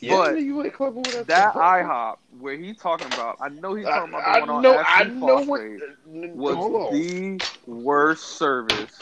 yeah, 0.01 0.17
but 0.17 0.41
you 0.41 0.55
went 0.55 0.73
clubbing 0.73 1.03
with 1.03 1.15
us. 1.15 1.27
That 1.27 1.53
IHOP 1.53 2.17
where 2.39 2.57
he 2.57 2.73
talking 2.73 3.07
about, 3.13 3.37
I 3.39 3.49
know 3.49 3.75
he's 3.75 3.85
talking 3.85 4.09
about 4.09 4.23
the 4.25 4.29
I 4.29 4.39
one 4.39 4.49
on 4.49 4.61
know. 4.63 4.77
I 4.77 5.03
know 5.03 5.41
what. 5.41 5.61
Phosphate 5.61 6.35
was 6.35 6.55
on. 6.55 6.93
the 6.93 7.41
worst 7.65 8.23
service 8.37 8.93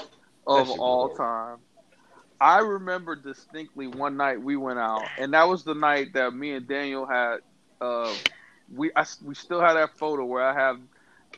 of 0.45 0.69
all 0.69 1.09
horrible. 1.09 1.15
time. 1.15 1.57
I 2.39 2.59
remember 2.59 3.15
distinctly 3.15 3.87
one 3.87 4.17
night 4.17 4.41
we 4.41 4.57
went 4.57 4.77
out, 4.79 5.03
and 5.17 5.33
that 5.33 5.47
was 5.47 5.63
the 5.63 5.73
night 5.73 6.13
that 6.13 6.33
me 6.33 6.51
and 6.51 6.67
Daniel 6.67 7.05
had. 7.05 7.37
Uh, 7.79 8.13
we 8.73 8.91
I, 8.95 9.05
we 9.23 9.35
still 9.35 9.61
had 9.61 9.73
that 9.73 9.97
photo 9.97 10.25
where 10.25 10.43
I 10.43 10.53
have 10.53 10.79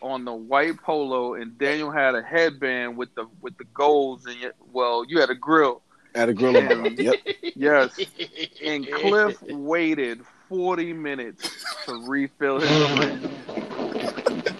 on 0.02 0.26
the 0.26 0.34
white 0.34 0.78
polo, 0.84 1.34
and 1.36 1.58
Daniel 1.58 1.92
had 1.92 2.16
a 2.16 2.22
headband 2.22 2.98
with 2.98 3.14
the 3.16 3.26
with 3.42 3.58
the 3.58 3.66
golds, 3.74 4.26
and 4.26 4.40
yet, 4.40 4.54
well, 4.72 5.04
you 5.08 5.20
had 5.20 5.30
a 5.30 5.36
grill. 5.36 5.82
At 6.16 6.30
a 6.30 6.34
grill 6.34 6.58
in 6.58 6.66
my 6.66 6.74
Yeah. 6.74 6.78
mouth. 6.78 7.00
Yep. 7.00 7.16
Yes, 7.56 8.00
and 8.64 8.92
Cliff 8.92 9.42
waited 9.44 10.22
forty 10.50 10.94
minutes 10.94 11.44
to 11.86 11.94
refill 12.08 12.60
his 12.60 12.72
drink. 12.96 13.20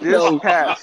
This 0.00 0.22
cat 0.42 0.78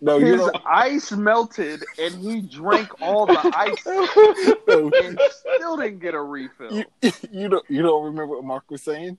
No, 0.00 0.18
you 0.18 0.26
his 0.26 0.38
know, 0.38 0.52
ice 0.66 1.12
melted 1.12 1.84
and 1.98 2.14
he 2.14 2.42
drank 2.42 2.90
all 3.00 3.26
the 3.26 3.38
ice 3.56 3.84
no, 4.68 4.92
and 5.02 5.18
still 5.56 5.76
didn't 5.76 5.98
get 6.00 6.14
a 6.14 6.20
refill. 6.20 6.84
you, 7.02 7.12
you 7.30 7.48
don't 7.48 7.64
you 7.70 7.82
don't 7.82 8.04
remember 8.04 8.36
what 8.36 8.44
Mark 8.44 8.70
was 8.70 8.82
saying? 8.82 9.18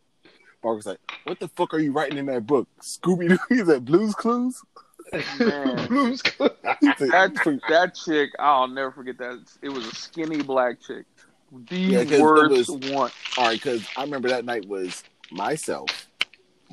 Mark 0.64 0.76
was 0.78 0.86
like, 0.86 1.00
"What 1.24 1.40
the 1.40 1.48
fuck 1.50 1.74
are 1.74 1.80
you 1.80 1.92
writing 1.92 2.18
in 2.18 2.26
that 2.28 2.46
book? 2.48 2.68
Scooby 2.82 3.30
Doo? 3.30 3.38
He's 3.50 3.70
at 3.70 3.86
Blue's 3.86 4.14
Clues." 4.16 4.62
Blues 5.38 6.22
Clues. 6.22 6.52
That 6.82 7.60
that 7.70 7.96
chick, 7.96 8.32
I'll 8.40 8.68
never 8.68 8.92
forget 8.92 9.18
that. 9.18 9.44
It 9.62 9.70
was 9.70 9.86
a 9.88 9.96
skinny 9.96 10.42
black 10.44 10.80
chick. 10.82 11.06
The 11.70 11.76
Yeah, 11.78 12.04
'cause 12.04 12.12
it 12.14 12.22
worst 12.22 12.70
was- 12.70 12.92
one. 12.92 13.12
All 13.38 13.46
right, 13.46 13.54
because 13.54 13.86
I 13.98 14.04
remember 14.04 14.30
that 14.30 14.46
night 14.46 14.68
was 14.68 15.04
myself, 15.32 16.08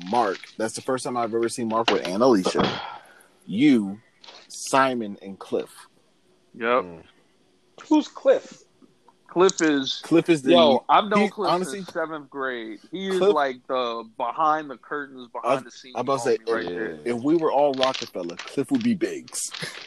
Mark. 0.09 0.37
That's 0.57 0.75
the 0.75 0.81
first 0.81 1.03
time 1.03 1.17
I've 1.17 1.33
ever 1.33 1.49
seen 1.49 1.67
Mark 1.69 1.89
with 1.89 2.05
Ann 2.07 2.21
Alicia, 2.21 2.81
you, 3.47 3.99
Simon, 4.47 5.17
and 5.21 5.39
Cliff. 5.39 5.71
Yep. 6.53 6.83
Mm. 6.83 7.03
Who's 7.89 8.07
Cliff? 8.07 8.63
Cliff 9.37 9.61
is 9.61 10.01
Cliff 10.03 10.29
is 10.29 10.41
the 10.41 10.51
yo. 10.53 10.83
I've 10.89 11.09
known 11.09 11.23
he- 11.25 11.29
Cliff 11.29 11.51
honestly, 11.51 11.79
since 11.81 11.93
seventh 11.93 12.27
grade. 12.27 12.79
He 12.91 13.09
is 13.09 13.19
Cliff- 13.19 13.35
like 13.35 13.57
the 13.67 14.03
behind 14.17 14.67
the 14.67 14.77
curtains, 14.77 15.27
behind 15.31 15.59
I- 15.59 15.63
the 15.63 15.69
scenes. 15.69 15.93
I'm 15.95 16.01
about 16.01 16.23
to 16.23 16.23
say, 16.23 16.37
right 16.51 16.65
yeah. 16.65 16.95
if 17.13 17.21
we 17.21 17.35
were 17.35 17.51
all 17.51 17.71
Roc-A-Fella, 17.75 18.35
Cliff 18.37 18.71
would 18.71 18.81
be 18.81 18.95
Biggs. 18.95 19.39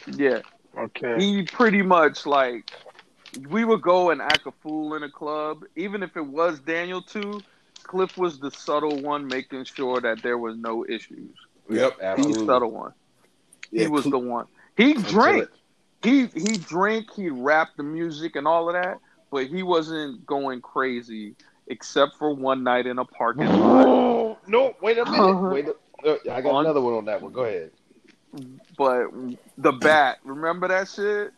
Yeah, 0.07 0.39
Okay. 0.77 1.17
he 1.19 1.43
pretty 1.43 1.81
much 1.81 2.25
like 2.25 2.71
we 3.49 3.65
would 3.65 3.81
go 3.81 4.11
and 4.11 4.21
act 4.21 4.45
a 4.45 4.51
fool 4.63 4.95
in 4.95 5.03
a 5.03 5.09
club, 5.09 5.65
even 5.75 6.01
if 6.01 6.15
it 6.15 6.25
was 6.25 6.61
Daniel 6.61 7.01
too. 7.01 7.41
Cliff 7.83 8.17
was 8.17 8.39
the 8.39 8.51
subtle 8.51 9.01
one, 9.01 9.27
making 9.27 9.65
sure 9.65 9.99
that 9.99 10.23
there 10.23 10.37
was 10.37 10.55
no 10.55 10.85
issues. 10.85 11.29
Yep, 11.69 11.97
He's 12.15 12.37
the 12.37 12.45
subtle 12.45 12.71
one. 12.71 12.93
Yeah, 13.69 13.81
he 13.83 13.87
was 13.89 14.03
Cl- 14.03 14.11
the 14.11 14.19
one. 14.19 14.45
He 14.77 14.93
drank. 14.93 15.49
He 16.03 16.27
he 16.27 16.55
drank. 16.57 17.11
He 17.13 17.29
rapped 17.29 17.75
the 17.75 17.83
music 17.83 18.37
and 18.37 18.47
all 18.47 18.69
of 18.69 18.81
that, 18.81 18.99
but 19.31 19.47
he 19.47 19.63
wasn't 19.63 20.25
going 20.25 20.61
crazy 20.61 21.35
except 21.67 22.13
for 22.19 22.33
one 22.33 22.63
night 22.63 22.85
in 22.85 22.99
a 22.99 23.05
parking 23.05 23.47
lot. 23.59 23.85
Oh, 23.87 24.37
no, 24.47 24.75
wait 24.81 24.97
a 24.97 25.05
minute. 25.05 25.51
Wait, 25.51 25.67
a, 25.67 26.11
uh, 26.11 26.17
I 26.35 26.41
got 26.41 26.51
On- 26.51 26.65
another 26.65 26.81
one 26.81 26.93
on 26.93 27.05
that 27.05 27.21
one. 27.21 27.31
Go 27.31 27.43
ahead. 27.45 27.71
But 28.77 29.07
the 29.57 29.71
bat, 29.71 30.17
remember 30.23 30.67
that 30.67 30.87
shit? 30.87 31.31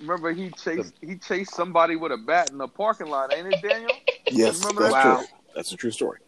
Remember 0.00 0.32
he 0.32 0.50
chased 0.50 0.94
he 1.02 1.16
chased 1.16 1.54
somebody 1.54 1.94
with 1.96 2.10
a 2.10 2.16
bat 2.16 2.48
in 2.50 2.56
the 2.58 2.68
parking 2.68 3.08
lot, 3.08 3.34
ain't 3.34 3.48
it, 3.48 3.60
Daniel? 3.60 3.92
yes, 4.30 4.58
Remember 4.60 4.82
that's 4.84 4.94
that? 4.94 5.18
true. 5.18 5.26
That's 5.54 5.72
a 5.72 5.76
true 5.76 5.90
story. 5.90 6.18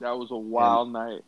That 0.00 0.18
was 0.18 0.30
a 0.32 0.36
wild 0.36 0.92
night. 0.92 1.20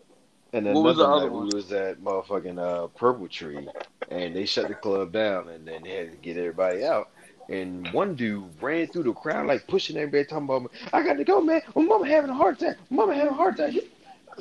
And 0.52 0.66
then 0.66 0.74
What 0.74 0.84
was 0.84 0.96
another 0.98 1.10
the 1.12 1.16
other 1.16 1.24
night 1.26 1.32
one? 1.36 1.48
we 1.48 1.54
was 1.54 1.72
at 1.72 2.00
motherfucking 2.00 2.58
uh, 2.58 2.86
Purple 2.88 3.28
Tree, 3.28 3.68
and 4.10 4.34
they 4.34 4.44
shut 4.44 4.66
the 4.68 4.74
club 4.74 5.12
down, 5.12 5.48
and 5.50 5.68
then 5.68 5.82
they 5.84 5.90
had 5.90 6.10
to 6.10 6.16
get 6.16 6.36
everybody 6.36 6.84
out. 6.84 7.10
And 7.48 7.90
one 7.92 8.14
dude 8.14 8.44
ran 8.60 8.88
through 8.88 9.04
the 9.04 9.12
crowd 9.12 9.46
like 9.46 9.66
pushing 9.66 9.96
everybody, 9.96 10.24
talking 10.24 10.44
about, 10.44 10.70
"I 10.92 11.02
got 11.02 11.14
to 11.14 11.24
go, 11.24 11.40
man. 11.40 11.62
My 11.74 11.82
mama 11.82 12.06
having 12.06 12.30
a 12.30 12.34
heart 12.34 12.60
attack. 12.60 12.76
My 12.90 12.98
mama 12.98 13.14
having 13.14 13.32
a 13.32 13.36
heart 13.36 13.58
attack." 13.58 13.82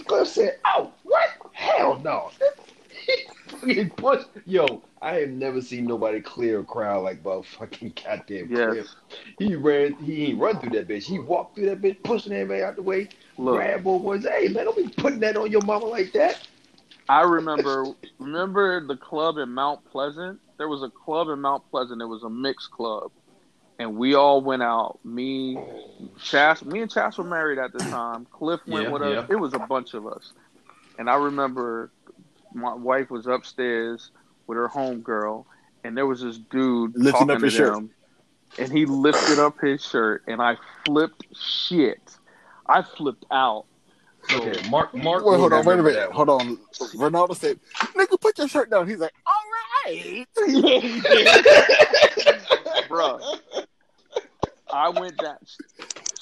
Cliff 0.06 0.28
said, 0.28 0.58
"Oh, 0.66 0.92
what? 1.04 1.30
Hell 1.54 2.00
no!" 2.04 2.32
He 3.66 3.86
pushed. 3.86 4.28
Yo, 4.46 4.84
I 5.02 5.16
have 5.16 5.30
never 5.30 5.62
seen 5.62 5.86
nobody 5.86 6.22
clear 6.22 6.60
a 6.60 6.64
crowd 6.64 7.04
like 7.04 7.24
motherfucking 7.24 8.04
goddamn 8.04 8.50
Yes. 8.50 8.74
Cliff. 8.74 8.96
He 9.40 9.56
ran. 9.56 9.94
He 9.96 10.26
ain't 10.26 10.40
run 10.40 10.60
through 10.60 10.72
that 10.72 10.88
bitch. 10.88 11.04
He 11.04 11.20
walked 11.20 11.56
through 11.56 11.68
that 11.68 11.82
bitch, 11.82 12.02
pushing 12.04 12.34
everybody 12.34 12.62
out 12.62 12.76
the 12.76 12.82
way. 12.82 13.10
Look, 13.38 13.56
Grab 13.56 13.84
boy 13.84 14.00
boys. 14.00 14.26
Hey 14.26 14.50
man, 14.50 14.66
don't 14.66 14.78
be 14.78 14.90
putting 14.90 15.20
that 15.22 15.38
on 15.38 15.52
your 15.52 15.62
mama 15.62 15.86
like 15.86 16.12
that. 16.14 16.46
I 17.10 17.22
remember 17.22 17.86
remember 18.20 18.86
the 18.86 18.98
club 18.98 19.38
in 19.38 19.50
Mount 19.50 19.84
Pleasant. 19.86 20.40
There 20.58 20.68
was 20.68 20.84
a 20.84 20.90
club 20.90 21.30
in 21.30 21.40
Mount 21.42 21.64
Pleasant. 21.70 22.02
It 22.02 22.06
was 22.06 22.24
a 22.24 22.30
mixed 22.30 22.72
club, 22.72 23.12
and 23.80 23.96
we 23.96 24.16
all 24.16 24.42
went 24.42 24.64
out. 24.64 25.00
Me, 25.04 25.58
Chas, 26.24 26.64
me 26.66 26.82
and 26.82 26.92
Chas 26.92 27.18
were 27.18 27.24
married 27.24 27.60
at 27.60 27.74
the 27.74 27.80
time. 27.92 28.26
Cliff 28.32 28.60
went 28.68 28.86
Yeah, 28.86 28.92
with 28.92 29.02
us. 29.04 29.26
It 29.30 29.36
was 29.36 29.54
a 29.54 29.60
bunch 29.60 29.94
of 29.94 30.08
us, 30.08 30.34
and 30.98 31.10
I 31.10 31.16
remember 31.16 31.92
my 32.54 32.74
wife 32.74 33.10
was 33.12 33.28
upstairs 33.28 34.12
with 34.48 34.58
her 34.58 34.70
homegirl, 34.70 35.46
and 35.84 35.96
there 35.98 36.08
was 36.08 36.22
this 36.22 36.38
dude 36.38 36.94
Lifting 36.96 37.12
talking 37.28 37.32
up 37.32 37.40
to 37.40 37.46
his 37.46 37.54
shirt. 37.54 37.74
them, 37.76 37.90
and 38.58 38.72
he 38.72 38.86
lifted 38.86 39.38
up 39.40 39.60
his 39.60 39.84
shirt, 39.86 40.24
and 40.28 40.42
I 40.42 40.56
flipped 40.86 41.24
shit. 41.36 42.02
I 42.66 42.82
flipped 42.82 43.26
out. 43.32 43.66
So, 44.30 44.42
Okay, 44.42 44.68
Mark. 44.70 44.94
Mark. 44.94 45.24
Wait, 45.26 45.38
hold 45.40 45.54
on, 45.54 45.64
wait 45.66 45.80
a 45.80 45.84
minute. 45.84 45.94
that 45.96 46.12
Hold 46.12 46.28
on. 46.30 46.58
Ronaldo 46.96 47.34
said, 47.36 47.60
"Nigga, 47.96 48.20
put 48.20 48.38
your 48.38 48.50
shirt 48.50 48.70
down." 48.70 48.86
He's 48.90 48.98
like, 49.00 49.14
"All 49.26 49.37
right." 49.86 50.26
Bruh. 52.90 53.40
I 54.72 54.90
went 54.90 55.18
down. 55.18 55.38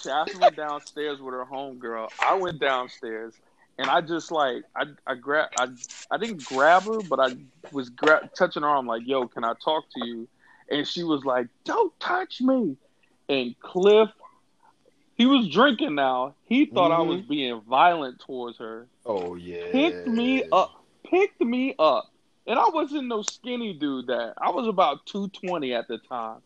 Shasta 0.01 0.37
went 0.37 0.55
downstairs 0.55 1.19
with 1.19 1.33
her 1.33 1.45
homegirl. 1.45 2.09
I 2.19 2.35
went 2.35 2.59
downstairs, 2.59 3.33
and 3.77 3.89
I 3.89 4.01
just 4.01 4.31
like 4.31 4.63
I 4.75 4.85
I 5.07 5.15
grab 5.15 5.49
I 5.57 5.67
I 6.11 6.17
didn't 6.17 6.45
grab 6.45 6.83
her, 6.83 7.01
but 7.01 7.19
I 7.19 7.35
was 7.71 7.89
gra- 7.89 8.29
touching 8.37 8.61
her 8.61 8.69
arm 8.69 8.85
like, 8.85 9.01
"Yo, 9.05 9.27
can 9.27 9.43
I 9.43 9.53
talk 9.63 9.85
to 9.95 10.05
you?" 10.05 10.27
And 10.69 10.87
she 10.87 11.03
was 11.03 11.25
like, 11.25 11.47
"Don't 11.63 11.97
touch 11.99 12.41
me." 12.41 12.77
And 13.27 13.59
Cliff, 13.59 14.09
he 15.15 15.25
was 15.25 15.49
drinking 15.49 15.95
now. 15.95 16.35
He 16.43 16.65
thought 16.65 16.91
I 16.91 17.01
was 17.01 17.21
mm-hmm. 17.21 17.29
being 17.29 17.61
violent 17.61 18.19
towards 18.19 18.59
her. 18.59 18.87
Oh 19.05 19.35
yeah. 19.35 19.71
Picked 19.71 20.07
me 20.07 20.43
up. 20.51 20.83
Picked 21.03 21.41
me 21.41 21.75
up. 21.79 22.11
And 22.47 22.59
I 22.59 22.69
wasn't 22.69 23.07
no 23.07 23.21
skinny 23.21 23.73
dude 23.73 24.07
that 24.07 24.33
I 24.39 24.51
was 24.51 24.67
about 24.67 25.05
220 25.07 25.73
at 25.73 25.87
the 25.87 25.97
time. 25.97 26.41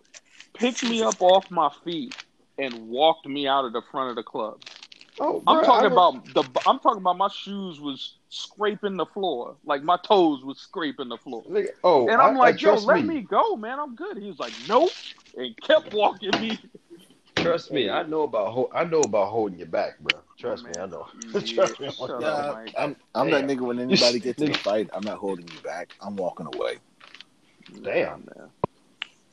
Picked 0.53 0.83
me 0.83 1.01
up 1.03 1.21
off 1.21 1.49
my 1.51 1.69
feet 1.83 2.15
and 2.57 2.87
walked 2.87 3.25
me 3.27 3.47
out 3.47 3.65
of 3.65 3.73
the 3.73 3.81
front 3.91 4.09
of 4.11 4.15
the 4.15 4.23
club. 4.23 4.61
Oh, 5.19 5.41
I'm 5.47 5.57
bruh, 5.57 5.65
talking 5.65 5.91
about 5.91 6.25
the 6.33 6.43
I'm 6.65 6.79
talking 6.79 7.01
about 7.01 7.17
my 7.17 7.27
shoes 7.27 7.79
was 7.81 8.15
scraping 8.29 8.95
the 8.97 9.05
floor. 9.05 9.57
Like 9.65 9.83
my 9.83 9.97
toes 9.97 10.43
was 10.43 10.59
scraping 10.59 11.09
the 11.09 11.17
floor. 11.17 11.43
Nigga, 11.49 11.69
oh, 11.83 12.07
And 12.09 12.21
I'm 12.21 12.35
I- 12.35 12.39
like, 12.39 12.55
I, 12.61 12.65
yo, 12.65 12.75
let 12.75 13.01
me. 13.01 13.15
me 13.15 13.21
go, 13.21 13.55
man. 13.57 13.79
I'm 13.79 13.95
good. 13.95 14.17
He 14.17 14.27
was 14.27 14.39
like, 14.39 14.53
nope. 14.67 14.91
And 15.35 15.55
kept 15.61 15.93
walking 15.93 16.31
me. 16.39 16.59
Trust 17.35 17.71
me. 17.71 17.89
I 17.89 18.03
know 18.03 18.23
about. 18.23 18.51
Ho- 18.51 18.69
I 18.73 18.83
know 18.85 19.01
about 19.01 19.29
holding 19.29 19.57
your 19.59 19.67
back, 19.67 19.99
bro. 19.99 20.15
Trust 20.39 20.65
me. 20.65 20.71
I 20.77 20.85
know. 20.85 21.07
Yeah, 21.41 21.67
Trust 21.75 21.99
me. 21.99 22.07
I'm, 22.07 22.25
up, 22.25 22.57
I'm, 22.77 22.95
I'm 23.13 23.29
that 23.31 23.45
nigga. 23.45 23.61
When 23.61 23.79
anybody 23.79 24.19
gets 24.19 24.41
in 24.41 24.51
a 24.51 24.55
fight, 24.55 24.89
I'm 24.93 25.03
not 25.03 25.17
holding 25.17 25.47
you 25.47 25.59
back. 25.61 25.93
I'm 26.01 26.15
walking 26.15 26.47
away. 26.47 26.77
Damn. 27.83 28.25
man. 28.35 28.49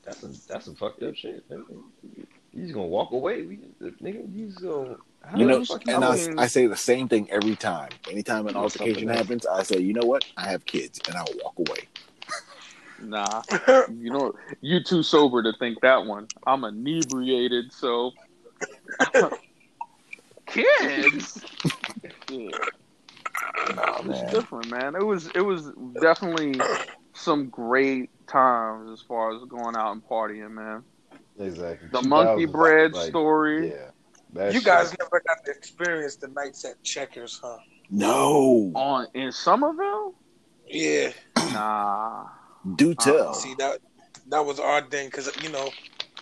That's 0.04 0.18
some. 0.18 0.34
That's 0.48 0.64
some 0.64 0.74
fucked 0.74 1.02
up 1.02 1.14
shit. 1.14 1.48
nigga. 1.48 1.68
You 2.52 2.62
just 2.62 2.74
gonna 2.74 2.86
walk 2.86 3.12
away? 3.12 3.42
We, 3.42 3.58
nigga, 3.80 4.34
you 4.34 4.48
just 4.48 4.62
gonna. 4.62 4.96
How 5.22 5.38
You 5.38 5.46
know, 5.46 5.64
and 5.88 6.04
I 6.04 6.16
I, 6.38 6.46
say 6.46 6.66
the 6.66 6.76
same 6.76 7.08
thing 7.08 7.30
every 7.30 7.56
time. 7.56 7.90
Anytime 8.10 8.46
an 8.46 8.54
Yeah, 8.54 8.60
altercation 8.62 9.08
happens, 9.08 9.46
I 9.46 9.62
say, 9.62 9.78
you 9.78 9.92
know 9.92 10.04
what? 10.04 10.24
I 10.36 10.46
have 10.46 10.64
kids, 10.66 11.00
and 11.06 11.16
I'll 11.16 11.26
walk 11.42 11.54
away. 11.58 11.88
Nah, 13.02 13.42
you 13.92 14.10
know, 14.10 14.32
you 14.60 14.82
too 14.82 15.02
sober 15.02 15.42
to 15.42 15.52
think 15.58 15.80
that 15.82 16.06
one. 16.06 16.28
I'm 16.46 16.64
inebriated, 16.64 17.72
so 17.72 18.12
kids. 20.46 21.44
Yeah, 22.30 22.48
Nah, 23.74 23.98
it 23.98 24.06
was 24.06 24.22
man. 24.22 24.32
different, 24.32 24.70
man. 24.70 24.94
It 24.96 25.04
was 25.04 25.28
it 25.34 25.40
was 25.40 25.70
definitely 26.00 26.60
some 27.12 27.48
great 27.48 28.10
times 28.26 28.90
as 28.90 29.00
far 29.00 29.34
as 29.34 29.42
going 29.48 29.76
out 29.76 29.92
and 29.92 30.06
partying, 30.06 30.52
man. 30.52 30.82
Exactly. 31.38 31.88
The 31.92 32.02
monkey 32.02 32.46
bread 32.46 32.92
like, 32.92 33.08
story. 33.08 33.70
Yeah. 33.70 33.90
That 34.32 34.52
You 34.52 34.60
shit. 34.60 34.66
guys 34.66 34.96
never 34.98 35.22
got 35.26 35.44
to 35.44 35.50
experience 35.50 36.16
the 36.16 36.28
nights 36.28 36.64
at 36.64 36.82
Checkers, 36.82 37.40
huh? 37.42 37.58
No. 37.90 38.72
On 38.74 39.06
in 39.14 39.32
Summerville? 39.32 40.14
Yeah. 40.66 41.10
Nah. 41.52 42.26
Do 42.76 42.94
tell. 42.94 43.28
Uh-uh. 43.28 43.32
See 43.34 43.54
that 43.58 43.78
that 44.28 44.44
was 44.44 44.58
our 44.58 44.82
thing 44.82 45.08
because 45.08 45.30
you 45.42 45.50
know 45.50 45.70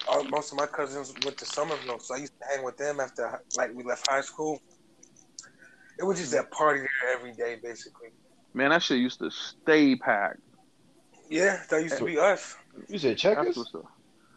all, 0.09 0.25
most 0.25 0.53
of 0.53 0.59
my 0.59 0.67
cousins 0.67 1.15
went 1.25 1.39
to 1.39 1.47
Summerville, 1.47 1.99
so 2.01 2.15
I 2.15 2.19
used 2.19 2.33
to 2.41 2.47
hang 2.55 2.65
with 2.65 2.77
them 2.77 3.01
after 3.01 3.41
like 3.57 3.73
we 3.75 3.83
left 3.85 4.07
high 4.09 4.21
school. 4.21 4.61
It 5.99 6.05
was 6.05 6.19
just 6.19 6.33
that 6.33 6.51
party 6.51 6.81
there 6.81 7.15
every 7.17 7.33
day, 7.35 7.59
basically. 7.63 8.09
Man, 8.53 8.71
that 8.71 8.83
shit 8.83 8.99
used 8.99 9.21
to 9.21 9.31
stay 9.31 9.97
packed. 9.97 10.41
Yeah, 11.31 11.61
that 11.71 11.83
used 11.83 11.99
to 11.99 12.05
be 12.05 12.19
us. 12.19 12.57
You 12.89 12.99
said 12.99 13.13
That's 13.13 13.23
checkers? 13.23 13.57
what's 13.57 13.75
up. 13.75 13.85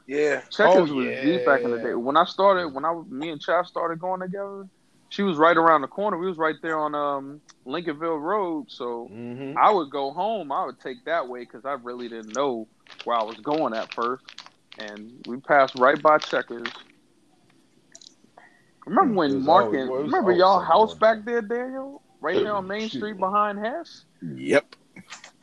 Yeah, 0.08 0.42
Checkers 0.52 0.92
Oh, 0.92 0.96
was 0.96 1.06
yeah. 1.06 1.22
deep 1.22 1.46
back 1.46 1.62
in 1.62 1.72
the 1.72 1.80
day. 1.80 1.94
When 1.94 2.16
I 2.16 2.24
started, 2.24 2.70
when 2.70 2.86
I 2.86 2.92
was- 2.92 3.08
me 3.10 3.30
and 3.30 3.42
Chad 3.42 3.66
started 3.66 4.00
going 4.00 4.22
together, 4.22 4.66
she 5.10 5.22
was 5.24 5.38
right 5.38 5.58
around 5.58 5.82
the 5.82 5.88
corner. 5.88 6.18
We 6.18 6.28
was 6.28 6.38
right 6.38 6.56
there 6.62 6.78
on 6.80 6.96
um 6.96 7.42
Lincolnville 7.66 8.22
Road. 8.22 8.66
So 8.70 9.10
Mm-hmm. 9.12 9.58
I 9.58 9.70
would 9.72 9.90
go 9.90 10.12
home. 10.12 10.52
I 10.52 10.66
would 10.66 10.80
take 10.80 11.04
that 11.06 11.28
way 11.28 11.42
because 11.42 11.66
I 11.66 11.74
really 11.74 12.08
didn't 12.08 12.34
know 12.34 12.68
where 13.04 13.18
I 13.18 13.24
was 13.24 13.38
going 13.42 13.74
at 13.74 13.94
first. 13.94 14.24
And 14.80 15.24
we 15.26 15.38
passed 15.38 15.76
right 15.80 16.02
by 16.02 16.18
Checkers. 16.20 16.68
Remember 18.86 19.14
when 19.16 19.44
Mark 19.44 19.74
and 19.74 19.90
remember 19.92 20.32
y'all 20.32 20.62
house 20.62 20.94
back 20.94 21.26
there, 21.26 21.42
Daniel? 21.42 22.02
Right 22.22 22.38
there 22.42 22.54
on 22.54 22.68
Main 22.68 22.90
Street 22.90 23.18
behind 23.18 23.60
Hess. 23.60 24.06
Yep. 24.22 24.76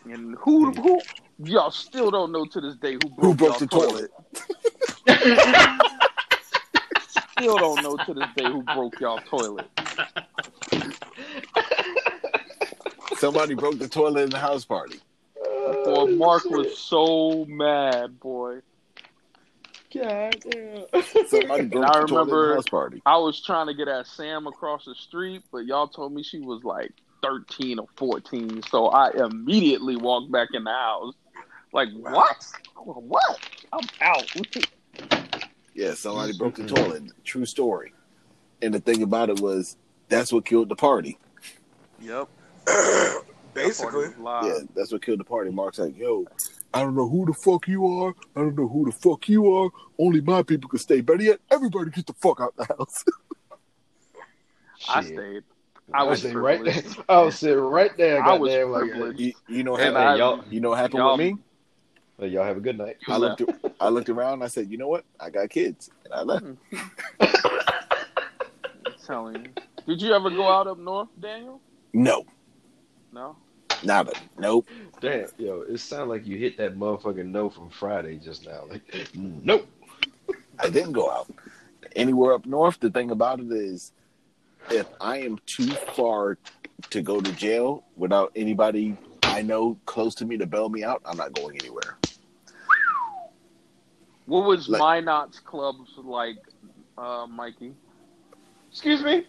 And 0.05 0.37
who 0.39 0.72
who 0.72 1.01
y'all 1.39 1.70
still 1.70 2.11
don't 2.11 2.32
know 2.32 2.45
to 2.47 2.61
this 2.61 2.76
day 2.76 2.95
who 2.95 2.99
broke, 3.01 3.20
Who 3.20 3.35
broke 3.35 3.59
the 3.59 3.66
toilet? 3.66 4.11
Still 7.32 7.59
don't 7.59 7.82
know 7.82 7.97
to 7.97 8.14
this 8.14 8.28
day 8.37 8.45
who 8.45 8.62
broke 8.62 9.01
y'all 9.01 9.18
toilet. 9.18 9.68
Somebody 13.16 13.55
broke 13.55 13.78
the 13.78 13.89
toilet 13.89 14.22
in 14.22 14.30
the 14.30 14.39
house 14.39 14.64
party. 14.64 15.01
Boy, 15.85 16.16
Mark 16.16 16.45
was 16.45 16.78
so 16.78 17.45
mad, 17.47 18.20
boy. 18.20 18.34
God 19.95 20.36
damn. 20.51 21.26
Somebody 21.28 21.64
broke 21.66 21.84
I 21.84 22.01
the 22.01 22.07
toilet 22.07 22.11
in 22.11 22.14
remember- 22.14 22.55
house 22.55 22.68
party. 22.68 23.03
I 23.07 23.16
was 23.16 23.40
trying 23.40 23.66
to 23.68 23.74
get 23.74 23.88
at 23.88 24.07
Sam 24.07 24.47
across 24.47 24.84
the 24.84 24.95
street, 24.95 25.42
but 25.53 25.66
y'all 25.66 25.88
told 25.88 26.12
me 26.12 26.22
she 26.22 26.40
was 26.40 26.62
like 26.64 26.92
13 27.22 27.78
or 27.78 27.86
14, 27.97 28.62
so 28.70 28.88
I 28.88 29.11
immediately 29.12 29.97
walked 29.97 30.30
back 30.30 30.49
in 30.53 30.64
the 30.64 30.70
house. 30.70 31.14
Like, 31.72 31.88
what? 31.92 32.45
What? 32.76 33.40
I'm 33.72 33.88
out. 34.01 34.30
Yeah, 35.74 35.95
somebody 35.95 36.30
mm-hmm. 36.32 36.38
broke 36.38 36.55
the 36.55 36.66
toilet. 36.66 37.03
True 37.24 37.45
story. 37.45 37.92
And 38.62 38.72
the 38.72 38.78
thing 38.78 39.03
about 39.03 39.28
it 39.28 39.40
was 39.40 39.76
that's 40.09 40.32
what 40.32 40.45
killed 40.45 40.68
the 40.68 40.76
party. 40.76 41.18
Yep. 42.01 42.28
Basically, 43.55 44.07
Yeah, 44.24 44.59
that's 44.74 44.92
what 44.92 45.03
killed 45.05 45.20
the 45.20 45.24
party. 45.24 45.51
Mark's 45.51 45.78
like, 45.80 45.97
yo, 45.99 46.26
I 46.75 46.81
don't 46.81 46.97
know 46.97 47.09
who 47.09 47.25
the 47.27 47.33
fuck 47.33 47.68
you 47.68 47.87
are. 47.87 48.14
I 48.37 48.41
don't 48.41 48.57
know 48.59 48.68
who 48.68 48.85
the 48.87 48.93
fuck 48.93 49.29
you 49.29 49.55
are. 49.55 49.70
Only 49.99 50.20
my 50.20 50.43
people 50.43 50.68
can 50.68 50.79
stay. 50.81 51.01
Better 51.01 51.22
yet, 51.22 51.41
everybody 51.51 51.91
get 51.91 52.07
the 52.07 52.12
fuck 52.14 52.41
out 52.41 52.57
the 52.57 52.64
house. 52.64 53.05
I 54.89 55.03
stayed. 55.03 55.45
I 55.93 56.01
I 56.01 56.03
was 56.03 56.11
was 56.11 56.22
sitting 56.22 56.39
right 56.39 56.64
there. 56.64 56.83
I 57.09 57.18
was 57.20 57.39
sitting 57.39 57.59
right 57.59 57.97
there. 57.97 58.22
I 58.22 58.33
was 58.37 58.51
goddamn, 58.51 58.70
like, 58.70 58.91
privileged. 58.91 59.20
you, 59.20 59.33
you 59.49 59.62
know 59.64 59.72
what 59.72 59.81
And 59.83 59.97
happened? 59.97 60.09
I- 60.14 60.16
y'all, 60.16 60.45
you 60.51 60.61
know 60.61 60.70
what 60.70 60.79
happened 60.79 60.99
y'all- 60.99 61.16
with 61.16 61.27
me? 61.27 61.37
well, 62.18 62.29
y'all 62.29 62.45
have 62.45 62.57
a 62.57 62.61
good 62.61 62.79
night. 62.79 62.97
I 63.09 63.16
looked 63.18 63.43
I 63.81 63.89
looked 63.89 64.09
around 64.09 64.43
I 64.43 64.49
said, 64.49 64.70
you 64.70 64.79
know 64.79 64.89
what? 64.89 65.05
I 65.20 65.31
got 65.31 65.51
kids. 65.51 65.91
And 66.05 66.14
I 66.14 66.22
left. 66.22 66.45
Hmm. 66.45 66.57
I'm 67.20 68.95
telling 69.07 69.45
you. 69.45 69.51
Did 69.87 70.01
you 70.03 70.14
ever 70.14 70.31
go 70.31 70.49
out 70.51 70.66
up 70.66 70.79
north, 70.79 71.09
Daniel? 71.20 71.61
No. 71.93 72.25
No. 73.12 73.37
Nada. 73.83 74.12
Nope. 74.39 74.68
Damn, 75.01 75.29
yo, 75.39 75.62
it 75.62 75.79
sounded 75.79 76.07
like 76.09 76.27
you 76.27 76.37
hit 76.39 76.57
that 76.59 76.77
motherfucking 76.79 77.27
no 77.27 77.51
from 77.51 77.70
Friday 77.70 78.16
just 78.18 78.47
now. 78.47 78.64
Like, 78.70 78.83
nope. 79.14 79.66
I 80.59 80.68
didn't 80.70 80.93
go 80.93 81.11
out. 81.11 81.31
Anywhere 81.97 82.33
up 82.35 82.47
north, 82.47 82.81
the 82.81 82.91
thing 82.91 83.11
about 83.11 83.41
it 83.41 83.51
is 83.51 83.93
if 84.70 84.87
I 85.01 85.18
am 85.18 85.39
too 85.47 85.68
far 85.68 86.39
to 86.91 87.03
go 87.03 87.20
to 87.20 87.33
jail 87.33 87.85
without 87.97 88.33
anybody 88.37 88.97
I 89.22 89.43
know 89.43 89.77
close 89.87 90.14
to 90.16 90.25
me 90.25 90.37
to 90.39 90.47
bail 90.47 90.68
me 90.68 90.85
out, 90.85 91.03
I'm 91.05 91.16
not 91.16 91.33
going 91.33 91.57
anywhere. 91.59 91.99
What 94.27 94.47
was 94.47 94.68
Like- 94.68 94.81
Minot's 94.81 95.41
clubs 95.41 95.91
like, 95.99 96.39
uh, 96.97 97.27
Mikey? 97.29 97.75
Excuse 98.70 99.03
me. 99.03 99.27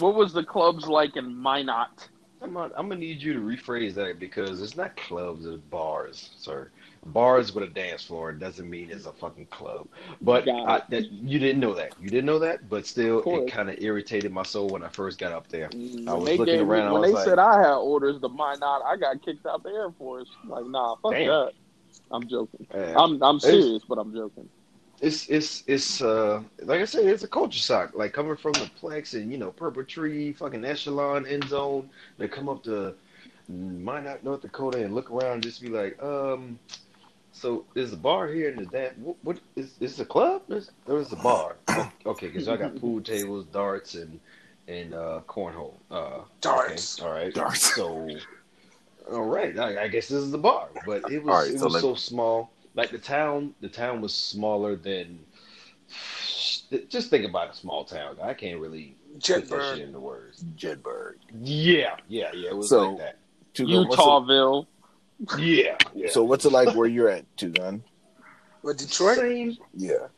What 0.00 0.14
was 0.16 0.32
the 0.32 0.42
clubs 0.44 0.86
like 0.86 1.16
in 1.16 1.40
Minot? 1.40 2.08
I'm 2.44 2.52
gonna, 2.52 2.72
I'm 2.76 2.88
gonna 2.88 3.00
need 3.00 3.22
you 3.22 3.32
to 3.32 3.40
rephrase 3.40 3.94
that 3.94 4.18
because 4.20 4.60
it's 4.60 4.76
not 4.76 4.96
clubs, 4.96 5.46
it's 5.46 5.56
bars, 5.70 6.30
sir. 6.36 6.70
Bars 7.06 7.54
with 7.54 7.64
a 7.64 7.68
dance 7.68 8.02
floor 8.04 8.32
doesn't 8.32 8.68
mean 8.68 8.90
it's 8.90 9.06
a 9.06 9.12
fucking 9.12 9.46
club. 9.46 9.86
But 10.22 10.48
I, 10.48 10.82
that, 10.90 11.10
you 11.10 11.38
didn't 11.38 11.60
know 11.60 11.74
that. 11.74 11.94
You 12.00 12.08
didn't 12.08 12.24
know 12.26 12.38
that, 12.38 12.68
but 12.68 12.86
still, 12.86 13.20
it 13.26 13.50
kind 13.50 13.68
of 13.68 13.76
irritated 13.80 14.32
my 14.32 14.42
soul 14.42 14.68
when 14.68 14.82
I 14.82 14.88
first 14.88 15.18
got 15.18 15.32
up 15.32 15.48
there. 15.48 15.68
Mm, 15.70 16.06
when 16.06 16.16
was 16.16 16.24
they 16.24 16.36
looking 16.38 16.54
gave- 16.58 16.68
around, 16.68 16.88
I 16.88 16.92
When 16.92 17.00
was 17.02 17.10
they 17.10 17.14
like- 17.16 17.24
said 17.26 17.38
I 17.38 17.60
had 17.60 17.74
orders 17.74 18.20
to 18.20 18.28
Minot, 18.28 18.82
I 18.86 18.96
got 18.98 19.22
kicked 19.24 19.44
out 19.46 19.62
the 19.62 19.70
Air 19.70 19.90
Force. 19.98 20.28
Like, 20.46 20.66
nah, 20.66 20.96
fuck 20.96 21.12
Damn. 21.12 21.26
that. 21.28 21.52
I'm 22.10 22.28
joking. 22.28 22.66
I'm 22.74 23.22
I'm 23.22 23.40
serious, 23.40 23.82
but 23.88 23.98
I'm 23.98 24.14
joking. 24.14 24.48
It's 25.04 25.28
it's 25.28 25.62
it's 25.66 26.00
uh 26.02 26.42
like 26.62 26.80
I 26.80 26.84
said, 26.86 27.04
it's 27.04 27.24
a 27.24 27.28
culture 27.28 27.58
shock. 27.58 27.94
Like 27.94 28.12
coming 28.12 28.36
from 28.36 28.52
the 28.52 28.70
Plex 28.80 29.14
and 29.14 29.30
you 29.30 29.38
know 29.38 29.50
Purple 29.50 29.84
Tree, 29.84 30.32
fucking 30.32 30.64
Echelon, 30.64 31.26
End 31.26 31.44
Zone, 31.48 31.88
they 32.18 32.26
come 32.26 32.48
up 32.48 32.62
to 32.64 32.94
Minot, 33.48 34.24
North 34.24 34.42
Dakota, 34.42 34.82
and 34.82 34.94
look 34.94 35.10
around 35.10 35.34
and 35.34 35.42
just 35.42 35.60
be 35.60 35.68
like, 35.68 36.02
um, 36.02 36.58
so 37.32 37.64
there's 37.74 37.92
a 37.92 37.96
bar 37.96 38.28
here 38.28 38.48
and 38.48 38.58
there's 38.58 38.70
that. 38.70 38.98
What, 38.98 39.16
what 39.22 39.38
is 39.56 39.74
is 39.80 40.00
a 40.00 40.04
club? 40.06 40.42
There's, 40.48 40.70
there's 40.86 41.12
a 41.12 41.16
bar. 41.16 41.56
Okay, 42.06 42.26
because 42.28 42.48
I 42.48 42.56
got 42.56 42.76
pool 42.76 43.00
tables, 43.00 43.44
darts, 43.52 43.94
and 43.94 44.18
and 44.68 44.94
uh 44.94 45.20
cornhole. 45.28 45.74
Uh, 45.90 46.20
Darts. 46.40 46.98
Okay, 46.98 47.06
all 47.08 47.14
right. 47.14 47.34
Darts. 47.34 47.74
So, 47.74 48.08
all 49.10 49.22
right. 49.24 49.58
I, 49.58 49.84
I 49.84 49.88
guess 49.88 50.08
this 50.08 50.18
is 50.18 50.30
the 50.30 50.38
bar, 50.38 50.68
but 50.86 51.10
it 51.10 51.22
was 51.22 51.46
right, 51.46 51.54
it 51.54 51.58
so 51.58 51.64
was 51.66 51.74
let- 51.74 51.80
so 51.82 51.94
small. 51.94 52.50
Like 52.74 52.90
the 52.90 52.98
town, 52.98 53.54
the 53.60 53.68
town 53.68 54.00
was 54.00 54.12
smaller 54.14 54.76
than. 54.76 55.20
Just 56.88 57.10
think 57.10 57.24
about 57.24 57.50
a 57.50 57.54
small 57.54 57.84
town. 57.84 58.16
I 58.22 58.34
can't 58.34 58.58
really 58.60 58.96
put 59.14 59.48
that 59.48 59.74
shit 59.76 59.86
into 59.86 60.00
words. 60.00 60.44
Jedburg. 60.56 61.14
Yeah, 61.40 61.96
yeah, 62.08 62.30
yeah. 62.34 62.50
It 62.50 62.56
was 62.56 62.68
So- 62.68 62.90
like 62.90 62.98
that. 62.98 63.16
Two 63.52 63.66
Gun, 63.68 63.86
what's 63.86 64.02
Eutawville. 64.02 64.66
Yeah, 65.38 65.76
yeah. 65.94 66.08
so 66.10 66.24
what's 66.24 66.44
it 66.44 66.50
like 66.50 66.74
where 66.74 66.88
you're 66.88 67.08
at, 67.08 67.24
Two 67.36 67.50
Gun? 67.50 67.84
But 68.64 68.78
Detroit, 68.78 69.16
Same. 69.18 69.56
Yeah. 69.74 70.08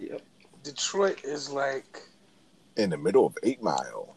Yep. 0.00 0.20
Detroit 0.64 1.20
is 1.22 1.48
like, 1.48 2.02
In 2.76 2.90
the 2.90 2.96
middle 2.98 3.24
of 3.24 3.38
Eight 3.44 3.62
Mile. 3.62 4.16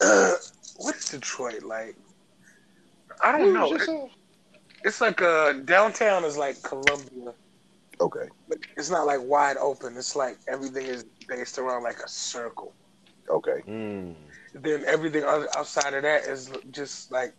uh, 0.00 0.32
what 0.78 0.96
is 0.96 1.08
Detroit 1.10 1.62
like? 1.62 1.94
I 3.22 3.38
don't 3.38 3.52
know. 3.54 4.10
Who's 4.84 5.00
It- 5.00 5.04
yourself? 5.04 5.18
it's 5.18 5.18
like 5.18 5.20
a 5.20 5.60
downtown 5.64 6.24
is 6.24 6.36
like 6.36 6.62
Columbia. 6.62 7.34
Okay. 8.00 8.28
But 8.48 8.58
it's 8.76 8.90
not 8.90 9.06
like 9.06 9.20
wide 9.22 9.56
open. 9.56 9.96
It's 9.96 10.16
like 10.16 10.38
everything 10.48 10.86
is 10.86 11.04
based 11.28 11.58
around 11.58 11.82
like 11.84 11.98
a 12.00 12.08
circle. 12.08 12.72
Okay. 13.28 13.62
Mm. 13.66 14.14
Then 14.54 14.84
everything 14.86 15.24
other 15.24 15.48
outside 15.56 15.94
of 15.94 16.02
that 16.02 16.24
is 16.24 16.50
just 16.70 17.10
like 17.12 17.34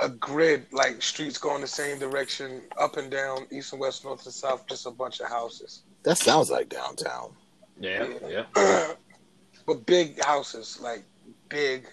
a 0.00 0.08
grid, 0.08 0.66
like 0.72 1.02
streets 1.02 1.38
going 1.38 1.60
the 1.62 1.66
same 1.66 1.98
direction, 1.98 2.62
up 2.78 2.96
and 2.98 3.10
down, 3.10 3.46
east 3.50 3.72
and 3.72 3.80
west, 3.80 4.04
north 4.04 4.24
and 4.24 4.34
south, 4.34 4.66
just 4.68 4.86
a 4.86 4.90
bunch 4.90 5.20
of 5.20 5.28
houses. 5.28 5.82
That 6.02 6.18
sounds 6.18 6.50
like 6.50 6.68
downtown. 6.68 7.32
Yeah, 7.80 8.08
yeah. 8.28 8.44
but 9.66 9.86
big 9.86 10.22
houses, 10.22 10.78
like 10.82 11.04
big 11.48 11.88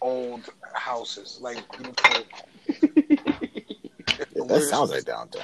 old 0.00 0.50
houses, 0.74 1.38
like 1.40 1.58
beautiful. 1.72 2.24
Yeah, 2.82 4.44
that 4.46 4.62
sounds 4.62 4.90
like 4.90 5.04
downtown. 5.04 5.42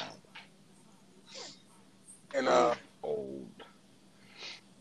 and 2.35 2.49
uh, 2.49 2.75
Old. 3.03 3.47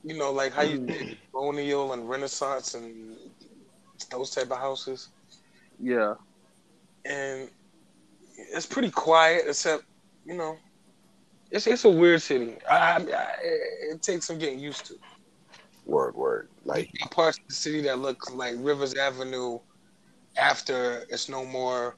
you 0.04 0.18
know, 0.18 0.32
like 0.32 0.54
how 0.54 0.62
you 0.64 0.80
did 0.80 1.18
colonial 1.32 1.94
and 1.94 2.10
Renaissance 2.10 2.74
and 2.76 3.16
those 4.12 4.32
type 4.32 4.52
of 4.52 4.58
houses. 4.58 5.10
Yeah. 5.80 6.16
and 7.06 7.50
it's 8.38 8.66
pretty 8.66 8.90
quiet 8.92 9.44
except 9.48 9.84
you 10.26 10.34
know 10.36 10.58
it's 11.52 11.68
it's 11.68 11.86
a 11.86 11.90
weird 11.90 12.22
city 12.22 12.56
I, 12.70 12.76
I, 12.78 12.96
I, 12.98 13.28
it 13.92 14.02
takes 14.02 14.26
some 14.28 14.38
getting 14.40 14.60
used 14.60 14.86
to 14.88 14.96
Word, 15.86 16.16
word. 16.16 16.50
Like, 16.66 16.92
parts 17.12 17.40
of 17.40 17.48
the 17.48 17.54
city 17.56 17.82
that 17.82 17.98
look 18.00 18.32
like 18.36 18.56
rivers 18.60 18.94
avenue 18.94 19.60
after 20.38 21.06
it's 21.10 21.28
no 21.30 21.44
more 21.46 21.96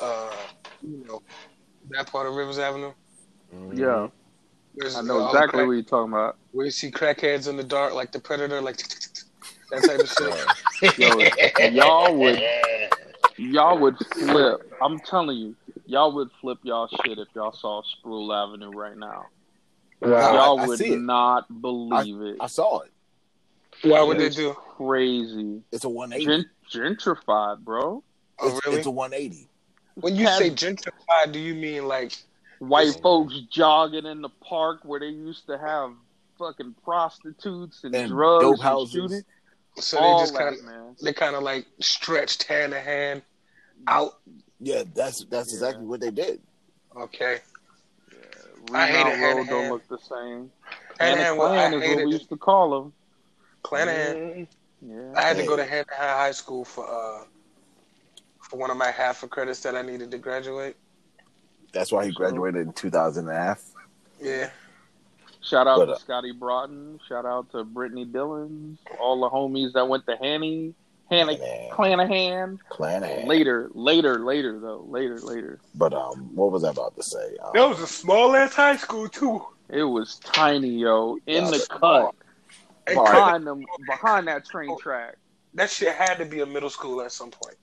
uh 0.00 0.36
you 0.82 1.04
know 1.06 1.22
that 1.90 2.10
part 2.10 2.26
of 2.26 2.34
rivers 2.34 2.58
avenue 2.58 2.92
Mhm. 3.54 3.78
Yeah. 3.78 4.08
Where's, 4.74 4.96
I 4.96 5.02
know 5.02 5.20
all 5.20 5.26
exactly 5.28 5.58
crack- 5.58 5.66
what 5.68 5.72
you're 5.74 5.82
talking 5.82 6.12
about. 6.12 6.36
where 6.52 6.64
you 6.66 6.72
see 6.72 6.90
crackheads 6.90 7.48
in 7.48 7.56
the 7.56 7.62
dark 7.62 7.94
like 7.94 8.10
the 8.12 8.18
predator 8.18 8.60
like 8.60 8.78
that 9.70 9.82
type 9.84 10.00
of 10.00 10.08
shit 10.08 10.98
Yo, 10.98 11.68
y'all 11.70 12.14
would 12.16 12.42
y'all 13.36 13.78
would 13.78 13.96
flip. 14.14 14.72
I'm 14.82 14.98
telling 15.00 15.36
you, 15.38 15.56
y'all 15.86 16.12
would 16.14 16.30
flip 16.40 16.58
y'all 16.62 16.88
shit 17.04 17.18
if 17.18 17.28
y'all 17.34 17.52
saw 17.52 17.82
Spruill 17.82 18.32
Avenue 18.34 18.70
right 18.70 18.96
now. 18.96 19.26
Wow. 20.00 20.34
y'all 20.34 20.60
I 20.60 20.66
would 20.66 20.78
see 20.78 20.92
it. 20.94 21.00
not 21.00 21.60
believe 21.62 22.20
it. 22.20 22.36
I 22.40 22.46
saw 22.48 22.80
it. 22.80 22.92
why 23.82 24.02
would 24.02 24.18
they 24.18 24.28
do 24.30 24.52
Crazy. 24.76 25.62
It's 25.72 25.84
a 25.84 25.88
180. 25.88 26.44
Gent- 26.70 26.98
gentrified, 26.98 27.60
bro. 27.60 28.02
oh 28.40 28.46
it's, 28.56 28.66
really 28.66 28.78
it's 28.78 28.86
a 28.86 28.90
180. 28.90 29.48
When 29.94 30.16
you 30.16 30.26
say 30.26 30.50
gentrified 30.50 31.32
do 31.32 31.38
you 31.38 31.54
mean 31.54 31.86
like 31.86 32.12
White 32.60 32.98
folks 33.02 33.34
jogging 33.50 34.06
in 34.06 34.22
the 34.22 34.28
park 34.28 34.80
where 34.84 35.00
they 35.00 35.08
used 35.08 35.46
to 35.46 35.58
have 35.58 35.90
fucking 36.38 36.74
prostitutes 36.84 37.84
and, 37.84 37.94
And 37.94 38.08
drugs 38.08 38.42
dope 38.44 38.54
and 38.54 38.62
houses. 38.62 38.92
shooting. 38.94 39.22
so 39.76 39.98
All 39.98 40.18
they 40.18 40.22
just 40.24 40.36
kind 40.36 40.54
of 40.56 40.96
they 41.02 41.12
kind 41.12 41.34
of 41.36 41.42
like 41.42 41.66
stretched 41.80 42.44
hand 42.44 42.72
to 42.72 42.80
hand 42.80 43.22
out. 43.88 44.18
Yeah, 44.60 44.84
that's 44.94 45.24
that's 45.26 45.50
Yeah. 45.52 45.56
exactly 45.68 45.84
what 45.86 46.00
they 46.00 46.10
did. 46.10 46.40
Okay, 46.96 47.38
I 48.72 48.86
hate 48.86 49.00
it, 49.00 49.18
hand 49.18 49.38
Road 49.38 49.46
don't 49.48 49.60
hand. 49.62 49.72
look 49.72 49.88
the 49.88 49.98
same. 49.98 50.18
hand 50.18 50.50
And 51.00 51.20
hand. 51.20 51.38
well, 51.38 51.52
I 51.52 51.68
Klan 51.68 51.74
is 51.82 51.88
what 51.96 52.06
we 52.06 52.12
used 52.12 52.28
to 52.30 52.36
call 52.36 52.70
them. 52.82 52.92
Clanahan. 53.64 54.46
Yeah. 54.80 55.12
I 55.16 55.22
had 55.22 55.36
to 55.36 55.42
Hey. 55.42 55.48
go 55.48 55.56
to 55.56 55.64
hand 55.64 55.86
to 55.88 55.94
hand 55.94 56.10
high 56.18 56.30
school 56.32 56.64
for 56.64 56.86
uh 56.88 57.24
for 58.44 58.58
one 58.58 58.70
of 58.70 58.76
my 58.76 58.90
half 58.90 59.22
of 59.22 59.30
credits 59.30 59.60
that 59.60 59.74
I 59.74 59.82
needed 59.82 60.10
to 60.10 60.18
graduate. 60.18 60.76
That's 61.72 61.90
why 61.90 62.06
he 62.06 62.12
graduated 62.12 62.66
in 62.66 62.72
2000 62.72 63.28
and 63.28 63.36
a 63.36 63.40
half. 63.40 63.62
Yeah, 64.20 64.50
Shout 65.42 65.66
out 65.66 65.78
But, 65.78 65.86
to 65.86 65.92
uh, 65.92 65.98
Scotty 65.98 66.32
Broughton. 66.32 67.00
Shout 67.08 67.26
out 67.26 67.50
to 67.50 67.64
Brittany 67.64 68.04
Dillons. 68.04 68.78
All 69.00 69.20
the 69.20 69.28
homies 69.28 69.72
that 69.72 69.88
went 69.88 70.06
to 70.06 70.16
Hanny, 70.16 70.74
Hannah 71.10 71.36
Man, 71.38 71.70
Clanahan. 71.70 72.58
Clan 72.70 73.26
Later, 73.26 73.70
later, 73.74 74.20
later 74.24 74.58
though. 74.60 74.86
Later, 74.88 75.18
later. 75.20 75.58
But 75.74 75.92
um, 75.92 76.34
what 76.34 76.50
was 76.52 76.64
I 76.64 76.70
about 76.70 76.96
to 76.96 77.02
say? 77.02 77.36
Um, 77.42 77.50
that 77.54 77.68
was 77.68 77.80
a 77.80 77.86
small 77.86 78.34
ass 78.36 78.54
high 78.54 78.76
school 78.76 79.08
too. 79.08 79.44
It 79.68 79.82
was 79.82 80.18
tiny, 80.24 80.68
yo. 80.68 81.16
In 81.26 81.44
Yeah, 81.44 81.50
the 81.50 81.66
cut, 81.68 82.14
And 82.86 82.96
Right. 82.96 83.06
credit, 83.06 83.24
behind 83.24 83.46
them, 83.46 83.64
behind 83.86 84.28
that 84.28 84.44
train 84.46 84.78
track. 84.78 85.16
that 85.54 85.70
shit 85.70 85.94
had 85.94 86.18
to 86.18 86.24
be 86.24 86.40
a 86.40 86.46
middle 86.46 86.70
school 86.70 87.02
at 87.02 87.12
some 87.12 87.30
point. 87.30 87.56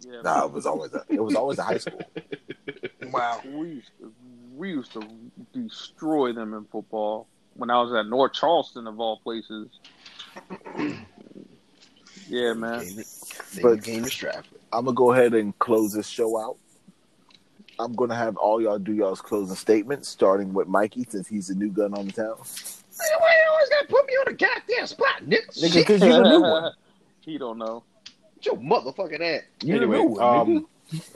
Yeah, 0.00 0.20
Nah, 0.22 0.44
it 0.46 0.52
was 0.52 0.66
always 0.66 0.92
a, 0.94 1.04
it 1.08 1.22
was 1.22 1.34
always 1.34 1.58
a 1.58 1.62
high 1.64 1.78
school. 1.78 2.00
Wow. 3.10 3.40
we 3.46 3.68
used 3.70 3.90
to 4.00 4.12
we 4.54 4.70
used 4.70 4.92
to 4.92 5.02
destroy 5.54 6.32
them 6.32 6.52
in 6.52 6.64
football 6.66 7.26
when 7.54 7.70
I 7.70 7.80
was 7.80 7.92
at 7.94 8.06
North 8.06 8.34
Charleston 8.34 8.86
of 8.86 9.00
all 9.00 9.18
places. 9.20 9.68
Yeah, 12.28 12.52
man. 12.52 12.84
They 13.54 13.62
But- 13.62 13.82
game 13.82 14.04
is 14.04 14.12
Stratford. 14.12 14.58
I'm 14.72 14.84
gonna 14.84 14.94
go 14.94 15.12
ahead 15.12 15.32
and 15.34 15.58
close 15.58 15.92
this 15.94 16.06
show 16.06 16.38
out. 16.38 16.58
I'm 17.78 17.94
gonna 17.94 18.14
have 18.14 18.36
all 18.36 18.60
y'all 18.60 18.78
do 18.78 18.92
y'all's 18.92 19.22
closing 19.22 19.56
statements, 19.56 20.08
starting 20.08 20.52
with 20.52 20.68
Mikey 20.68 21.06
since 21.08 21.26
he's 21.26 21.48
the 21.48 21.54
new 21.54 21.70
gun 21.70 21.94
on 21.94 22.06
the 22.06 22.12
town. 22.12 22.36
Hey, 22.36 23.14
why 23.18 23.32
you 23.32 23.50
always 23.50 23.68
gotta 23.70 23.86
put 23.88 24.06
me 24.06 24.12
on 24.14 24.24
the 24.26 24.32
goddamn 24.34 24.86
spot, 24.86 25.22
nigga? 25.24 25.48
Nigga, 25.62 25.74
because 25.76 26.02
you 26.02 26.08
the 26.22 26.22
new 26.28 26.40
one. 26.42 26.72
he 27.20 27.38
don't 27.38 27.56
know. 27.56 27.82
Your 28.46 28.56
motherfucking 28.56 29.20
ass. 29.20 29.42
You 29.62 29.78
the 29.78 29.84
anyway, 29.84 29.98
new 29.98 30.20
um, 30.20 30.66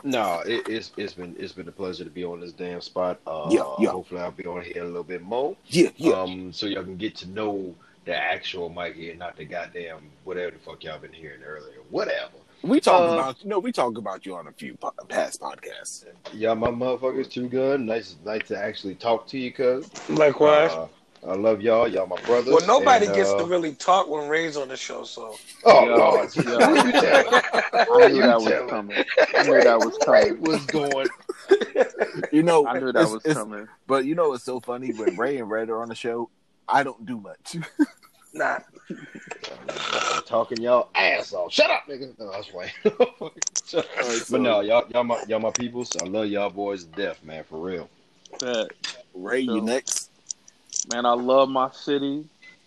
no, 0.05 0.41
it, 0.41 0.69
it's 0.69 0.93
it's 0.97 1.15
been 1.15 1.35
it's 1.39 1.53
been 1.53 1.69
a 1.69 1.73
pleasure 1.73 2.05
to 2.05 2.11
be 2.11 2.25
on 2.25 2.41
this 2.41 2.53
damn 2.53 2.81
spot. 2.81 3.21
Uh, 3.27 3.49
Yeah, 3.51 3.65
yeah. 3.79 3.91
Hopefully, 3.91 4.21
I'll 4.21 4.31
be 4.31 4.45
on 4.47 4.63
here 4.63 4.83
a 4.83 4.87
little 4.87 5.03
bit 5.03 5.23
more. 5.23 5.57
Yeah, 5.69 5.91
yeah. 5.97 6.13
Um, 6.13 6.53
so 6.53 6.67
y'all 6.67 6.85
can 6.85 6.97
get 6.97 7.17
to 7.17 7.29
know 7.31 7.75
the 8.05 8.17
actual 8.17 8.69
Mikey 8.69 9.11
and 9.11 9.19
not 9.19 9.37
the 9.37 9.45
goddamn 9.45 10.11
whatever 10.25 10.51
the 10.51 10.59
fuck 10.59 10.83
y'all 10.85 10.99
been 10.99 11.13
hearing 11.13 11.43
earlier. 11.43 11.79
Whatever. 11.91 12.33
we 12.63 12.81
talk 12.81 13.01
uh, 13.01 13.15
about 13.15 13.45
no, 13.45 13.59
we 13.59 13.73
talk 13.73 13.97
about 13.97 14.27
you 14.27 14.35
on 14.35 14.49
a 14.49 14.53
few 14.53 14.75
po- 14.75 14.93
past 15.09 15.41
podcasts. 15.41 16.05
Y'all, 16.35 16.55
my 16.55 16.69
motherfuckers, 16.69 17.31
too 17.31 17.49
good. 17.49 17.81
Nice, 17.81 18.17
nice 18.25 18.47
to 18.49 18.59
actually 18.59 18.95
talk 18.97 19.27
to 19.29 19.39
you, 19.39 19.53
cuz. 19.53 19.89
Likewise. 20.11 20.73
Uh, 20.73 20.89
I 21.27 21.35
love 21.35 21.63
y'all. 21.63 21.87
Y'all 21.87 22.07
my 22.07 22.21
brothers. 22.23 22.53
well, 22.53 22.67
nobody 22.67 23.07
and, 23.07 23.15
gets 23.15 23.31
uh, 23.31 23.39
to 23.39 23.45
really 23.45 23.75
talk 23.75 24.09
when 24.09 24.29
Ray's 24.29 24.57
on 24.57 24.69
the 24.69 24.77
show, 24.77 25.05
so 25.05 25.37
Oh 25.65 25.89
Yeah, 25.89 25.97
Lord, 25.97 26.37
yeah. 26.37 26.67
Who 26.83 26.87
you 26.89 26.93
telling? 26.93 27.43
I 27.73 28.09
knew 28.09 28.17
You 28.17 28.23
that 28.23 28.41
was 28.41 28.53
telling? 28.53 28.69
coming. 28.69 29.05
I 29.37 29.43
knew 29.43 29.63
that 29.63 29.79
was 29.79 29.99
Ray 30.09 30.29
coming. 30.29 30.41
was 30.41 30.67
going. 30.67 31.09
You 32.31 32.43
know, 32.43 32.67
I 32.67 32.79
knew 32.79 32.93
that 32.93 33.11
was 33.11 33.23
coming. 33.23 33.69
But 33.87 34.05
you 34.05 34.15
know, 34.15 34.35
it's 34.35 34.45
so 34.45 34.61
funny 34.61 34.93
when 34.93 35.17
Ray 35.17 35.39
and 35.39 35.51
Red 35.51 35.71
are 35.71 35.83
on 35.83 35.89
the 35.89 35.95
show. 35.95 36.31
I 36.69 36.83
don't 36.83 37.05
do 37.07 37.21
much. 37.21 37.57
nah. 38.35 38.59
talking 40.27 40.61
y'all 40.61 40.89
ass 40.95 41.33
off. 41.33 41.53
Shut 41.53 41.71
up, 41.71 41.85
nigga. 41.89 42.19
No, 42.19 42.31
that's 42.31 42.53
right. 42.55 42.73
Alright, 42.85 43.45
so- 43.65 43.83
but 44.31 44.41
no, 44.41 44.61
y'all, 44.61 44.85
y'all 44.91 45.05
my, 45.05 45.23
y'all 45.29 45.41
my 45.41 45.51
peoples. 45.51 45.97
I 46.03 46.05
love 46.07 46.27
y'all 46.27 46.51
boys 46.51 46.85
to 46.85 46.91
death, 46.91 47.23
man, 47.25 47.45
for 47.45 47.59
real. 47.59 47.89
That, 48.41 48.71
Ray, 49.15 49.41
you 49.41 49.61
next. 49.61 50.02
Man, 50.89 51.07
I 51.07 51.13
love 51.13 51.49
my 51.49 51.71
city. 51.71 52.25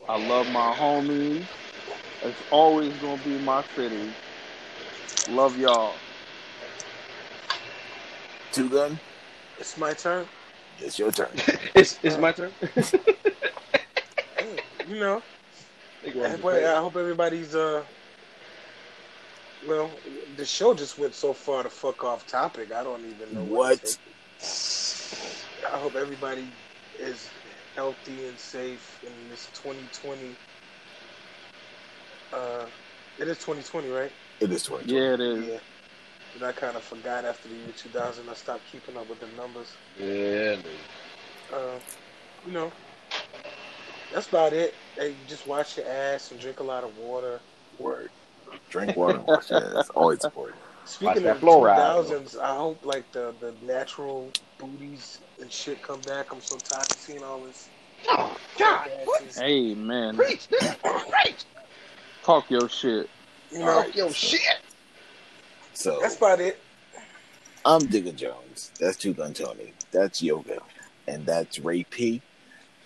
I 0.08 0.18
love 0.28 0.50
my 0.52 0.74
homies. 0.76 1.46
It's 2.24 2.42
always 2.52 2.94
gonna 2.98 3.22
be 3.24 3.38
my 3.40 3.64
city. 3.76 4.12
Love 5.30 5.58
y'all. 5.58 5.94
Two 8.52 8.70
gun. 8.70 9.00
It's 9.60 9.78
my 9.78 9.94
turn. 9.94 10.26
It's 10.80 11.00
your 11.00 11.12
turn. 11.12 11.30
It's 11.76 12.00
it's 12.04 12.18
my 12.18 12.32
turn. 12.32 12.52
Hey, 14.38 14.60
you 14.90 15.00
know, 15.00 15.24
I 16.06 16.10
hope, 16.10 16.46
I 16.46 16.76
hope 16.76 16.96
everybody's 16.98 17.56
uh. 17.56 17.84
Well, 19.68 19.90
the 20.38 20.46
show 20.46 20.74
just 20.74 21.00
went 21.00 21.16
so 21.16 21.34
far 21.34 21.64
to 21.64 21.70
fuck 21.70 22.04
off 22.04 22.28
topic. 22.28 22.72
I 22.72 22.84
don't 22.84 23.00
even 23.00 23.34
know 23.34 23.44
what. 23.44 23.82
What? 23.82 23.98
take. 24.40 25.74
I 25.74 25.78
hope 25.78 25.96
everybody 25.96 26.46
is 27.00 27.30
healthy 27.76 28.28
and 28.28 28.38
safe 28.40 29.04
in 29.04 29.12
this 29.30 29.48
2020. 29.54 30.36
Uh, 32.34 32.66
it 33.20 33.28
is 33.28 33.38
2020, 33.38 33.90
right? 33.90 34.12
It 34.40 34.52
is 34.52 34.64
2020. 34.64 34.94
Yeah, 34.94 35.14
it 35.14 35.20
is. 35.20 35.46
Yeah. 35.46 35.60
And 36.36 36.44
I 36.44 36.52
kind 36.52 36.76
of 36.76 36.84
forgot 36.84 37.24
after 37.26 37.48
the 37.48 37.56
year 37.56 37.74
2000. 37.78 38.28
I 38.30 38.34
stopped 38.34 38.64
keeping 38.72 38.98
up 38.98 39.10
with 39.10 39.20
the 39.20 39.28
numbers. 39.38 39.74
Yeah, 39.98 40.56
dude. 40.56 40.66
Uh, 41.54 41.80
you 42.46 42.52
know, 42.54 42.72
that's 44.14 44.28
about 44.28 44.54
it. 44.54 44.74
Hey, 44.96 45.16
just 45.28 45.48
wash 45.48 45.78
your 45.78 45.88
ass 45.88 46.32
and 46.32 46.40
drink 46.40 46.60
a 46.60 46.64
lot 46.64 46.84
of 46.84 46.98
water. 46.98 47.40
Word. 47.80 48.10
Drink 48.70 48.96
water. 48.98 49.18
and 49.18 49.28
Wash 49.28 49.50
your 49.50 49.78
ass. 49.78 49.90
Always 49.90 50.24
important. 50.24 50.58
Speaking 50.86 51.24
that 51.24 51.38
of 51.38 51.42
fluoride. 51.42 52.06
2000s, 52.06 52.40
I 52.40 52.56
hope 52.56 52.86
like 52.86 53.12
the, 53.12 53.34
the 53.40 53.54
natural 53.66 54.30
booties 54.66 55.20
and 55.42 55.52
shit 55.52 55.82
come 55.82 56.02
back. 56.02 56.32
I'm 56.32 56.42
so 56.42 56.58
tired 56.58 56.90
of 56.90 56.98
seeing 56.98 57.24
all 57.24 57.42
this. 57.42 57.70
Oh 58.10 58.38
God. 58.58 58.90
Hey, 59.36 59.74
man, 59.74 60.16
Preach, 60.16 60.48
this. 60.48 60.76
Preach. 60.84 61.46
talk 62.24 62.50
your 62.50 62.70
shit. 62.70 63.10
You 63.52 63.60
know, 63.60 63.84
Talk 63.84 63.96
your 63.96 64.12
shit. 64.12 64.42
So 65.74 66.00
that's 66.02 66.18
about 66.18 66.40
it. 66.40 66.60
I'm 67.64 67.86
Digger 67.88 68.12
Jones. 68.12 68.72
That's 68.80 68.98
Two 68.98 69.14
Gun 69.14 69.34
Tony. 69.34 69.74
That's 69.92 70.22
Yoga. 70.22 70.60
And 71.08 71.26
that's 71.26 71.60
Ray 71.60 71.84
P. 71.84 72.22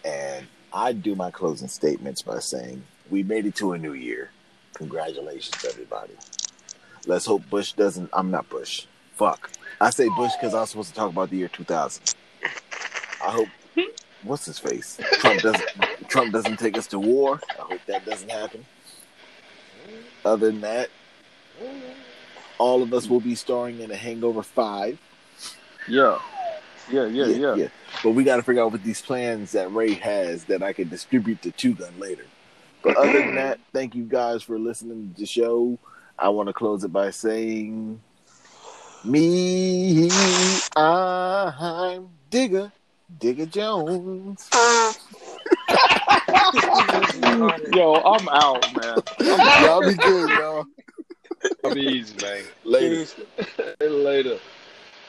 And 0.05 0.47
I 0.71 0.93
do 0.93 1.15
my 1.15 1.31
closing 1.31 1.67
statements 1.67 2.21
by 2.21 2.39
saying, 2.39 2.83
We 3.09 3.23
made 3.23 3.45
it 3.45 3.55
to 3.55 3.73
a 3.73 3.77
new 3.77 3.93
year. 3.93 4.31
Congratulations, 4.75 5.65
everybody. 5.65 6.13
Let's 7.05 7.25
hope 7.25 7.49
Bush 7.49 7.73
doesn't. 7.73 8.09
I'm 8.13 8.31
not 8.31 8.49
Bush. 8.49 8.85
Fuck. 9.19 9.51
I 9.81 9.89
say 9.89 10.07
Bush 10.15 10.31
because 10.39 10.53
I 10.53 10.61
was 10.61 10.69
supposed 10.69 10.89
to 10.91 10.95
talk 10.95 11.11
about 11.11 11.29
the 11.29 11.35
year 11.35 11.49
2000. 11.49 12.15
I 13.21 13.31
hope. 13.31 13.49
What's 14.23 14.45
his 14.45 14.59
face? 14.59 14.97
Trump 15.19 15.41
doesn't. 15.41 15.69
Trump 16.07 16.31
doesn't 16.31 16.57
take 16.57 16.77
us 16.77 16.87
to 16.87 16.99
war. 16.99 17.41
I 17.59 17.63
hope 17.63 17.81
that 17.87 18.05
doesn't 18.05 18.31
happen. 18.31 18.65
Other 20.23 20.49
than 20.49 20.61
that, 20.61 20.89
all 22.57 22.81
of 22.81 22.93
us 22.93 23.09
will 23.09 23.19
be 23.19 23.35
starring 23.35 23.81
in 23.81 23.91
a 23.91 23.95
Hangover 23.95 24.41
Five. 24.41 24.97
Yeah, 25.85 26.19
yeah, 26.89 27.05
yeah, 27.05 27.55
yeah. 27.55 27.67
But 28.01 28.11
we 28.11 28.23
got 28.23 28.37
to 28.37 28.43
figure 28.43 28.63
out 28.63 28.71
what 28.71 28.83
these 28.83 29.01
plans 29.01 29.51
that 29.51 29.69
Ray 29.73 29.95
has 29.95 30.45
that 30.45 30.63
I 30.63 30.71
can 30.71 30.87
distribute 30.87 31.41
to 31.41 31.51
Two 31.51 31.73
Gun 31.73 31.91
later. 31.99 32.25
But 32.81 32.95
other 32.95 33.19
than 33.19 33.35
that, 33.35 33.59
thank 33.73 33.95
you 33.95 34.03
guys 34.03 34.43
for 34.43 34.57
listening 34.57 35.13
to 35.13 35.19
the 35.19 35.25
show. 35.25 35.77
I 36.17 36.29
want 36.29 36.47
to 36.47 36.53
close 36.53 36.85
it 36.85 36.93
by 36.93 37.09
saying, 37.09 38.01
"Me, 39.03 40.09
I'm 40.75 42.09
Digger, 42.29 42.71
Digger 43.19 43.45
Jones." 43.45 44.49
Yo, 47.71 47.95
I'm 47.95 48.27
out, 48.29 48.75
man. 48.75 49.01
Y'all 49.61 49.81
be 49.81 49.95
good, 49.95 50.31
y'all. 50.31 50.67
Be 51.73 51.81
easy, 51.81 52.15
man. 52.21 52.43
Later. 52.63 53.05
Later. 53.81 54.39